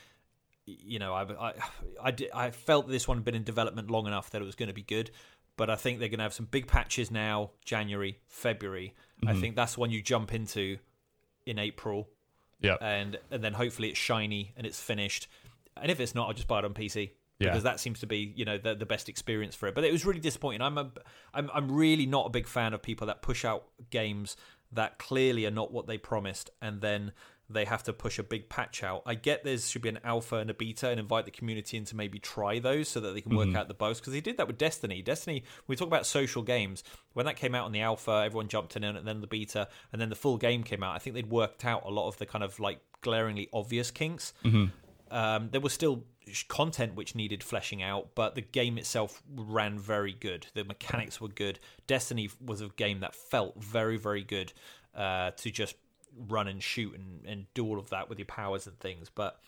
you 0.66 0.98
know, 0.98 1.12
I 1.12 1.22
I 1.22 1.52
I, 2.02 2.14
I 2.34 2.50
felt 2.50 2.88
this 2.88 3.06
one 3.08 3.18
had 3.18 3.24
been 3.24 3.34
in 3.34 3.44
development 3.44 3.90
long 3.90 4.06
enough 4.06 4.30
that 4.30 4.40
it 4.40 4.44
was 4.44 4.54
going 4.54 4.68
to 4.68 4.74
be 4.74 4.82
good. 4.82 5.10
But 5.56 5.70
I 5.70 5.76
think 5.76 5.98
they're 6.00 6.08
going 6.08 6.18
to 6.18 6.24
have 6.24 6.34
some 6.34 6.46
big 6.50 6.66
patches 6.66 7.10
now, 7.12 7.50
January, 7.64 8.18
February. 8.26 8.94
I 9.26 9.34
think 9.34 9.54
that's 9.56 9.78
one 9.78 9.90
you 9.90 10.02
jump 10.02 10.34
into 10.34 10.78
in 11.46 11.58
April 11.58 12.08
Yeah. 12.60 12.76
and 12.80 13.16
and 13.30 13.42
then 13.42 13.52
hopefully 13.54 13.88
it's 13.88 13.98
shiny 13.98 14.52
and 14.56 14.66
it's 14.66 14.80
finished. 14.80 15.28
And 15.76 15.90
if 15.90 15.98
it's 16.00 16.14
not, 16.14 16.26
I'll 16.28 16.34
just 16.34 16.48
buy 16.48 16.58
it 16.58 16.64
on 16.64 16.74
PC 16.74 17.10
Yeah. 17.44 17.50
because 17.50 17.64
that 17.64 17.80
seems 17.80 18.00
to 18.00 18.06
be 18.06 18.32
you 18.36 18.44
know 18.44 18.58
the 18.58 18.74
the 18.74 18.86
best 18.86 19.08
experience 19.08 19.54
for 19.54 19.68
it. 19.68 19.74
But 19.74 19.84
it 19.84 19.92
was 19.92 20.04
really 20.04 20.20
disappointing. 20.20 20.62
I'm 20.62 20.78
a 20.78 20.90
I'm 21.32 21.50
I'm 21.52 21.70
really 21.70 22.06
not 22.06 22.26
a 22.26 22.30
big 22.30 22.46
fan 22.46 22.74
of 22.74 22.82
people 22.82 23.06
that 23.08 23.22
push 23.22 23.44
out 23.44 23.64
games 23.90 24.36
that 24.72 24.98
clearly 24.98 25.46
are 25.46 25.52
not 25.52 25.72
what 25.72 25.86
they 25.86 25.98
promised 25.98 26.50
and 26.60 26.80
then 26.80 27.12
they 27.50 27.66
have 27.66 27.82
to 27.82 27.92
push 27.92 28.18
a 28.18 28.22
big 28.22 28.48
patch 28.48 28.82
out. 28.82 29.02
I 29.04 29.14
get 29.14 29.44
there 29.44 29.56
should 29.58 29.82
be 29.82 29.90
an 29.90 30.00
alpha 30.02 30.36
and 30.36 30.48
a 30.48 30.54
beta 30.54 30.88
and 30.88 30.98
invite 30.98 31.26
the 31.26 31.30
community 31.30 31.76
in 31.76 31.84
to 31.84 31.94
maybe 31.96 32.18
try 32.18 32.58
those 32.58 32.88
so 32.88 33.00
that 33.00 33.12
they 33.12 33.20
can 33.20 33.36
work 33.36 33.54
out 33.54 33.68
the 33.68 33.74
bugs 33.74 34.00
because 34.00 34.14
they 34.14 34.22
did 34.22 34.38
that 34.38 34.46
with 34.46 34.56
Destiny. 34.56 35.02
Destiny, 35.02 35.44
we 35.66 35.76
talk 35.76 35.86
about 35.86 36.06
social 36.06 36.42
games. 36.42 36.82
When 37.12 37.26
that 37.26 37.36
came 37.36 37.54
out 37.54 37.66
on 37.66 37.72
the 37.72 37.82
alpha, 37.82 38.22
everyone 38.24 38.48
jumped 38.48 38.76
in 38.76 38.82
and 38.82 39.06
then 39.06 39.20
the 39.20 39.26
beta 39.26 39.68
and 39.92 40.00
then 40.00 40.08
the 40.08 40.16
full 40.16 40.38
game 40.38 40.62
came 40.64 40.82
out. 40.82 40.96
I 40.96 40.98
think 40.98 41.14
they'd 41.14 41.28
worked 41.28 41.66
out 41.66 41.84
a 41.84 41.90
lot 41.90 42.08
of 42.08 42.16
the 42.16 42.24
kind 42.24 42.42
of 42.42 42.58
like 42.60 42.80
glaringly 43.02 43.50
obvious 43.52 43.90
kinks. 43.90 44.32
Um, 45.10 45.50
there 45.52 45.60
were 45.60 45.68
still 45.70 46.04
content 46.48 46.94
which 46.94 47.14
needed 47.14 47.42
fleshing 47.42 47.82
out, 47.82 48.10
but 48.14 48.34
the 48.34 48.40
game 48.40 48.78
itself 48.78 49.22
ran 49.34 49.78
very 49.78 50.12
good. 50.12 50.46
The 50.54 50.64
mechanics 50.64 51.20
were 51.20 51.28
good. 51.28 51.58
Destiny 51.86 52.30
was 52.44 52.60
a 52.60 52.68
game 52.68 53.00
that 53.00 53.14
felt 53.14 53.62
very, 53.62 53.96
very 53.96 54.22
good 54.22 54.52
uh, 54.94 55.32
to 55.32 55.50
just 55.50 55.76
run 56.28 56.48
and 56.48 56.62
shoot 56.62 56.94
and, 56.94 57.26
and 57.26 57.46
do 57.54 57.66
all 57.66 57.78
of 57.78 57.90
that 57.90 58.08
with 58.08 58.18
your 58.18 58.26
powers 58.26 58.66
and 58.66 58.78
things. 58.78 59.10
But 59.14 59.40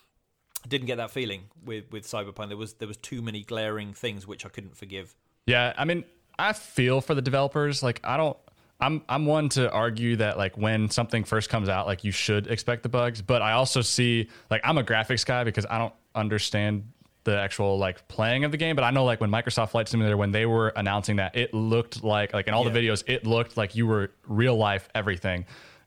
I 0.64 0.68
didn't 0.68 0.86
get 0.86 0.96
that 0.96 1.10
feeling 1.10 1.44
with, 1.64 1.90
with 1.90 2.04
Cyberpunk. 2.04 2.48
There 2.48 2.56
was 2.56 2.74
there 2.74 2.88
was 2.88 2.96
too 2.96 3.22
many 3.22 3.42
glaring 3.42 3.92
things 3.92 4.26
which 4.26 4.44
I 4.44 4.48
couldn't 4.48 4.76
forgive. 4.76 5.14
Yeah, 5.46 5.72
I 5.76 5.84
mean, 5.84 6.04
I 6.38 6.52
feel 6.52 7.00
for 7.00 7.14
the 7.14 7.22
developers. 7.22 7.82
Like, 7.82 8.00
I 8.04 8.16
don't. 8.16 8.36
I'm 8.80 9.02
I'm 9.08 9.24
one 9.24 9.48
to 9.50 9.70
argue 9.70 10.16
that 10.16 10.36
like 10.36 10.56
when 10.58 10.90
something 10.90 11.24
first 11.24 11.48
comes 11.48 11.68
out, 11.68 11.86
like 11.86 12.04
you 12.04 12.12
should 12.12 12.46
expect 12.48 12.82
the 12.82 12.88
bugs. 12.88 13.22
But 13.22 13.40
I 13.40 13.52
also 13.52 13.80
see 13.80 14.28
like 14.50 14.60
I'm 14.64 14.76
a 14.76 14.84
graphics 14.84 15.24
guy 15.24 15.44
because 15.44 15.64
I 15.68 15.78
don't 15.78 15.94
understand 16.14 16.84
the 17.24 17.38
actual 17.38 17.78
like 17.78 18.06
playing 18.08 18.44
of 18.44 18.50
the 18.50 18.58
game. 18.58 18.76
But 18.76 18.84
I 18.84 18.90
know 18.90 19.04
like 19.04 19.20
when 19.20 19.30
Microsoft 19.30 19.70
Flight 19.70 19.88
Simulator 19.88 20.16
when 20.16 20.30
they 20.30 20.44
were 20.44 20.68
announcing 20.76 21.16
that, 21.16 21.34
it 21.36 21.54
looked 21.54 22.04
like 22.04 22.34
like 22.34 22.48
in 22.48 22.54
all 22.54 22.64
the 22.64 22.70
videos, 22.70 23.02
it 23.06 23.26
looked 23.26 23.56
like 23.56 23.74
you 23.74 23.86
were 23.86 24.12
real 24.26 24.56
life 24.56 24.88
everything. 24.94 25.46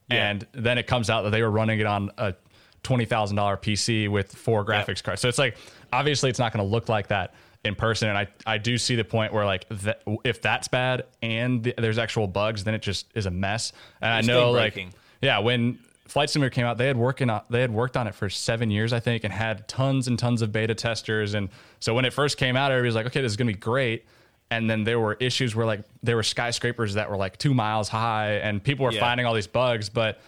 Yeah. 0.09 0.29
And 0.29 0.47
then 0.53 0.79
it 0.79 0.87
comes 0.87 1.11
out 1.11 1.23
that 1.23 1.29
they 1.29 1.43
were 1.43 1.51
running 1.51 1.79
it 1.79 1.85
on 1.85 2.11
a 2.17 2.33
twenty 2.81 3.05
thousand 3.05 3.35
dollar 3.35 3.55
PC 3.55 4.09
with 4.09 4.33
four 4.33 4.65
graphics 4.65 5.03
cards. 5.03 5.21
So 5.21 5.29
it's 5.29 5.37
like 5.37 5.57
obviously 5.93 6.31
it's 6.31 6.39
not 6.39 6.53
going 6.53 6.65
to 6.65 6.69
look 6.69 6.89
like 6.89 7.07
that 7.09 7.35
in 7.65 7.75
person. 7.75 8.09
And 8.09 8.17
I 8.17 8.27
I 8.45 8.57
do 8.57 8.77
see 8.77 8.95
the 8.95 9.03
point 9.03 9.33
where 9.33 9.45
like 9.45 9.67
that, 9.69 10.01
if 10.23 10.41
that's 10.41 10.67
bad 10.67 11.03
and 11.21 11.63
th- 11.63 11.75
there's 11.77 11.97
actual 11.97 12.27
bugs, 12.27 12.63
then 12.63 12.73
it 12.73 12.81
just 12.81 13.07
is 13.15 13.25
a 13.25 13.31
mess. 13.31 13.73
And 14.01 14.19
It's 14.19 14.27
I 14.29 14.31
know 14.33 14.51
like 14.51 14.87
yeah 15.21 15.39
when. 15.39 15.79
Flight 16.07 16.31
Simulator 16.31 16.51
came 16.55 16.65
out. 16.65 16.79
They 16.79 16.87
had 16.87 16.97
working 16.97 17.29
on, 17.29 17.43
they 17.51 17.61
had 17.61 17.69
worked 17.69 17.95
on 17.95 18.07
it 18.07 18.15
for 18.15 18.31
seven 18.31 18.71
years, 18.71 18.93
I 18.93 18.99
think, 18.99 19.23
and 19.25 19.31
had 19.31 19.67
tons 19.67 20.07
and 20.07 20.17
tons 20.17 20.41
of 20.41 20.51
beta 20.51 20.73
testers. 20.73 21.35
And 21.35 21.49
so 21.79 21.93
when 21.93 22.03
it 22.03 22.13
first 22.13 22.39
came 22.39 22.55
out, 22.55 22.71
everybody 22.71 22.87
was 22.87 22.95
like, 22.95 23.05
"Okay, 23.05 23.21
this 23.21 23.31
is 23.31 23.37
gonna 23.37 23.51
be 23.51 23.57
great." 23.59 24.07
And 24.49 24.67
then 24.67 24.83
there 24.85 24.99
were 24.99 25.13
issues 25.19 25.55
where 25.55 25.67
like 25.67 25.81
there 26.01 26.15
were 26.15 26.23
skyscrapers 26.23 26.95
that 26.95 27.11
were 27.11 27.15
like 27.15 27.37
two 27.37 27.53
miles 27.53 27.89
high, 27.89 28.37
and 28.37 28.63
people 28.63 28.85
were 28.85 28.91
Yeah. 28.91 29.01
finding 29.01 29.27
all 29.27 29.35
these 29.35 29.45
bugs. 29.45 29.87
But 29.87 30.19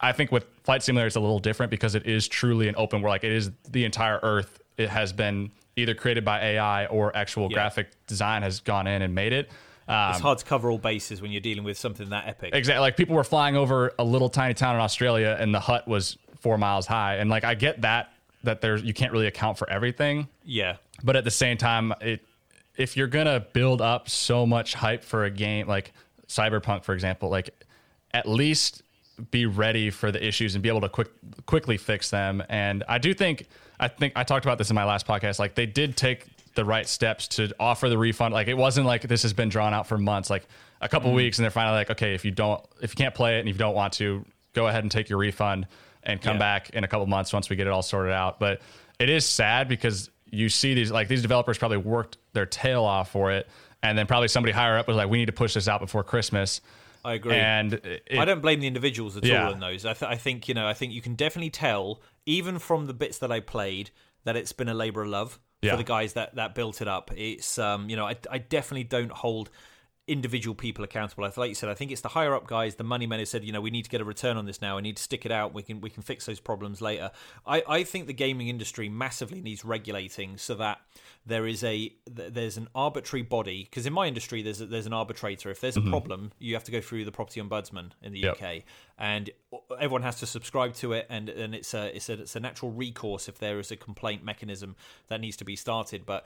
I 0.00 0.12
think 0.12 0.32
with 0.32 0.46
Flight 0.64 0.82
Simulator, 0.82 1.08
it's 1.08 1.16
a 1.16 1.20
little 1.20 1.40
different 1.40 1.68
because 1.68 1.94
it 1.94 2.06
is 2.06 2.26
truly 2.26 2.66
an 2.68 2.74
open 2.78 3.02
world. 3.02 3.12
Like 3.12 3.24
it 3.24 3.32
is 3.32 3.50
the 3.68 3.84
entire 3.84 4.20
Earth. 4.22 4.62
It 4.78 4.88
has 4.88 5.12
been 5.12 5.50
either 5.76 5.94
created 5.94 6.24
by 6.24 6.40
AI 6.40 6.86
or 6.86 7.14
actual 7.14 7.48
Yeah. 7.50 7.54
graphic 7.56 7.88
design 8.06 8.42
has 8.42 8.60
gone 8.60 8.86
in 8.86 9.02
and 9.02 9.14
made 9.14 9.32
it. 9.32 9.50
Um, 9.86 10.10
It's 10.12 10.20
hard 10.20 10.38
to 10.38 10.44
cover 10.44 10.70
all 10.70 10.78
bases 10.78 11.20
when 11.20 11.30
you're 11.32 11.40
dealing 11.40 11.64
with 11.64 11.76
something 11.78 12.08
that 12.10 12.26
epic. 12.28 12.54
Exactly. 12.54 12.80
Like 12.80 12.96
people 12.96 13.14
were 13.16 13.24
flying 13.24 13.56
over 13.56 13.92
a 13.98 14.04
little 14.04 14.28
tiny 14.28 14.54
town 14.54 14.74
in 14.76 14.80
Australia, 14.80 15.36
and 15.38 15.54
the 15.54 15.60
hut 15.60 15.86
was 15.88 16.16
four 16.40 16.56
miles 16.58 16.86
high. 16.86 17.16
And 17.16 17.28
like 17.28 17.44
I 17.44 17.54
get 17.54 17.80
that 17.82 18.12
that 18.44 18.60
there's 18.60 18.82
you 18.82 18.94
can't 18.94 19.12
really 19.12 19.26
account 19.26 19.58
for 19.58 19.68
everything. 19.68 20.28
Yeah. 20.44 20.76
but 21.04 21.14
at 21.16 21.24
the 21.24 21.30
same 21.30 21.56
time, 21.58 21.92
it 22.00 22.20
if 22.76 22.96
you're 22.96 23.06
gonna 23.08 23.40
build 23.40 23.80
up 23.80 24.08
so 24.08 24.46
much 24.46 24.74
hype 24.74 25.02
for 25.04 25.24
a 25.24 25.30
game 25.30 25.66
like 25.66 25.92
Cyberpunk, 26.28 26.84
for 26.84 26.92
example, 26.94 27.28
like 27.30 27.50
at 28.12 28.28
least 28.28 28.82
be 29.30 29.46
ready 29.46 29.90
for 29.90 30.12
the 30.12 30.24
issues 30.24 30.54
and 30.54 30.62
be 30.62 30.68
able 30.68 30.80
to 30.82 30.88
quick 30.88 31.08
quickly 31.46 31.76
fix 31.76 32.10
them. 32.10 32.42
And 32.48 32.84
I 32.88 32.98
do 32.98 33.14
think 33.14 33.48
I 33.80 33.88
think 33.88 34.14
I 34.16 34.24
talked 34.24 34.44
about 34.44 34.58
this 34.58 34.70
in 34.70 34.74
my 34.74 34.84
last 34.84 35.06
podcast. 35.06 35.38
Like 35.38 35.54
they 35.54 35.66
did 35.66 35.96
take 35.96 36.26
the 36.54 36.64
right 36.64 36.88
steps 36.88 37.28
to 37.28 37.54
offer 37.60 37.88
the 37.88 37.98
refund. 37.98 38.34
Like 38.34 38.48
it 38.48 38.56
wasn't 38.56 38.86
like 38.86 39.02
this 39.02 39.22
has 39.22 39.32
been 39.32 39.48
drawn 39.48 39.74
out 39.74 39.86
for 39.86 39.98
months, 39.98 40.30
like 40.30 40.46
a 40.80 40.88
couple 40.88 41.12
mm. 41.12 41.16
weeks, 41.16 41.38
and 41.38 41.44
they're 41.44 41.50
finally 41.50 41.76
like, 41.76 41.90
okay, 41.90 42.14
if 42.14 42.24
you 42.24 42.30
don't, 42.30 42.64
if 42.82 42.92
you 42.92 42.96
can't 42.96 43.14
play 43.14 43.36
it 43.36 43.40
and 43.40 43.48
if 43.48 43.54
you 43.54 43.58
don't 43.58 43.74
want 43.74 43.92
to, 43.94 44.24
go 44.54 44.66
ahead 44.66 44.82
and 44.82 44.90
take 44.90 45.08
your 45.08 45.18
refund 45.18 45.66
and 46.02 46.20
come 46.20 46.36
yeah. 46.36 46.40
back 46.40 46.70
in 46.70 46.84
a 46.84 46.88
couple 46.88 47.06
months 47.06 47.32
once 47.32 47.48
we 47.48 47.56
get 47.56 47.66
it 47.66 47.72
all 47.72 47.82
sorted 47.82 48.12
out. 48.12 48.40
But 48.40 48.60
it 48.98 49.08
is 49.08 49.24
sad 49.24 49.68
because 49.68 50.10
you 50.30 50.48
see 50.48 50.74
these 50.74 50.90
like 50.90 51.08
these 51.08 51.22
developers 51.22 51.58
probably 51.58 51.76
worked 51.78 52.18
their 52.32 52.46
tail 52.46 52.84
off 52.84 53.10
for 53.10 53.30
it, 53.30 53.48
and 53.82 53.96
then 53.96 54.06
probably 54.06 54.28
somebody 54.28 54.52
higher 54.52 54.76
up 54.76 54.88
was 54.88 54.96
like, 54.96 55.08
we 55.08 55.18
need 55.18 55.26
to 55.26 55.32
push 55.32 55.54
this 55.54 55.68
out 55.68 55.80
before 55.80 56.02
Christmas. 56.02 56.60
I 57.04 57.14
agree. 57.14 57.34
And 57.36 57.74
it, 57.74 58.18
I 58.18 58.24
don't 58.24 58.42
blame 58.42 58.60
the 58.60 58.66
individuals 58.66 59.16
at 59.16 59.24
yeah. 59.24 59.46
all 59.46 59.52
in 59.52 59.60
those. 59.60 59.86
I, 59.86 59.94
th- 59.94 60.10
I, 60.10 60.16
think 60.16 60.48
you 60.48 60.54
know. 60.54 60.66
I 60.66 60.74
think 60.74 60.92
you 60.92 61.00
can 61.00 61.14
definitely 61.14 61.50
tell, 61.50 62.00
even 62.28 62.58
from 62.58 62.86
the 62.86 62.94
bits 62.94 63.18
that 63.18 63.32
I 63.32 63.40
played, 63.40 63.90
that 64.24 64.36
it's 64.36 64.52
been 64.52 64.68
a 64.68 64.74
labor 64.74 65.02
of 65.02 65.08
love 65.08 65.40
yeah. 65.62 65.70
for 65.72 65.78
the 65.78 65.84
guys 65.84 66.12
that 66.12 66.34
that 66.36 66.54
built 66.54 66.82
it 66.82 66.86
up. 66.86 67.10
It's 67.16 67.58
um, 67.58 67.88
you 67.88 67.96
know, 67.96 68.06
I, 68.06 68.16
I 68.30 68.38
definitely 68.38 68.84
don't 68.84 69.10
hold 69.10 69.50
individual 70.08 70.54
people 70.54 70.82
accountable. 70.84 71.30
Like 71.36 71.48
you 71.48 71.54
said, 71.54 71.68
I 71.68 71.74
think 71.74 71.92
it's 71.92 72.00
the 72.00 72.08
higher 72.08 72.34
up 72.34 72.46
guys, 72.46 72.74
the 72.76 72.84
money 72.84 73.06
men 73.06 73.18
who 73.18 73.26
said, 73.26 73.44
you 73.44 73.52
know, 73.52 73.60
we 73.60 73.70
need 73.70 73.84
to 73.84 73.90
get 73.90 74.00
a 74.00 74.04
return 74.04 74.36
on 74.36 74.46
this 74.46 74.60
now. 74.60 74.76
We 74.76 74.82
need 74.82 74.96
to 74.96 75.02
stick 75.02 75.26
it 75.26 75.30
out. 75.30 75.52
We 75.54 75.62
can 75.62 75.80
we 75.80 75.90
can 75.90 76.02
fix 76.02 76.26
those 76.26 76.40
problems 76.40 76.80
later. 76.80 77.10
I, 77.46 77.62
I 77.68 77.84
think 77.84 78.06
the 78.06 78.14
gaming 78.14 78.48
industry 78.48 78.88
massively 78.88 79.40
needs 79.40 79.64
regulating 79.64 80.38
so 80.38 80.54
that 80.56 80.80
there 81.26 81.46
is 81.46 81.62
a 81.62 81.92
there's 82.10 82.56
an 82.56 82.68
arbitrary 82.74 83.22
body 83.22 83.64
because 83.64 83.84
in 83.84 83.92
my 83.92 84.06
industry 84.06 84.40
there's 84.40 84.60
a, 84.60 84.66
there's 84.66 84.86
an 84.86 84.94
arbitrator. 84.94 85.50
If 85.50 85.60
there's 85.60 85.76
a 85.76 85.80
mm-hmm. 85.80 85.90
problem, 85.90 86.32
you 86.38 86.54
have 86.54 86.64
to 86.64 86.72
go 86.72 86.80
through 86.80 87.04
the 87.04 87.12
property 87.12 87.40
ombudsman 87.40 87.90
in 88.02 88.12
the 88.12 88.20
yep. 88.20 88.42
UK, 88.42 88.62
and 88.98 89.30
everyone 89.78 90.02
has 90.02 90.18
to 90.20 90.26
subscribe 90.26 90.74
to 90.76 90.94
it, 90.94 91.06
and 91.10 91.28
and 91.28 91.54
it's 91.54 91.74
a 91.74 91.94
it's 91.94 92.08
a 92.08 92.14
it's 92.14 92.34
a 92.34 92.40
natural 92.40 92.72
recourse 92.72 93.28
if 93.28 93.38
there 93.38 93.58
is 93.58 93.70
a 93.70 93.76
complaint 93.76 94.24
mechanism 94.24 94.74
that 95.08 95.20
needs 95.20 95.36
to 95.36 95.44
be 95.44 95.54
started. 95.54 96.06
But 96.06 96.24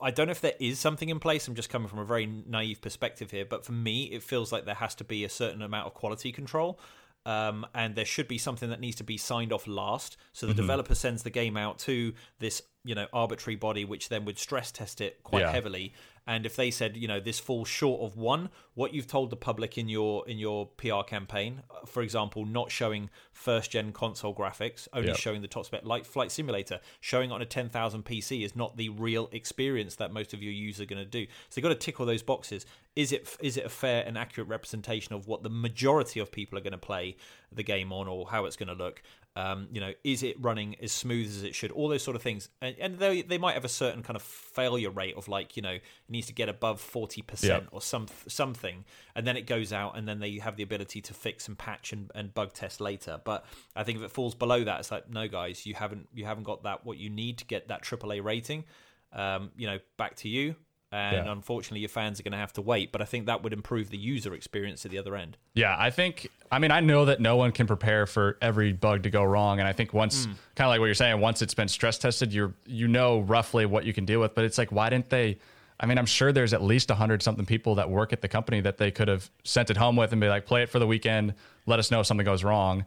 I 0.00 0.10
don't 0.10 0.26
know 0.26 0.32
if 0.32 0.40
there 0.40 0.54
is 0.58 0.78
something 0.78 1.08
in 1.08 1.18
place. 1.18 1.46
I'm 1.48 1.54
just 1.54 1.70
coming 1.70 1.88
from 1.88 1.98
a 1.98 2.04
very 2.04 2.26
naive 2.26 2.80
perspective 2.80 3.30
here, 3.30 3.44
but 3.44 3.64
for 3.64 3.72
me, 3.72 4.04
it 4.04 4.22
feels 4.22 4.52
like 4.52 4.64
there 4.64 4.74
has 4.74 4.94
to 4.96 5.04
be 5.04 5.24
a 5.24 5.28
certain 5.28 5.62
amount 5.62 5.86
of 5.86 5.94
quality 5.94 6.32
control. 6.32 6.80
Um, 7.26 7.66
and 7.74 7.96
there 7.96 8.04
should 8.04 8.28
be 8.28 8.38
something 8.38 8.70
that 8.70 8.78
needs 8.78 8.96
to 8.96 9.04
be 9.04 9.16
signed 9.16 9.52
off 9.52 9.66
last. 9.66 10.16
So 10.32 10.46
the 10.46 10.52
mm-hmm. 10.52 10.62
developer 10.62 10.94
sends 10.94 11.24
the 11.24 11.30
game 11.30 11.56
out 11.56 11.80
to 11.80 12.14
this, 12.38 12.62
you 12.84 12.94
know, 12.94 13.08
arbitrary 13.12 13.56
body, 13.56 13.84
which 13.84 14.08
then 14.08 14.24
would 14.26 14.38
stress 14.38 14.70
test 14.70 15.00
it 15.00 15.22
quite 15.24 15.40
yeah. 15.40 15.50
heavily, 15.50 15.92
and 16.26 16.46
if 16.46 16.56
they 16.56 16.70
said 16.70 16.96
you 16.96 17.08
know 17.08 17.20
this 17.20 17.38
falls 17.38 17.68
short 17.68 18.00
of 18.00 18.16
one 18.16 18.48
what 18.74 18.92
you've 18.92 19.06
told 19.06 19.30
the 19.30 19.36
public 19.36 19.78
in 19.78 19.88
your 19.88 20.26
in 20.28 20.38
your 20.38 20.66
pr 20.66 21.02
campaign 21.06 21.62
uh, 21.70 21.86
for 21.86 22.02
example 22.02 22.44
not 22.44 22.70
showing 22.70 23.10
first 23.32 23.70
gen 23.70 23.92
console 23.92 24.34
graphics 24.34 24.88
only 24.92 25.08
yep. 25.08 25.16
showing 25.16 25.42
the 25.42 25.48
top 25.48 25.64
spec 25.64 25.84
like 25.84 26.04
flight 26.04 26.30
simulator 26.30 26.80
showing 27.00 27.30
on 27.30 27.42
a 27.42 27.46
10000 27.46 28.04
pc 28.04 28.44
is 28.44 28.56
not 28.56 28.76
the 28.76 28.88
real 28.88 29.28
experience 29.32 29.96
that 29.96 30.12
most 30.12 30.34
of 30.34 30.42
your 30.42 30.52
users 30.52 30.80
are 30.80 30.86
going 30.86 31.02
to 31.02 31.10
do. 31.10 31.26
So 31.48 31.58
you've 31.60 31.62
got 31.62 31.68
to 31.68 31.74
tick 31.74 32.00
all 32.00 32.06
those 32.06 32.22
boxes. 32.22 32.66
Is 32.94 33.12
it 33.12 33.36
is 33.40 33.56
it 33.56 33.64
a 33.64 33.68
fair 33.68 34.04
and 34.06 34.16
accurate 34.16 34.48
representation 34.48 35.14
of 35.14 35.28
what 35.28 35.42
the 35.42 35.50
majority 35.50 36.20
of 36.20 36.32
people 36.32 36.58
are 36.58 36.62
going 36.62 36.72
to 36.72 36.78
play 36.78 37.16
the 37.52 37.62
game 37.62 37.92
on 37.92 38.08
or 38.08 38.26
how 38.26 38.44
it's 38.46 38.56
going 38.56 38.68
to 38.68 38.74
look 38.74 39.02
um, 39.36 39.68
you 39.70 39.82
know, 39.82 39.92
is 40.02 40.22
it 40.22 40.42
running 40.42 40.76
as 40.82 40.92
smooth 40.92 41.26
as 41.26 41.42
it 41.42 41.54
should? 41.54 41.70
All 41.70 41.88
those 41.88 42.02
sort 42.02 42.16
of 42.16 42.22
things, 42.22 42.48
and, 42.62 42.74
and 42.80 42.98
they 42.98 43.20
they 43.20 43.36
might 43.36 43.52
have 43.52 43.66
a 43.66 43.68
certain 43.68 44.02
kind 44.02 44.16
of 44.16 44.22
failure 44.22 44.88
rate 44.90 45.14
of 45.14 45.28
like 45.28 45.56
you 45.56 45.62
know 45.62 45.72
it 45.72 45.82
needs 46.08 46.26
to 46.28 46.32
get 46.32 46.48
above 46.48 46.80
forty 46.80 47.20
percent 47.20 47.64
or 47.70 47.82
some 47.82 48.06
something, 48.26 48.86
and 49.14 49.26
then 49.26 49.36
it 49.36 49.46
goes 49.46 49.74
out, 49.74 49.98
and 49.98 50.08
then 50.08 50.20
they 50.20 50.38
have 50.38 50.56
the 50.56 50.62
ability 50.62 51.02
to 51.02 51.12
fix 51.12 51.48
and 51.48 51.58
patch 51.58 51.92
and, 51.92 52.10
and 52.14 52.32
bug 52.32 52.54
test 52.54 52.80
later. 52.80 53.20
But 53.22 53.44
I 53.76 53.84
think 53.84 53.98
if 53.98 54.04
it 54.04 54.10
falls 54.10 54.34
below 54.34 54.64
that, 54.64 54.80
it's 54.80 54.90
like 54.90 55.10
no, 55.10 55.28
guys, 55.28 55.66
you 55.66 55.74
haven't 55.74 56.08
you 56.14 56.24
haven't 56.24 56.44
got 56.44 56.62
that 56.62 56.86
what 56.86 56.96
you 56.96 57.10
need 57.10 57.36
to 57.38 57.44
get 57.44 57.68
that 57.68 57.82
AAA 57.82 58.24
rating. 58.24 58.64
Um, 59.12 59.50
you 59.56 59.66
know, 59.66 59.78
back 59.98 60.16
to 60.16 60.30
you 60.30 60.56
and 60.96 61.26
yeah. 61.26 61.32
unfortunately 61.32 61.80
your 61.80 61.88
fans 61.88 62.18
are 62.18 62.22
going 62.22 62.32
to 62.32 62.38
have 62.38 62.52
to 62.52 62.62
wait 62.62 62.90
but 62.90 63.02
i 63.02 63.04
think 63.04 63.26
that 63.26 63.42
would 63.42 63.52
improve 63.52 63.90
the 63.90 63.98
user 63.98 64.34
experience 64.34 64.84
at 64.84 64.90
the 64.90 64.98
other 64.98 65.14
end 65.14 65.36
yeah 65.54 65.76
i 65.78 65.90
think 65.90 66.28
i 66.50 66.58
mean 66.58 66.70
i 66.70 66.80
know 66.80 67.04
that 67.04 67.20
no 67.20 67.36
one 67.36 67.52
can 67.52 67.66
prepare 67.66 68.06
for 68.06 68.38
every 68.40 68.72
bug 68.72 69.02
to 69.02 69.10
go 69.10 69.22
wrong 69.22 69.58
and 69.58 69.68
i 69.68 69.72
think 69.72 69.92
once 69.92 70.26
mm. 70.26 70.34
kind 70.54 70.66
of 70.66 70.68
like 70.68 70.80
what 70.80 70.86
you're 70.86 70.94
saying 70.94 71.20
once 71.20 71.42
it's 71.42 71.54
been 71.54 71.68
stress 71.68 71.98
tested 71.98 72.32
you're 72.32 72.54
you 72.64 72.88
know 72.88 73.20
roughly 73.20 73.66
what 73.66 73.84
you 73.84 73.92
can 73.92 74.04
deal 74.04 74.20
with 74.20 74.34
but 74.34 74.44
it's 74.44 74.58
like 74.58 74.72
why 74.72 74.88
didn't 74.88 75.10
they 75.10 75.38
i 75.78 75.86
mean 75.86 75.98
i'm 75.98 76.06
sure 76.06 76.32
there's 76.32 76.54
at 76.54 76.62
least 76.62 76.88
100 76.88 77.22
something 77.22 77.44
people 77.44 77.74
that 77.74 77.90
work 77.90 78.12
at 78.12 78.22
the 78.22 78.28
company 78.28 78.60
that 78.60 78.78
they 78.78 78.90
could 78.90 79.08
have 79.08 79.30
sent 79.44 79.70
it 79.70 79.76
home 79.76 79.96
with 79.96 80.12
and 80.12 80.20
be 80.20 80.28
like 80.28 80.46
play 80.46 80.62
it 80.62 80.70
for 80.70 80.78
the 80.78 80.86
weekend 80.86 81.34
let 81.66 81.78
us 81.78 81.90
know 81.90 82.00
if 82.00 82.06
something 82.06 82.24
goes 82.24 82.42
wrong 82.42 82.84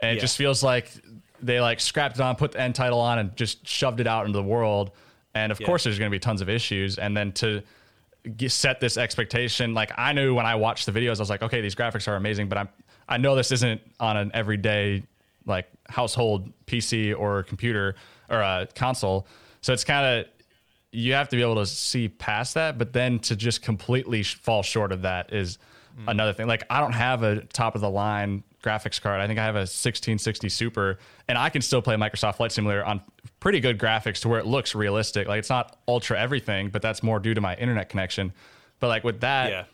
and 0.00 0.12
yeah. 0.12 0.18
it 0.18 0.20
just 0.20 0.36
feels 0.36 0.62
like 0.62 0.92
they 1.42 1.60
like 1.60 1.80
scrapped 1.80 2.16
it 2.16 2.22
on 2.22 2.36
put 2.36 2.52
the 2.52 2.60
end 2.60 2.74
title 2.74 3.00
on 3.00 3.18
and 3.18 3.36
just 3.36 3.66
shoved 3.66 4.00
it 4.00 4.06
out 4.06 4.26
into 4.26 4.36
the 4.36 4.44
world 4.44 4.92
and 5.38 5.52
of 5.52 5.60
yeah. 5.60 5.66
course 5.66 5.84
there's 5.84 5.98
going 5.98 6.10
to 6.10 6.14
be 6.14 6.18
tons 6.18 6.40
of 6.40 6.48
issues 6.48 6.98
and 6.98 7.16
then 7.16 7.32
to 7.32 7.62
set 8.48 8.80
this 8.80 8.96
expectation 8.96 9.72
like 9.74 9.92
i 9.96 10.12
knew 10.12 10.34
when 10.34 10.44
i 10.44 10.54
watched 10.54 10.86
the 10.86 10.92
videos 10.92 11.16
i 11.16 11.20
was 11.20 11.30
like 11.30 11.42
okay 11.42 11.60
these 11.60 11.74
graphics 11.74 12.08
are 12.08 12.16
amazing 12.16 12.48
but 12.48 12.58
i'm 12.58 12.68
i 13.08 13.16
know 13.16 13.34
this 13.34 13.52
isn't 13.52 13.80
on 14.00 14.16
an 14.16 14.30
everyday 14.34 15.02
like 15.46 15.68
household 15.88 16.52
pc 16.66 17.18
or 17.18 17.42
computer 17.44 17.94
or 18.28 18.40
a 18.40 18.68
console 18.74 19.26
so 19.60 19.72
it's 19.72 19.84
kind 19.84 20.04
of 20.04 20.26
you 20.90 21.12
have 21.12 21.28
to 21.28 21.36
be 21.36 21.42
able 21.42 21.54
to 21.54 21.66
see 21.66 22.08
past 22.08 22.54
that 22.54 22.76
but 22.76 22.92
then 22.92 23.18
to 23.18 23.36
just 23.36 23.62
completely 23.62 24.22
fall 24.22 24.62
short 24.62 24.92
of 24.92 25.02
that 25.02 25.32
is 25.32 25.58
mm. 25.98 26.04
another 26.08 26.32
thing 26.32 26.46
like 26.46 26.64
i 26.68 26.80
don't 26.80 26.92
have 26.92 27.22
a 27.22 27.42
top 27.44 27.74
of 27.74 27.80
the 27.80 27.90
line 27.90 28.42
graphics 28.62 29.00
card. 29.00 29.20
I 29.20 29.26
think 29.26 29.38
I 29.38 29.44
have 29.44 29.54
a 29.54 29.60
1660 29.60 30.48
Super, 30.48 30.98
and 31.28 31.38
I 31.38 31.48
can 31.50 31.62
still 31.62 31.82
play 31.82 31.94
Microsoft 31.96 32.36
Flight 32.36 32.52
Simulator 32.52 32.84
on 32.84 33.00
pretty 33.40 33.60
good 33.60 33.78
graphics 33.78 34.20
to 34.22 34.28
where 34.28 34.40
it 34.40 34.46
looks 34.46 34.74
realistic. 34.74 35.28
Like 35.28 35.38
it's 35.38 35.50
not 35.50 35.78
ultra 35.86 36.18
everything, 36.18 36.70
but 36.70 36.82
that's 36.82 37.02
more 37.02 37.20
due 37.20 37.34
to 37.34 37.40
my 37.40 37.54
internet 37.56 37.88
connection. 37.88 38.32
But 38.80 38.88
like 38.88 39.04
with 39.04 39.20
that, 39.20 39.50
yeah. 39.50 39.64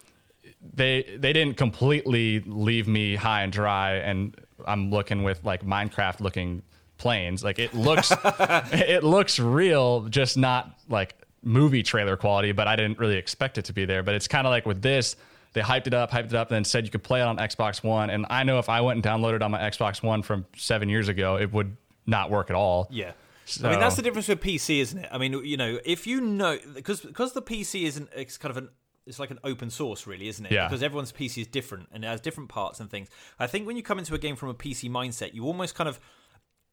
they 0.74 1.16
they 1.18 1.32
didn't 1.32 1.57
completely 1.57 2.41
leave 2.41 2.89
me 2.89 3.16
high 3.16 3.43
and 3.43 3.53
dry, 3.53 3.97
and 3.97 4.37
I'm 4.66 4.91
looking 4.91 5.22
with 5.22 5.45
like 5.45 5.64
Minecraft 5.64 6.20
looking 6.20 6.62
planes. 6.99 7.43
Like 7.43 7.59
it 7.59 7.74
looks 7.74 8.12
it 8.24 9.03
looks 9.05 9.39
real, 9.39 10.03
just 10.03 10.37
not 10.37 10.78
like 10.89 11.14
movie 11.43 11.82
trailer 11.82 12.16
quality. 12.16 12.53
But 12.53 12.68
I 12.68 12.76
didn't 12.76 12.99
really 12.99 13.16
expect 13.16 13.59
it 13.59 13.66
to 13.66 13.72
be 13.72 13.85
there. 13.85 14.03
But 14.03 14.14
it's 14.14 14.28
kind 14.28 14.47
of 14.47 14.51
like 14.51 14.66
with 14.66 14.82
this 14.82 15.16
they 15.55 15.61
hyped 15.61 15.87
it 15.87 15.95
up, 15.95 16.11
hyped 16.11 16.27
it 16.27 16.35
up, 16.35 16.51
and 16.51 16.57
then 16.57 16.65
said 16.65 16.85
you 16.85 16.91
could 16.91 17.03
play 17.03 17.21
it 17.21 17.25
on 17.25 17.39
Xbox 17.39 17.83
One. 17.83 18.11
And 18.11 18.27
I 18.29 18.43
know 18.43 18.59
if 18.59 18.69
I 18.69 18.81
went 18.81 18.97
and 18.97 19.05
downloaded 19.05 19.43
on 19.43 19.51
my 19.53 19.61
Xbox 19.61 20.03
One 20.03 20.23
from 20.23 20.45
seven 20.57 20.89
years 20.89 21.09
ago, 21.09 21.37
it 21.37 21.53
would 21.53 21.77
not 22.07 22.31
work 22.31 22.51
at 22.51 22.57
all. 22.57 22.89
Yeah. 22.91 23.13
So. 23.47 23.69
I 23.69 23.71
mean, 23.71 23.81
that's 23.81 23.97
the 23.97 24.03
difference 24.03 24.29
with 24.29 24.41
PC, 24.41 24.81
isn't 24.81 24.99
it? 24.99 25.09
I 25.13 25.19
mean, 25.19 25.45
you 25.45 25.57
know, 25.57 25.79
if 25.85 26.07
you 26.07 26.21
know, 26.21 26.59
because 26.75 27.01
because 27.01 27.33
the 27.33 27.43
PC 27.43 27.85
isn't, 27.85 28.09
it's 28.17 28.39
kind 28.39 28.51
of 28.51 28.57
an, 28.57 28.69
it's 29.07 29.19
like 29.19 29.31
an 29.31 29.39
open 29.45 29.71
source, 29.71 30.07
really, 30.07 30.29
isn't 30.29 30.47
it? 30.47 30.53
Yeah. 30.53 30.67
Because 30.67 30.83
everyone's 30.83 31.13
PC 31.13 31.43
is 31.43 31.47
different 31.47 31.89
and 31.93 32.05
it 32.05 32.07
has 32.07 32.21
different 32.21 32.49
parts 32.49 32.81
and 32.81 32.91
things. 32.91 33.09
I 33.39 33.47
think 33.47 33.67
when 33.67 33.77
you 33.77 33.83
come 33.83 33.99
into 33.99 34.15
a 34.15 34.19
game 34.19 34.35
from 34.35 34.49
a 34.49 34.55
PC 34.55 34.91
mindset, 34.91 35.35
you 35.35 35.45
almost 35.45 35.75
kind 35.75 35.89
of 35.89 36.01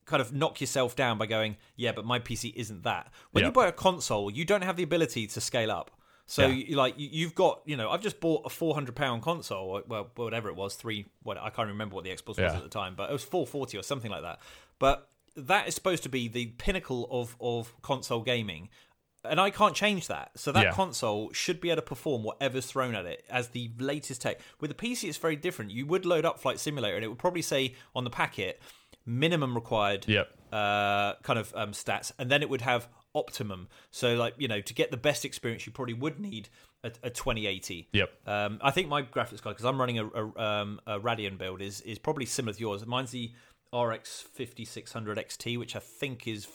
kind 0.06 0.22
of 0.22 0.34
knock 0.34 0.60
yourself 0.60 0.96
down 0.96 1.18
by 1.18 1.26
going, 1.26 1.58
yeah, 1.76 1.92
but 1.92 2.06
my 2.06 2.20
PC 2.20 2.54
isn't 2.56 2.84
that. 2.84 3.12
When 3.32 3.44
you 3.44 3.52
buy 3.52 3.68
a 3.68 3.72
console, 3.72 4.32
you 4.32 4.46
don't 4.46 4.64
have 4.64 4.76
the 4.76 4.84
ability 4.84 5.28
to 5.28 5.42
scale 5.42 5.72
up. 5.72 5.92
So 6.26 6.48
yeah. 6.48 6.66
you, 6.68 6.76
like 6.76 6.96
you've 6.98 7.36
got 7.36 7.62
you 7.66 7.76
know 7.78 7.90
I've 7.90 8.02
just 8.02 8.20
bought 8.20 8.44
a 8.46 8.50
four 8.50 8.74
hundred 8.74 8.96
pound 8.96 9.22
console 9.22 9.82
well 9.88 10.12
whatever 10.16 10.50
it 10.50 10.56
was 10.56 10.76
three 10.76 11.06
what 11.24 11.38
I 11.38 11.50
can't 11.50 11.68
remember 11.68 11.96
what 11.96 12.04
the 12.04 12.12
Xbox 12.12 12.38
yeah. 12.38 12.46
was 12.46 12.56
at 12.56 12.64
the 12.64 12.70
time 12.70 12.94
but 12.96 13.10
it 13.10 13.14
was 13.14 13.24
four 13.24 13.46
forty 13.46 13.78
or 13.78 13.84
something 13.84 14.12
like 14.12 14.22
that 14.22 14.40
but 14.80 15.10
that 15.36 15.68
is 15.68 15.76
supposed 15.76 16.04
to 16.04 16.10
be 16.10 16.28
the 16.28 16.48
pinnacle 16.58 17.08
of 17.12 17.36
of 17.40 17.74
console 17.82 18.22
gaming 18.22 18.70
and 19.24 19.40
I 19.40 19.50
can't 19.52 19.76
change 19.76 20.08
that 20.08 20.32
so 20.36 20.52
that 20.52 20.64
yeah. 20.64 20.72
console 20.72 21.32
should 21.32 21.62
be 21.62 21.70
able 21.70 21.82
to 21.82 21.88
perform 21.88 22.24
whatever's 22.24 22.66
thrown 22.66 22.96
at 22.96 23.06
it 23.06 23.26
as 23.30 23.50
the 23.50 23.72
latest 23.78 24.22
tech 24.22 24.40
with 24.60 24.70
the 24.70 24.76
PC 24.76 25.10
it's 25.10 25.18
very 25.18 25.36
different 25.36 25.72
you 25.72 25.86
would 25.86 26.06
load 26.06 26.26
up 26.26 26.40
Flight 26.40 26.60
Simulator 26.60 26.96
and 26.96 27.04
it 27.04 27.08
would 27.08 27.20
probably 27.20 27.42
say 27.42 27.76
on 27.96 28.04
the 28.04 28.10
packet 28.10 28.62
minimum 29.06 29.56
required 29.56 30.08
yep. 30.08 30.30
uh, 30.52 31.14
kind 31.24 31.39
of 31.39 31.54
um, 31.56 31.72
stats 31.72 32.12
and 32.18 32.30
then 32.30 32.42
it 32.42 32.50
would 32.50 32.62
have 32.62 32.88
optimum. 33.13 33.67
So, 33.92 34.16
like 34.16 34.36
you 34.38 34.47
know, 34.47 34.62
to 34.62 34.74
get 34.74 34.92
the 34.92 34.97
best 34.97 35.25
experience, 35.25 35.66
you 35.66 35.71
probably 35.71 35.93
would 35.93 36.20
need 36.20 36.50
a, 36.83 36.92
a 37.04 37.09
2080. 37.09 37.89
Yep. 37.93 38.09
Um, 38.25 38.59
I 38.62 38.71
think 38.71 38.88
my 38.88 39.01
graphics 39.04 39.42
card, 39.42 39.55
because 39.55 39.66
I'm 39.66 39.79
running 39.79 40.00
a, 40.00 40.08
a, 40.08 40.42
um, 40.42 40.79
a, 40.88 41.00
Radeon 41.00 41.38
build, 41.38 41.62
is 41.62 41.82
is 41.82 41.97
probably 41.97 42.25
similar 42.25 42.54
to 42.54 42.59
yours. 42.59 42.86
Mine's 42.86 43.12
the 43.12 43.32
RX 43.74 44.21
5600 44.21 45.17
XT, 45.17 45.58
which 45.58 45.75
I 45.75 45.79
think 45.79 46.28
is 46.28 46.47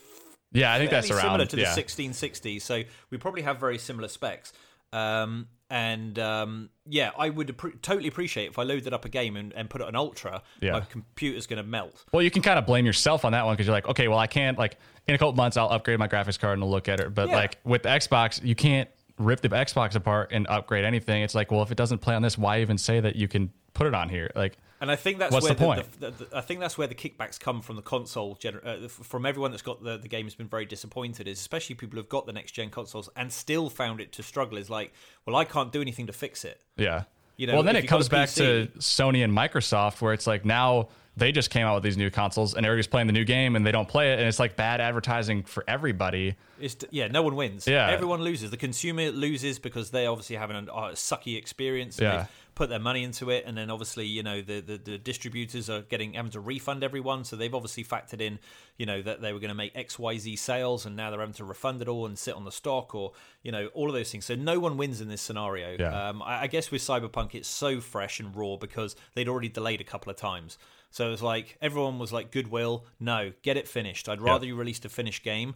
yeah, 0.52 0.72
I 0.72 0.78
think 0.78 0.90
that's 0.90 1.08
similar 1.08 1.24
around 1.26 1.38
to 1.38 1.44
yeah. 1.56 1.64
the 1.64 1.80
1660. 1.80 2.58
So 2.60 2.82
we 3.10 3.18
probably 3.18 3.42
have 3.42 3.58
very 3.58 3.78
similar 3.78 4.08
specs. 4.08 4.52
Um, 4.92 5.48
And 5.68 6.18
um, 6.18 6.70
yeah, 6.88 7.10
I 7.18 7.28
would 7.28 7.56
totally 7.82 8.06
appreciate 8.08 8.50
if 8.50 8.58
I 8.58 8.62
loaded 8.62 8.92
up 8.92 9.04
a 9.04 9.08
game 9.08 9.36
and, 9.36 9.52
and 9.54 9.68
put 9.68 9.80
it 9.80 9.86
on 9.88 9.96
ultra. 9.96 10.42
Yeah. 10.60 10.72
My 10.72 10.80
computer's 10.80 11.46
going 11.46 11.56
to 11.56 11.68
melt. 11.68 12.04
Well, 12.12 12.22
you 12.22 12.30
can 12.30 12.42
kind 12.42 12.58
of 12.58 12.66
blame 12.66 12.86
yourself 12.86 13.24
on 13.24 13.32
that 13.32 13.44
one 13.44 13.54
because 13.54 13.66
you're 13.66 13.74
like, 13.74 13.88
okay, 13.88 14.06
well, 14.06 14.18
I 14.18 14.28
can't 14.28 14.56
like 14.58 14.76
in 15.08 15.14
a 15.14 15.18
couple 15.18 15.32
months 15.34 15.56
I'll 15.56 15.68
upgrade 15.68 15.98
my 15.98 16.06
graphics 16.08 16.38
card 16.38 16.54
and 16.54 16.62
I'll 16.62 16.70
look 16.70 16.88
at 16.88 17.00
it. 17.00 17.14
But 17.14 17.28
Yeah. 17.30 17.36
like 17.36 17.58
with 17.64 17.82
the 17.82 17.88
Xbox, 17.88 18.42
you 18.44 18.54
can't 18.54 18.88
rip 19.18 19.40
the 19.40 19.48
Xbox 19.48 19.96
apart 19.96 20.30
and 20.32 20.46
upgrade 20.48 20.84
anything. 20.84 21.22
It's 21.22 21.34
like, 21.34 21.50
well, 21.50 21.62
if 21.62 21.72
it 21.72 21.76
doesn't 21.76 21.98
play 21.98 22.14
on 22.14 22.22
this, 22.22 22.38
why 22.38 22.60
even 22.60 22.78
say 22.78 23.00
that 23.00 23.16
you 23.16 23.26
can 23.26 23.50
put 23.74 23.86
it 23.88 23.94
on 23.94 24.08
here? 24.08 24.30
Like, 24.36 24.58
And 24.80 24.90
I 24.90 24.96
think 24.96 25.18
that's 25.18 25.32
What's 25.32 25.44
where 25.44 25.54
the 25.54 25.64
point? 25.64 26.00
The, 26.00 26.10
the, 26.10 26.28
I 26.36 26.40
think 26.42 26.60
that's 26.60 26.76
where 26.76 26.86
the 26.86 26.94
kickbacks 26.94 27.40
come 27.40 27.62
from 27.62 27.76
the 27.76 27.82
console 27.82 28.36
gener- 28.36 28.84
uh, 28.84 28.88
from 28.88 29.24
everyone 29.24 29.50
that's 29.50 29.62
got 29.62 29.82
the 29.82 29.96
the 29.96 30.08
game 30.08 30.26
has 30.26 30.34
been 30.34 30.48
very 30.48 30.66
disappointed. 30.66 31.26
Is 31.26 31.38
especially 31.38 31.76
people 31.76 31.98
who've 31.98 32.08
got 32.08 32.26
the 32.26 32.32
next 32.32 32.52
gen 32.52 32.70
consoles 32.70 33.08
and 33.16 33.32
still 33.32 33.70
found 33.70 34.00
it 34.00 34.12
to 34.12 34.22
struggle. 34.22 34.58
Is 34.58 34.68
like, 34.68 34.92
well, 35.24 35.36
I 35.36 35.44
can't 35.44 35.72
do 35.72 35.80
anything 35.80 36.06
to 36.08 36.12
fix 36.12 36.44
it. 36.44 36.60
yeah. 36.76 37.04
You 37.38 37.46
know, 37.46 37.54
well, 37.54 37.62
then 37.62 37.76
it 37.76 37.86
comes 37.86 38.08
back 38.08 38.30
to 38.30 38.68
Sony 38.78 39.22
and 39.22 39.30
Microsoft, 39.30 40.00
where 40.00 40.14
it's 40.14 40.26
like 40.26 40.46
now 40.46 40.88
they 41.18 41.32
just 41.32 41.50
came 41.50 41.66
out 41.66 41.74
with 41.74 41.82
these 41.82 41.96
new 41.96 42.10
consoles 42.10 42.54
and 42.54 42.64
everybody's 42.64 42.86
playing 42.86 43.06
the 43.06 43.12
new 43.12 43.24
game 43.24 43.56
and 43.56 43.66
they 43.66 43.72
don't 43.72 43.88
play 43.88 44.12
it, 44.12 44.18
and 44.18 44.28
it's 44.28 44.38
like 44.38 44.56
bad 44.56 44.80
advertising 44.80 45.42
for 45.42 45.62
everybody. 45.68 46.34
It's 46.58 46.76
yeah, 46.90 47.08
no 47.08 47.22
one 47.22 47.36
wins. 47.36 47.66
Yeah. 47.66 47.90
everyone 47.90 48.22
loses. 48.22 48.50
The 48.50 48.56
consumer 48.56 49.10
loses 49.10 49.58
because 49.58 49.90
they 49.90 50.06
obviously 50.06 50.36
having 50.36 50.56
a, 50.56 50.60
a 50.60 50.92
sucky 50.92 51.36
experience. 51.36 51.98
Yeah. 52.00 52.26
Put 52.56 52.70
their 52.70 52.80
money 52.80 53.04
into 53.04 53.30
it, 53.30 53.44
and 53.46 53.56
then 53.56 53.70
obviously 53.70 54.06
you 54.06 54.24
know 54.24 54.42
the, 54.42 54.60
the 54.60 54.78
the 54.78 54.98
distributors 54.98 55.70
are 55.70 55.82
getting 55.82 56.14
having 56.14 56.32
to 56.32 56.40
refund 56.40 56.82
everyone. 56.82 57.22
So 57.22 57.36
they've 57.36 57.54
obviously 57.54 57.84
factored 57.84 58.20
in 58.20 58.40
you 58.76 58.86
know 58.86 59.00
that 59.02 59.20
they 59.20 59.32
were 59.32 59.38
going 59.38 59.50
to 59.50 59.54
make 59.54 59.76
X 59.76 59.98
Y 59.98 60.18
Z 60.18 60.34
sales, 60.36 60.84
and 60.84 60.96
now 60.96 61.10
they're 61.10 61.20
having 61.20 61.34
to 61.34 61.44
refund 61.44 61.82
it 61.82 61.86
all 61.88 62.06
and 62.06 62.18
sit 62.18 62.34
on 62.34 62.44
the 62.44 62.50
stock, 62.50 62.94
or 62.94 63.12
you 63.42 63.52
know 63.52 63.68
all 63.68 63.88
of 63.88 63.94
those 63.94 64.10
things. 64.10 64.24
So 64.24 64.34
no 64.34 64.58
one 64.58 64.76
wins 64.76 65.00
in 65.00 65.08
this 65.08 65.22
scenario. 65.22 65.76
Yeah. 65.78 66.08
Um, 66.08 66.22
I, 66.22 66.42
I 66.42 66.46
guess 66.48 66.72
with 66.72 66.82
Cyberpunk, 66.82 67.36
it's 67.36 67.48
so 67.48 67.80
fresh 67.80 68.18
and 68.18 68.34
raw 68.34 68.56
because 68.56 68.96
they'd 69.14 69.28
already 69.28 69.50
delayed 69.50 69.80
a 69.80 69.84
couple 69.84 70.10
of 70.10 70.16
times. 70.16 70.58
So 70.90 71.08
it 71.08 71.10
was 71.10 71.22
like 71.22 71.58
everyone 71.60 71.98
was 71.98 72.12
like, 72.12 72.32
"Goodwill, 72.32 72.86
no, 72.98 73.32
get 73.42 73.56
it 73.56 73.68
finished. 73.68 74.08
I'd 74.08 74.22
rather 74.22 74.46
you 74.46 74.56
released 74.56 74.84
a 74.84 74.88
finished 74.88 75.22
game." 75.22 75.54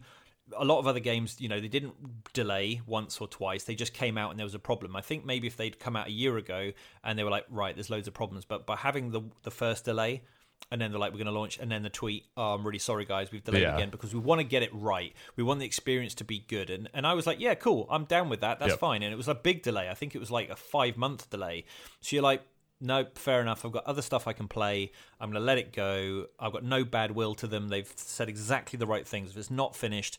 A 0.56 0.64
lot 0.64 0.78
of 0.78 0.86
other 0.86 1.00
games, 1.00 1.36
you 1.40 1.48
know, 1.48 1.60
they 1.60 1.68
didn't 1.68 1.94
delay 2.32 2.80
once 2.86 3.20
or 3.20 3.28
twice. 3.28 3.64
They 3.64 3.74
just 3.74 3.92
came 3.94 4.16
out 4.18 4.30
and 4.30 4.38
there 4.38 4.44
was 4.46 4.54
a 4.54 4.58
problem. 4.58 4.96
I 4.96 5.00
think 5.00 5.24
maybe 5.24 5.46
if 5.46 5.56
they'd 5.56 5.78
come 5.78 5.96
out 5.96 6.08
a 6.08 6.12
year 6.12 6.36
ago 6.36 6.72
and 7.04 7.18
they 7.18 7.24
were 7.24 7.30
like, 7.30 7.46
right, 7.50 7.74
there's 7.74 7.90
loads 7.90 8.08
of 8.08 8.14
problems, 8.14 8.44
but 8.44 8.66
by 8.66 8.76
having 8.76 9.10
the 9.10 9.22
the 9.42 9.50
first 9.50 9.84
delay 9.84 10.22
and 10.70 10.80
then 10.80 10.90
they're 10.90 11.00
like, 11.00 11.12
we're 11.12 11.16
going 11.18 11.26
to 11.26 11.32
launch, 11.32 11.58
and 11.58 11.70
then 11.72 11.82
the 11.82 11.88
tweet, 11.88 12.26
oh, 12.36 12.52
I'm 12.54 12.64
really 12.66 12.78
sorry, 12.78 13.06
guys, 13.06 13.32
we've 13.32 13.42
delayed 13.42 13.62
Yeah. 13.62 13.74
again 13.76 13.88
because 13.88 14.12
we 14.12 14.20
want 14.20 14.40
to 14.40 14.44
get 14.44 14.62
it 14.62 14.70
right. 14.74 15.14
We 15.34 15.42
want 15.42 15.58
the 15.58 15.64
experience 15.66 16.14
to 16.16 16.24
be 16.24 16.40
good. 16.40 16.68
And 16.68 16.88
and 16.92 17.06
I 17.06 17.14
was 17.14 17.26
like, 17.26 17.40
yeah, 17.40 17.54
cool, 17.54 17.86
I'm 17.90 18.04
down 18.04 18.28
with 18.28 18.40
that. 18.40 18.58
That's 18.58 18.72
Yep. 18.72 18.78
fine. 18.78 19.02
And 19.02 19.12
it 19.12 19.16
was 19.16 19.28
a 19.28 19.34
big 19.34 19.62
delay. 19.62 19.88
I 19.88 19.94
think 19.94 20.14
it 20.14 20.18
was 20.18 20.30
like 20.30 20.50
a 20.50 20.56
five 20.56 20.96
month 20.98 21.30
delay. 21.30 21.64
So 22.02 22.14
you're 22.14 22.22
like, 22.22 22.42
nope, 22.82 23.16
fair 23.18 23.40
enough. 23.40 23.64
I've 23.64 23.72
got 23.72 23.84
other 23.86 24.02
stuff 24.02 24.26
I 24.26 24.32
can 24.34 24.48
play. 24.48 24.92
I'm 25.18 25.30
going 25.30 25.40
to 25.40 25.46
let 25.46 25.58
it 25.58 25.72
go. 25.72 26.26
I've 26.38 26.52
got 26.52 26.64
no 26.64 26.84
bad 26.84 27.12
will 27.12 27.34
to 27.36 27.46
them. 27.46 27.68
They've 27.68 27.90
said 27.96 28.28
exactly 28.28 28.78
the 28.78 28.86
right 28.86 29.06
things. 29.06 29.30
If 29.30 29.36
it's 29.38 29.50
not 29.50 29.74
finished, 29.74 30.18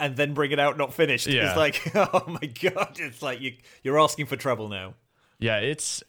and 0.00 0.16
then 0.16 0.34
bring 0.34 0.50
it 0.52 0.58
out 0.60 0.76
not 0.78 0.94
finished. 0.94 1.26
Yeah. 1.26 1.48
It's 1.48 1.56
like, 1.56 1.90
oh 1.94 2.24
my 2.28 2.46
god, 2.46 2.96
it's 2.98 3.22
like 3.22 3.40
you 3.40 3.54
you're 3.82 3.98
asking 3.98 4.26
for 4.26 4.36
trouble 4.36 4.68
now. 4.68 4.94
Yeah, 5.38 5.58
it's 5.58 6.02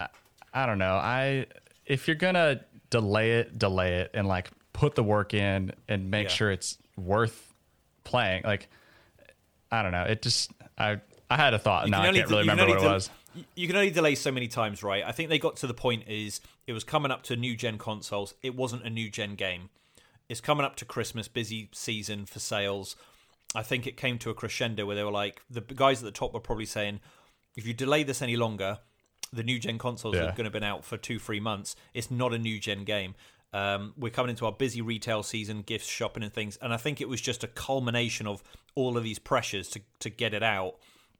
I, 0.00 0.08
I 0.52 0.66
don't 0.66 0.78
know. 0.78 0.94
I 0.94 1.46
if 1.86 2.06
you're 2.08 2.16
gonna 2.16 2.60
delay 2.90 3.32
it, 3.40 3.58
delay 3.58 3.96
it, 4.00 4.10
and 4.14 4.26
like 4.26 4.50
put 4.72 4.94
the 4.94 5.02
work 5.02 5.34
in 5.34 5.72
and 5.88 6.10
make 6.10 6.28
Yeah. 6.28 6.34
sure 6.34 6.50
it's 6.50 6.78
worth 6.96 7.52
playing. 8.04 8.42
Like 8.44 8.68
I 9.70 9.82
don't 9.82 9.92
know. 9.92 10.04
It 10.04 10.22
just 10.22 10.52
I 10.76 11.00
I 11.30 11.36
had 11.36 11.54
a 11.54 11.58
thought. 11.58 11.86
You 11.86 11.90
No, 11.92 11.98
I 11.98 12.04
can't 12.12 12.16
de- 12.16 12.26
really 12.26 12.40
remember 12.42 12.66
what 12.66 12.76
only 12.78 12.86
it 12.88 12.92
was. 12.92 13.10
You 13.54 13.66
can 13.68 13.76
only 13.76 13.90
delay 13.90 14.14
so 14.16 14.32
many 14.32 14.48
times, 14.48 14.82
right? 14.82 15.04
I 15.06 15.12
think 15.12 15.28
they 15.28 15.38
got 15.38 15.56
to 15.56 15.66
the 15.66 15.74
point 15.74 16.04
is 16.08 16.40
it 16.66 16.72
was 16.72 16.82
coming 16.82 17.12
up 17.12 17.22
to 17.24 17.36
new 17.36 17.54
gen 17.54 17.78
consoles. 17.78 18.34
It 18.42 18.56
wasn't 18.56 18.84
a 18.84 18.90
new 18.90 19.10
gen 19.10 19.34
game. 19.36 19.68
It's 20.28 20.40
coming 20.40 20.64
up 20.66 20.76
to 20.76 20.84
Christmas, 20.84 21.28
busy 21.28 21.68
season 21.72 22.26
for 22.26 22.38
sales. 22.38 22.96
I 23.54 23.62
think 23.62 23.86
it 23.86 23.96
came 23.96 24.18
to 24.18 24.30
a 24.30 24.34
crescendo 24.34 24.84
where 24.86 24.96
they 24.96 25.04
were 25.04 25.10
like, 25.10 25.40
the 25.48 25.60
guys 25.60 26.00
at 26.00 26.04
the 26.04 26.10
top 26.12 26.34
were 26.34 26.40
probably 26.40 26.66
saying, 26.66 27.00
if 27.56 27.66
you 27.66 27.72
delay 27.74 28.02
this 28.02 28.20
any 28.22 28.36
longer, 28.36 28.78
the 29.32 29.42
new 29.42 29.58
gen 29.58 29.78
consoles 29.78 30.14
Yeah. 30.16 30.24
are 30.24 30.32
going 30.32 30.44
to 30.44 30.50
been 30.50 30.62
out 30.62 30.84
for 30.84 30.96
two, 30.96 31.18
three 31.18 31.40
months. 31.40 31.74
It's 31.94 32.10
not 32.10 32.32
a 32.34 32.38
new 32.38 32.60
gen 32.60 32.84
game. 32.84 33.14
Um, 33.52 33.94
we're 33.96 34.10
coming 34.10 34.30
into 34.30 34.44
our 34.44 34.52
busy 34.52 34.82
retail 34.82 35.22
season, 35.22 35.62
gifts, 35.62 35.86
shopping, 35.88 36.22
and 36.22 36.32
things. 36.32 36.58
And 36.60 36.72
I 36.74 36.76
think 36.76 37.00
it 37.00 37.08
was 37.08 37.20
just 37.20 37.42
a 37.42 37.48
culmination 37.48 38.26
of 38.26 38.42
all 38.74 38.98
of 38.98 39.02
these 39.04 39.18
pressures 39.18 39.68
to 39.70 39.80
to 40.00 40.10
get 40.10 40.34
it 40.34 40.42
out. 40.42 40.76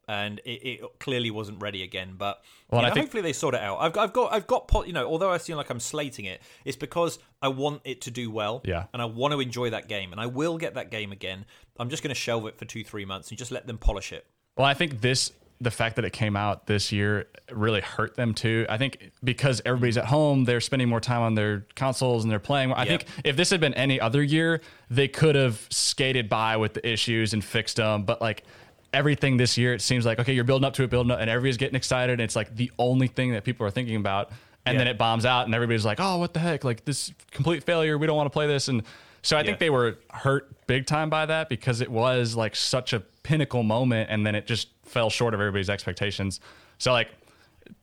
And 0.08 0.38
it, 0.46 0.50
it 0.66 0.80
clearly 1.00 1.30
wasn't 1.30 1.60
ready 1.62 1.82
again, 1.82 2.14
but 2.16 2.42
Well, 2.70 2.80
know, 2.80 2.88
think- 2.88 3.04
hopefully 3.04 3.22
they 3.22 3.34
sort 3.34 3.54
it 3.54 3.60
out. 3.60 3.76
I've 3.78 3.92
got, 3.92 4.04
I've 4.04 4.12
got, 4.14 4.32
I've 4.32 4.46
got, 4.46 4.66
po- 4.66 4.84
you 4.84 4.94
know, 4.94 5.06
although 5.06 5.30
I 5.30 5.36
seem 5.36 5.56
like 5.56 5.68
I'm 5.68 5.80
slating 5.80 6.24
it, 6.24 6.40
it's 6.64 6.78
because 6.78 7.18
I 7.42 7.48
want 7.48 7.82
it 7.84 8.00
to 8.02 8.10
do 8.10 8.30
well, 8.30 8.62
Yeah. 8.64 8.84
and 8.94 9.02
I 9.02 9.04
want 9.04 9.32
to 9.34 9.40
enjoy 9.40 9.68
that 9.70 9.86
game, 9.86 10.12
and 10.12 10.20
I 10.20 10.24
will 10.24 10.56
get 10.56 10.74
that 10.74 10.90
game 10.90 11.12
again. 11.12 11.44
I'm 11.78 11.90
just 11.90 12.02
going 12.02 12.08
to 12.08 12.14
shelve 12.18 12.46
it 12.46 12.56
for 12.56 12.64
two, 12.64 12.82
three 12.82 13.04
months 13.04 13.28
and 13.28 13.36
just 13.38 13.52
let 13.52 13.66
them 13.66 13.76
polish 13.76 14.10
it. 14.12 14.24
Well, 14.56 14.66
I 14.66 14.72
think 14.74 15.02
this 15.02 15.30
the 15.60 15.70
fact 15.72 15.96
that 15.96 16.04
it 16.04 16.12
came 16.12 16.36
out 16.36 16.68
this 16.68 16.92
year 16.92 17.26
really 17.50 17.80
hurt 17.80 18.14
them 18.14 18.32
too. 18.32 18.64
I 18.68 18.78
think 18.78 19.10
because 19.24 19.60
everybody's 19.66 19.96
at 19.96 20.04
home, 20.04 20.44
they're 20.44 20.60
spending 20.60 20.88
more 20.88 21.00
time 21.00 21.20
on 21.20 21.34
their 21.34 21.66
consoles 21.74 22.22
and 22.22 22.30
they're 22.30 22.38
playing. 22.38 22.72
I 22.72 22.84
Yeah. 22.84 22.88
think 22.98 23.06
if 23.24 23.34
this 23.36 23.50
had 23.50 23.60
been 23.60 23.74
any 23.74 24.00
other 24.00 24.22
year, 24.22 24.60
they 24.88 25.08
could 25.08 25.34
have 25.34 25.66
skated 25.68 26.28
by 26.28 26.56
with 26.56 26.74
the 26.74 26.88
issues 26.88 27.32
and 27.32 27.44
fixed 27.44 27.76
them. 27.78 28.04
But 28.04 28.20
like 28.20 28.44
everything 28.92 29.36
this 29.36 29.58
year, 29.58 29.74
it 29.74 29.80
seems 29.82 30.06
like 30.06 30.18
okay, 30.18 30.32
you're 30.32 30.44
building 30.44 30.66
up 30.66 30.74
to 30.74 30.82
it, 30.82 30.90
building 30.90 31.10
up, 31.10 31.20
and 31.20 31.28
everybody's 31.30 31.56
getting 31.56 31.76
excited. 31.76 32.14
And 32.14 32.22
it's 32.22 32.36
like 32.36 32.54
the 32.54 32.70
only 32.78 33.06
thing 33.08 33.32
that 33.32 33.44
people 33.44 33.66
are 33.66 33.70
thinking 33.70 33.96
about, 33.96 34.30
and 34.66 34.74
Yeah. 34.74 34.78
then 34.78 34.88
it 34.88 34.98
bombs 34.98 35.24
out, 35.24 35.46
and 35.46 35.54
everybody's 35.54 35.84
like, 35.84 35.98
oh, 36.00 36.18
what 36.18 36.32
the 36.34 36.40
heck? 36.40 36.64
Like 36.64 36.84
this 36.84 37.12
complete 37.30 37.64
failure. 37.64 37.98
We 37.98 38.06
don't 38.06 38.16
want 38.16 38.26
to 38.26 38.30
play 38.32 38.46
this. 38.46 38.68
And 38.68 38.82
so 39.22 39.36
I 39.36 39.42
think 39.42 39.58
they 39.58 39.70
were 39.70 39.98
hurt 40.10 40.66
big 40.66 40.86
time 40.86 41.10
by 41.10 41.26
that 41.26 41.48
because 41.48 41.80
it 41.80 41.90
was 41.90 42.36
like 42.36 42.54
such 42.56 42.92
a 42.92 43.00
pinnacle 43.22 43.62
moment 43.62 44.08
and 44.10 44.24
then 44.24 44.34
it 44.34 44.46
just 44.46 44.68
fell 44.84 45.10
short 45.10 45.34
of 45.34 45.40
everybody's 45.40 45.68
expectations. 45.68 46.40
So 46.78 46.92
like 46.92 47.08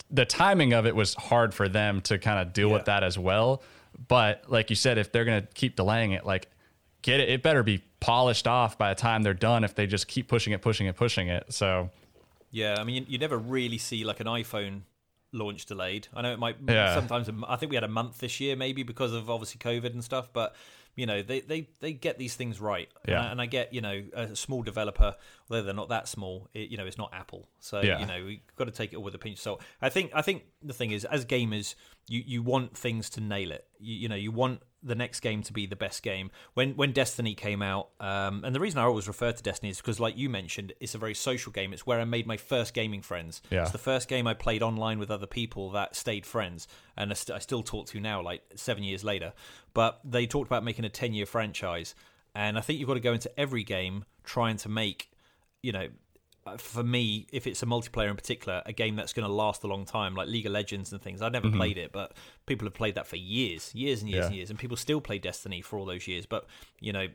the 0.09 0.25
timing 0.25 0.73
of 0.73 0.85
it 0.87 0.95
was 0.95 1.13
hard 1.15 1.53
for 1.53 1.67
them 1.67 2.01
to 2.01 2.17
kind 2.17 2.39
of 2.39 2.53
deal 2.53 2.69
Yeah. 2.69 2.73
with 2.75 2.85
that 2.85 3.03
as 3.03 3.19
well. 3.19 3.61
But 4.07 4.43
like 4.47 4.69
you 4.69 4.75
said, 4.75 4.97
if 4.97 5.11
they're 5.11 5.25
going 5.25 5.41
to 5.41 5.47
keep 5.53 5.75
delaying 5.75 6.13
it, 6.13 6.25
like 6.25 6.47
get 7.01 7.19
it, 7.19 7.29
it 7.29 7.43
better 7.43 7.63
be 7.63 7.83
polished 8.05 8.47
off 8.47 8.77
by 8.77 8.93
the 8.93 8.99
time 8.99 9.23
they're 9.23 9.33
done 9.33 9.63
if 9.63 9.75
they 9.75 9.87
just 9.87 10.07
keep 10.07 10.27
pushing 10.27 10.53
it, 10.53 10.61
pushing 10.61 10.87
it, 10.87 10.95
pushing 10.95 11.27
it. 11.27 11.51
So 11.53 11.89
Yeah, 12.51 12.75
I 12.79 12.83
mean, 12.83 12.95
you, 12.95 13.05
you 13.09 13.17
never 13.17 13.37
really 13.37 13.77
see 13.77 14.03
like 14.05 14.19
an 14.19 14.27
iPhone 14.27 14.81
launch 15.31 15.65
delayed. 15.65 16.07
I 16.13 16.21
know 16.21 16.31
it 16.31 16.39
might 16.39 16.57
Yeah. 16.67 16.93
sometimes. 16.95 17.29
I 17.47 17.55
think 17.57 17.69
we 17.71 17.75
had 17.75 17.83
a 17.83 17.89
month 17.89 18.19
this 18.19 18.39
year, 18.39 18.55
maybe 18.55 18.83
because 18.83 19.11
of 19.13 19.29
obviously 19.29 19.59
COVID 19.59 19.91
and 19.93 20.03
stuff. 20.03 20.29
But 20.31 20.55
you 20.95 21.05
know, 21.05 21.21
they 21.21 21.41
they, 21.41 21.67
they 21.81 21.91
get 21.91 22.17
these 22.17 22.35
things 22.35 22.61
right. 22.61 22.87
Yeah. 23.05 23.17
And 23.19 23.27
I, 23.27 23.31
and 23.31 23.41
I 23.41 23.45
get 23.47 23.73
you 23.73 23.81
know 23.81 24.01
a 24.13 24.33
small 24.35 24.61
developer, 24.63 25.15
although 25.49 25.63
they're 25.63 25.73
not 25.73 25.89
that 25.89 26.07
small. 26.07 26.47
It, 26.53 26.69
you 26.69 26.77
know, 26.77 26.85
it's 26.85 26.97
not 26.97 27.09
Apple, 27.13 27.49
so 27.59 27.81
Yeah. 27.81 27.99
you 27.99 28.05
know 28.05 28.23
we've 28.25 28.39
got 28.55 28.65
to 28.65 28.71
take 28.71 28.93
it 28.93 28.95
all 28.95 29.03
with 29.03 29.15
a 29.15 29.17
pinch 29.17 29.35
of 29.35 29.41
salt. 29.41 29.61
I 29.81 29.89
think 29.89 30.11
I 30.15 30.21
think 30.21 30.43
the 30.65 30.73
thing 30.73 30.91
is, 30.91 31.05
as 31.05 31.25
gamers, 31.25 31.75
you 32.07 32.23
you 32.25 32.43
want 32.43 32.77
things 32.77 33.09
to 33.11 33.21
nail 33.21 33.51
it. 33.51 33.67
You, 33.79 33.95
you 33.95 34.09
know, 34.09 34.15
you 34.15 34.31
want 34.31 34.61
the 34.83 34.95
next 34.95 35.21
game 35.21 35.41
to 35.41 35.51
be 35.51 35.65
the 35.65 35.75
best 35.75 36.03
game. 36.03 36.29
When 36.53 36.75
when 36.75 36.91
Destiny 36.91 37.33
came 37.33 37.61
out, 37.61 37.89
um, 37.99 38.43
and 38.45 38.53
the 38.53 38.59
reason 38.59 38.79
I 38.79 38.83
always 38.83 39.07
refer 39.07 39.31
to 39.31 39.43
Destiny 39.43 39.71
is 39.71 39.77
because, 39.77 39.99
like 39.99 40.17
you 40.17 40.29
mentioned, 40.29 40.73
it's 40.79 40.95
a 40.95 40.97
very 40.97 41.15
social 41.15 41.51
game. 41.51 41.73
It's 41.73 41.85
where 41.85 41.99
I 41.99 42.05
made 42.05 42.27
my 42.27 42.37
first 42.37 42.73
gaming 42.73 43.01
friends. 43.01 43.41
Yeah. 43.49 43.63
It's 43.63 43.71
the 43.71 43.77
first 43.77 44.07
game 44.07 44.27
I 44.27 44.33
played 44.33 44.61
online 44.61 44.99
with 44.99 45.09
other 45.09 45.27
people 45.27 45.71
that 45.71 45.95
stayed 45.95 46.25
friends, 46.25 46.67
and 46.95 47.11
I, 47.11 47.13
st- 47.15 47.35
I 47.35 47.39
still 47.39 47.63
talk 47.63 47.87
to 47.87 47.99
now, 47.99 48.21
like 48.21 48.43
seven 48.55 48.83
years 48.83 49.03
later. 49.03 49.33
But 49.73 49.99
they 50.03 50.27
talked 50.27 50.47
about 50.47 50.63
making 50.63 50.85
a 50.85 50.89
ten-year 50.89 51.25
franchise, 51.25 51.95
and 52.35 52.57
I 52.57 52.61
think 52.61 52.79
you've 52.79 52.87
got 52.87 52.95
to 52.95 52.99
go 52.99 53.13
into 53.13 53.39
every 53.39 53.63
game 53.63 54.05
trying 54.23 54.57
to 54.57 54.69
make, 54.69 55.09
you 55.63 55.71
know, 55.71 55.87
for 56.57 56.83
me, 56.83 57.27
if 57.31 57.47
it's 57.47 57.63
a 57.63 57.65
multiplayer 57.65 58.09
in 58.09 58.15
particular, 58.15 58.61
a 58.65 58.71
game 58.73 58.95
that's 58.95 59.13
going 59.13 59.25
to 59.27 59.31
last 59.33 59.63
a 59.63 59.67
long 59.67 59.83
time, 59.85 60.13
like 60.15 60.27
League 60.27 60.45
of 60.45 60.51
Legends 60.51 60.91
and 60.91 61.01
things. 61.01 61.21
I've 61.21 61.31
never 61.31 61.49
played 61.49 61.77
it, 61.77 61.91
but 61.91 62.13
people 62.45 62.65
have 62.67 62.73
played 62.75 62.95
that 62.95 63.07
for 63.07 63.15
years, 63.15 63.73
years 63.73 64.01
and 64.01 64.09
years 64.09 64.21
Yeah. 64.23 64.27
and 64.27 64.35
years, 64.35 64.49
and 64.51 64.59
people 64.59 64.77
still 64.77 65.01
play 65.01 65.17
Destiny 65.17 65.61
for 65.61 65.79
all 65.79 65.85
those 65.85 66.07
years. 66.07 66.25
But 66.25 66.45
you 66.79 66.93
know, 66.93 67.07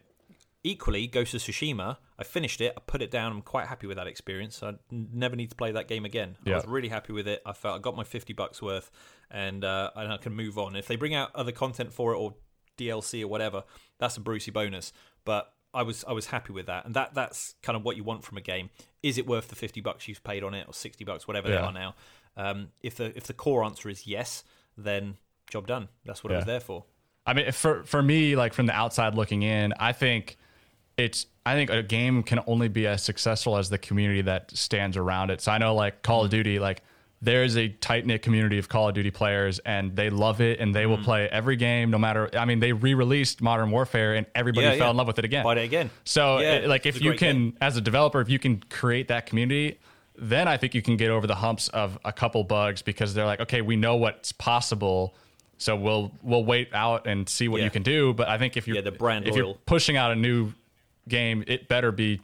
equally, 0.64 1.06
Ghost 1.06 1.32
of 1.34 1.40
Tsushima, 1.40 1.96
I 2.18 2.24
finished 2.24 2.60
it, 2.60 2.74
I 2.76 2.80
put 2.86 3.02
it 3.02 3.10
down. 3.10 3.32
I'm 3.32 3.42
quite 3.42 3.66
happy 3.68 3.86
with 3.86 3.96
that 3.98 4.06
experience. 4.06 4.62
I 4.62 4.74
never 4.90 5.36
need 5.36 5.50
to 5.50 5.56
play 5.56 5.72
that 5.72 5.86
game 5.88 6.04
again. 6.04 6.36
I 6.46 6.50
was 6.56 6.66
really 6.66 6.88
happy 6.88 7.12
with 7.12 7.28
it. 7.28 7.40
I 7.46 7.52
felt 7.52 7.76
I 7.76 7.78
got 7.80 7.96
my 7.96 8.04
fifty 8.04 8.32
bucks 8.32 8.60
worth, 8.60 8.90
and 9.30 9.64
uh, 9.64 9.90
and 9.96 10.12
I 10.12 10.16
can 10.16 10.34
move 10.34 10.58
on. 10.58 10.74
If 10.76 10.86
they 10.88 10.96
bring 10.96 11.14
out 11.14 11.30
other 11.34 11.52
content 11.52 11.92
for 11.92 12.12
it 12.14 12.18
or 12.18 12.34
DLC 12.76 13.22
or 13.22 13.28
whatever, 13.28 13.62
that's 13.98 14.16
a 14.16 14.20
Brucey 14.20 14.50
bonus. 14.50 14.92
But 15.24 15.52
I 15.72 15.82
was 15.82 16.04
I 16.06 16.12
was 16.12 16.26
happy 16.26 16.52
with 16.52 16.66
that, 16.66 16.84
and 16.84 16.94
that 16.94 17.14
that's 17.14 17.54
kind 17.62 17.76
of 17.76 17.84
what 17.84 17.96
you 17.96 18.04
want 18.04 18.24
from 18.24 18.38
a 18.38 18.40
game. 18.40 18.70
Is 19.02 19.18
it 19.18 19.26
worth 19.26 19.48
the 19.48 19.56
fifty 19.56 19.80
bucks 19.80 20.08
you've 20.08 20.24
paid 20.24 20.42
on 20.42 20.54
it, 20.54 20.66
or 20.66 20.74
sixty 20.74 21.04
bucks, 21.04 21.28
whatever 21.28 21.48
they 21.48 21.56
are 21.56 21.72
now? 21.72 21.94
Um, 22.36 22.68
if 22.82 22.96
the 22.96 23.16
if 23.16 23.24
the 23.24 23.32
core 23.32 23.64
answer 23.64 23.88
is 23.88 24.06
yes, 24.06 24.44
then 24.76 25.16
job 25.48 25.66
done. 25.66 25.88
That's 26.04 26.24
what 26.24 26.32
it 26.32 26.36
was 26.36 26.44
there 26.46 26.60
for. 26.60 26.84
I 27.26 27.34
mean, 27.34 27.52
for 27.52 27.84
for 27.84 28.02
me, 28.02 28.36
like 28.36 28.52
from 28.52 28.66
the 28.66 28.72
outside 28.72 29.14
looking 29.14 29.42
in, 29.42 29.72
I 29.78 29.92
think 29.92 30.38
it's 30.96 31.26
I 31.46 31.54
think 31.54 31.70
a 31.70 31.82
game 31.82 32.22
can 32.22 32.40
only 32.46 32.68
be 32.68 32.86
as 32.86 33.02
successful 33.02 33.56
as 33.56 33.70
the 33.70 33.78
community 33.78 34.22
that 34.22 34.50
stands 34.56 34.96
around 34.96 35.30
it. 35.30 35.40
So 35.40 35.52
I 35.52 35.58
know 35.58 35.74
like 35.74 36.02
Call 36.02 36.24
of 36.24 36.30
Duty, 36.30 36.58
like 36.58 36.82
there's 37.22 37.56
a 37.56 37.68
tight 37.68 38.06
knit 38.06 38.22
community 38.22 38.58
of 38.58 38.68
Call 38.68 38.88
of 38.88 38.94
Duty 38.94 39.10
players 39.10 39.58
and 39.60 39.94
they 39.94 40.08
love 40.08 40.40
it 40.40 40.58
and 40.58 40.74
they 40.74 40.86
will 40.86 40.96
mm. 40.98 41.04
play 41.04 41.28
every 41.28 41.56
game 41.56 41.90
no 41.90 41.98
matter 41.98 42.30
I 42.34 42.44
mean 42.44 42.60
they 42.60 42.72
re-released 42.72 43.42
Modern 43.42 43.70
Warfare 43.70 44.14
and 44.14 44.26
everybody 44.34 44.66
Yeah, 44.66 44.72
fell 44.72 44.86
yeah. 44.86 44.90
in 44.90 44.96
love 44.96 45.06
with 45.06 45.18
it 45.18 45.24
again. 45.24 45.44
Bought 45.44 45.58
it 45.58 45.64
again. 45.64 45.90
So 46.04 46.38
Yeah, 46.38 46.54
it- 46.54 46.68
like 46.68 46.86
if 46.86 47.00
you 47.00 47.12
can 47.14 47.50
game. 47.50 47.56
as 47.60 47.76
a 47.76 47.80
developer 47.80 48.20
if 48.20 48.28
you 48.30 48.38
can 48.38 48.62
create 48.70 49.08
that 49.08 49.26
community 49.26 49.78
then 50.16 50.48
I 50.48 50.56
think 50.56 50.74
you 50.74 50.82
can 50.82 50.96
get 50.96 51.10
over 51.10 51.26
the 51.26 51.34
humps 51.34 51.68
of 51.68 51.98
a 52.04 52.12
couple 52.12 52.42
bugs 52.44 52.82
because 52.82 53.12
they're 53.14 53.26
like 53.26 53.40
okay 53.40 53.60
we 53.60 53.76
know 53.76 53.96
what's 53.96 54.32
possible 54.32 55.14
so 55.58 55.76
we'll 55.76 56.12
we'll 56.22 56.44
wait 56.44 56.72
out 56.72 57.06
and 57.06 57.28
see 57.28 57.48
what 57.48 57.60
you 57.60 57.70
can 57.70 57.82
do 57.82 58.14
but 58.14 58.28
I 58.28 58.38
think 58.38 58.56
if 58.56 58.66
you 58.66 58.74
Yeah, 58.76 58.80
the 58.80 58.92
brand 58.92 59.28
if 59.28 59.36
you're 59.36 59.54
pushing 59.66 59.96
out 59.98 60.10
a 60.10 60.16
new 60.16 60.52
game 61.06 61.44
it 61.46 61.68
better 61.68 61.92
be 61.92 62.20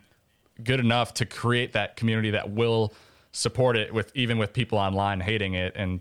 good 0.63 0.81
enough 0.81 1.13
to 1.15 1.27
create 1.27 1.75
that 1.75 1.97
community 1.97 2.31
that 2.31 2.51
will 2.51 2.95
support 3.37 3.77
it 3.77 3.93
with 3.93 4.11
even 4.15 4.39
with 4.39 4.53
people 4.53 4.79
online 4.79 5.21
hating 5.21 5.53
it 5.55 5.73
and 5.77 6.01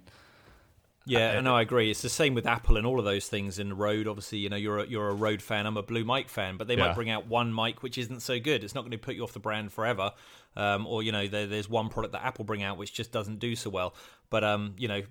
Yeah, 1.07 1.40
no, 1.41 1.56
I 1.56 1.62
agree. 1.62 1.91
It's 1.91 2.02
the 2.02 2.10
same 2.10 2.34
with 2.34 2.48
Apple 2.48 2.78
and 2.78 2.88
all 2.88 2.98
of 2.98 3.06
those 3.06 3.28
things 3.28 3.60
in 3.60 3.70
the 3.70 3.76
road. 3.76 4.07
Obviously, 4.07 4.40
you 4.40 4.49
know, 4.49 4.56
you're 4.56 4.80
a, 4.80 4.88
you're 4.88 5.10
a 5.10 5.14
Rode 5.14 5.41
fan. 5.41 5.68
I'm 5.68 5.78
a 5.78 5.84
blue 5.84 6.03
mic 6.03 6.30
fan, 6.30 6.57
but 6.57 6.68
they 6.68 6.76
Yeah. 6.76 6.88
might 6.88 6.95
bring 6.95 7.12
out 7.12 7.28
one 7.28 7.53
mic 7.53 7.84
which 7.84 7.98
isn't 7.99 8.22
so 8.22 8.40
good. 8.40 8.64
It's 8.64 8.74
not 8.74 8.82
going 8.82 8.91
to 8.91 8.98
put 8.98 9.16
you 9.16 9.24
off 9.24 9.34
the 9.34 9.40
brand 9.40 9.72
forever. 9.72 10.14
Um, 10.56 10.88
or 10.88 11.03
you 11.03 11.12
know, 11.12 11.28
there, 11.28 11.45
there's 11.45 11.70
one 11.70 11.90
product 11.90 12.14
that 12.14 12.26
Apple 12.26 12.45
bring 12.45 12.64
out 12.64 12.78
which 12.78 12.94
just 12.94 13.12
doesn't 13.12 13.40
do 13.40 13.56
so 13.56 13.70
well. 13.70 13.94
But 14.30 14.44
um, 14.44 14.74
you 14.78 14.88
know, 14.88 15.02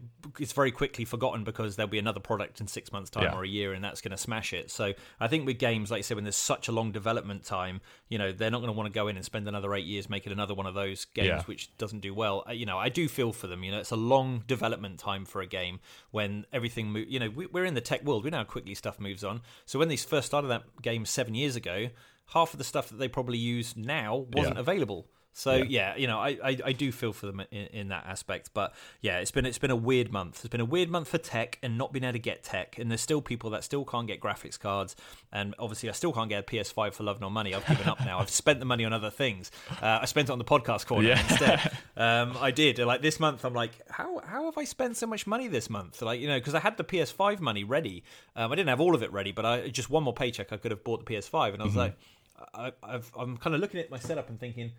it's 0.40 0.52
very 0.52 0.70
quickly 0.72 1.04
forgotten 1.04 1.44
because 1.44 1.76
there'll 1.76 1.88
be 1.90 1.98
another 1.98 2.20
product 2.20 2.60
in 2.60 2.66
six 2.66 2.90
months' 2.92 3.10
time 3.10 3.24
Yeah. 3.24 3.34
or 3.34 3.44
a 3.44 3.48
year, 3.48 3.72
and 3.72 3.82
that's 3.84 4.00
going 4.00 4.10
to 4.10 4.16
smash 4.16 4.52
it. 4.52 4.70
So 4.70 4.92
I 5.20 5.28
think 5.28 5.46
with 5.46 5.58
games, 5.58 5.90
like 5.90 5.98
you 5.98 6.02
said, 6.02 6.16
when 6.16 6.24
there's 6.24 6.34
such 6.36 6.68
a 6.68 6.72
long 6.72 6.90
development 6.92 7.44
time, 7.44 7.80
you 8.08 8.18
know, 8.18 8.32
they're 8.32 8.50
not 8.50 8.58
going 8.58 8.72
to 8.72 8.76
want 8.76 8.92
to 8.92 8.94
go 8.94 9.08
in 9.08 9.16
and 9.16 9.24
spend 9.24 9.46
another 9.48 9.72
eight 9.74 9.86
years 9.86 10.10
making 10.10 10.32
another 10.32 10.54
one 10.54 10.66
of 10.66 10.74
those 10.74 11.04
games 11.06 11.28
Yeah. 11.28 11.42
which 11.42 11.76
doesn't 11.78 12.00
do 12.00 12.12
well. 12.12 12.44
You 12.52 12.66
know, 12.66 12.78
I 12.78 12.88
do 12.88 13.08
feel 13.08 13.32
for 13.32 13.46
them. 13.46 13.62
You 13.64 13.70
know, 13.72 13.78
it's 13.78 13.90
a 13.92 13.96
long 13.96 14.42
development 14.46 14.98
time 14.98 15.24
for 15.24 15.40
a 15.40 15.46
game 15.46 15.80
when 16.10 16.44
everything, 16.52 16.90
mo- 16.92 17.04
you 17.06 17.20
know, 17.20 17.30
we, 17.30 17.46
we're 17.46 17.64
in 17.64 17.74
the 17.74 17.80
tech 17.80 18.04
world. 18.04 18.24
We 18.24 18.30
know 18.30 18.38
how 18.38 18.44
quickly 18.44 18.74
stuff 18.74 18.98
moves 18.98 19.22
on. 19.24 19.42
So 19.64 19.78
when 19.78 19.88
they 19.88 19.96
first 19.96 20.26
started 20.26 20.48
that 20.48 20.64
game 20.82 21.04
seven 21.06 21.34
years 21.34 21.56
ago, 21.56 21.88
half 22.28 22.52
of 22.52 22.58
the 22.58 22.64
stuff 22.64 22.88
that 22.88 22.96
they 22.98 23.08
probably 23.08 23.38
use 23.38 23.76
now 23.76 24.26
wasn't 24.32 24.56
Yeah. 24.56 24.60
available. 24.60 25.06
So 25.36 25.56
yeah. 25.56 25.96
you 25.96 26.06
know, 26.06 26.20
I, 26.20 26.38
I, 26.42 26.58
I 26.66 26.72
do 26.72 26.92
feel 26.92 27.12
for 27.12 27.26
them 27.26 27.40
in, 27.50 27.66
in 27.66 27.88
that 27.88 28.06
aspect. 28.06 28.50
But 28.54 28.72
yeah, 29.00 29.18
it's 29.18 29.32
been 29.32 29.44
it's 29.44 29.58
been 29.58 29.72
a 29.72 29.76
weird 29.76 30.12
month. 30.12 30.36
It's 30.44 30.48
been 30.48 30.60
a 30.60 30.64
weird 30.64 30.88
month 30.88 31.08
for 31.08 31.18
tech 31.18 31.58
and 31.60 31.76
not 31.76 31.92
being 31.92 32.04
able 32.04 32.12
to 32.12 32.18
get 32.20 32.44
tech. 32.44 32.78
And 32.78 32.88
there's 32.90 33.00
still 33.00 33.20
people 33.20 33.50
that 33.50 33.64
still 33.64 33.84
can't 33.84 34.06
get 34.06 34.20
graphics 34.20 34.58
cards. 34.58 34.94
And 35.32 35.54
obviously, 35.58 35.88
I 35.88 35.92
still 35.92 36.12
can't 36.12 36.28
get 36.28 36.38
a 36.40 36.42
PS5 36.44 36.94
for 36.94 37.02
love 37.02 37.20
nor 37.20 37.32
money. 37.32 37.52
I've 37.52 37.66
given 37.66 37.88
up 37.88 37.98
now. 38.04 38.20
I've 38.20 38.30
spent 38.30 38.60
the 38.60 38.64
money 38.64 38.84
on 38.84 38.92
other 38.92 39.10
things. 39.10 39.50
Uh, 39.82 39.98
I 40.02 40.04
spent 40.04 40.28
it 40.28 40.32
on 40.32 40.38
the 40.38 40.44
podcast 40.44 40.86
corner 40.86 41.08
Yeah. 41.08 41.20
instead. 41.28 41.72
Um, 41.96 42.36
I 42.40 42.50
did. 42.50 42.78
Like 42.80 43.02
this 43.02 43.20
month, 43.20 43.44
I'm 43.44 43.54
like, 43.54 43.70
how 43.88 44.18
how 44.18 44.46
have 44.46 44.58
I 44.58 44.64
spent 44.64 44.96
so 44.96 45.06
much 45.06 45.28
money 45.28 45.46
this 45.46 45.70
month? 45.70 46.02
Like 46.02 46.20
you 46.20 46.26
know, 46.26 46.38
because 46.40 46.52
I 46.54 46.58
had 46.58 46.76
the 46.76 46.82
PS5 46.82 47.38
money 47.38 47.62
ready. 47.62 48.02
Um, 48.34 48.50
I 48.50 48.56
didn't 48.56 48.68
have 48.70 48.80
all 48.80 48.96
of 48.96 49.02
it 49.04 49.12
ready, 49.12 49.30
but 49.30 49.46
I 49.46 49.68
just 49.68 49.90
one 49.90 50.02
more 50.02 50.12
paycheck, 50.12 50.52
I 50.52 50.56
could 50.56 50.72
have 50.72 50.82
bought 50.82 51.06
the 51.06 51.14
PS5. 51.14 51.54
And 51.54 51.62
I 51.62 51.64
was 51.64 51.76
like, 51.76 51.96
I, 52.52 52.72
I've, 52.82 53.12
I'm 53.16 53.36
kind 53.36 53.54
of 53.54 53.60
looking 53.60 53.78
at 53.78 53.90
my 53.90 53.98
setup 54.00 54.28
and 54.28 54.40
thinking. 54.40 54.72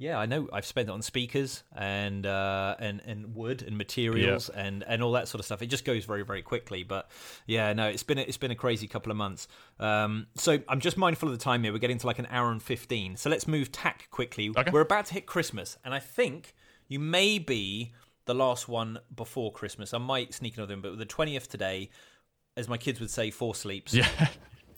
Yeah, 0.00 0.18
I 0.18 0.24
know. 0.24 0.48
I've 0.50 0.64
spent 0.64 0.88
it 0.88 0.92
on 0.92 1.02
speakers 1.02 1.62
and 1.76 2.24
uh, 2.24 2.74
and 2.78 3.02
and 3.04 3.34
wood 3.34 3.62
and 3.62 3.76
materials 3.76 4.48
and, 4.48 4.82
and 4.86 5.02
all 5.02 5.12
that 5.12 5.28
sort 5.28 5.40
of 5.40 5.44
stuff. 5.44 5.60
It 5.60 5.66
just 5.66 5.84
goes 5.84 6.06
very 6.06 6.22
very 6.22 6.40
quickly. 6.40 6.84
But 6.84 7.10
yeah, 7.46 7.74
no, 7.74 7.86
it's 7.86 8.02
been 8.02 8.16
a, 8.16 8.22
it's 8.22 8.38
been 8.38 8.50
a 8.50 8.56
crazy 8.56 8.88
couple 8.88 9.12
of 9.12 9.18
months. 9.18 9.46
Um, 9.78 10.26
so 10.36 10.58
I'm 10.68 10.80
just 10.80 10.96
mindful 10.96 11.28
of 11.28 11.38
the 11.38 11.44
time 11.44 11.62
here. 11.64 11.72
We're 11.72 11.80
getting 11.80 11.98
to 11.98 12.06
like 12.06 12.18
an 12.18 12.28
hour 12.30 12.50
and 12.50 12.62
fifteen. 12.62 13.18
So 13.18 13.28
let's 13.28 13.46
move 13.46 13.72
tack 13.72 14.08
quickly. 14.10 14.50
Okay. 14.56 14.70
We're 14.70 14.80
about 14.80 15.04
to 15.06 15.14
hit 15.14 15.26
Christmas, 15.26 15.76
and 15.84 15.92
I 15.92 15.98
think 15.98 16.54
you 16.88 16.98
may 16.98 17.38
be 17.38 17.92
the 18.24 18.34
last 18.34 18.68
one 18.68 19.00
before 19.14 19.52
Christmas. 19.52 19.92
I 19.92 19.98
might 19.98 20.32
sneak 20.32 20.56
another 20.56 20.72
in, 20.72 20.80
but 20.80 20.96
the 20.96 21.04
twentieth 21.04 21.46
today, 21.46 21.90
as 22.56 22.70
my 22.70 22.78
kids 22.78 23.00
would 23.00 23.10
say, 23.10 23.30
four 23.30 23.54
sleeps. 23.54 23.92
yeah 23.92 24.08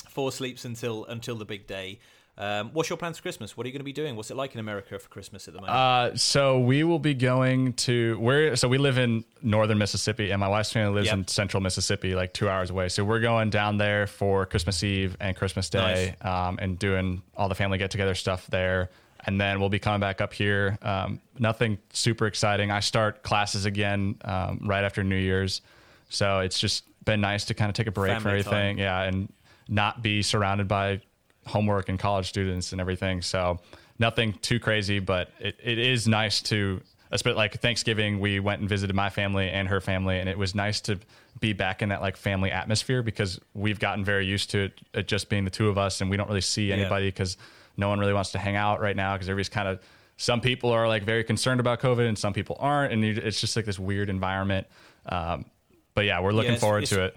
Four 0.08 0.30
sleeps 0.30 0.66
until 0.66 1.06
until 1.06 1.36
the 1.36 1.46
big 1.46 1.66
day. 1.66 2.00
Um, 2.38 2.70
what's 2.72 2.88
your 2.88 2.96
plans 2.96 3.18
for 3.18 3.22
Christmas? 3.22 3.56
What 3.56 3.66
are 3.66 3.68
you 3.68 3.72
going 3.74 3.80
to 3.80 3.84
be 3.84 3.92
doing? 3.92 4.16
What's 4.16 4.30
it 4.30 4.36
like 4.38 4.54
in 4.54 4.60
America 4.60 4.98
for 4.98 5.08
Christmas 5.10 5.48
at 5.48 5.54
the 5.54 5.60
moment? 5.60 5.76
Uh, 5.78 6.16
so 6.16 6.60
we 6.60 6.82
will 6.82 6.98
be 6.98 7.12
going 7.12 7.74
to 7.74 8.18
where? 8.18 8.56
So 8.56 8.68
we 8.68 8.78
live 8.78 8.96
in 8.96 9.24
northern 9.42 9.76
Mississippi, 9.76 10.30
and 10.30 10.40
my 10.40 10.48
wife's 10.48 10.72
family 10.72 10.94
lives 10.94 11.08
Yep. 11.08 11.14
in 11.18 11.28
central 11.28 11.60
Mississippi, 11.62 12.14
like 12.14 12.32
two 12.32 12.48
hours 12.48 12.70
away. 12.70 12.88
So 12.88 13.04
we're 13.04 13.20
going 13.20 13.50
down 13.50 13.76
there 13.76 14.06
for 14.06 14.46
Christmas 14.46 14.82
Eve 14.82 15.14
and 15.20 15.36
Christmas 15.36 15.68
Day, 15.68 16.14
um, 16.22 16.58
and 16.60 16.78
doing 16.78 17.22
all 17.36 17.50
the 17.50 17.54
family 17.54 17.76
get 17.76 17.90
together 17.90 18.14
stuff 18.14 18.46
there. 18.46 18.88
And 19.26 19.40
then 19.40 19.60
we'll 19.60 19.68
be 19.68 19.78
coming 19.78 20.00
back 20.00 20.20
up 20.20 20.32
here. 20.32 20.78
Um, 20.82 21.20
nothing 21.38 21.78
super 21.92 22.26
exciting. 22.26 22.70
I 22.72 22.80
start 22.80 23.22
classes 23.22 23.66
again 23.66 24.16
um, 24.24 24.60
right 24.64 24.82
after 24.82 25.04
New 25.04 25.16
Year's, 25.16 25.60
so 26.08 26.40
it's 26.40 26.58
just 26.58 26.84
been 27.04 27.20
nice 27.20 27.44
to 27.44 27.54
kind 27.54 27.68
of 27.68 27.74
take 27.74 27.86
a 27.88 27.92
break 27.92 28.14
from 28.14 28.22
Family 28.22 28.42
time. 28.42 28.52
everything. 28.54 28.78
Yeah, 28.78 29.02
and 29.02 29.32
not 29.68 30.02
be 30.02 30.22
surrounded 30.22 30.66
by 30.66 31.02
homework 31.46 31.88
and 31.88 31.98
college 31.98 32.28
students 32.28 32.72
and 32.72 32.80
everything. 32.80 33.22
So 33.22 33.60
nothing 33.98 34.34
too 34.42 34.60
crazy, 34.60 34.98
but 34.98 35.30
it, 35.40 35.56
it 35.62 35.78
is 35.78 36.06
nice 36.06 36.40
to, 36.42 36.80
especially 37.10 37.36
like 37.36 37.60
Thanksgiving, 37.60 38.20
we 38.20 38.40
went 38.40 38.60
and 38.60 38.68
visited 38.68 38.94
my 38.94 39.10
family 39.10 39.48
and 39.48 39.68
her 39.68 39.80
family, 39.80 40.18
and 40.18 40.28
it 40.28 40.38
was 40.38 40.54
nice 40.54 40.80
to 40.82 40.98
be 41.40 41.52
back 41.52 41.82
in 41.82 41.88
that 41.88 42.00
like 42.00 42.16
family 42.16 42.50
atmosphere 42.50 43.02
because 43.02 43.40
we've 43.54 43.78
gotten 43.78 44.04
very 44.04 44.26
used 44.26 44.50
to 44.50 44.64
it, 44.64 44.80
it 44.94 45.08
just 45.08 45.28
being 45.28 45.44
the 45.44 45.50
two 45.50 45.68
of 45.68 45.78
us, 45.78 46.00
and 46.00 46.10
we 46.10 46.16
don't 46.16 46.28
really 46.28 46.40
see 46.40 46.72
anybody 46.72 47.08
because 47.08 47.36
no 47.76 47.88
one 47.88 47.98
really 47.98 48.12
wants 48.12 48.32
to 48.32 48.38
hang 48.38 48.56
out 48.56 48.80
right 48.80 48.96
now 48.96 49.14
because 49.14 49.28
everybody's 49.28 49.48
kind 49.48 49.68
of. 49.68 49.80
Some 50.18 50.40
people 50.40 50.70
are 50.70 50.86
like 50.86 51.02
very 51.02 51.24
concerned 51.24 51.58
about 51.58 51.80
COVID, 51.80 52.06
and 52.06 52.16
some 52.16 52.32
people 52.32 52.56
aren't, 52.60 52.92
and 52.92 53.04
it's 53.04 53.40
just 53.40 53.56
like 53.56 53.64
this 53.64 53.78
weird 53.78 54.08
environment. 54.08 54.66
Um, 55.06 55.46
but 55.94 56.04
yeah, 56.04 56.20
we're 56.20 56.32
looking 56.32 56.52
it's- 56.52 56.60
forward 56.60 56.86
to 56.86 57.04
it. 57.06 57.16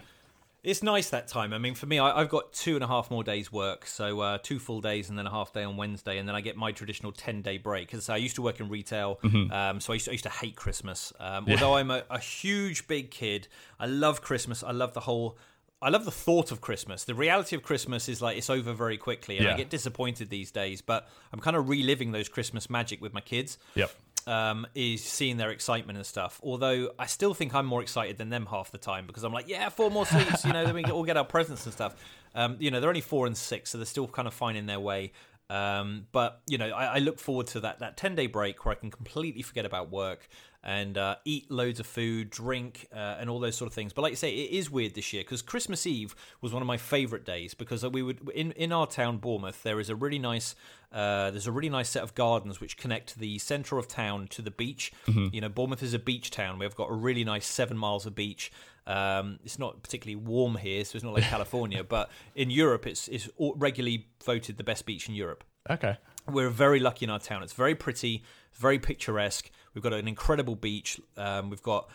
It's 0.66 0.82
nice 0.82 1.10
that 1.12 1.28
time. 1.28 1.54
I 1.54 1.58
mean, 1.60 1.76
for 1.76 1.86
me, 1.86 2.00
I, 2.00 2.20
I've 2.20 2.30
got 2.30 2.52
two 2.52 2.76
and 2.76 2.84
a 2.84 2.88
half 2.88 3.12
more 3.12 3.24
days' 3.24 3.52
work, 3.52 3.86
so 3.86 4.20
uh, 4.22 4.38
two 4.42 4.58
full 4.60 4.82
days 4.82 5.10
and 5.10 5.18
then 5.18 5.28
a 5.28 5.30
half 5.30 5.54
day 5.54 5.64
on 5.64 5.78
Wednesday, 5.78 6.18
and 6.18 6.28
then 6.28 6.36
I 6.36 6.42
get 6.42 6.58
my 6.58 6.72
traditional 6.72 7.12
ten 7.12 7.42
day 7.42 7.58
break. 7.58 7.88
Because 7.88 8.10
I 8.10 8.18
used 8.18 8.36
to 8.38 8.42
work 8.42 8.60
in 8.60 8.68
retail, 8.68 9.20
um, 9.24 9.80
so 9.80 9.94
I 9.94 9.96
used, 9.96 10.06
to, 10.06 10.12
I 10.12 10.14
used 10.14 10.24
to 10.24 10.30
hate 10.30 10.56
Christmas. 10.56 11.14
Um, 11.20 11.46
Although 11.50 11.76
I'm 11.76 11.92
a, 11.92 12.04
a 12.10 12.20
huge 12.20 12.88
big 12.88 13.12
kid, 13.12 13.48
I 13.80 13.86
love 13.86 14.22
Christmas. 14.22 14.64
I 14.64 14.72
love 14.72 14.94
the 14.94 15.02
whole. 15.02 15.38
I 15.82 15.90
love 15.90 16.04
the 16.06 16.12
thought 16.12 16.52
of 16.52 16.62
Christmas. 16.62 17.04
The 17.04 17.14
reality 17.14 17.56
of 17.56 17.62
Christmas 17.62 18.10
is 18.10 18.22
like 18.22 18.38
it's 18.38 18.50
over 18.50 18.74
very 18.74 18.98
quickly, 18.98 19.38
and 19.38 19.48
I 19.48 19.58
get 19.58 19.70
disappointed 19.70 20.30
these 20.30 20.50
days. 20.50 20.82
But 20.82 21.08
I'm 21.32 21.40
kind 21.40 21.56
of 21.56 21.70
reliving 21.70 22.12
those 22.12 22.28
Christmas 22.28 22.70
magic 22.70 23.02
with 23.02 23.14
my 23.14 23.22
kids 23.22 23.60
Yep. 23.76 23.92
Um, 24.28 24.66
is 24.74 25.04
seeing 25.04 25.38
their 25.38 25.52
excitement 25.52 25.98
and 25.98 26.06
stuff. 26.06 26.40
Although 26.44 26.92
I 26.98 27.06
still 27.06 27.34
think 27.34 27.54
I'm 27.54 27.66
more 27.66 27.82
excited 27.82 28.18
than 28.18 28.30
them 28.30 28.48
half 28.48 28.72
the 28.72 28.78
time 28.78 29.06
because 29.08 29.24
I'm 29.24 29.34
like, 29.34 29.48
yeah, 29.48 29.70
four 29.70 29.92
more 29.92 30.06
seats, 30.06 30.46
you 30.46 30.54
know, 30.54 30.66
then 30.66 30.76
we 30.76 30.84
all 30.86 31.04
get 31.04 31.18
our 31.18 31.26
presents 31.26 31.66
and 31.66 31.74
stuff. 31.74 31.96
Um, 32.34 32.58
you 32.60 32.72
know, 32.72 32.80
they're 32.80 32.90
only 32.90 33.02
four 33.02 33.28
and 33.28 33.38
six, 33.38 33.72
so 33.72 33.78
they're 33.78 33.86
still 33.86 34.08
kind 34.08 34.28
of 34.28 34.34
finding 34.34 34.66
their 34.66 34.80
way. 34.80 35.12
Um, 35.50 36.08
but 36.12 36.42
you 36.48 36.58
know, 36.58 36.70
I, 36.70 36.96
I 36.96 36.98
look 37.00 37.20
forward 37.20 37.48
to 37.48 37.60
that 37.62 37.80
that 37.80 37.98
ten 37.98 38.16
day 38.16 38.28
break 38.28 38.66
where 38.66 38.72
I 38.74 38.76
can 38.76 38.90
completely 38.90 39.44
forget 39.44 39.66
about 39.66 39.92
work 39.92 40.28
and 40.66 40.98
uh, 40.98 41.16
eat 41.26 41.50
loads 41.52 41.80
of 41.80 41.86
food, 41.86 42.32
drink, 42.32 42.88
uh, 42.92 43.18
and 43.20 43.30
all 43.30 43.40
those 43.40 43.56
sort 43.56 43.68
of 43.68 43.74
things. 43.74 43.94
But 43.94 44.02
like 44.02 44.12
you 44.12 44.18
say, 44.18 44.32
it 44.32 44.52
is 44.52 44.72
weird 44.72 44.96
this 44.96 45.14
year 45.14 45.22
because 45.22 45.44
Christmas 45.44 45.86
Eve 45.86 46.16
was 46.42 46.52
one 46.52 46.64
of 46.64 46.68
my 46.68 46.78
favourite 46.78 47.24
days 47.24 47.54
because 47.54 47.86
we 47.86 48.02
would 48.02 48.30
in 48.34 48.52
in 48.54 48.74
our 48.74 48.88
town 48.88 49.18
Bournemouth 49.18 49.62
there 49.62 49.80
is 49.80 49.92
a 49.92 49.96
really 49.96 50.18
nice 50.18 50.56
uh, 50.92 51.30
there's 51.30 51.46
a 51.46 51.52
really 51.52 51.70
nice 51.70 51.90
set 51.90 52.02
of 52.02 52.16
gardens 52.16 52.60
which 52.60 52.78
connect 52.78 53.20
the 53.20 53.38
centre 53.38 53.78
of 53.78 53.88
town 53.88 54.28
to 54.30 54.42
the 54.42 54.50
beach. 54.50 54.92
You 55.32 55.42
know, 55.42 55.50
Bournemouth 55.50 55.84
is 55.84 55.94
a 55.94 56.00
beach 56.00 56.32
town. 56.32 56.58
We've 56.58 56.76
got 56.76 56.90
a 56.90 56.94
really 56.94 57.24
nice 57.24 57.46
seven 57.46 57.78
miles 57.78 58.06
of 58.06 58.16
beach. 58.16 58.52
Um, 58.88 59.40
it's 59.44 59.60
not 59.60 59.84
particularly 59.84 60.16
warm 60.16 60.56
here, 60.56 60.84
so 60.86 60.96
it's 60.96 61.04
not 61.04 61.14
like 61.14 61.24
California, 61.36 61.84
but 61.84 62.10
in 62.34 62.50
Europe, 62.50 62.88
it's 62.88 63.08
it's 63.08 63.30
regularly 63.38 64.08
voted 64.24 64.58
the 64.58 64.64
best 64.64 64.86
beach 64.86 65.08
in 65.08 65.16
Europe. 65.16 65.44
Okay. 65.70 65.98
We're 66.32 66.50
very 66.50 66.80
lucky 66.80 67.06
in 67.06 67.12
our 67.12 67.20
town. 67.20 67.44
It's 67.44 67.54
very 67.54 67.76
pretty, 67.76 68.24
very 68.54 68.80
picturesque. 68.80 69.52
We've 69.76 69.84
got 69.84 69.94
an 69.94 70.08
incredible 70.08 70.56
beach. 70.56 71.00
Um, 71.18 71.50
we've 71.52 71.62
got 71.62 71.90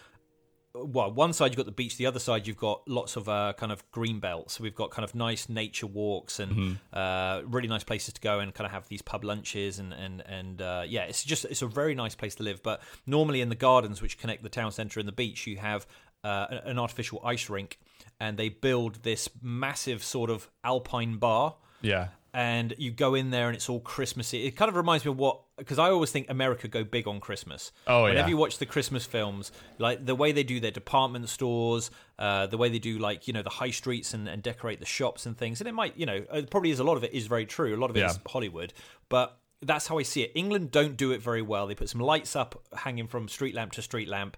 well, 0.73 1.11
one 1.11 1.33
side 1.33 1.47
you've 1.51 1.57
got 1.57 1.67
the 1.67 1.73
beach, 1.73 1.97
the 1.97 2.07
other 2.07 2.21
side 2.21 2.47
you've 2.47 2.57
got 2.57 2.87
lots 2.87 3.17
of 3.17 3.29
uh, 3.29 3.55
kind 3.57 3.73
of 3.73 3.91
green 3.91 4.21
belts. 4.21 4.55
So 4.55 4.63
we've 4.63 4.75
got 4.75 4.93
kind 4.93 5.03
of 5.03 5.17
nice 5.17 5.49
nature 5.49 5.89
walks 5.89 6.39
and 6.39 6.79
uh, 6.93 7.43
really 7.47 7.67
nice 7.67 7.83
places 7.83 8.15
to 8.15 8.21
go 8.21 8.39
and 8.39 8.55
kind 8.55 8.67
of 8.67 8.71
have 8.71 8.87
these 8.87 9.03
pub 9.03 9.25
lunches 9.25 9.81
and 9.81 9.93
and 9.93 10.23
and 10.27 10.63
uh, 10.63 10.85
yeah, 10.87 11.03
it's 11.05 11.25
just 11.25 11.45
it's 11.47 11.63
a 11.63 11.67
very 11.67 11.97
nice 11.97 12.15
place 12.15 12.37
to 12.37 12.45
live. 12.45 12.63
But 12.63 12.83
normally 13.05 13.41
in 13.41 13.49
the 13.49 13.57
gardens 13.57 14.01
which 14.01 14.17
connect 14.17 14.45
the 14.45 14.49
town 14.49 14.71
centre 14.71 15.01
and 15.01 15.09
the 15.09 15.13
beach, 15.13 15.45
you 15.49 15.57
have 15.57 15.89
uh, 16.23 16.47
an 16.65 16.79
artificial 16.79 17.21
ice 17.25 17.51
rink, 17.51 17.81
and 18.21 18.37
they 18.37 18.49
build 18.49 19.03
this 19.03 19.29
massive 19.43 20.05
sort 20.05 20.31
of 20.31 20.49
alpine 20.63 21.17
bar 21.17 21.57
Yeah. 21.83 22.09
and 22.33 22.75
you 22.79 22.93
go 22.93 23.15
in 23.17 23.31
there 23.31 23.49
and 23.49 23.57
it's 23.57 23.69
all 23.69 23.81
Christmassy. 23.81 24.47
It 24.47 24.53
kind 24.53 24.69
of 24.69 24.77
reminds 24.77 25.05
me 25.05 25.11
of 25.11 25.17
what 25.19 25.41
because 25.61 25.79
I 25.79 25.91
always 25.91 26.11
think 26.11 26.29
America 26.29 26.67
go 26.67 26.83
big 26.83 27.07
on 27.07 27.21
Christmas. 27.21 27.71
Oh, 27.87 28.03
Whenever 28.03 28.27
yeah. 28.27 28.31
you 28.31 28.37
watch 28.37 28.59
the 28.59 28.67
Christmas 28.67 29.07
films, 29.07 29.53
like 29.79 30.05
the 30.05 30.17
way 30.17 30.33
they 30.33 30.43
do 30.43 30.59
their 30.59 30.73
department 30.73 31.29
stores, 31.29 31.91
uh, 32.19 32.47
the 32.49 32.59
way 32.59 32.69
they 32.69 32.81
do 32.81 32.99
like 32.99 33.29
you 33.29 33.33
know 33.33 33.43
the 33.43 33.51
high 33.51 33.71
streets 33.71 34.13
and, 34.13 34.29
and 34.29 34.43
decorate 34.43 34.81
the 34.81 34.87
shops 34.87 35.27
and 35.27 35.39
things, 35.39 35.61
and 35.61 35.69
it 35.69 35.73
might 35.73 35.97
you 35.97 36.07
know 36.07 36.25
it 36.33 36.51
probably 36.51 36.71
is 36.71 36.81
a 36.81 36.85
lot 36.85 36.97
of 36.97 37.05
it 37.05 37.13
is 37.15 37.29
very 37.29 37.47
true. 37.47 37.77
A 37.77 37.79
lot 37.81 37.91
of 37.91 37.97
it 37.97 38.05
is 38.05 38.15
Yeah. 38.17 38.31
Hollywood, 38.33 38.73
but 39.09 39.39
that's 39.63 39.87
how 39.87 39.99
I 39.99 40.03
see 40.05 40.23
it. 40.23 40.33
England 40.35 40.71
don't 40.71 40.97
do 40.97 41.13
it 41.13 41.21
very 41.23 41.43
well. 41.43 41.67
They 41.67 41.75
put 41.75 41.89
some 41.91 42.01
lights 42.01 42.35
up 42.35 42.63
hanging 42.75 43.07
from 43.07 43.29
street 43.29 43.55
lamp 43.55 43.73
to 43.73 43.83
street 43.83 44.09
lamp, 44.09 44.37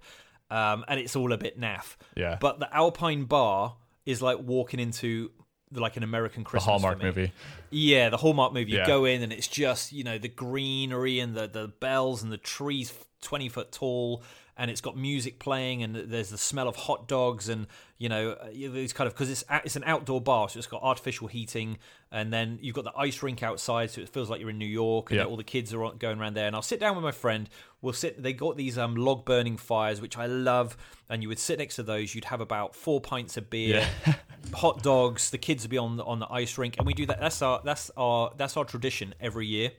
um, 0.51 0.85
and 0.89 0.99
it's 1.01 1.15
all 1.17 1.33
a 1.33 1.39
bit 1.39 1.61
naff. 1.61 1.97
Yeah. 2.17 2.37
But 2.41 2.59
the 2.61 2.75
Alpine 2.75 3.25
Bar 3.25 3.77
is 4.05 4.21
like 4.21 4.39
walking 4.41 4.81
into 4.81 5.31
like 5.75 5.97
an 5.97 6.03
American 6.03 6.43
The 6.43 6.51
Christmas 6.51 6.67
Hallmark 6.67 6.99
for 6.99 7.05
me. 7.05 7.11
movie. 7.11 7.33
Yeah, 7.71 8.09
the 8.11 8.17
Hallmark 8.17 8.53
movie. 8.53 8.73
You 8.73 8.87
go 8.87 9.05
in 9.05 9.23
and 9.23 9.33
it's 9.33 9.49
just 9.49 9.93
you 9.93 10.05
know 10.05 10.19
the 10.19 10.29
greenery 10.29 11.21
and 11.21 11.35
the 11.35 11.47
the 11.47 11.69
bells 11.69 12.23
and 12.23 12.31
the 12.33 12.39
trees 12.39 12.93
twenty 13.21 13.49
foot 13.49 13.73
tall, 13.73 14.23
and 14.63 14.71
it's 14.71 14.81
got 14.81 14.97
music 14.97 15.41
playing 15.41 15.83
and 15.83 15.97
there's 15.97 16.31
the 16.31 16.39
smell 16.39 16.69
of 16.69 16.77
hot 16.77 17.09
dogs 17.09 17.49
and 17.49 17.67
you 17.99 18.09
know 18.09 18.31
uh, 18.31 18.47
these 18.53 18.93
kind 18.93 19.09
of 19.09 19.13
because 19.15 19.29
it's 19.29 19.43
it's 19.65 19.75
an 19.75 19.83
outdoor 19.85 20.21
bar, 20.21 20.49
so 20.49 20.57
it's 20.59 20.69
got 20.69 20.81
artificial 20.85 21.27
heating, 21.27 21.79
and 22.13 22.33
then 22.33 22.61
you've 22.63 22.75
got 22.77 22.85
the 22.85 22.93
ice 22.97 23.23
rink 23.25 23.43
outside, 23.43 23.91
so 23.91 24.01
it 24.01 24.09
feels 24.09 24.31
like 24.31 24.41
you're 24.41 24.51
in 24.51 24.59
New 24.59 24.65
York, 24.85 25.11
and 25.11 25.19
Yeah. 25.19 25.25
all 25.25 25.37
the 25.37 25.43
kids 25.43 25.75
are 25.75 25.91
going 25.95 26.21
around 26.21 26.35
there. 26.35 26.47
And 26.47 26.55
I'll 26.55 26.63
sit 26.63 26.79
down 26.79 26.95
with 26.95 27.03
my 27.05 27.11
friend. 27.11 27.49
We'll 27.81 27.93
sit. 27.93 28.23
They 28.23 28.33
got 28.33 28.57
these 28.57 28.79
um 28.79 28.95
log 28.95 29.25
burning 29.25 29.57
fires, 29.57 30.01
which 30.01 30.17
I 30.17 30.27
love, 30.27 30.77
and 31.09 31.23
you 31.23 31.29
would 31.29 31.41
sit 31.41 31.59
next 31.59 31.75
to 31.77 31.83
those. 31.83 32.15
You'd 32.15 32.27
have 32.27 32.41
about 32.41 32.77
four 32.77 33.01
pints 33.01 33.37
of 33.37 33.51
beer 33.51 33.85
hot 34.55 34.83
dogs. 34.85 35.31
The 35.31 35.39
kids 35.39 35.65
would 35.65 35.71
be 35.71 35.79
on 35.79 35.97
the, 35.97 36.05
on 36.05 36.19
the 36.21 36.31
ice 36.33 36.57
rink, 36.59 36.77
and 36.79 36.87
we 36.87 36.95
do 36.95 37.07
that. 37.07 37.19
That's 37.21 37.43
our 37.43 37.61
that's 37.65 37.91
our 37.97 38.33
that's 38.37 38.57
our 38.57 38.65
tradition 38.65 39.15
every 39.21 39.47
year. 39.47 39.73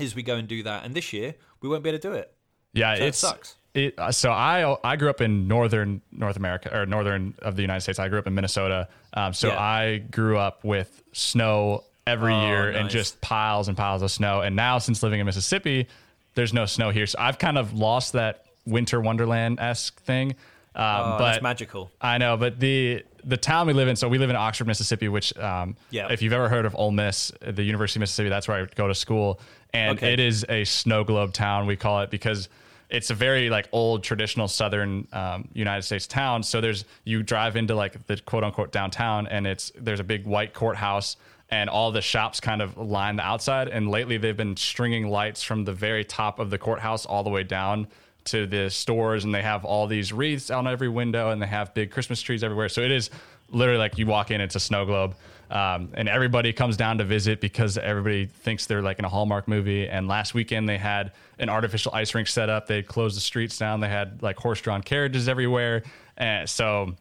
Is 0.00 0.14
we 0.14 0.22
go 0.22 0.36
and 0.36 0.48
do 0.48 0.62
that, 0.62 0.84
and 0.84 0.94
this 0.94 1.12
year 1.12 1.34
we 1.60 1.68
won't 1.68 1.82
be 1.84 1.90
able 1.90 1.98
to 1.98 2.08
do 2.08 2.14
it. 2.14 2.32
Yeah, 2.72 2.94
So 2.96 3.02
it 3.04 3.14
sucks. 3.16 3.56
It, 3.74 3.94
uh, 3.98 4.10
so 4.10 4.30
I 4.32 4.76
I 4.82 4.96
grew 4.96 5.10
up 5.10 5.20
in 5.20 5.46
northern 5.46 6.00
North 6.10 6.36
America 6.36 6.76
or 6.76 6.86
northern 6.86 7.34
of 7.40 7.54
the 7.56 7.62
United 7.62 7.82
States. 7.82 7.98
I 7.98 8.08
grew 8.08 8.18
up 8.18 8.26
in 8.26 8.34
Minnesota. 8.34 8.88
Um, 9.14 9.32
so 9.32 9.48
Yeah. 9.48 9.60
I 9.60 9.98
grew 9.98 10.38
up 10.38 10.64
with 10.64 11.02
snow 11.12 11.84
every 12.06 12.32
Oh, 12.34 12.46
year 12.46 12.70
and 12.70 12.90
just 12.90 13.20
piles 13.20 13.68
and 13.68 13.76
piles 13.76 14.02
of 14.02 14.10
snow. 14.10 14.40
And 14.40 14.56
now 14.56 14.78
since 14.78 15.02
living 15.02 15.20
in 15.20 15.26
Mississippi, 15.26 15.86
there's 16.34 16.52
no 16.52 16.66
snow 16.66 16.90
here. 16.90 17.06
So 17.06 17.18
I've 17.20 17.38
kind 17.38 17.56
of 17.58 17.72
lost 17.72 18.14
that 18.14 18.44
winter 18.66 19.00
wonderland 19.00 19.60
esque 19.60 20.00
thing. 20.02 20.32
Um, 20.74 20.84
Oh, 20.84 21.16
but 21.18 21.32
that's 21.32 21.42
magical. 21.42 21.90
I 22.00 22.18
know, 22.18 22.36
but 22.36 22.58
the 22.58 23.04
the 23.22 23.36
town 23.36 23.66
we 23.66 23.72
live 23.74 23.86
in, 23.86 23.94
so 23.96 24.08
we 24.08 24.16
live 24.18 24.30
in 24.30 24.36
Oxford, 24.36 24.66
Mississippi, 24.66 25.08
which 25.08 25.36
um, 25.38 25.76
Yeah. 25.90 26.10
if 26.10 26.22
you've 26.22 26.32
ever 26.32 26.48
heard 26.48 26.64
of 26.64 26.74
Ole 26.74 26.90
Miss, 26.90 27.30
the 27.42 27.62
University 27.62 27.98
of 27.98 28.00
Mississippi, 28.00 28.30
that's 28.30 28.48
where 28.48 28.62
I 28.62 28.66
go 28.74 28.88
to 28.88 28.94
school, 28.94 29.38
and 29.74 29.98
Okay. 29.98 30.12
it 30.14 30.20
is 30.20 30.44
a 30.48 30.64
snow 30.64 31.04
globe 31.04 31.32
town. 31.34 31.66
We 31.66 31.76
call 31.76 32.00
it 32.00 32.10
because 32.10 32.48
it's 32.90 33.10
a 33.10 33.14
very 33.14 33.50
like 33.50 33.68
old 33.72 34.02
traditional 34.02 34.48
southern 34.48 35.06
um, 35.12 35.48
United 35.52 35.82
States 35.82 36.06
town. 36.06 36.42
So 36.42 36.60
there's 36.60 36.84
you 37.04 37.22
drive 37.22 37.56
into 37.56 37.74
like 37.74 38.06
the 38.06 38.16
quote 38.18 38.44
unquote 38.44 38.72
downtown, 38.72 39.26
and 39.26 39.46
it's 39.46 39.72
there's 39.76 40.00
a 40.00 40.04
big 40.04 40.26
white 40.26 40.54
courthouse. 40.54 41.16
And 41.52 41.68
all 41.68 41.90
the 41.90 42.00
shops 42.00 42.38
kind 42.38 42.62
of 42.62 42.78
line 42.78 43.16
the 43.16 43.24
outside. 43.24 43.66
And 43.66 43.90
lately, 43.90 44.18
they've 44.18 44.36
been 44.36 44.56
stringing 44.56 45.08
lights 45.08 45.42
from 45.42 45.64
the 45.64 45.72
very 45.72 46.04
top 46.04 46.38
of 46.38 46.48
the 46.48 46.58
courthouse 46.58 47.04
all 47.04 47.24
the 47.24 47.30
way 47.30 47.42
down 47.42 47.88
to 48.26 48.46
the 48.46 48.70
stores 48.70 49.24
and 49.24 49.34
they 49.34 49.42
have 49.42 49.64
all 49.64 49.86
these 49.86 50.12
wreaths 50.12 50.50
on 50.50 50.68
every 50.68 50.88
window 50.88 51.30
and 51.30 51.42
they 51.42 51.46
have 51.46 51.74
big 51.74 51.90
Christmas 51.90 52.22
trees 52.22 52.44
everywhere. 52.44 52.68
So 52.68 52.82
it 52.82 52.90
is 52.90 53.10
literally 53.50 53.78
like 53.78 53.98
you 53.98 54.06
walk 54.06 54.30
in, 54.30 54.40
it's 54.40 54.54
a 54.54 54.60
snow 54.60 54.84
globe. 54.84 55.14
Um, 55.50 55.90
and 55.94 56.08
everybody 56.08 56.52
comes 56.52 56.76
down 56.76 56.98
to 56.98 57.04
visit 57.04 57.40
because 57.40 57.76
everybody 57.76 58.26
thinks 58.26 58.66
they're 58.66 58.82
like 58.82 59.00
in 59.00 59.04
a 59.04 59.08
Hallmark 59.08 59.48
movie. 59.48 59.88
And 59.88 60.06
last 60.06 60.32
weekend 60.32 60.68
they 60.68 60.78
had 60.78 61.12
an 61.40 61.48
artificial 61.48 61.92
ice 61.92 62.14
rink 62.14 62.28
set 62.28 62.48
up. 62.48 62.68
They 62.68 62.82
closed 62.84 63.16
the 63.16 63.20
streets 63.20 63.58
down. 63.58 63.80
They 63.80 63.88
had 63.88 64.22
like 64.22 64.36
horse 64.36 64.60
drawn 64.60 64.80
carriages 64.80 65.28
everywhere. 65.28 65.82
And 66.16 66.48
so 66.48 66.94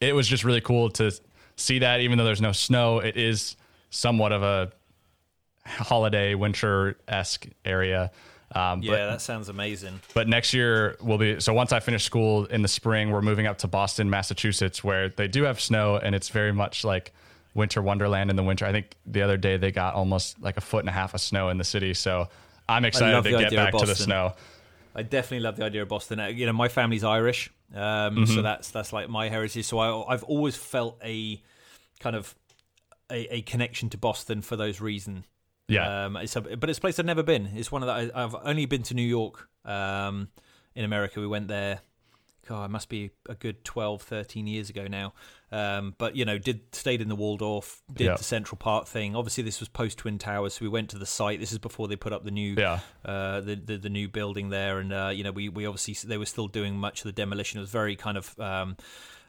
it 0.00 0.14
was 0.14 0.26
just 0.26 0.42
really 0.42 0.60
cool 0.60 0.90
to 0.90 1.12
see 1.54 1.78
that 1.78 2.00
even 2.00 2.18
though 2.18 2.24
there's 2.24 2.40
no 2.42 2.52
snow, 2.52 2.98
it 2.98 3.16
is 3.16 3.54
somewhat 3.90 4.32
of 4.32 4.42
a 4.42 4.72
holiday 5.64 6.34
winter 6.34 6.96
esque 7.06 7.46
area. 7.64 8.10
Um, 8.52 8.82
Yeah, 8.82 8.92
but 8.92 9.10
that 9.10 9.20
sounds 9.20 9.48
amazing. 9.48 10.00
but 10.14 10.28
next 10.28 10.54
year 10.54 10.96
will 11.00 11.18
be 11.18 11.40
so 11.40 11.52
once 11.52 11.72
I 11.72 11.80
finish 11.80 12.04
school 12.04 12.46
in 12.46 12.62
the 12.62 12.68
spring, 12.68 13.10
we're 13.10 13.22
moving 13.22 13.46
up 13.46 13.58
to 13.58 13.68
Boston, 13.68 14.08
Massachusetts, 14.10 14.82
where 14.84 15.08
they 15.08 15.28
do 15.28 15.44
have 15.44 15.60
snow 15.60 15.96
and 15.96 16.14
it's 16.14 16.28
very 16.28 16.52
much 16.52 16.84
like 16.84 17.12
winter 17.56 17.82
wonderland 17.82 18.30
in 18.30 18.36
the 18.36 18.42
winter. 18.44 18.64
I 18.66 18.72
think 18.72 18.94
the 19.06 19.22
other 19.22 19.36
day 19.36 19.56
they 19.56 19.72
got 19.72 19.94
almost 19.94 20.40
like 20.40 20.56
a 20.56 20.60
foot 20.60 20.80
and 20.80 20.88
a 20.88 20.92
half 20.92 21.14
of 21.14 21.20
snow 21.20 21.48
in 21.48 21.58
the 21.58 21.64
city. 21.64 21.94
So 21.94 22.28
I'm 22.68 22.84
excited 22.84 23.22
to 23.24 23.30
get 23.30 23.52
back 23.52 23.74
to 23.74 23.86
the 23.86 23.94
snow. 23.96 24.34
I 24.94 25.02
definitely 25.02 25.40
love 25.40 25.56
the 25.56 25.64
idea 25.64 25.82
of 25.82 25.88
Boston. 25.88 26.20
Uh, 26.20 26.26
You 26.28 26.46
know, 26.46 26.52
my 26.52 26.68
family's 26.68 27.04
Irish, 27.04 27.50
um, 27.74 27.80
Mm-hmm. 28.16 28.24
so 28.34 28.42
that's 28.42 28.70
that's 28.70 28.92
like 28.92 29.08
my 29.08 29.28
heritage. 29.28 29.64
So 29.66 29.78
I, 29.78 30.12
I've 30.14 30.24
always 30.24 30.56
felt 30.56 30.98
a 31.04 31.42
kind 32.00 32.16
of 32.16 32.34
a, 33.10 33.36
a 33.36 33.42
connection 33.42 33.90
to 33.90 33.98
Boston 33.98 34.42
for 34.42 34.56
those 34.56 34.80
reasons. 34.80 35.24
Yeah. 35.68 36.04
Um, 36.06 36.16
it's 36.16 36.36
a, 36.36 36.40
but 36.40 36.70
it's 36.70 36.78
a 36.78 36.80
place 36.80 36.98
I've 36.98 37.06
never 37.06 37.22
been. 37.24 37.46
It's 37.54 37.70
one 37.72 37.82
of 37.82 37.88
the. 37.88 37.92
I, 38.16 38.24
I've 38.24 38.36
only 38.44 38.66
been 38.66 38.82
to 38.84 38.94
New 38.94 39.02
York. 39.06 39.48
Um, 39.64 40.28
in 40.74 40.84
America, 40.84 41.20
we 41.20 41.26
went 41.26 41.48
there. 41.48 41.80
God, 42.48 42.64
it 42.66 42.70
must 42.70 42.88
be 42.88 43.10
a 43.28 43.34
good 43.34 43.64
12, 43.64 44.02
13 44.02 44.46
years 44.46 44.70
ago 44.70 44.86
now. 44.86 45.12
Um, 45.52 45.94
but 45.98 46.16
you 46.16 46.24
know, 46.24 46.38
did 46.38 46.60
stayed 46.74 47.00
in 47.00 47.08
the 47.08 47.14
Waldorf, 47.16 47.82
did 47.92 48.04
Yeah. 48.04 48.16
the 48.16 48.24
Central 48.24 48.56
Park 48.58 48.86
thing. 48.86 49.14
Obviously, 49.16 49.42
this 49.44 49.60
was 49.60 49.68
post 49.68 49.98
Twin 49.98 50.18
Towers, 50.18 50.54
so 50.54 50.64
we 50.64 50.68
went 50.68 50.90
to 50.90 50.98
the 50.98 51.06
site. 51.06 51.38
This 51.40 51.52
is 51.52 51.58
before 51.58 51.88
they 51.88 51.96
put 51.96 52.12
up 52.12 52.24
the 52.24 52.30
new, 52.30 52.54
Yeah. 52.58 52.80
uh, 53.04 53.40
the, 53.40 53.54
the 53.56 53.76
the 53.78 53.88
new 53.90 54.08
building 54.08 54.48
there, 54.50 54.78
and 54.78 54.92
uh, 54.92 55.10
you 55.14 55.22
know, 55.24 55.32
we 55.32 55.48
we 55.48 55.66
obviously 55.66 55.94
they 56.08 56.18
were 56.18 56.26
still 56.26 56.48
doing 56.48 56.76
much 56.76 57.00
of 57.00 57.04
the 57.04 57.12
demolition. 57.12 57.58
It 57.58 57.62
was 57.62 57.70
very 57.70 57.96
kind 57.96 58.16
of. 58.18 58.38
Um, 58.40 58.76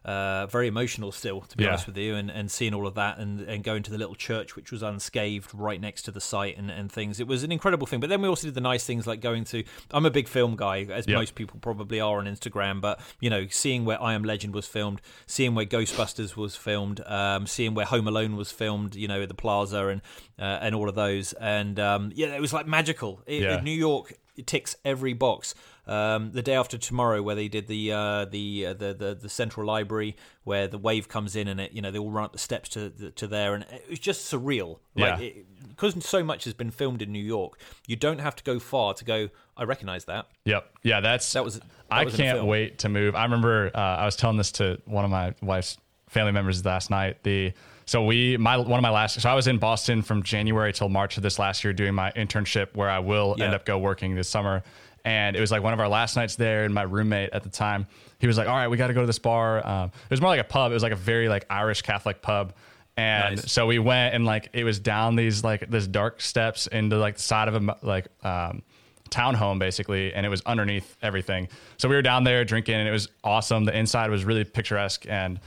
uh, 0.05 0.45
very 0.47 0.67
emotional 0.67 1.11
still, 1.11 1.41
to 1.41 1.57
be 1.57 1.63
Yeah. 1.63 1.71
honest 1.71 1.87
with 1.87 1.97
you, 1.97 2.15
and, 2.15 2.29
and 2.31 2.49
seeing 2.49 2.73
all 2.73 2.87
of 2.87 2.95
that 2.95 3.17
and, 3.17 3.41
and 3.41 3.63
going 3.63 3.83
to 3.83 3.91
the 3.91 3.97
little 3.97 4.15
church 4.15 4.55
which 4.55 4.71
was 4.71 4.81
unscathed 4.83 5.49
right 5.53 5.81
next 5.81 6.03
to 6.03 6.11
the 6.11 6.21
site 6.21 6.57
and, 6.57 6.71
and 6.71 6.91
things. 6.91 7.19
It 7.19 7.27
was 7.27 7.43
an 7.43 7.51
incredible 7.51 7.87
thing. 7.87 7.99
But 7.99 8.09
then 8.09 8.21
we 8.21 8.27
also 8.27 8.47
did 8.47 8.53
the 8.55 8.61
nice 8.61 8.85
things 8.85 9.05
like 9.07 9.19
going 9.21 9.43
to. 9.45 9.63
I'm 9.91 10.05
a 10.05 10.09
big 10.11 10.27
film 10.27 10.55
guy, 10.55 10.83
as 10.83 11.07
Yep. 11.07 11.15
most 11.17 11.35
people 11.35 11.59
probably 11.59 11.99
are 11.99 12.19
on 12.19 12.25
Instagram. 12.25 12.79
But 12.81 12.99
you 13.19 13.29
know, 13.29 13.47
seeing 13.49 13.85
where 13.85 14.01
I 14.01 14.13
Am 14.13 14.23
Legend 14.23 14.53
was 14.53 14.65
filmed, 14.67 15.01
seeing 15.25 15.55
where 15.55 15.65
Ghostbusters 15.65 16.35
was 16.35 16.55
filmed, 16.55 17.01
um, 17.05 17.47
seeing 17.47 17.73
where 17.73 17.85
Home 17.85 18.07
Alone 18.07 18.35
was 18.35 18.51
filmed, 18.51 18.95
you 18.95 19.07
know, 19.07 19.21
at 19.21 19.27
the 19.27 19.33
Plaza 19.35 19.87
and 19.87 20.01
uh, 20.39 20.59
and 20.61 20.75
all 20.75 20.87
of 20.87 20.95
those, 20.95 21.33
and 21.33 21.79
um, 21.79 22.11
yeah, 22.15 22.27
it 22.35 22.41
was 22.41 22.53
like 22.53 22.67
magical. 22.67 23.21
It, 23.25 23.41
Yeah. 23.41 23.59
New 23.61 23.71
York 23.71 24.13
it 24.37 24.47
ticks 24.47 24.75
every 24.85 25.13
box. 25.13 25.55
Um, 25.87 26.31
the 26.33 26.41
day 26.41 26.53
after 26.55 26.77
tomorrow, 26.77 27.21
where 27.21 27.35
they 27.35 27.47
did 27.47 27.67
the 27.67 27.93
uh, 27.93 28.25
the, 28.25 28.67
uh, 28.67 28.73
the 28.73 28.93
the 28.93 29.15
the 29.15 29.29
central 29.29 29.65
library, 29.65 30.17
where 30.43 30.67
the 30.67 30.77
wave 30.77 31.07
comes 31.07 31.35
in 31.35 31.47
and 31.47 31.61
it, 31.61 31.71
you 31.71 31.81
know, 31.81 31.91
they 31.91 31.97
all 31.99 32.11
run 32.11 32.25
up 32.25 32.33
the 32.33 32.37
steps 32.39 32.67
to 32.69 32.89
to 33.15 33.25
there, 33.27 33.53
and 33.55 33.63
it 33.71 33.89
was 33.89 33.99
just 33.99 34.31
surreal. 34.31 34.79
Like 34.95 35.19
Yeah. 35.21 35.29
because 35.69 36.03
so 36.05 36.23
much 36.25 36.43
has 36.43 36.53
been 36.53 36.71
filmed 36.71 37.01
in 37.01 37.11
New 37.13 37.23
York, 37.23 37.57
you 37.87 37.95
don't 37.95 38.19
have 38.19 38.35
to 38.35 38.43
go 38.43 38.59
far 38.59 38.93
to 38.95 39.05
go. 39.05 39.29
I 39.55 39.63
recognize 39.63 40.05
that. 40.05 40.27
Yep. 40.45 40.69
Yeah, 40.83 40.99
that's 40.99 41.31
That 41.33 41.43
was- 41.45 41.59
that 41.59 41.63
I 41.89 42.03
was 42.03 42.15
can't 42.15 42.43
wait 42.45 42.79
to 42.79 42.89
move. 42.89 43.15
I 43.15 43.23
remember 43.23 43.71
uh, 43.73 43.79
I 43.79 44.03
was 44.05 44.17
telling 44.17 44.35
this 44.37 44.51
to 44.53 44.81
one 44.85 45.05
of 45.05 45.09
my 45.11 45.33
wife's 45.41 45.77
family 46.09 46.33
members 46.33 46.63
last 46.65 46.89
night. 46.89 47.23
The 47.23 47.53
so 47.87 48.03
we 48.03 48.37
my 48.37 48.57
one 48.57 48.77
of 48.77 48.83
my 48.83 48.91
last 48.91 49.19
so 49.19 49.27
I 49.27 49.33
was 49.33 49.47
in 49.47 49.57
Boston 49.57 50.03
from 50.03 50.21
January 50.21 50.71
till 50.71 50.89
March 50.89 51.17
of 51.17 51.23
this 51.23 51.39
last 51.39 51.63
year 51.63 51.73
doing 51.73 51.95
my 51.95 52.11
internship 52.11 52.75
where 52.75 52.89
I 52.89 52.99
will 52.99 53.35
end 53.41 53.55
up 53.55 53.65
go 53.65 53.79
working 53.79 54.13
this 54.13 54.29
summer. 54.29 54.61
And 55.05 55.37
it 55.37 55.39
was 55.39 55.51
like 55.51 55.63
one 55.63 55.71
of 55.71 55.79
our 55.79 55.87
last 55.87 56.17
nights 56.17 56.35
there, 56.35 56.65
and 56.65 56.73
my 56.73 56.81
roommate 56.81 57.29
at 57.31 57.41
the 57.41 57.49
time, 57.49 57.87
he 58.19 58.27
was 58.27 58.37
like, 58.37 58.49
"All 58.49 58.55
right, 58.55 58.67
we 58.67 58.75
got 58.75 58.87
to 58.87 58.93
go 58.93 58.99
to 58.99 59.07
this 59.07 59.19
bar." 59.19 59.65
Um, 59.65 59.85
it 59.85 60.09
was 60.09 60.19
more 60.19 60.29
like 60.29 60.41
a 60.41 60.43
pub. 60.43 60.69
It 60.69 60.73
was 60.73 60.83
like 60.83 60.91
a 60.91 60.97
very 60.97 61.29
like 61.29 61.45
Irish 61.49 61.81
Catholic 61.81 62.21
pub, 62.21 62.53
and 62.97 63.37
Nice. 63.37 63.49
so 63.49 63.67
we 63.67 63.79
went 63.79 64.15
and 64.15 64.25
like 64.25 64.49
it 64.51 64.65
was 64.65 64.79
down 64.79 65.15
these 65.15 65.45
like 65.45 65.69
this 65.69 65.87
dark 65.87 66.19
steps 66.19 66.67
into 66.67 66.97
like 66.97 67.15
the 67.15 67.21
side 67.21 67.47
of 67.47 67.55
a 67.55 67.77
like 67.83 68.07
um 68.25 68.63
townhome 69.09 69.59
basically 69.59 70.13
and 70.13 70.25
it 70.25 70.29
was 70.29 70.41
underneath 70.45 70.97
everything 71.01 71.47
so 71.77 71.87
we 71.87 71.95
were 71.95 72.01
down 72.01 72.25
there 72.25 72.43
drinking 72.43 72.75
and 72.75 72.89
it 72.89 72.91
was 72.91 73.07
awesome 73.23 73.63
the 73.63 73.77
inside 73.77 74.09
was 74.09 74.25
really 74.25 74.43
picturesque 74.43 75.05
and 75.07 75.39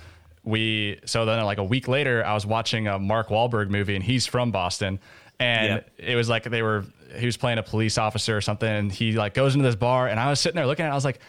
we 0.50 1.00
so 1.06 1.24
then 1.24 1.42
like 1.44 1.58
a 1.58 1.64
week 1.64 1.88
later 1.88 2.24
i 2.24 2.34
was 2.34 2.44
watching 2.44 2.86
a 2.88 2.98
mark 2.98 3.28
Wahlberg 3.28 3.70
movie 3.70 3.94
and 3.94 4.04
he's 4.04 4.26
from 4.26 4.50
boston. 4.50 4.98
And 5.38 5.82
it 5.96 6.16
was 6.16 6.28
like 6.28 6.44
they 6.44 6.60
were 6.60 6.84
he 7.16 7.24
was 7.24 7.38
playing 7.38 7.56
a 7.58 7.62
police 7.62 7.96
officer 7.96 8.36
or 8.36 8.42
something 8.42 8.68
and 8.68 8.92
he 8.92 9.12
like 9.12 9.32
goes 9.32 9.54
into 9.54 9.64
this 9.64 9.74
bar 9.76 10.06
and 10.06 10.20
i 10.20 10.28
was 10.28 10.38
sitting 10.38 10.56
there 10.56 10.66
looking 10.66 10.84
at 10.84 10.88
it 10.88 10.92
i 10.92 10.94
was 10.94 11.04
like 11.06 11.20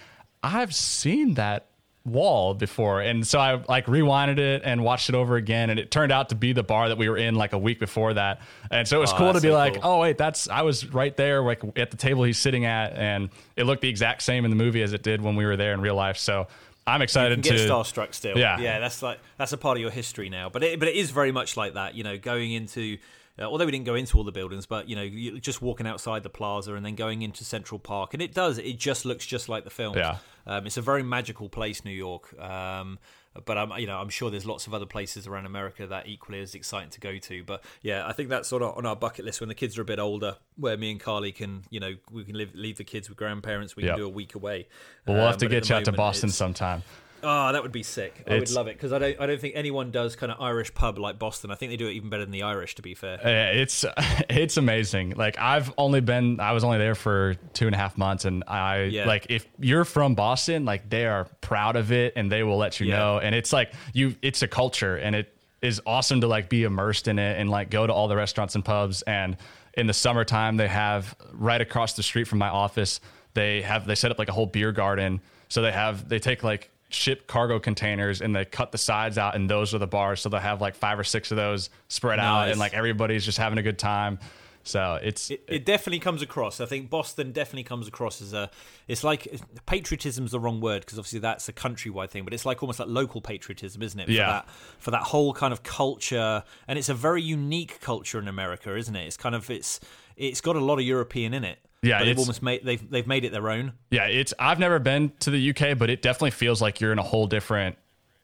i've 0.43 0.75
seen 0.75 1.35
that 1.35 1.67
wall 2.03 2.55
before. 2.55 2.99
And 2.99 3.27
so 3.27 3.39
i 3.39 3.61
like 3.69 3.85
rewinded 3.85 4.39
it 4.39 4.63
and 4.65 4.83
watched 4.83 5.09
it 5.09 5.13
over 5.15 5.35
again 5.35 5.69
and 5.69 5.79
it 5.79 5.91
turned 5.91 6.11
out 6.11 6.29
to 6.29 6.35
be 6.35 6.51
the 6.51 6.63
bar 6.63 6.89
that 6.89 6.97
we 6.97 7.07
were 7.07 7.15
in 7.17 7.35
like 7.35 7.53
a 7.53 7.59
week 7.59 7.79
before 7.79 8.15
that. 8.15 8.41
And 8.71 8.87
so 8.87 8.97
it 8.97 9.01
was 9.01 9.13
Oh, 9.13 9.17
cool 9.17 9.33
to 9.33 9.39
be 9.39 9.49
so 9.49 9.53
like 9.53 9.73
cool. 9.75 9.81
oh 9.83 9.99
wait 10.01 10.17
that's 10.17 10.49
i 10.49 10.63
was 10.63 10.91
right 10.91 11.15
there 11.15 11.43
like 11.43 11.61
at 11.77 11.91
the 11.91 11.97
table 11.97 12.23
he's 12.23 12.39
sitting 12.39 12.65
at 12.65 12.93
and 12.93 13.29
it 13.55 13.65
looked 13.65 13.81
the 13.83 13.89
exact 13.89 14.23
same 14.23 14.45
in 14.45 14.49
the 14.51 14.57
movie 14.57 14.81
as 14.81 14.93
it 14.93 15.03
did 15.03 15.21
when 15.21 15.35
we 15.35 15.45
were 15.45 15.55
there 15.57 15.73
in 15.73 15.79
real 15.79 15.93
life. 15.95 16.17
So 16.17 16.47
I'm 16.87 17.01
excited 17.01 17.41
get 17.41 17.51
to 17.51 17.57
get 17.57 17.69
starstruck 17.69 18.13
still. 18.13 18.37
Yeah. 18.37 18.59
yeah, 18.59 18.79
that's 18.79 19.01
like 19.01 19.19
that's 19.37 19.53
a 19.53 19.57
part 19.57 19.77
of 19.77 19.81
your 19.81 19.91
history 19.91 20.29
now. 20.29 20.49
But 20.49 20.63
it, 20.63 20.79
but 20.79 20.87
it 20.87 20.95
is 20.95 21.11
very 21.11 21.31
much 21.31 21.55
like 21.57 21.75
that. 21.75 21.95
You 21.95 22.03
know, 22.03 22.17
going 22.17 22.51
into 22.51 22.97
uh, 23.39 23.43
although 23.43 23.65
we 23.65 23.71
didn't 23.71 23.85
go 23.85 23.95
into 23.95 24.17
all 24.17 24.23
the 24.23 24.31
buildings, 24.31 24.65
but 24.65 24.89
you 24.89 24.95
know, 24.95 25.01
you, 25.01 25.39
just 25.39 25.61
walking 25.61 25.87
outside 25.87 26.23
the 26.23 26.29
plaza 26.29 26.75
and 26.75 26.85
then 26.85 26.95
going 26.95 27.21
into 27.21 27.43
Central 27.43 27.79
Park, 27.79 28.13
and 28.13 28.21
it 28.21 28.33
does. 28.33 28.57
It 28.57 28.77
just 28.77 29.05
looks 29.05 29.25
just 29.25 29.49
like 29.49 29.63
the 29.63 29.69
film. 29.69 29.97
Yeah. 29.97 30.17
Um, 30.45 30.65
it's 30.65 30.77
a 30.77 30.81
very 30.81 31.03
magical 31.03 31.49
place, 31.49 31.85
New 31.85 31.91
York. 31.91 32.37
Um, 32.39 32.99
but 33.45 33.57
I'm, 33.57 33.71
you 33.79 33.87
know, 33.87 33.97
I'm 33.97 34.09
sure 34.09 34.29
there's 34.29 34.45
lots 34.45 34.67
of 34.67 34.73
other 34.73 34.85
places 34.85 35.25
around 35.27 35.45
America 35.45 35.87
that 35.87 36.07
equally 36.07 36.39
is 36.39 36.53
exciting 36.53 36.89
to 36.91 36.99
go 36.99 37.17
to. 37.17 37.43
But 37.43 37.63
yeah, 37.81 38.05
I 38.07 38.13
think 38.13 38.29
that's 38.29 38.49
sort 38.49 38.61
of 38.61 38.77
on 38.77 38.85
our 38.85 38.95
bucket 38.95 39.23
list 39.25 39.39
when 39.39 39.49
the 39.49 39.55
kids 39.55 39.77
are 39.77 39.81
a 39.81 39.85
bit 39.85 39.99
older, 39.99 40.35
where 40.57 40.75
me 40.77 40.91
and 40.91 40.99
Carly 40.99 41.31
can, 41.31 41.63
you 41.69 41.79
know, 41.79 41.95
we 42.11 42.23
can 42.25 42.35
live, 42.35 42.53
leave 42.53 42.77
the 42.77 42.83
kids 42.83 43.07
with 43.09 43.17
grandparents. 43.17 43.75
We 43.75 43.83
Yep. 43.83 43.91
can 43.93 43.99
do 43.99 44.05
a 44.05 44.09
week 44.09 44.35
away. 44.35 44.67
But 45.05 45.13
we'll 45.13 45.21
Um, 45.21 45.27
have 45.27 45.37
to 45.37 45.47
get 45.47 45.69
you 45.69 45.75
out 45.75 45.85
to 45.85 45.91
Boston 45.91 46.29
sometime. 46.29 46.83
Oh, 47.23 47.51
that 47.51 47.61
would 47.63 47.71
be 47.71 47.83
sick. 47.83 48.23
I 48.29 48.37
would 48.39 48.49
love 48.51 48.67
it 48.67 48.75
because 48.77 48.91
I 48.93 48.99
don't. 48.99 49.19
I 49.19 49.25
don't 49.25 49.39
think 49.39 49.55
anyone 49.55 49.91
does 49.91 50.15
kind 50.15 50.31
of 50.31 50.41
Irish 50.41 50.73
pub 50.73 50.97
like 50.97 51.19
Boston. 51.19 51.51
I 51.51 51.55
think 51.55 51.71
they 51.71 51.77
do 51.77 51.87
it 51.87 51.93
even 51.93 52.09
better 52.09 52.23
than 52.25 52.31
the 52.31 52.43
Irish. 52.43 52.75
To 52.75 52.81
be 52.81 52.93
fair. 52.95 53.19
Uh, 53.23 53.59
It's 53.59 53.85
it's 54.29 54.57
amazing. 54.57 55.11
Like 55.17 55.37
I've 55.39 55.73
only 55.77 56.01
been 56.01 56.39
I 56.39 56.51
was 56.53 56.63
only 56.63 56.77
there 56.77 56.95
for 56.95 57.35
two 57.53 57.65
and 57.67 57.75
a 57.75 57.77
half 57.77 57.97
months, 57.97 58.25
and 58.25 58.43
I 58.47 58.83
Yeah. 58.83 59.05
like 59.05 59.27
if 59.29 59.45
you're 59.59 59.85
from 59.85 60.15
Boston, 60.15 60.65
like 60.65 60.89
they 60.89 61.05
are 61.05 61.25
proud 61.41 61.75
of 61.75 61.91
it, 61.91 62.13
and 62.15 62.31
they 62.31 62.43
will 62.43 62.57
let 62.57 62.79
you 62.79 62.87
Yeah. 62.87 62.97
know. 62.97 63.19
And 63.19 63.35
it's 63.35 63.53
like 63.53 63.73
you, 63.93 64.15
it's 64.21 64.41
a 64.41 64.47
culture, 64.47 64.95
and 64.97 65.15
it 65.15 65.35
is 65.61 65.79
awesome 65.85 66.21
to 66.21 66.27
like 66.27 66.49
be 66.49 66.63
immersed 66.63 67.07
in 67.07 67.19
it 67.19 67.39
and 67.39 67.49
like 67.49 67.69
go 67.69 67.85
to 67.85 67.93
all 67.93 68.07
the 68.07 68.15
restaurants 68.15 68.55
and 68.55 68.65
pubs. 68.65 69.03
And 69.03 69.37
in 69.75 69.85
the 69.85 69.93
summertime, 69.93 70.57
they 70.57 70.67
have 70.67 71.15
right 71.33 71.61
across 71.61 71.93
the 71.93 72.01
street 72.03 72.27
from 72.27 72.39
my 72.39 72.49
office, 72.49 72.99
they 73.35 73.61
have 73.61 73.85
they 73.85 73.93
set 73.95 74.09
up 74.11 74.17
like 74.17 74.27
a 74.27 74.33
whole 74.33 74.47
beer 74.47 74.71
garden. 74.71 75.21
So 75.49 75.61
they 75.61 75.71
have 75.71 76.09
they 76.09 76.17
take 76.19 76.43
like 76.43 76.71
ship 76.91 77.27
cargo 77.27 77.59
containers 77.59 78.21
and 78.21 78.35
they 78.35 78.45
cut 78.45 78.71
the 78.71 78.77
sides 78.77 79.17
out 79.17 79.35
and 79.35 79.49
those 79.49 79.73
are 79.73 79.79
the 79.79 79.87
bars 79.87 80.21
so 80.21 80.29
they'll 80.29 80.39
have 80.39 80.61
like 80.61 80.75
five 80.75 80.99
or 80.99 81.03
six 81.03 81.31
of 81.31 81.37
those 81.37 81.69
spread 81.87 82.19
out 82.19 82.49
and 82.49 82.59
like 82.59 82.73
everybody's 82.73 83.25
just 83.25 83.37
having 83.37 83.57
a 83.57 83.63
good 83.63 83.79
time 83.79 84.19
so 84.63 84.99
it's 85.01 85.31
It, 85.31 85.43
it 85.47 85.65
definitely 85.65 85.99
comes 85.99 86.21
across. 86.21 86.59
I 86.59 86.65
think 86.65 86.89
Boston 86.89 87.31
definitely 87.31 87.63
comes 87.63 87.87
across 87.87 88.21
as 88.21 88.33
a. 88.33 88.49
It's 88.87 89.03
like 89.03 89.27
patriotism's 89.65 90.31
the 90.31 90.39
wrong 90.39 90.61
word 90.61 90.81
because 90.81 90.99
obviously 90.99 91.19
that's 91.19 91.49
a 91.49 91.53
countrywide 91.53 92.09
thing, 92.09 92.23
but 92.23 92.33
it's 92.33 92.45
like 92.45 92.61
almost 92.61 92.79
like 92.79 92.89
local 92.89 93.21
patriotism, 93.21 93.81
isn't 93.81 93.99
it? 93.99 94.05
For 94.05 94.11
Yeah. 94.11 94.27
That, 94.27 94.49
for 94.79 94.91
that 94.91 95.03
whole 95.03 95.33
kind 95.33 95.53
of 95.53 95.63
culture, 95.63 96.43
and 96.67 96.77
it's 96.77 96.89
a 96.89 96.93
very 96.93 97.21
unique 97.21 97.79
culture 97.81 98.19
in 98.19 98.27
America, 98.27 98.75
isn't 98.75 98.95
it? 98.95 99.07
It's 99.07 99.17
kind 99.17 99.35
of 99.35 99.49
it's 99.49 99.79
it's 100.15 100.41
got 100.41 100.55
a 100.55 100.63
lot 100.63 100.79
of 100.79 100.85
European 100.85 101.33
in 101.33 101.43
it. 101.43 101.59
Yeah, 101.83 101.99
but 101.99 102.05
they've 102.05 102.19
almost 102.19 102.43
made 102.43 102.63
they've 102.63 102.89
they've 102.89 103.07
made 103.07 103.25
it 103.25 103.31
their 103.31 103.49
own. 103.49 103.73
yeah 103.89 104.05
it's 104.05 104.33
i've 104.37 104.59
never 104.59 104.77
been 104.77 105.11
to 105.21 105.31
the 105.31 105.49
uk 105.49 105.77
but 105.79 105.89
it 105.89 106.01
definitely 106.01 106.31
feels 106.31 106.61
like 106.61 106.79
you're 106.79 106.91
in 106.91 106.99
a 106.99 107.03
whole 107.03 107.25
different 107.27 107.75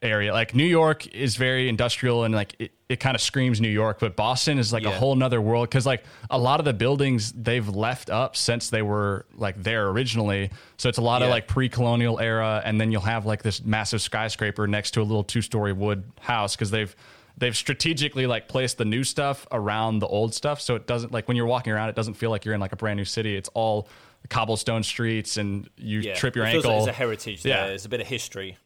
area. 0.03 0.31
Like 0.31 0.53
new 0.53 0.63
york 0.63 1.07
is 1.07 1.37
very 1.37 1.67
industrial 1.67 2.23
and 2.23 2.35
like 2.35 2.55
it, 2.59 2.71
it 2.87 2.99
kind 2.99 3.15
of 3.15 3.21
screams 3.21 3.59
new 3.59 3.67
york 3.67 3.97
but 3.99 4.15
boston 4.15 4.59
is 4.59 4.71
like 4.71 4.83
a 4.83 4.91
whole 4.91 5.15
nother 5.15 5.41
world 5.41 5.67
because 5.67 5.87
like 5.87 6.03
a 6.29 6.37
lot 6.37 6.59
of 6.59 6.65
the 6.65 6.73
buildings 6.73 7.31
they've 7.31 7.67
left 7.67 8.11
up 8.11 8.35
since 8.35 8.69
they 8.69 8.83
were 8.83 9.25
like 9.33 9.61
there 9.63 9.89
originally. 9.89 10.51
So 10.77 10.87
it's 10.87 10.99
a 10.99 11.01
lot 11.01 11.23
of 11.23 11.29
like 11.29 11.47
pre-colonial 11.47 12.19
era 12.19 12.61
and 12.63 12.79
then 12.79 12.91
you'll 12.91 13.01
have 13.01 13.25
like 13.25 13.41
this 13.41 13.63
massive 13.65 14.03
skyscraper 14.03 14.67
next 14.67 14.91
to 14.91 15.01
a 15.01 15.03
little 15.03 15.23
two-story 15.23 15.73
wood 15.73 16.03
house 16.19 16.55
because 16.55 16.69
they've 16.69 16.95
they've 17.37 17.55
strategically 17.55 18.25
like 18.27 18.47
placed 18.47 18.77
the 18.77 18.85
new 18.85 19.03
stuff 19.03 19.47
around 19.51 19.99
the 19.99 20.07
old 20.07 20.33
stuff 20.33 20.59
so 20.59 20.75
it 20.75 20.87
doesn't 20.87 21.11
like 21.11 21.27
when 21.27 21.37
you're 21.37 21.45
walking 21.45 21.71
around 21.71 21.89
it 21.89 21.95
doesn't 21.95 22.15
feel 22.15 22.29
like 22.29 22.43
you're 22.45 22.55
in 22.55 22.59
like 22.59 22.73
a 22.73 22.75
brand 22.75 22.97
new 22.97 23.05
city 23.05 23.35
it's 23.35 23.49
all 23.53 23.87
cobblestone 24.29 24.83
streets 24.83 25.37
and 25.37 25.69
you 25.77 25.99
Yeah, 25.99 26.15
trip 26.15 26.35
your 26.35 26.45
it 26.45 26.55
ankle 26.55 26.71
Like 26.71 26.79
there's 26.79 26.87
a 26.87 26.97
heritage 26.97 27.43
there. 27.43 27.57
Yeah. 27.57 27.67
There's 27.67 27.85
a 27.85 27.89
bit 27.89 28.01
of 28.01 28.07
history. 28.07 28.57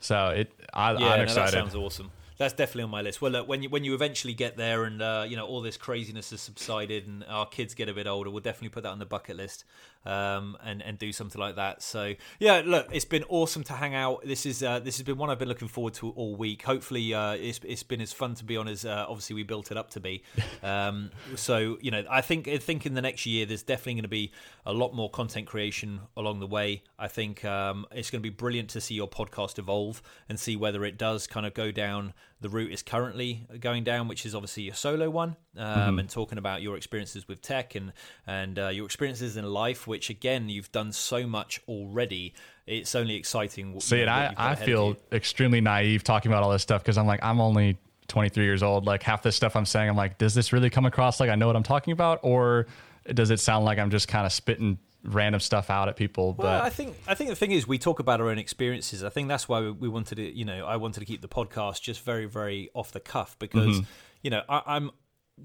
so 0.00 0.28
it, 0.28 0.52
I, 0.72 0.92
Yeah, 0.92 1.08
I'm 1.12 1.26
no, 1.26 1.34
that 1.34 1.50
sounds 1.50 1.74
awesome. 1.74 2.10
That's 2.36 2.54
definitely 2.54 2.84
on 2.84 2.90
my 2.90 3.02
list. 3.02 3.20
Well, 3.20 3.32
look, 3.32 3.48
when 3.48 3.64
you 3.64 3.68
when 3.68 3.82
you 3.82 3.94
eventually 3.94 4.32
get 4.32 4.56
there 4.56 4.84
and 4.84 5.02
uh, 5.02 5.24
you 5.26 5.36
know 5.36 5.44
all 5.44 5.60
this 5.60 5.76
craziness 5.76 6.30
has 6.30 6.40
subsided 6.40 7.06
and 7.08 7.24
our 7.28 7.46
kids 7.46 7.74
get 7.74 7.88
a 7.88 7.94
bit 7.94 8.06
older, 8.06 8.30
we'll 8.30 8.42
definitely 8.42 8.68
put 8.68 8.84
that 8.84 8.90
on 8.90 9.00
the 9.00 9.06
bucket 9.06 9.36
list 9.36 9.64
um, 10.08 10.56
and 10.64 10.82
and 10.82 10.98
do 10.98 11.12
something 11.12 11.40
like 11.40 11.56
that. 11.56 11.82
So 11.82 12.14
yeah, 12.40 12.62
look, 12.64 12.88
it's 12.90 13.04
been 13.04 13.24
awesome 13.28 13.62
to 13.64 13.74
hang 13.74 13.94
out. 13.94 14.24
This 14.24 14.46
is 14.46 14.62
uh, 14.62 14.80
this 14.80 14.96
has 14.96 15.04
been 15.04 15.18
one 15.18 15.28
I've 15.28 15.38
been 15.38 15.48
looking 15.48 15.68
forward 15.68 15.94
to 15.94 16.10
all 16.10 16.34
week. 16.34 16.62
Hopefully, 16.62 17.12
uh, 17.12 17.32
it's 17.32 17.60
it's 17.62 17.82
been 17.82 18.00
as 18.00 18.12
fun 18.12 18.34
to 18.36 18.44
be 18.44 18.56
on 18.56 18.66
as 18.66 18.84
uh, 18.84 19.04
obviously 19.06 19.34
we 19.34 19.42
built 19.42 19.70
it 19.70 19.76
up 19.76 19.90
to 19.90 20.00
be. 20.00 20.22
Um, 20.60 21.10
so 21.36 21.78
you 21.80 21.90
know, 21.90 22.04
I 22.10 22.20
think 22.20 22.48
I 22.48 22.58
think 22.58 22.84
in 22.84 22.94
the 22.94 23.00
next 23.00 23.26
year 23.26 23.46
there's 23.46 23.62
definitely 23.62 23.94
going 23.94 24.02
to 24.02 24.08
be 24.08 24.32
a 24.66 24.72
lot 24.72 24.92
more 24.92 25.08
content 25.08 25.46
creation 25.46 26.00
along 26.16 26.40
the 26.40 26.46
way. 26.46 26.82
I 26.98 27.06
think 27.06 27.44
um, 27.44 27.86
it's 27.92 28.10
going 28.10 28.20
to 28.20 28.28
be 28.28 28.34
brilliant 28.34 28.70
to 28.70 28.80
see 28.80 28.94
your 28.94 29.08
podcast 29.08 29.58
evolve 29.58 30.02
and 30.28 30.38
see 30.38 30.56
whether 30.56 30.84
it 30.84 30.98
does 30.98 31.26
kind 31.26 31.46
of 31.46 31.54
go 31.54 31.70
down 31.70 32.12
the 32.40 32.48
route 32.48 32.70
is 32.72 32.82
currently 32.82 33.46
going 33.60 33.82
down, 33.84 34.06
which 34.08 34.24
is 34.24 34.34
obviously 34.34 34.62
your 34.64 34.74
solo 34.74 35.10
one, 35.10 35.36
um, 35.56 35.98
and 35.98 36.08
talking 36.08 36.38
about 36.38 36.62
your 36.62 36.76
experiences 36.76 37.26
with 37.26 37.42
tech 37.42 37.74
and 37.74 37.92
and 38.26 38.58
uh, 38.58 38.68
your 38.68 38.84
experiences 38.86 39.36
in 39.36 39.44
life, 39.44 39.86
which 39.86 40.08
again 40.10 40.48
you've 40.48 40.70
done 40.72 40.92
so 40.92 41.26
much 41.26 41.60
already. 41.68 42.34
It's 42.66 42.94
only 42.94 43.14
exciting. 43.16 43.72
what- 43.74 43.82
See, 43.82 43.96
you 43.96 44.02
and 44.02 44.08
know, 44.08 44.28
what 44.28 44.38
I, 44.38 44.50
I 44.52 44.54
feel 44.54 44.96
extremely 45.10 45.60
naive 45.60 46.04
talking 46.04 46.30
about 46.30 46.42
all 46.42 46.50
this 46.50 46.62
stuff 46.62 46.82
because 46.82 46.98
I'm 46.98 47.06
like, 47.06 47.20
I'm 47.24 47.40
only 47.40 47.78
23 48.08 48.44
years 48.44 48.62
old. 48.62 48.86
Like 48.86 49.02
half 49.02 49.22
this 49.22 49.36
stuff 49.36 49.56
I'm 49.56 49.66
saying, 49.66 49.88
I'm 49.88 49.96
like, 49.96 50.18
does 50.18 50.34
this 50.34 50.52
really 50.52 50.70
come 50.70 50.86
across 50.86 51.20
like 51.20 51.30
I 51.30 51.34
know 51.34 51.46
what 51.46 51.56
I'm 51.56 51.62
talking 51.62 51.92
about, 51.92 52.20
or 52.22 52.66
does 53.14 53.30
it 53.30 53.40
sound 53.40 53.64
like 53.64 53.78
I'm 53.78 53.90
just 53.90 54.06
kind 54.06 54.26
of 54.26 54.32
spitting 54.32 54.78
random 55.08 55.40
stuff 55.40 55.70
out 55.70 55.88
at 55.88 55.96
people? 55.96 56.34
Well, 56.38 56.46
but 56.48 56.62
I 56.64 56.70
think 56.70 56.96
I 57.06 57.14
think 57.14 57.30
the 57.30 57.36
thing 57.36 57.50
is 57.52 57.66
we 57.66 57.78
talk 57.78 57.98
about 58.00 58.20
our 58.20 58.28
own 58.28 58.38
experiences. 58.38 59.02
I 59.02 59.08
think 59.08 59.28
that's 59.28 59.48
why 59.48 59.60
we, 59.70 59.88
wanted 59.88 60.16
to, 60.16 60.22
you 60.22 60.44
know, 60.44 60.66
I 60.66 60.76
wanted 60.76 61.00
to 61.00 61.06
keep 61.06 61.20
the 61.22 61.28
podcast 61.28 61.82
just 61.82 62.04
very, 62.04 62.26
very 62.26 62.70
off 62.74 62.92
the 62.92 63.00
cuff 63.00 63.36
because, 63.38 63.76
Mm-hmm. 63.76 63.84
you 64.22 64.30
know, 64.30 64.42
I, 64.48 64.62
I'm. 64.66 64.90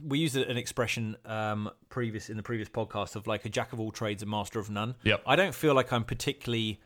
We 0.03 0.17
used 0.17 0.35
an 0.35 0.57
expression 0.57 1.17
um, 1.25 1.69
previous 1.89 2.27
in 2.29 2.35
the 2.37 2.41
previous 2.41 2.67
podcast 2.67 3.15
of 3.15 3.27
like 3.27 3.45
a 3.45 3.49
jack 3.49 3.73
of 3.73 3.79
all 3.79 3.91
trades, 3.91 4.23
a 4.23 4.25
master 4.25 4.59
of 4.59 4.71
none. 4.71 4.95
Yep. 5.03 5.21
I 5.27 5.35
don't 5.35 5.53
feel 5.53 5.75
like 5.75 5.93
I'm 5.93 6.03
particularly 6.03 6.79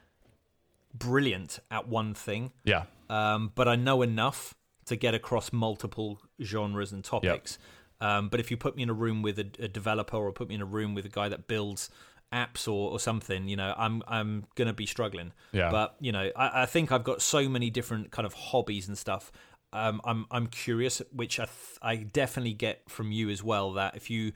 brilliant 0.93 1.59
at 1.71 1.87
one 1.87 2.13
thing, 2.13 2.51
yeah, 2.63 2.83
um, 3.09 3.51
but 3.55 3.67
I 3.67 3.75
know 3.75 4.01
enough 4.01 4.55
to 4.85 4.95
get 4.95 5.13
across 5.13 5.51
multiple 5.53 6.19
genres 6.41 6.91
and 6.91 7.03
topics. 7.03 7.57
Um, 7.99 8.29
but 8.29 8.39
if 8.39 8.51
you 8.51 8.57
put 8.57 8.75
me 8.75 8.83
in 8.83 8.89
a 8.89 8.93
room 8.93 9.21
with 9.21 9.39
a, 9.39 9.47
a 9.59 9.67
developer 9.67 10.17
or 10.17 10.31
put 10.31 10.47
me 10.49 10.55
in 10.55 10.61
a 10.61 10.65
room 10.65 10.93
with 10.93 11.05
a 11.05 11.09
guy 11.09 11.29
that 11.29 11.47
builds 11.47 11.89
apps 12.33 12.67
or, 12.67 12.91
or 12.91 12.99
something, 12.99 13.47
you 13.47 13.55
know, 13.55 13.73
I'm 13.77 14.03
I'm 14.07 14.45
gonna 14.55 14.73
be 14.73 14.85
struggling. 14.85 15.33
Yeah. 15.51 15.71
But 15.71 15.95
you 15.99 16.11
know, 16.11 16.31
I, 16.35 16.63
I 16.63 16.65
think 16.65 16.91
I've 16.91 17.03
got 17.03 17.21
so 17.21 17.47
many 17.47 17.69
different 17.69 18.11
kind 18.11 18.25
of 18.25 18.33
hobbies 18.33 18.87
and 18.87 18.97
stuff. 18.97 19.31
Um, 19.73 20.01
I'm 20.03 20.25
I'm 20.31 20.47
curious, 20.47 21.01
which 21.11 21.39
I 21.39 21.45
th- 21.45 21.79
I 21.81 21.95
definitely 21.97 22.53
get 22.53 22.89
from 22.89 23.11
you 23.11 23.29
as 23.29 23.43
well. 23.43 23.73
That 23.73 23.95
if 23.95 24.09
you 24.09 24.33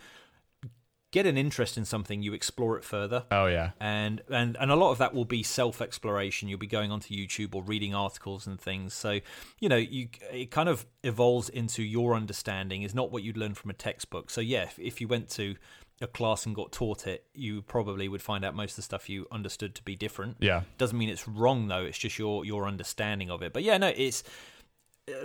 get 1.11 1.25
an 1.25 1.37
interest 1.37 1.77
in 1.77 1.83
something, 1.83 2.21
you 2.21 2.33
explore 2.33 2.77
it 2.77 2.83
further 2.83 3.25
oh 3.31 3.47
yeah, 3.47 3.71
and 3.79 4.21
and 4.29 4.55
and 4.59 4.71
a 4.71 4.75
lot 4.75 4.91
of 4.91 4.97
that 4.97 5.13
will 5.13 5.25
be 5.25 5.43
self 5.43 5.81
exploration. 5.81 6.47
You'll 6.47 6.59
be 6.59 6.67
going 6.67 6.91
onto 6.91 7.13
YouTube 7.13 7.53
or 7.55 7.63
reading 7.63 7.93
articles 7.93 8.47
and 8.47 8.59
things. 8.59 8.93
So 8.93 9.19
you 9.59 9.69
know, 9.69 9.77
you 9.77 10.09
it 10.31 10.51
kind 10.51 10.69
of 10.69 10.85
evolves 11.03 11.49
into 11.49 11.83
your 11.83 12.15
understanding 12.15 12.83
is 12.83 12.95
not 12.95 13.11
what 13.11 13.23
you'd 13.23 13.37
learn 13.37 13.53
from 13.53 13.71
a 13.71 13.73
textbook. 13.73 14.29
So 14.29 14.41
yeah, 14.41 14.63
if, 14.63 14.79
if 14.79 15.01
you 15.01 15.07
went 15.07 15.29
to 15.31 15.55
a 16.01 16.07
class 16.07 16.45
and 16.45 16.55
got 16.55 16.71
taught 16.71 17.05
it, 17.07 17.25
you 17.33 17.61
probably 17.61 18.07
would 18.07 18.21
find 18.21 18.43
out 18.43 18.55
most 18.55 18.71
of 18.71 18.75
the 18.77 18.81
stuff 18.81 19.09
you 19.09 19.27
understood 19.31 19.75
to 19.75 19.83
be 19.83 19.95
different. 19.95 20.37
yeah. 20.39 20.61
Doesn't 20.77 20.97
mean 20.97 21.09
it's 21.09 21.27
wrong 21.27 21.67
though. 21.67 21.83
It's 21.83 21.97
just 21.97 22.17
your 22.17 22.43
your 22.43 22.67
understanding 22.67 23.29
of 23.29 23.41
it. 23.41 23.53
But 23.53 23.63
yeah, 23.63 23.77
no, 23.77 23.91
it's 23.95 24.23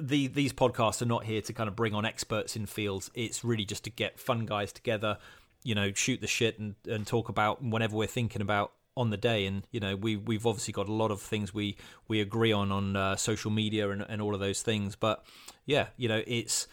the 0.01 0.27
these 0.29 0.53
podcasts 0.53 1.03
are 1.03 1.07
not 1.07 1.25
here 1.25 1.41
to 1.43 1.53
kind 1.53 1.69
of 1.69 1.77
bring 1.77 1.95
on 1.95 2.05
experts 2.05 2.57
in 2.57 2.67
fields. 2.67 3.11
It's 3.15 3.45
really 3.45 3.65
just 3.65 3.85
to 3.85 3.91
get 3.91 4.19
fun 4.19 4.47
guys 4.47 4.73
together, 4.73 5.19
you 5.63 5.75
know, 5.75 5.93
shoot 5.93 6.21
the 6.21 6.27
shit 6.27 6.59
and, 6.59 6.75
and 6.89 7.07
talk 7.07 7.29
about 7.29 7.63
whatever 7.63 7.97
we're 7.97 8.07
thinking 8.07 8.43
about 8.43 8.73
on 8.97 9.11
the 9.11 9.17
day. 9.17 9.47
And 9.47 9.67
you 9.71 9.81
know, 9.81 9.97
we 9.97 10.17
we've 10.17 10.47
obviously 10.47 10.73
got 10.73 10.89
a 10.89 10.93
lot 10.93 11.11
of 11.11 11.21
things 11.21 11.55
we 11.55 11.77
we 12.09 12.21
agree 12.21 12.53
on 12.53 12.73
on 12.73 12.97
uh, 12.97 13.17
social 13.17 13.51
media 13.51 13.91
and, 13.91 14.05
and 14.09 14.21
all 14.21 14.35
of 14.35 14.41
those 14.41 14.63
things. 14.63 14.97
But 14.97 15.25
yeah, 15.65 15.89
you 15.97 16.09
know, 16.09 16.23
it's 16.27 16.67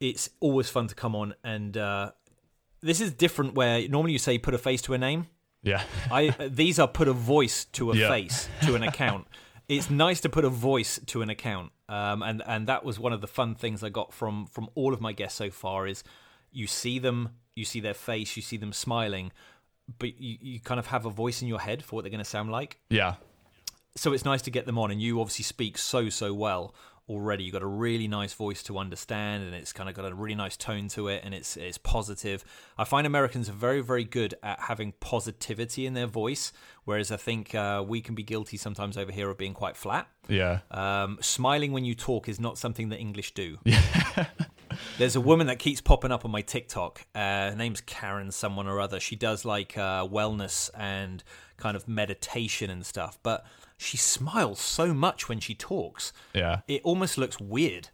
it's 0.00 0.30
always 0.40 0.68
fun 0.68 0.88
to 0.88 0.94
come 0.94 1.14
on 1.14 1.34
and. 1.42 1.76
uh 1.76 2.10
this 2.82 3.00
is 3.00 3.12
different 3.12 3.54
where 3.54 3.86
normally 3.88 4.12
you 4.12 4.18
say 4.18 4.38
put 4.38 4.54
a 4.54 4.58
face 4.58 4.82
to 4.82 4.94
a 4.94 4.98
name 4.98 5.26
Yeah, 5.62 5.82
I 6.10 6.30
these 6.48 6.78
are 6.78 6.88
put 6.88 7.08
a 7.08 7.12
voice 7.12 7.64
to 7.72 7.92
a 7.92 7.96
Yeah. 7.96 8.08
face 8.08 8.48
to 8.62 8.74
an 8.74 8.82
account. 8.82 9.26
it's 9.68 9.88
nice 9.90 10.20
to 10.22 10.28
put 10.28 10.44
a 10.44 10.48
voice 10.50 11.00
to 11.06 11.22
an 11.22 11.30
account, 11.30 11.70
um, 11.88 12.22
and 12.22 12.42
and 12.46 12.66
that 12.66 12.84
was 12.84 12.98
one 12.98 13.12
of 13.12 13.20
the 13.20 13.28
fun 13.28 13.54
things 13.54 13.82
I 13.84 13.88
got 13.90 14.12
from 14.12 14.46
from 14.46 14.68
all 14.74 14.92
of 14.92 15.00
my 15.00 15.12
guests 15.12 15.38
so 15.38 15.50
far. 15.50 15.86
Is 15.86 16.02
you 16.50 16.66
see 16.66 16.98
them, 16.98 17.30
you 17.54 17.64
see 17.64 17.80
their 17.80 17.94
face, 17.94 18.36
you 18.36 18.42
see 18.42 18.56
them 18.58 18.72
smiling, 18.72 19.30
but 19.98 20.20
you, 20.20 20.36
you 20.40 20.60
kind 20.60 20.78
of 20.80 20.88
have 20.88 21.06
a 21.06 21.10
voice 21.10 21.40
in 21.42 21.48
your 21.48 21.60
head 21.60 21.82
for 21.84 21.96
what 21.96 22.02
they're 22.02 22.10
going 22.10 22.18
to 22.18 22.24
sound 22.36 22.50
like 22.50 22.78
yeah, 22.90 23.14
so 23.96 24.12
it's 24.12 24.24
nice 24.24 24.42
to 24.42 24.50
get 24.50 24.66
them 24.66 24.78
on 24.78 24.90
and 24.90 25.00
you 25.00 25.20
obviously 25.20 25.44
speak 25.44 25.78
so 25.78 26.08
so 26.08 26.32
well 26.34 26.74
already. 27.08 27.44
You've 27.44 27.52
got 27.52 27.62
a 27.62 27.66
really 27.66 28.08
nice 28.08 28.32
voice 28.32 28.62
to 28.64 28.78
understand, 28.78 29.44
and 29.44 29.54
it's 29.54 29.72
kind 29.72 29.88
of 29.88 29.94
got 29.94 30.10
a 30.10 30.14
really 30.14 30.34
nice 30.34 30.56
tone 30.56 30.88
to 30.88 31.08
it, 31.08 31.22
and 31.24 31.34
it's 31.34 31.56
it's 31.56 31.78
positive. 31.78 32.44
I 32.78 32.84
find 32.84 33.06
Americans 33.06 33.48
are 33.48 33.54
very 33.54 33.80
very 33.80 34.04
good 34.04 34.34
at 34.42 34.60
having 34.60 34.92
positivity 35.00 35.86
in 35.86 35.94
their 35.94 36.06
voice, 36.06 36.52
whereas 36.84 37.10
I 37.10 37.16
think 37.16 37.54
uh, 37.54 37.84
we 37.86 38.00
can 38.00 38.14
be 38.14 38.22
guilty 38.22 38.56
sometimes 38.56 38.96
over 38.96 39.12
here 39.12 39.30
of 39.30 39.38
being 39.38 39.54
quite 39.54 39.76
flat. 39.76 40.08
Yeah. 40.28 40.60
Um, 40.70 41.18
smiling 41.20 41.72
when 41.72 41.84
you 41.84 41.94
talk 41.94 42.28
is 42.28 42.40
not 42.40 42.58
something 42.58 42.88
that 42.90 42.98
English 42.98 43.34
do. 43.34 43.58
There's 44.98 45.16
a 45.16 45.20
woman 45.20 45.48
that 45.48 45.58
keeps 45.58 45.80
popping 45.80 46.12
up 46.12 46.24
on 46.24 46.30
my 46.30 46.42
TikTok. 46.42 47.06
Uh, 47.14 47.50
her 47.50 47.54
name's 47.56 47.80
Karen, 47.82 48.30
someone 48.30 48.66
or 48.66 48.80
other. 48.80 49.00
She 49.00 49.16
does 49.16 49.44
like 49.44 49.76
uh, 49.76 50.06
wellness 50.06 50.70
and 50.76 51.22
kind 51.56 51.76
of 51.76 51.86
meditation 51.86 52.70
and 52.70 52.84
stuff, 52.84 53.18
but 53.22 53.44
she 53.82 53.96
smiles 53.96 54.60
so 54.60 54.94
much 54.94 55.28
when 55.28 55.40
she 55.40 55.54
talks. 55.54 56.12
Yeah. 56.34 56.60
It 56.68 56.82
almost 56.84 57.18
looks 57.18 57.40
weird. 57.40 57.88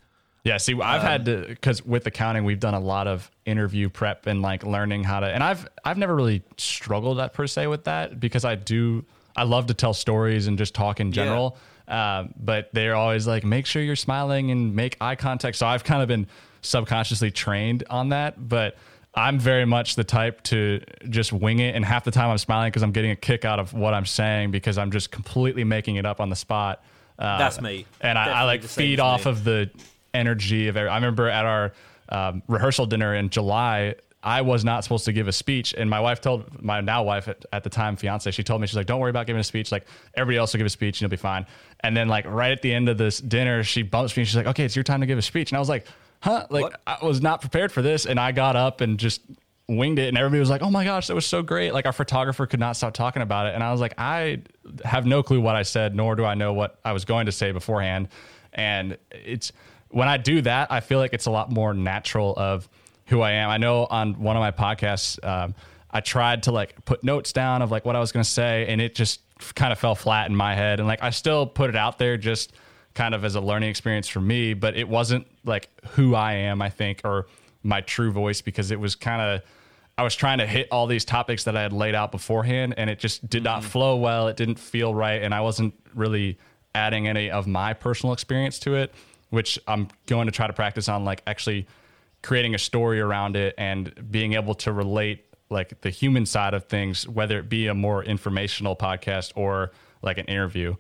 Yeah, 0.45 0.57
see, 0.57 0.81
I've 0.81 1.03
had 1.03 1.25
to 1.27 1.45
because 1.47 1.85
with 1.85 2.07
accounting, 2.07 2.45
we've 2.45 2.61
done 2.61 2.75
a 2.75 2.81
lot 2.81 3.07
of 3.07 3.31
interview 3.45 3.89
prep 3.89 4.27
and 4.27 4.41
like 4.41 4.65
learning 4.65 5.05
how 5.05 5.21
to. 5.21 5.27
And 5.27 5.43
I've 5.43 5.69
I've 5.85 5.99
never 5.99 6.15
really 6.15 6.43
struggled 6.57 7.19
at 7.19 7.35
per 7.35 7.47
se 7.47 7.67
with 7.67 7.85
that 7.85 8.19
because 8.19 8.45
I 8.45 8.55
do 8.55 9.05
I 9.37 9.43
love 9.43 9.67
to 9.67 9.75
tell 9.75 9.93
stories 9.93 10.47
and 10.47 10.57
just 10.57 10.75
talk 10.75 11.01
in 11.01 11.13
general. 11.13 11.59
Um, 11.87 12.35
but 12.37 12.69
they're 12.73 12.95
always 12.95 13.27
like, 13.27 13.45
make 13.45 13.67
sure 13.67 13.83
you're 13.83 13.97
smiling 13.97 14.51
and 14.51 14.75
make 14.75 14.97
eye 15.01 15.17
contact. 15.17 15.57
So 15.57 15.67
I've 15.67 15.85
kind 15.85 16.03
of 16.03 16.09
been 16.09 16.27
subconsciously 16.61 17.31
trained 17.31 17.85
on 17.89 18.11
that. 18.11 18.49
But 18.49 18.77
I'm 19.19 19.39
very 19.39 19.65
much 19.65 19.97
the 19.97 20.05
type 20.05 20.43
to 20.45 20.81
just 21.09 21.33
wing 21.33 21.59
it, 21.59 21.75
and 21.75 21.85
half 21.85 22.05
the 22.05 22.13
time 22.13 22.31
I'm 22.31 22.39
smiling 22.39 22.71
because 22.71 22.85
I'm 22.85 22.93
getting 22.93 23.11
a 23.11 23.17
kick 23.17 23.45
out 23.45 23.59
of 23.59 23.73
what 23.75 23.93
I'm 23.93 24.07
saying 24.07 24.53
because 24.53 24.79
I'm 24.79 24.93
just 24.93 25.11
completely 25.11 25.65
making 25.65 25.97
it 25.97 26.07
up 26.07 26.21
on 26.21 26.31
the 26.31 26.37
spot. 26.37 26.85
Uh, 27.19 27.37
That's 27.37 27.61
me. 27.61 27.85
and 28.01 28.17
I, 28.17 28.43
I 28.43 28.45
like 28.45 28.63
feed 28.63 29.01
off 29.01 29.25
me. 29.25 29.33
of 29.33 29.43
the 29.43 29.71
energy 30.15 30.69
of 30.69 30.77
every, 30.77 30.89
I 30.89 30.95
remember 30.95 31.29
at 31.29 31.45
our 31.45 31.73
um, 32.11 32.43
rehearsal 32.47 32.87
dinner 32.87 33.17
in 33.17 33.29
July, 33.29 33.97
I 34.23 34.43
was 34.43 34.65
not 34.65 34.85
supposed 34.85 35.05
to 35.07 35.13
give 35.13 35.27
a 35.27 35.33
speech, 35.33 35.75
and 35.77 35.91
my 35.91 35.99
wife 35.99 36.21
told 36.21 36.63
my 36.63 36.81
now 36.81 37.03
wife 37.03 37.27
at, 37.27 37.45
at 37.53 37.65
the 37.65 37.71
time 37.71 37.97
fiance, 37.97 38.31
she 38.31 38.45
told 38.45 38.61
me 38.61 38.69
she's 38.69 38.77
like, 38.77 38.87
"Don't 38.87 39.01
worry 39.01 39.11
about 39.11 39.27
giving 39.27 39.41
a 39.41 39.45
speech. 39.45 39.73
Like 39.73 39.87
everybody 40.15 40.39
else 40.39 40.53
will 40.53 40.59
give 40.59 40.67
a 40.67 40.71
speech, 40.71 40.97
and 40.97 41.03
you'll 41.03 41.11
be 41.11 41.17
fine." 41.17 41.45
And 41.81 41.97
then 41.97 42.09
like 42.09 42.25
right 42.27 42.53
at 42.53 42.63
the 42.63 42.73
end 42.73 42.89
of 42.89 42.99
this 42.99 43.19
dinner, 43.19 43.65
she 43.65 43.83
bumps 43.83 44.17
me, 44.17 44.23
and 44.23 44.29
she's 44.29 44.37
like, 44.37 44.47
"Okay, 44.47 44.65
it's 44.65 44.77
your 44.77 44.83
time 44.85 45.01
to 45.01 45.07
give 45.07 45.19
a 45.19 45.23
speech," 45.23 45.51
and 45.51 45.57
I 45.57 45.61
was 45.61 45.69
like, 45.69 45.87
"Huh?" 46.21 46.47
Like 46.51 46.63
What? 46.65 46.81
I 46.87 47.05
was 47.05 47.21
not 47.21 47.41
prepared 47.41 47.73
for 47.73 47.83
this, 47.83 48.07
and 48.07 48.19
I 48.19 48.33
got 48.33 48.57
up 48.57 48.81
and 48.81 48.99
just 48.99 49.21
winged 49.69 49.99
it 49.99 50.09
and 50.09 50.17
everybody 50.17 50.41
was 50.41 50.49
like 50.49 50.63
oh 50.63 50.71
my 50.71 50.83
gosh 50.83 51.09
that 51.09 51.15
was 51.15 51.27
so 51.27 51.43
great 51.43 51.75
like 51.75 51.85
our 51.85 51.93
photographer 51.93 52.47
could 52.47 52.59
not 52.59 52.75
stop 52.75 52.95
talking 52.95 53.21
about 53.21 53.47
it 53.47 53.55
and 53.55 53.63
i 53.63 53.71
was 53.71 53.83
like 53.83 53.93
i 53.99 54.41
have 54.83 55.05
no 55.05 55.23
clue 55.23 55.43
what 55.43 55.55
i 55.55 55.63
said 55.63 55.95
nor 55.95 56.17
do 56.17 56.25
i 56.25 56.35
know 56.35 56.55
what 56.55 56.79
i 56.87 56.93
was 56.93 57.05
going 57.05 57.27
to 57.27 57.33
say 57.33 57.53
beforehand 57.53 58.09
and 58.55 58.97
it's 59.11 59.53
when 59.91 60.09
i 60.09 60.17
do 60.17 60.41
that 60.41 60.73
i 60.73 60.81
feel 60.81 60.99
like 60.99 61.13
it's 61.13 61.27
a 61.27 61.31
lot 61.31 61.53
more 61.53 61.75
natural 61.75 62.33
of 62.39 62.67
who 63.07 63.21
i 63.21 63.33
am 63.33 63.51
i 63.51 63.59
know 63.59 63.87
on 63.91 64.19
one 64.19 64.37
of 64.37 64.41
my 64.41 64.51
podcasts 64.51 65.23
um, 65.23 65.55
i 65.91 66.01
tried 66.01 66.43
to 66.43 66.51
like 66.51 66.83
put 66.87 67.05
notes 67.05 67.35
down 67.35 67.61
of 67.61 67.71
like 67.71 67.85
what 67.85 67.95
i 67.95 68.01
was 68.01 68.11
going 68.11 68.25
to 68.25 68.31
say 68.31 68.65
and 68.69 68.81
it 68.81 68.95
just 68.95 69.21
kind 69.55 69.71
of 69.71 69.79
fell 69.79 69.95
flat 69.95 70.31
in 70.31 70.35
my 70.35 70.55
head 70.55 70.81
and 70.81 70.89
like 70.89 71.03
i 71.03 71.11
still 71.11 71.47
put 71.47 71.69
it 71.69 71.77
out 71.77 71.99
there 71.99 72.17
just 72.17 72.55
kind 72.99 73.15
of 73.15 73.25
as 73.25 73.37
a 73.37 73.41
learning 73.41 73.71
experience 73.71 74.09
for 74.09 74.21
me 74.21 74.55
but 74.55 74.77
it 74.77 74.89
wasn't 74.89 75.25
like 75.45 75.69
who 75.91 76.17
i 76.17 76.33
am 76.33 76.61
i 76.61 76.69
think 76.69 77.01
or 77.05 77.27
my 77.63 77.81
true 77.81 78.11
voice 78.11 78.41
because 78.41 78.73
it 78.73 78.81
was 78.81 78.97
kind 78.97 79.23
of 79.23 79.43
I 79.97 80.05
was 80.05 80.15
trying 80.15 80.39
to 80.39 80.47
hit 80.47 80.69
all 80.71 80.87
these 80.87 81.05
topics 81.05 81.43
that 81.43 81.57
I 81.57 81.63
had 81.63 81.73
laid 81.73 81.97
out 81.97 82.13
beforehand, 82.13 82.75
and 82.77 82.89
it 82.89 83.01
just 83.01 83.29
did 83.29 83.43
not 83.43 83.63
mm-hmm. 83.63 83.71
flow 83.71 83.97
well. 83.97 84.29
It 84.29 84.37
didn't 84.37 84.61
feel 84.61 84.95
right, 84.95 85.21
and 85.21 85.35
I 85.35 85.41
wasn't 85.41 85.75
really 85.93 86.39
adding 86.73 87.09
any 87.09 87.33
of 87.33 87.49
my 87.49 87.75
personal 87.75 88.13
experience 88.13 88.61
to 88.61 88.77
it, 88.77 88.95
which 89.31 89.59
I'm 89.67 89.89
going 90.07 90.27
to 90.27 90.33
try 90.33 90.47
to 90.47 90.53
practice 90.53 90.89
on, 90.89 91.05
like 91.05 91.23
actually 91.27 91.67
creating 92.23 92.55
a 92.55 92.59
story 92.59 93.01
around 93.01 93.35
it 93.35 93.57
and 93.59 93.93
being 94.09 94.35
able 94.35 94.55
to 94.55 94.73
relate 94.73 95.25
like 95.51 95.81
the 95.81 95.91
human 95.91 96.27
side 96.27 96.55
of 96.55 96.67
things, 96.67 97.09
whether 97.09 97.37
it 97.41 97.49
be 97.49 97.67
a 97.67 97.75
more 97.75 98.05
informational 98.05 98.77
podcast 98.77 99.33
or 99.35 99.73
like 100.03 100.19
an 100.19 100.27
interview. 100.27 100.77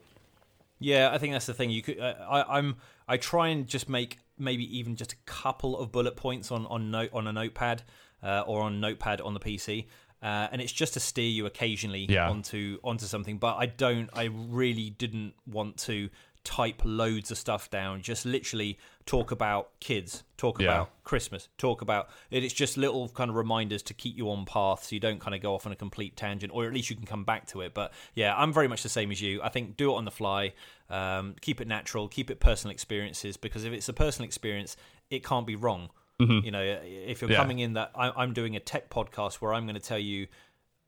Yeah, 0.78 1.10
I 1.12 1.18
think 1.18 1.32
that's 1.32 1.46
the 1.46 1.54
thing. 1.54 1.70
You 1.70 1.82
could, 1.82 1.98
uh, 1.98 2.14
I, 2.28 2.58
I'm, 2.58 2.76
I 3.08 3.16
try 3.16 3.48
and 3.48 3.66
just 3.66 3.88
make 3.88 4.18
maybe 4.38 4.78
even 4.78 4.94
just 4.96 5.12
a 5.12 5.16
couple 5.26 5.76
of 5.78 5.90
bullet 5.90 6.14
points 6.16 6.52
on 6.52 6.64
on 6.66 6.90
note 6.90 7.10
on 7.12 7.26
a 7.26 7.32
notepad 7.32 7.82
uh, 8.22 8.42
or 8.46 8.62
on 8.62 8.80
notepad 8.80 9.20
on 9.20 9.34
the 9.34 9.40
PC, 9.40 9.86
uh, 10.22 10.48
and 10.52 10.60
it's 10.60 10.72
just 10.72 10.94
to 10.94 11.00
steer 11.00 11.28
you 11.28 11.46
occasionally 11.46 12.06
Yeah. 12.08 12.28
onto 12.30 12.78
onto 12.84 13.06
something. 13.06 13.38
But 13.38 13.56
I 13.56 13.66
don't. 13.66 14.08
I 14.12 14.24
really 14.24 14.90
didn't 14.90 15.34
want 15.46 15.76
to 15.78 16.10
type 16.44 16.80
loads 16.84 17.30
of 17.30 17.36
stuff 17.38 17.70
down. 17.70 18.00
Just 18.00 18.24
literally 18.24 18.78
talk 19.04 19.30
about 19.30 19.78
kids, 19.80 20.22
talk 20.36 20.60
Yeah. 20.60 20.66
about 20.66 21.04
Christmas, 21.04 21.48
talk 21.58 21.82
about 21.82 22.08
it. 22.30 22.42
It's 22.44 22.54
just 22.54 22.76
little 22.76 23.08
kind 23.10 23.28
of 23.30 23.36
reminders 23.36 23.82
to 23.84 23.94
keep 23.94 24.16
you 24.16 24.30
on 24.30 24.44
path, 24.46 24.84
so 24.84 24.94
you 24.94 25.00
don't 25.00 25.20
kind 25.20 25.34
of 25.34 25.40
go 25.42 25.54
off 25.54 25.66
on 25.66 25.72
a 25.72 25.76
complete 25.76 26.16
tangent, 26.16 26.52
or 26.54 26.66
at 26.66 26.72
least 26.72 26.88
you 26.90 26.96
can 26.96 27.06
come 27.06 27.24
back 27.24 27.46
to 27.48 27.60
it. 27.60 27.74
But 27.74 27.92
yeah, 28.14 28.34
I'm 28.36 28.52
very 28.52 28.68
much 28.68 28.82
the 28.82 28.88
same 28.88 29.10
as 29.10 29.20
you. 29.20 29.42
I 29.42 29.48
think 29.50 29.76
do 29.76 29.92
it 29.92 29.96
on 29.96 30.04
the 30.04 30.10
fly, 30.10 30.52
um, 30.90 31.34
keep 31.40 31.60
it 31.60 31.68
natural, 31.68 32.08
keep 32.08 32.30
it 32.30 32.40
personal 32.40 32.72
experiences, 32.72 33.36
because 33.36 33.64
if 33.64 33.72
it's 33.72 33.88
a 33.88 33.92
personal 33.92 34.26
experience, 34.26 34.76
it 35.10 35.24
can't 35.24 35.46
be 35.46 35.56
wrong. 35.56 35.90
You 36.20 36.50
know, 36.50 36.62
if 36.84 37.20
you're 37.20 37.30
Yeah. 37.30 37.36
coming 37.36 37.60
in 37.60 37.74
that 37.74 37.92
I, 37.94 38.10
I'm 38.10 38.32
doing 38.32 38.56
a 38.56 38.60
tech 38.60 38.90
podcast 38.90 39.34
where 39.36 39.54
I'm 39.54 39.66
going 39.66 39.76
to 39.76 39.80
tell 39.80 40.00
you 40.00 40.26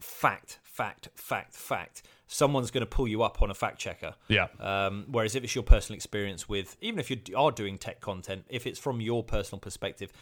fact, 0.00 0.58
fact, 0.62 1.08
fact, 1.14 1.54
fact. 1.54 2.02
Someone's 2.32 2.70
going 2.70 2.82
to 2.82 2.86
pull 2.86 3.08
you 3.08 3.24
up 3.24 3.42
on 3.42 3.50
a 3.50 3.54
fact 3.54 3.78
checker. 3.80 4.14
Yeah. 4.28 4.46
Um, 4.60 5.04
whereas 5.10 5.34
if 5.34 5.42
it's 5.42 5.54
your 5.54 5.64
personal 5.64 5.96
experience 5.96 6.48
with, 6.48 6.76
even 6.80 7.00
if 7.00 7.10
you 7.10 7.18
are 7.36 7.50
doing 7.50 7.76
tech 7.76 8.00
content, 8.00 8.44
if 8.48 8.68
it's 8.68 8.78
from 8.78 9.00
your 9.00 9.24
personal 9.24 9.58
perspective, 9.58 10.12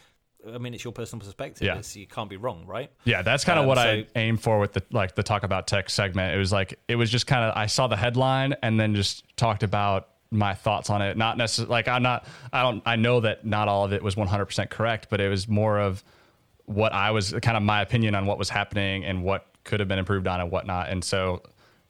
I 0.51 0.57
mean, 0.57 0.73
it's 0.73 0.83
your 0.83 0.91
personal 0.93 1.23
perspective. 1.23 1.67
Yeah. 1.67 1.77
It's, 1.77 1.95
you 1.95 2.07
can't 2.07 2.29
be 2.29 2.37
wrong, 2.37 2.65
right? 2.65 2.89
Yeah, 3.03 3.21
that's 3.21 3.43
kind 3.45 3.59
of 3.59 3.63
Um, 3.63 3.67
what 3.67 3.77
so- 3.77 3.83
I 3.83 4.07
aim 4.15 4.37
for 4.37 4.57
with 4.57 4.73
the 4.73 4.81
like 4.91 5.13
the 5.13 5.21
talk 5.21 5.43
about 5.43 5.67
tech 5.67 5.89
segment. 5.89 6.33
It 6.33 6.39
was 6.39 6.51
like 6.51 6.79
it 6.87 6.95
was 6.95 7.11
just 7.11 7.27
kind 7.27 7.43
of 7.43 7.55
I 7.55 7.67
saw 7.67 7.85
the 7.87 7.97
headline 7.97 8.55
and 8.63 8.79
then 8.79 8.95
just 8.95 9.23
talked 9.37 9.61
about 9.61 10.07
my 10.31 10.55
thoughts 10.55 10.89
on 10.89 11.03
it. 11.03 11.15
Not 11.15 11.37
necessarily 11.37 11.69
like 11.69 11.87
I'm 11.87 12.01
not 12.01 12.25
I 12.51 12.63
don't 12.63 12.81
I 12.87 12.95
know 12.95 13.19
that 13.19 13.45
not 13.45 13.67
all 13.67 13.83
of 13.85 13.93
it 13.93 14.01
was 14.01 14.15
100% 14.15 14.69
correct, 14.71 15.07
but 15.11 15.21
it 15.21 15.29
was 15.29 15.47
more 15.47 15.77
of 15.79 16.03
what 16.65 16.91
I 16.93 17.11
was 17.11 17.33
kind 17.41 17.55
of 17.57 17.61
my 17.61 17.81
opinion 17.81 18.15
on 18.15 18.25
what 18.25 18.37
was 18.39 18.49
happening 18.49 19.03
and 19.05 19.23
what 19.23 19.45
could 19.63 19.79
have 19.79 19.89
been 19.89 19.99
improved 19.99 20.25
on 20.27 20.39
and 20.41 20.49
whatnot. 20.49 20.89
And 20.89 21.03
so 21.03 21.43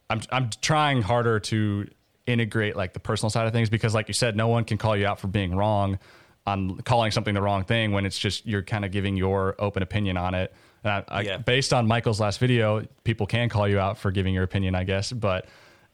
I'm 0.10 0.22
I'm 0.32 0.50
trying 0.62 1.02
harder 1.02 1.40
to 1.40 1.88
integrate 2.26 2.76
like 2.76 2.94
the 2.94 3.00
personal 3.00 3.30
side 3.30 3.48
of 3.48 3.54
things 3.54 3.70
because 3.70 3.94
like 3.94 4.08
you 4.08 4.14
said, 4.14 4.36
no 4.36 4.48
one 4.48 4.64
can 4.66 4.78
call 4.78 4.96
you 4.96 5.06
out 5.06 5.20
for 5.20 5.28
being 5.28 5.56
wrong 5.56 6.00
on 6.46 6.78
calling 6.82 7.12
something 7.12 7.34
the 7.34 7.42
wrong 7.42 7.64
thing 7.64 7.92
when 7.92 8.06
it's 8.06 8.18
just 8.18 8.46
you're 8.46 8.64
kind 8.64 8.86
of 8.86 8.92
giving 8.92 9.16
your 9.18 9.56
open 9.60 9.84
opinion 9.84 10.18
on 10.18 10.34
it. 10.34 10.54
And 10.84 10.94
I, 10.94 11.04
I, 11.08 11.22
Yeah. 11.22 11.38
based 11.38 11.74
on 11.74 11.88
Michael's 11.88 12.20
last 12.20 12.40
video, 12.40 12.86
people 13.04 13.28
can 13.28 13.50
call 13.50 13.68
you 13.68 13.80
out 13.80 13.98
for 13.98 14.12
giving 14.12 14.34
your 14.34 14.44
opinion, 14.44 14.74
I 14.76 14.84
guess, 14.84 15.12
but 15.12 15.46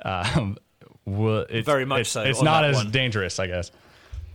um, 0.03 0.57
well, 1.05 1.45
it's, 1.49 1.65
Very 1.65 1.85
much 1.85 2.01
it's, 2.01 2.09
so 2.11 2.21
It's 2.21 2.41
not 2.41 2.63
as 2.63 2.75
one. 2.75 2.91
dangerous, 2.91 3.39
I 3.39 3.47
guess. 3.47 3.71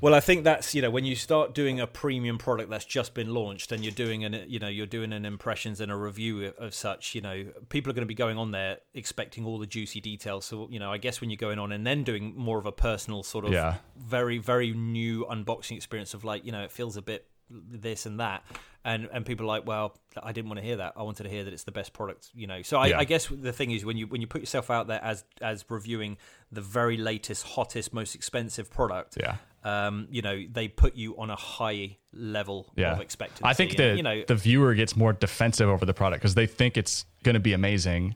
Well, 0.02 0.14
I 0.14 0.20
think 0.20 0.44
that's 0.44 0.74
you 0.74 0.80
know 0.80 0.90
when 0.90 1.04
you 1.04 1.14
start 1.14 1.52
doing 1.54 1.78
a 1.78 1.86
premium 1.86 2.38
product 2.38 2.70
that's 2.70 2.86
just 2.86 3.12
been 3.12 3.34
launched 3.34 3.70
and 3.70 3.84
you're 3.84 3.92
doing 3.92 4.24
an 4.24 4.44
you 4.48 4.58
know 4.58 4.68
you're 4.68 4.86
doing 4.86 5.12
an 5.12 5.26
impressions 5.26 5.80
and 5.80 5.92
a 5.92 5.96
review 5.96 6.52
of 6.58 6.74
such 6.74 7.14
you 7.14 7.20
know 7.20 7.44
people 7.68 7.90
are 7.90 7.94
going 7.94 8.06
to 8.06 8.08
be 8.08 8.14
going 8.14 8.38
on 8.38 8.50
there 8.50 8.78
expecting 8.94 9.44
all 9.44 9.58
the 9.58 9.66
juicy 9.66 10.00
details. 10.00 10.46
So 10.46 10.68
you 10.70 10.78
know 10.78 10.90
I 10.90 10.96
guess 10.96 11.20
when 11.20 11.28
you're 11.28 11.36
going 11.36 11.58
on 11.58 11.70
and 11.72 11.86
then 11.86 12.02
doing 12.02 12.32
more 12.36 12.58
of 12.58 12.64
a 12.66 12.72
personal 12.72 13.22
sort 13.22 13.44
of 13.44 13.52
Yeah. 13.52 13.76
very 13.98 14.38
very 14.38 14.72
new 14.72 15.26
unboxing 15.26 15.76
experience 15.76 16.14
of 16.14 16.24
like 16.24 16.46
you 16.46 16.52
know 16.52 16.62
it 16.62 16.70
feels 16.72 16.96
a 16.96 17.02
bit 17.02 17.26
this 17.50 18.06
and 18.06 18.20
that 18.20 18.44
and 18.84 19.08
and 19.12 19.26
people 19.26 19.44
are 19.44 19.48
like 19.48 19.66
well 19.66 19.98
I 20.22 20.32
didn't 20.32 20.48
want 20.48 20.60
to 20.60 20.64
hear 20.64 20.76
that 20.76 20.92
I 20.96 21.02
wanted 21.02 21.24
to 21.24 21.28
hear 21.28 21.42
that 21.44 21.52
it's 21.52 21.64
the 21.64 21.72
best 21.72 21.92
product 21.92 22.30
you 22.32 22.46
know 22.46 22.62
so 22.62 22.78
I, 22.78 22.86
Yeah. 22.86 23.00
I 23.00 23.04
guess 23.04 23.26
the 23.26 23.52
thing 23.52 23.72
is 23.72 23.84
when 23.84 23.96
you 23.96 24.06
when 24.06 24.20
you 24.20 24.28
put 24.28 24.40
yourself 24.40 24.70
out 24.70 24.86
there 24.86 25.02
as 25.02 25.24
as 25.42 25.64
reviewing 25.68 26.16
the 26.52 26.60
very 26.60 26.96
latest 26.96 27.44
hottest 27.44 27.92
most 27.92 28.14
expensive 28.14 28.70
product 28.70 29.16
Yeah. 29.20 29.36
Um, 29.64 30.06
you 30.10 30.22
know, 30.22 30.42
they 30.50 30.68
put 30.68 30.96
you 30.96 31.16
on 31.18 31.30
a 31.30 31.36
high 31.36 31.96
level 32.12 32.66
Yeah. 32.76 32.92
of 32.94 33.00
expectancy. 33.00 33.44
I 33.44 33.52
think 33.52 33.72
And, 33.72 33.78
the 33.78 33.96
you 33.96 34.02
know, 34.02 34.24
the 34.26 34.34
viewer 34.34 34.74
gets 34.74 34.96
more 34.96 35.12
defensive 35.12 35.68
over 35.68 35.84
the 35.84 35.94
product 35.94 36.22
because 36.22 36.34
they 36.34 36.46
think 36.46 36.76
it's 36.76 37.04
going 37.22 37.34
to 37.34 37.40
be 37.40 37.52
amazing. 37.52 38.14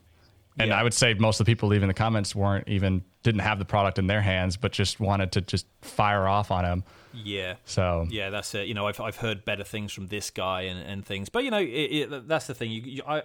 And 0.59 0.69
Yeah. 0.69 0.79
I 0.81 0.83
would 0.83 0.95
say 0.95 1.15
most 1.15 1.41
of 1.41 1.47
the 1.47 1.51
people 1.53 1.69
leaving 1.69 1.89
the 1.89 1.95
comments 1.95 2.35
weren't 2.35 2.69
even 2.69 3.03
didn't 3.25 3.41
have 3.41 3.59
the 3.59 3.65
product 3.65 3.99
in 3.99 4.07
their 4.07 4.23
hands, 4.23 4.57
but 4.57 4.73
just 4.73 5.01
wanted 5.01 5.33
to 5.33 5.41
just 5.41 5.67
fire 5.83 6.27
off 6.29 6.51
on 6.51 6.65
him. 6.65 6.85
yeah, 7.13 7.55
So 7.65 8.07
yeah, 8.11 8.31
that's 8.31 8.55
it. 8.55 8.67
You 8.67 8.75
know, 8.75 8.87
I've 8.87 9.01
I've 9.01 9.17
heard 9.17 9.45
better 9.45 9.65
things 9.65 9.93
from 9.93 10.07
this 10.09 10.31
guy 10.31 10.63
and, 10.63 10.79
and 10.81 11.05
things, 11.07 11.29
but 11.29 11.45
you 11.45 11.51
know, 11.51 11.59
it, 11.61 11.67
it, 11.67 12.29
that's 12.29 12.47
the 12.47 12.55
thing. 12.55 12.71
You, 12.71 12.83
you 12.83 13.03
I 13.07 13.23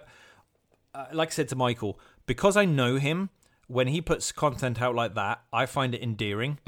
uh, 0.94 1.06
like 1.12 1.28
I 1.28 1.32
said 1.32 1.48
to 1.50 1.56
Michael, 1.56 1.98
because 2.26 2.56
I 2.56 2.64
know 2.66 2.96
him. 2.96 3.30
When 3.68 3.86
he 3.86 4.00
puts 4.00 4.32
content 4.32 4.82
out 4.82 4.96
like 4.96 5.14
that, 5.14 5.42
I 5.52 5.64
find 5.66 5.94
it 5.94 6.02
endearing. 6.02 6.58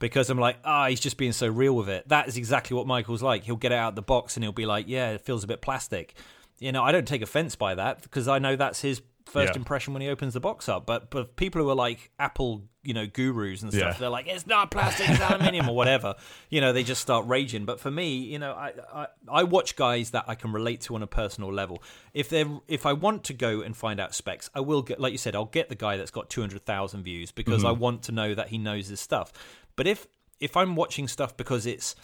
Because 0.00 0.28
I'm 0.30 0.38
like, 0.38 0.56
ah, 0.64 0.88
he's 0.88 0.98
just 0.98 1.16
being 1.16 1.30
so 1.32 1.46
real 1.46 1.76
with 1.76 1.88
it. 1.88 2.08
That 2.08 2.26
is 2.26 2.36
exactly 2.36 2.76
what 2.76 2.86
Michael's 2.88 3.22
like. 3.22 3.44
He'll 3.44 3.54
get 3.56 3.70
it 3.70 3.76
out 3.76 3.90
of 3.90 3.94
the 3.96 4.02
box 4.02 4.36
and 4.36 4.42
he'll 4.42 4.50
be 4.50 4.66
like, 4.66 4.86
yeah, 4.88 5.10
it 5.10 5.20
feels 5.20 5.44
a 5.44 5.46
bit 5.46 5.60
plastic. 5.60 6.14
You 6.58 6.72
know, 6.72 6.82
I 6.82 6.90
don't 6.90 7.06
take 7.06 7.22
offense 7.22 7.54
by 7.54 7.76
that 7.76 8.02
because 8.02 8.26
I 8.26 8.38
know 8.40 8.56
that's 8.56 8.80
his 8.80 9.02
first 9.26 9.52
Yeah. 9.54 9.58
impression 9.60 9.92
when 9.92 10.02
he 10.02 10.08
opens 10.08 10.34
the 10.34 10.40
box 10.40 10.68
up. 10.68 10.86
But 10.86 11.10
but 11.10 11.36
people 11.36 11.62
who 11.62 11.70
are 11.70 11.74
like 11.76 12.10
Apple, 12.18 12.64
you 12.82 12.94
know, 12.94 13.06
gurus 13.06 13.62
and 13.62 13.70
stuff, 13.72 13.94
Yeah. 13.94 13.98
they're 13.98 14.08
like, 14.08 14.26
it's 14.26 14.46
not 14.46 14.70
plastic, 14.72 15.08
it's 15.08 15.20
aluminium 15.20 15.68
or 15.68 15.76
whatever. 15.76 16.16
You 16.50 16.60
know, 16.60 16.72
they 16.72 16.82
just 16.82 17.00
start 17.00 17.26
raging. 17.28 17.64
But 17.64 17.78
for 17.78 17.90
me, 17.92 18.16
you 18.16 18.38
know, 18.40 18.52
I, 18.52 18.72
I 18.92 19.06
I 19.30 19.42
watch 19.44 19.76
guys 19.76 20.10
that 20.10 20.24
I 20.26 20.34
can 20.34 20.50
relate 20.52 20.80
to 20.82 20.96
on 20.96 21.02
a 21.02 21.06
personal 21.06 21.52
level. 21.52 21.80
If 22.12 22.28
they're 22.28 22.48
if 22.66 22.86
I 22.86 22.92
want 22.94 23.22
to 23.24 23.34
go 23.34 23.60
and 23.60 23.76
find 23.76 24.00
out 24.00 24.14
specs, 24.14 24.50
I 24.54 24.60
will 24.60 24.82
get 24.82 24.98
like 24.98 25.12
you 25.12 25.18
said, 25.18 25.36
I'll 25.36 25.44
get 25.44 25.68
the 25.68 25.76
guy 25.76 25.96
that's 25.98 26.10
got 26.10 26.28
two 26.28 26.40
hundred 26.40 26.64
thousand 26.64 27.04
views 27.04 27.30
because 27.30 27.64
I 27.64 27.70
want 27.70 28.02
to 28.04 28.12
know 28.12 28.34
that 28.34 28.48
he 28.48 28.58
knows 28.58 28.88
his 28.88 29.00
stuff. 29.00 29.32
But 29.80 29.86
if 29.86 30.06
if 30.40 30.58
I'm 30.58 30.76
watching 30.76 31.08
stuff 31.08 31.34
because 31.38 31.64
it's 31.64 31.94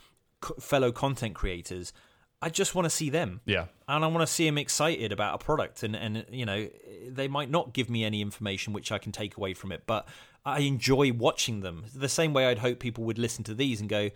fellow 0.58 0.92
content 0.92 1.34
creators, 1.34 1.92
I 2.40 2.48
just 2.48 2.74
want 2.74 2.86
to 2.86 2.90
see 2.90 3.10
them 3.10 3.42
Yeah. 3.44 3.66
and 3.86 4.02
I 4.02 4.06
want 4.06 4.26
to 4.26 4.32
see 4.32 4.46
them 4.46 4.56
excited 4.56 5.12
about 5.12 5.34
a 5.34 5.44
product. 5.44 5.82
And 5.82 5.94
and 5.94 6.24
you 6.30 6.46
know, 6.46 6.70
they 7.06 7.28
might 7.28 7.50
not 7.50 7.74
give 7.74 7.90
me 7.90 8.02
any 8.02 8.22
information 8.22 8.72
which 8.72 8.90
I 8.90 8.96
can 8.96 9.12
take 9.12 9.36
away 9.36 9.52
from 9.52 9.72
it, 9.72 9.82
but 9.86 10.08
I 10.42 10.60
enjoy 10.60 11.12
watching 11.12 11.60
them. 11.60 11.84
The 11.94 12.08
same 12.08 12.32
way 12.32 12.46
I'd 12.46 12.60
hope 12.60 12.78
people 12.78 13.04
would 13.04 13.18
listen 13.18 13.44
to 13.44 13.54
these 13.54 13.78
and 13.82 13.90
go, 13.90 14.08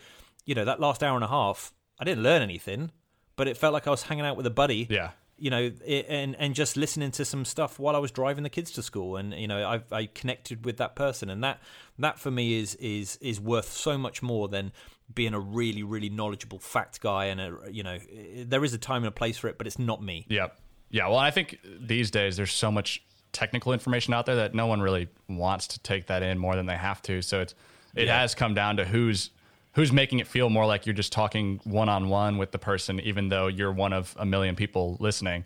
you 0.46 0.54
know, 0.54 0.64
that 0.64 0.80
last 0.80 1.02
hour 1.02 1.14
and 1.14 1.24
a 1.24 1.28
half, 1.28 1.74
I 1.98 2.04
didn't 2.04 2.22
learn 2.22 2.40
anything, 2.40 2.92
but 3.36 3.46
it 3.46 3.58
felt 3.58 3.74
like 3.74 3.86
I 3.86 3.90
was 3.90 4.04
hanging 4.04 4.24
out 4.24 4.38
with 4.38 4.46
a 4.46 4.50
buddy. 4.62 4.86
Yeah. 4.88 5.10
You 5.40 5.50
know, 5.50 5.70
it, 5.84 6.06
and 6.08 6.36
and 6.38 6.54
just 6.54 6.76
listening 6.76 7.10
to 7.12 7.24
some 7.24 7.44
stuff 7.44 7.78
while 7.78 7.96
I 7.96 7.98
was 7.98 8.10
driving 8.10 8.44
the 8.44 8.50
kids 8.50 8.70
to 8.72 8.82
school, 8.82 9.16
and 9.16 9.32
you 9.34 9.48
know, 9.48 9.66
I 9.66 9.82
I 9.96 10.06
connected 10.06 10.64
with 10.66 10.76
that 10.76 10.94
person, 10.94 11.30
and 11.30 11.42
that 11.42 11.60
that 11.98 12.18
for 12.18 12.30
me 12.30 12.58
is 12.60 12.74
is 12.76 13.16
is 13.22 13.40
worth 13.40 13.72
so 13.72 13.96
much 13.96 14.22
more 14.22 14.48
than 14.48 14.72
being 15.14 15.32
a 15.34 15.40
really 15.40 15.82
really 15.82 16.10
knowledgeable 16.10 16.58
fact 16.58 17.00
guy, 17.00 17.24
and 17.26 17.40
a 17.40 17.56
you 17.70 17.82
know, 17.82 17.98
there 18.44 18.62
is 18.64 18.74
a 18.74 18.78
time 18.78 18.98
and 19.02 19.08
a 19.08 19.10
place 19.12 19.38
for 19.38 19.48
it, 19.48 19.56
but 19.58 19.66
it's 19.66 19.78
not 19.78 20.02
me. 20.02 20.26
Yeah, 20.28 20.48
Yeah. 20.90 21.08
Well, 21.08 21.18
I 21.18 21.30
think 21.30 21.58
these 21.64 22.10
days 22.10 22.36
there's 22.36 22.52
so 22.52 22.70
much 22.70 23.02
technical 23.32 23.72
information 23.72 24.12
out 24.12 24.26
there 24.26 24.36
that 24.36 24.54
no 24.54 24.66
one 24.66 24.80
really 24.82 25.08
wants 25.28 25.68
to 25.68 25.78
take 25.80 26.06
that 26.08 26.22
in 26.22 26.36
more 26.36 26.54
than 26.56 26.66
they 26.66 26.76
have 26.76 27.00
to. 27.02 27.22
So 27.22 27.40
it's 27.40 27.54
it 27.94 28.06
Yeah. 28.06 28.20
has 28.20 28.34
come 28.34 28.54
down 28.54 28.76
to 28.76 28.84
who's 28.84 29.30
who's 29.74 29.92
making 29.92 30.18
it 30.18 30.26
feel 30.26 30.50
more 30.50 30.66
like 30.66 30.86
you're 30.86 30.94
just 30.94 31.12
talking 31.12 31.60
one 31.64 31.88
on 31.88 32.08
one 32.08 32.38
with 32.38 32.50
the 32.52 32.58
person, 32.58 33.00
even 33.00 33.28
though 33.28 33.46
you're 33.46 33.72
one 33.72 33.92
of 33.92 34.14
a 34.18 34.26
million 34.26 34.56
people 34.56 34.96
listening. 35.00 35.44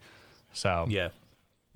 So 0.52 0.86
Yeah. 0.88 1.08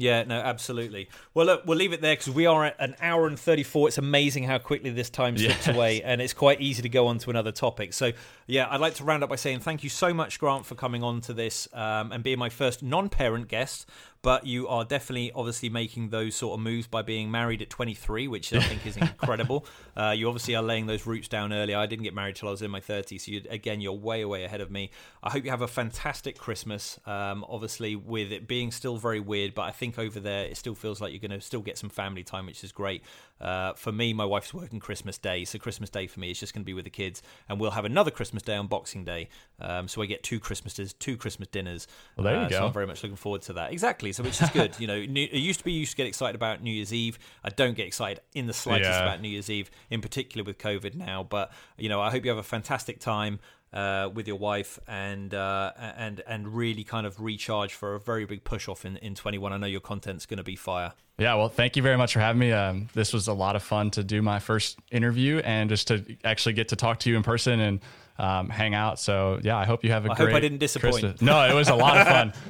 Yeah, 0.00 0.22
no, 0.22 0.36
absolutely. 0.38 1.08
Well, 1.34 1.46
look, 1.46 1.66
we'll 1.66 1.76
leave 1.76 1.92
it 1.92 2.00
there 2.00 2.14
because 2.14 2.32
we 2.32 2.46
are 2.46 2.66
at 2.66 2.76
an 2.78 2.94
hour 3.00 3.26
and 3.26 3.36
34. 3.36 3.88
It's 3.88 3.98
amazing 3.98 4.44
how 4.44 4.58
quickly 4.58 4.90
this 4.90 5.10
time 5.10 5.36
slips 5.36 5.66
Yes. 5.66 5.74
away, 5.74 6.02
and 6.02 6.22
it's 6.22 6.32
quite 6.32 6.60
easy 6.60 6.82
to 6.82 6.88
go 6.88 7.08
on 7.08 7.18
to 7.18 7.30
another 7.30 7.50
topic. 7.50 7.92
So, 7.92 8.12
yeah, 8.46 8.68
I'd 8.70 8.78
like 8.80 8.94
to 8.94 9.04
round 9.04 9.24
up 9.24 9.30
by 9.30 9.34
saying 9.34 9.58
thank 9.58 9.82
you 9.82 9.90
so 9.90 10.14
much, 10.14 10.38
Grant, 10.38 10.66
for 10.66 10.76
coming 10.76 11.02
on 11.02 11.20
to 11.22 11.32
this 11.32 11.66
um, 11.72 12.12
and 12.12 12.22
being 12.22 12.38
my 12.38 12.48
first 12.48 12.80
non 12.80 13.08
parent 13.08 13.48
guest. 13.48 13.88
But 14.20 14.46
you 14.46 14.66
are 14.68 14.84
definitely, 14.84 15.30
obviously, 15.32 15.68
making 15.68 16.10
those 16.10 16.34
sort 16.34 16.58
of 16.58 16.60
moves 16.64 16.86
by 16.86 17.02
being 17.02 17.30
married 17.30 17.62
at 17.62 17.70
23, 17.70 18.26
which 18.26 18.52
I 18.52 18.60
think 18.60 18.84
is 18.86 18.96
incredible. 18.98 19.64
uh, 19.96 20.10
you 20.10 20.26
obviously 20.26 20.56
are 20.56 20.62
laying 20.62 20.86
those 20.86 21.06
roots 21.06 21.28
down 21.28 21.52
early. 21.52 21.74
I 21.74 21.86
didn't 21.86 22.02
get 22.02 22.14
married 22.14 22.36
till 22.36 22.48
I 22.48 22.50
was 22.50 22.62
in 22.62 22.70
my 22.70 22.80
30s. 22.80 23.20
So, 23.20 23.32
you, 23.32 23.42
again, 23.48 23.80
you're 23.80 23.92
way, 23.92 24.24
way 24.24 24.44
ahead 24.44 24.60
of 24.60 24.70
me. 24.70 24.90
I 25.22 25.30
hope 25.30 25.44
you 25.44 25.50
have 25.50 25.62
a 25.62 25.68
fantastic 25.68 26.36
Christmas. 26.36 26.98
Um, 27.06 27.44
obviously, 27.48 27.94
with 27.94 28.32
it 28.32 28.48
being 28.48 28.72
still 28.72 28.96
very 28.96 29.20
weird, 29.20 29.54
but 29.54 29.62
I 29.62 29.70
think 29.70 29.98
over 29.98 30.18
there 30.18 30.44
it 30.44 30.56
still 30.56 30.74
feels 30.74 31.00
like 31.00 31.12
you're 31.12 31.20
going 31.20 31.38
to 31.38 31.40
still 31.40 31.62
get 31.62 31.78
some 31.78 31.90
family 31.90 32.24
time, 32.24 32.46
which 32.46 32.64
is 32.64 32.72
great. 32.72 33.02
Uh, 33.40 33.73
for 33.74 33.93
me, 33.93 34.12
my 34.12 34.24
wife's 34.24 34.52
working 34.52 34.81
Christmas 34.81 35.19
Day, 35.19 35.44
so 35.44 35.59
Christmas 35.59 35.90
Day 35.90 36.06
for 36.06 36.19
me 36.20 36.31
is 36.31 36.40
just 36.40 36.52
going 36.55 36.62
to 36.62 36.66
be 36.66 36.74
with 36.74 36.85
the 36.85 36.90
kids, 36.90 37.23
and 37.48 37.60
we'll 37.60 37.70
have 37.73 37.85
another 37.85 38.10
Christmas 38.10 38.43
Day 38.43 38.56
on 38.56 38.66
Boxing 38.66 39.05
Day. 39.05 39.28
Um, 39.60 39.86
so 39.89 40.02
I 40.02 40.06
get 40.06 40.23
two 40.23 40.40
Christmases, 40.40 40.93
two 40.93 41.16
Christmas 41.16 41.48
dinners. 41.48 41.86
Well, 42.16 42.24
there 42.24 42.35
you 42.35 42.40
Uh, 42.40 42.48
So 42.48 42.59
go. 42.60 42.66
I'm 42.66 42.73
very 42.73 42.86
much 42.86 43.02
looking 43.02 43.16
forward 43.16 43.43
to 43.43 43.52
that. 43.55 43.73
Exactly. 43.73 44.12
So 44.12 44.23
which 44.23 44.40
is 44.43 44.51
good. 44.51 44.74
you 44.81 44.86
know, 44.86 45.05
new, 45.05 45.23
it 45.24 45.35
used 45.39 45.60
to 45.60 45.65
be 45.65 45.73
you 45.73 45.81
used 45.81 45.93
to 45.93 45.97
get 45.97 46.06
excited 46.06 46.35
about 46.35 46.62
New 46.62 46.73
Year's 46.73 46.93
Eve. 46.93 47.19
I 47.44 47.51
don't 47.51 47.77
get 47.77 47.86
excited 47.86 48.20
in 48.35 48.47
the 48.47 48.52
slightest 48.52 48.90
Yeah. 48.90 49.02
about 49.02 49.20
New 49.20 49.28
Year's 49.28 49.51
Eve, 49.51 49.70
in 49.90 50.01
particular 50.01 50.44
with 50.44 50.59
COVID 50.59 50.94
now. 50.94 51.23
But 51.23 51.52
you 51.77 51.89
know, 51.89 52.01
I 52.01 52.10
hope 52.10 52.24
you 52.24 52.31
have 52.31 52.39
a 52.39 52.43
fantastic 52.43 52.98
time 53.01 53.39
uh, 53.72 54.08
with 54.12 54.26
your 54.26 54.36
wife 54.36 54.78
and 54.86 55.34
uh, 55.34 55.72
and 55.76 56.22
and 56.26 56.54
really 56.54 56.84
kind 56.84 57.06
of 57.06 57.20
recharge 57.20 57.74
for 57.74 57.94
a 57.94 58.00
very 58.00 58.24
big 58.24 58.44
push 58.44 58.68
off 58.68 58.84
in 58.84 58.96
in 58.98 59.14
21. 59.14 59.52
I 59.52 59.56
know 59.56 59.66
your 59.66 59.80
content's 59.80 60.26
going 60.26 60.38
to 60.38 60.44
be 60.44 60.56
fire. 60.56 60.92
Yeah, 61.18 61.34
well, 61.34 61.48
thank 61.48 61.76
you 61.76 61.82
very 61.82 61.96
much 61.96 62.12
for 62.12 62.20
having 62.20 62.38
me. 62.38 62.52
Um, 62.52 62.88
this 62.94 63.12
was 63.12 63.26
a 63.26 63.32
lot 63.32 63.56
of 63.56 63.62
fun 63.62 63.90
to 63.92 64.04
do 64.04 64.22
my 64.22 64.38
first 64.38 64.78
interview 64.92 65.38
and 65.38 65.68
just 65.68 65.88
to 65.88 66.16
actually 66.22 66.52
get 66.52 66.68
to 66.68 66.76
talk 66.76 67.00
to 67.00 67.10
you 67.10 67.16
in 67.16 67.24
person 67.24 67.58
and 67.58 67.80
um, 68.18 68.48
hang 68.48 68.74
out. 68.74 69.00
So 69.00 69.40
yeah, 69.42 69.56
I 69.56 69.64
hope 69.64 69.82
you 69.82 69.90
have 69.90 70.06
a 70.06 70.12
I 70.12 70.14
great. 70.14 70.28
I 70.28 70.30
hope 70.30 70.36
I 70.36 70.40
didn't 70.40 70.58
disappoint. 70.58 70.92
Christmas. 70.92 71.20
No, 71.20 71.48
it 71.48 71.54
was 71.54 71.68
a 71.68 71.74
lot 71.74 71.98
of 71.98 72.06
fun. 72.06 72.32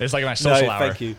It's 0.00 0.14
like 0.14 0.24
my 0.24 0.32
social 0.32 0.68
no, 0.68 0.72
hour. 0.72 0.78
thank 0.78 1.00
you. 1.02 1.16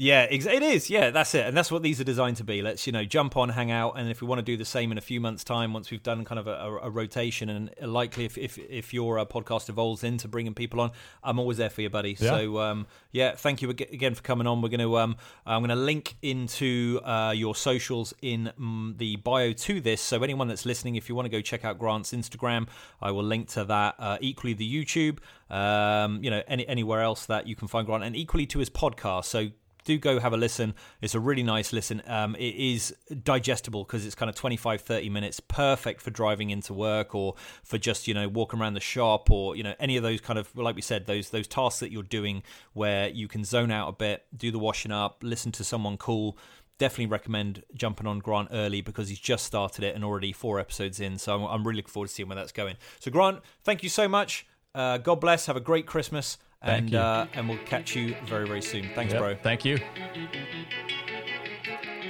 Yeah, 0.00 0.28
it 0.30 0.62
is. 0.62 0.88
Yeah, 0.88 1.10
that's 1.10 1.34
it, 1.34 1.44
and 1.44 1.56
that's 1.56 1.72
what 1.72 1.82
these 1.82 2.00
are 2.00 2.04
designed 2.04 2.36
to 2.36 2.44
be. 2.44 2.62
Let's 2.62 2.86
you 2.86 2.92
know 2.92 3.04
jump 3.04 3.36
on, 3.36 3.48
hang 3.48 3.72
out, 3.72 3.98
and 3.98 4.08
if 4.08 4.22
we 4.22 4.28
want 4.28 4.38
to 4.38 4.44
do 4.44 4.56
the 4.56 4.64
same 4.64 4.92
in 4.92 4.98
a 4.98 5.00
few 5.00 5.20
months' 5.20 5.42
time, 5.42 5.72
once 5.72 5.90
we've 5.90 6.04
done 6.04 6.24
kind 6.24 6.38
of 6.38 6.46
a, 6.46 6.78
a, 6.82 6.88
rotation, 6.88 7.48
and 7.48 7.74
likely 7.82 8.24
if, 8.24 8.38
if 8.38 8.58
if 8.58 8.94
your 8.94 9.18
uh, 9.18 9.24
podcast 9.24 9.68
evolves 9.68 10.04
into 10.04 10.28
bringing 10.28 10.54
people 10.54 10.80
on, 10.80 10.92
I'm 11.24 11.40
always 11.40 11.56
there 11.56 11.68
for 11.68 11.82
you, 11.82 11.90
buddy. 11.90 12.16
Yeah. 12.16 12.30
So 12.30 12.60
um, 12.60 12.86
yeah, 13.10 13.34
thank 13.34 13.60
you 13.60 13.70
again 13.70 14.14
for 14.14 14.22
coming 14.22 14.46
on. 14.46 14.62
We're 14.62 14.68
going 14.68 14.78
to 14.78 14.98
um, 14.98 15.16
I'm 15.44 15.62
going 15.62 15.70
to 15.70 15.74
link 15.74 16.14
into 16.22 17.00
uh, 17.02 17.32
your 17.34 17.56
socials 17.56 18.14
in 18.22 18.52
mm, 18.56 18.96
the 18.98 19.16
bio 19.16 19.52
to 19.52 19.80
this. 19.80 20.00
So 20.00 20.22
anyone 20.22 20.46
that's 20.46 20.64
listening, 20.64 20.94
if 20.94 21.08
you 21.08 21.16
want 21.16 21.26
to 21.26 21.30
go 21.30 21.40
check 21.40 21.64
out 21.64 21.76
Grant's 21.76 22.12
Instagram, 22.12 22.68
I 23.02 23.10
will 23.10 23.24
link 23.24 23.48
to 23.48 23.64
that. 23.64 23.96
Uh, 23.98 24.18
equally 24.20 24.52
the 24.52 24.84
YouTube, 24.84 25.18
um, 25.50 26.22
you 26.22 26.30
know, 26.30 26.40
any 26.46 26.68
anywhere 26.68 27.00
else 27.00 27.26
that 27.26 27.48
you 27.48 27.56
can 27.56 27.66
find 27.66 27.84
Grant, 27.84 28.04
and 28.04 28.14
equally 28.14 28.46
to 28.46 28.60
his 28.60 28.70
podcast. 28.70 29.24
So 29.24 29.48
do 29.88 29.96
go 29.96 30.20
have 30.20 30.34
a 30.34 30.36
listen. 30.36 30.74
It's 31.00 31.14
a 31.14 31.20
really 31.20 31.42
nice 31.42 31.72
listen. 31.72 32.02
Um, 32.06 32.34
it 32.34 32.54
is 32.54 32.94
digestible 33.22 33.84
because 33.84 34.04
it's 34.04 34.14
kind 34.14 34.28
of 34.28 34.36
25, 34.36 34.82
30 34.82 35.08
minutes, 35.08 35.40
perfect 35.40 36.02
for 36.02 36.10
driving 36.10 36.50
into 36.50 36.74
work 36.74 37.14
or 37.14 37.36
for 37.64 37.78
just, 37.78 38.06
you 38.06 38.12
know, 38.12 38.28
walking 38.28 38.60
around 38.60 38.74
the 38.74 38.80
shop 38.80 39.30
or, 39.30 39.56
you 39.56 39.62
know, 39.62 39.74
any 39.80 39.96
of 39.96 40.02
those 40.02 40.20
kind 40.20 40.38
of, 40.38 40.54
like 40.54 40.76
we 40.76 40.82
said, 40.82 41.06
those 41.06 41.30
those 41.30 41.48
tasks 41.48 41.80
that 41.80 41.90
you're 41.90 42.02
doing 42.02 42.42
where 42.74 43.08
you 43.08 43.28
can 43.28 43.44
zone 43.44 43.70
out 43.70 43.88
a 43.88 43.92
bit, 43.92 44.26
do 44.36 44.50
the 44.50 44.58
washing 44.58 44.92
up, 44.92 45.22
listen 45.22 45.52
to 45.52 45.64
someone 45.64 45.96
cool. 45.96 46.36
Definitely 46.76 47.06
recommend 47.06 47.62
jumping 47.72 48.06
on 48.06 48.18
Grant 48.18 48.48
early 48.52 48.82
because 48.82 49.08
he's 49.08 49.18
just 49.18 49.46
started 49.46 49.84
it 49.84 49.94
and 49.94 50.04
already 50.04 50.32
four 50.32 50.60
episodes 50.60 51.00
in. 51.00 51.16
So 51.16 51.34
I'm, 51.34 51.44
I'm 51.44 51.66
really 51.66 51.78
looking 51.78 51.92
forward 51.92 52.08
to 52.08 52.14
seeing 52.14 52.28
where 52.28 52.36
that's 52.36 52.52
going. 52.52 52.76
So, 53.00 53.10
Grant, 53.10 53.40
thank 53.64 53.82
you 53.82 53.88
so 53.88 54.06
much. 54.06 54.46
Uh, 54.74 54.98
God 54.98 55.18
bless. 55.18 55.46
Have 55.46 55.56
a 55.56 55.60
great 55.60 55.86
Christmas. 55.86 56.36
Thank 56.64 56.86
and. 56.86 56.94
Uh, 56.94 57.26
and 57.34 57.48
we'll 57.48 57.58
catch 57.58 57.94
you 57.94 58.16
very, 58.26 58.46
very 58.46 58.62
soon. 58.62 58.90
Thanks, 58.94 59.12
Yep, 59.12 59.22
bro. 59.22 59.36
Thank 59.42 59.64
you. 59.64 59.78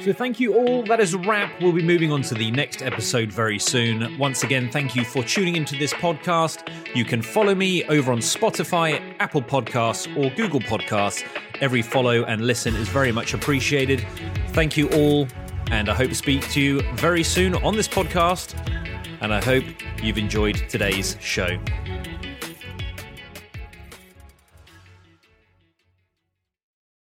So 0.00 0.12
thank 0.12 0.38
you 0.38 0.54
all. 0.54 0.84
That 0.84 1.00
is 1.00 1.14
a 1.14 1.18
wrap. 1.18 1.60
We'll 1.60 1.72
be 1.72 1.82
moving 1.82 2.12
on 2.12 2.22
to 2.22 2.34
the 2.34 2.50
next 2.52 2.82
episode 2.82 3.32
very 3.32 3.58
soon. 3.58 4.16
Once 4.16 4.44
again, 4.44 4.70
thank 4.70 4.94
you 4.94 5.04
for 5.04 5.24
tuning 5.24 5.56
into 5.56 5.76
this 5.76 5.92
podcast. 5.92 6.68
You 6.94 7.04
can 7.04 7.20
follow 7.20 7.54
me 7.54 7.84
over 7.86 8.12
on 8.12 8.18
Spotify, 8.18 9.02
Apple 9.18 9.42
Podcasts, 9.42 10.06
or 10.16 10.34
Google 10.36 10.60
Podcasts. 10.60 11.24
Every 11.60 11.82
follow 11.82 12.24
and 12.24 12.46
listen 12.46 12.76
is 12.76 12.88
very 12.88 13.10
much 13.10 13.34
appreciated. 13.34 14.06
Thank 14.50 14.76
you 14.76 14.88
all, 14.90 15.26
and 15.72 15.88
I 15.88 15.94
hope 15.94 16.10
to 16.10 16.14
speak 16.14 16.48
to 16.52 16.60
you 16.60 16.80
very 16.94 17.24
soon 17.24 17.56
on 17.56 17.74
this 17.74 17.88
podcast. 17.88 18.54
And 19.20 19.34
I 19.34 19.42
hope 19.42 19.64
you've 20.00 20.18
enjoyed 20.18 20.62
today's 20.68 21.16
show. 21.20 21.58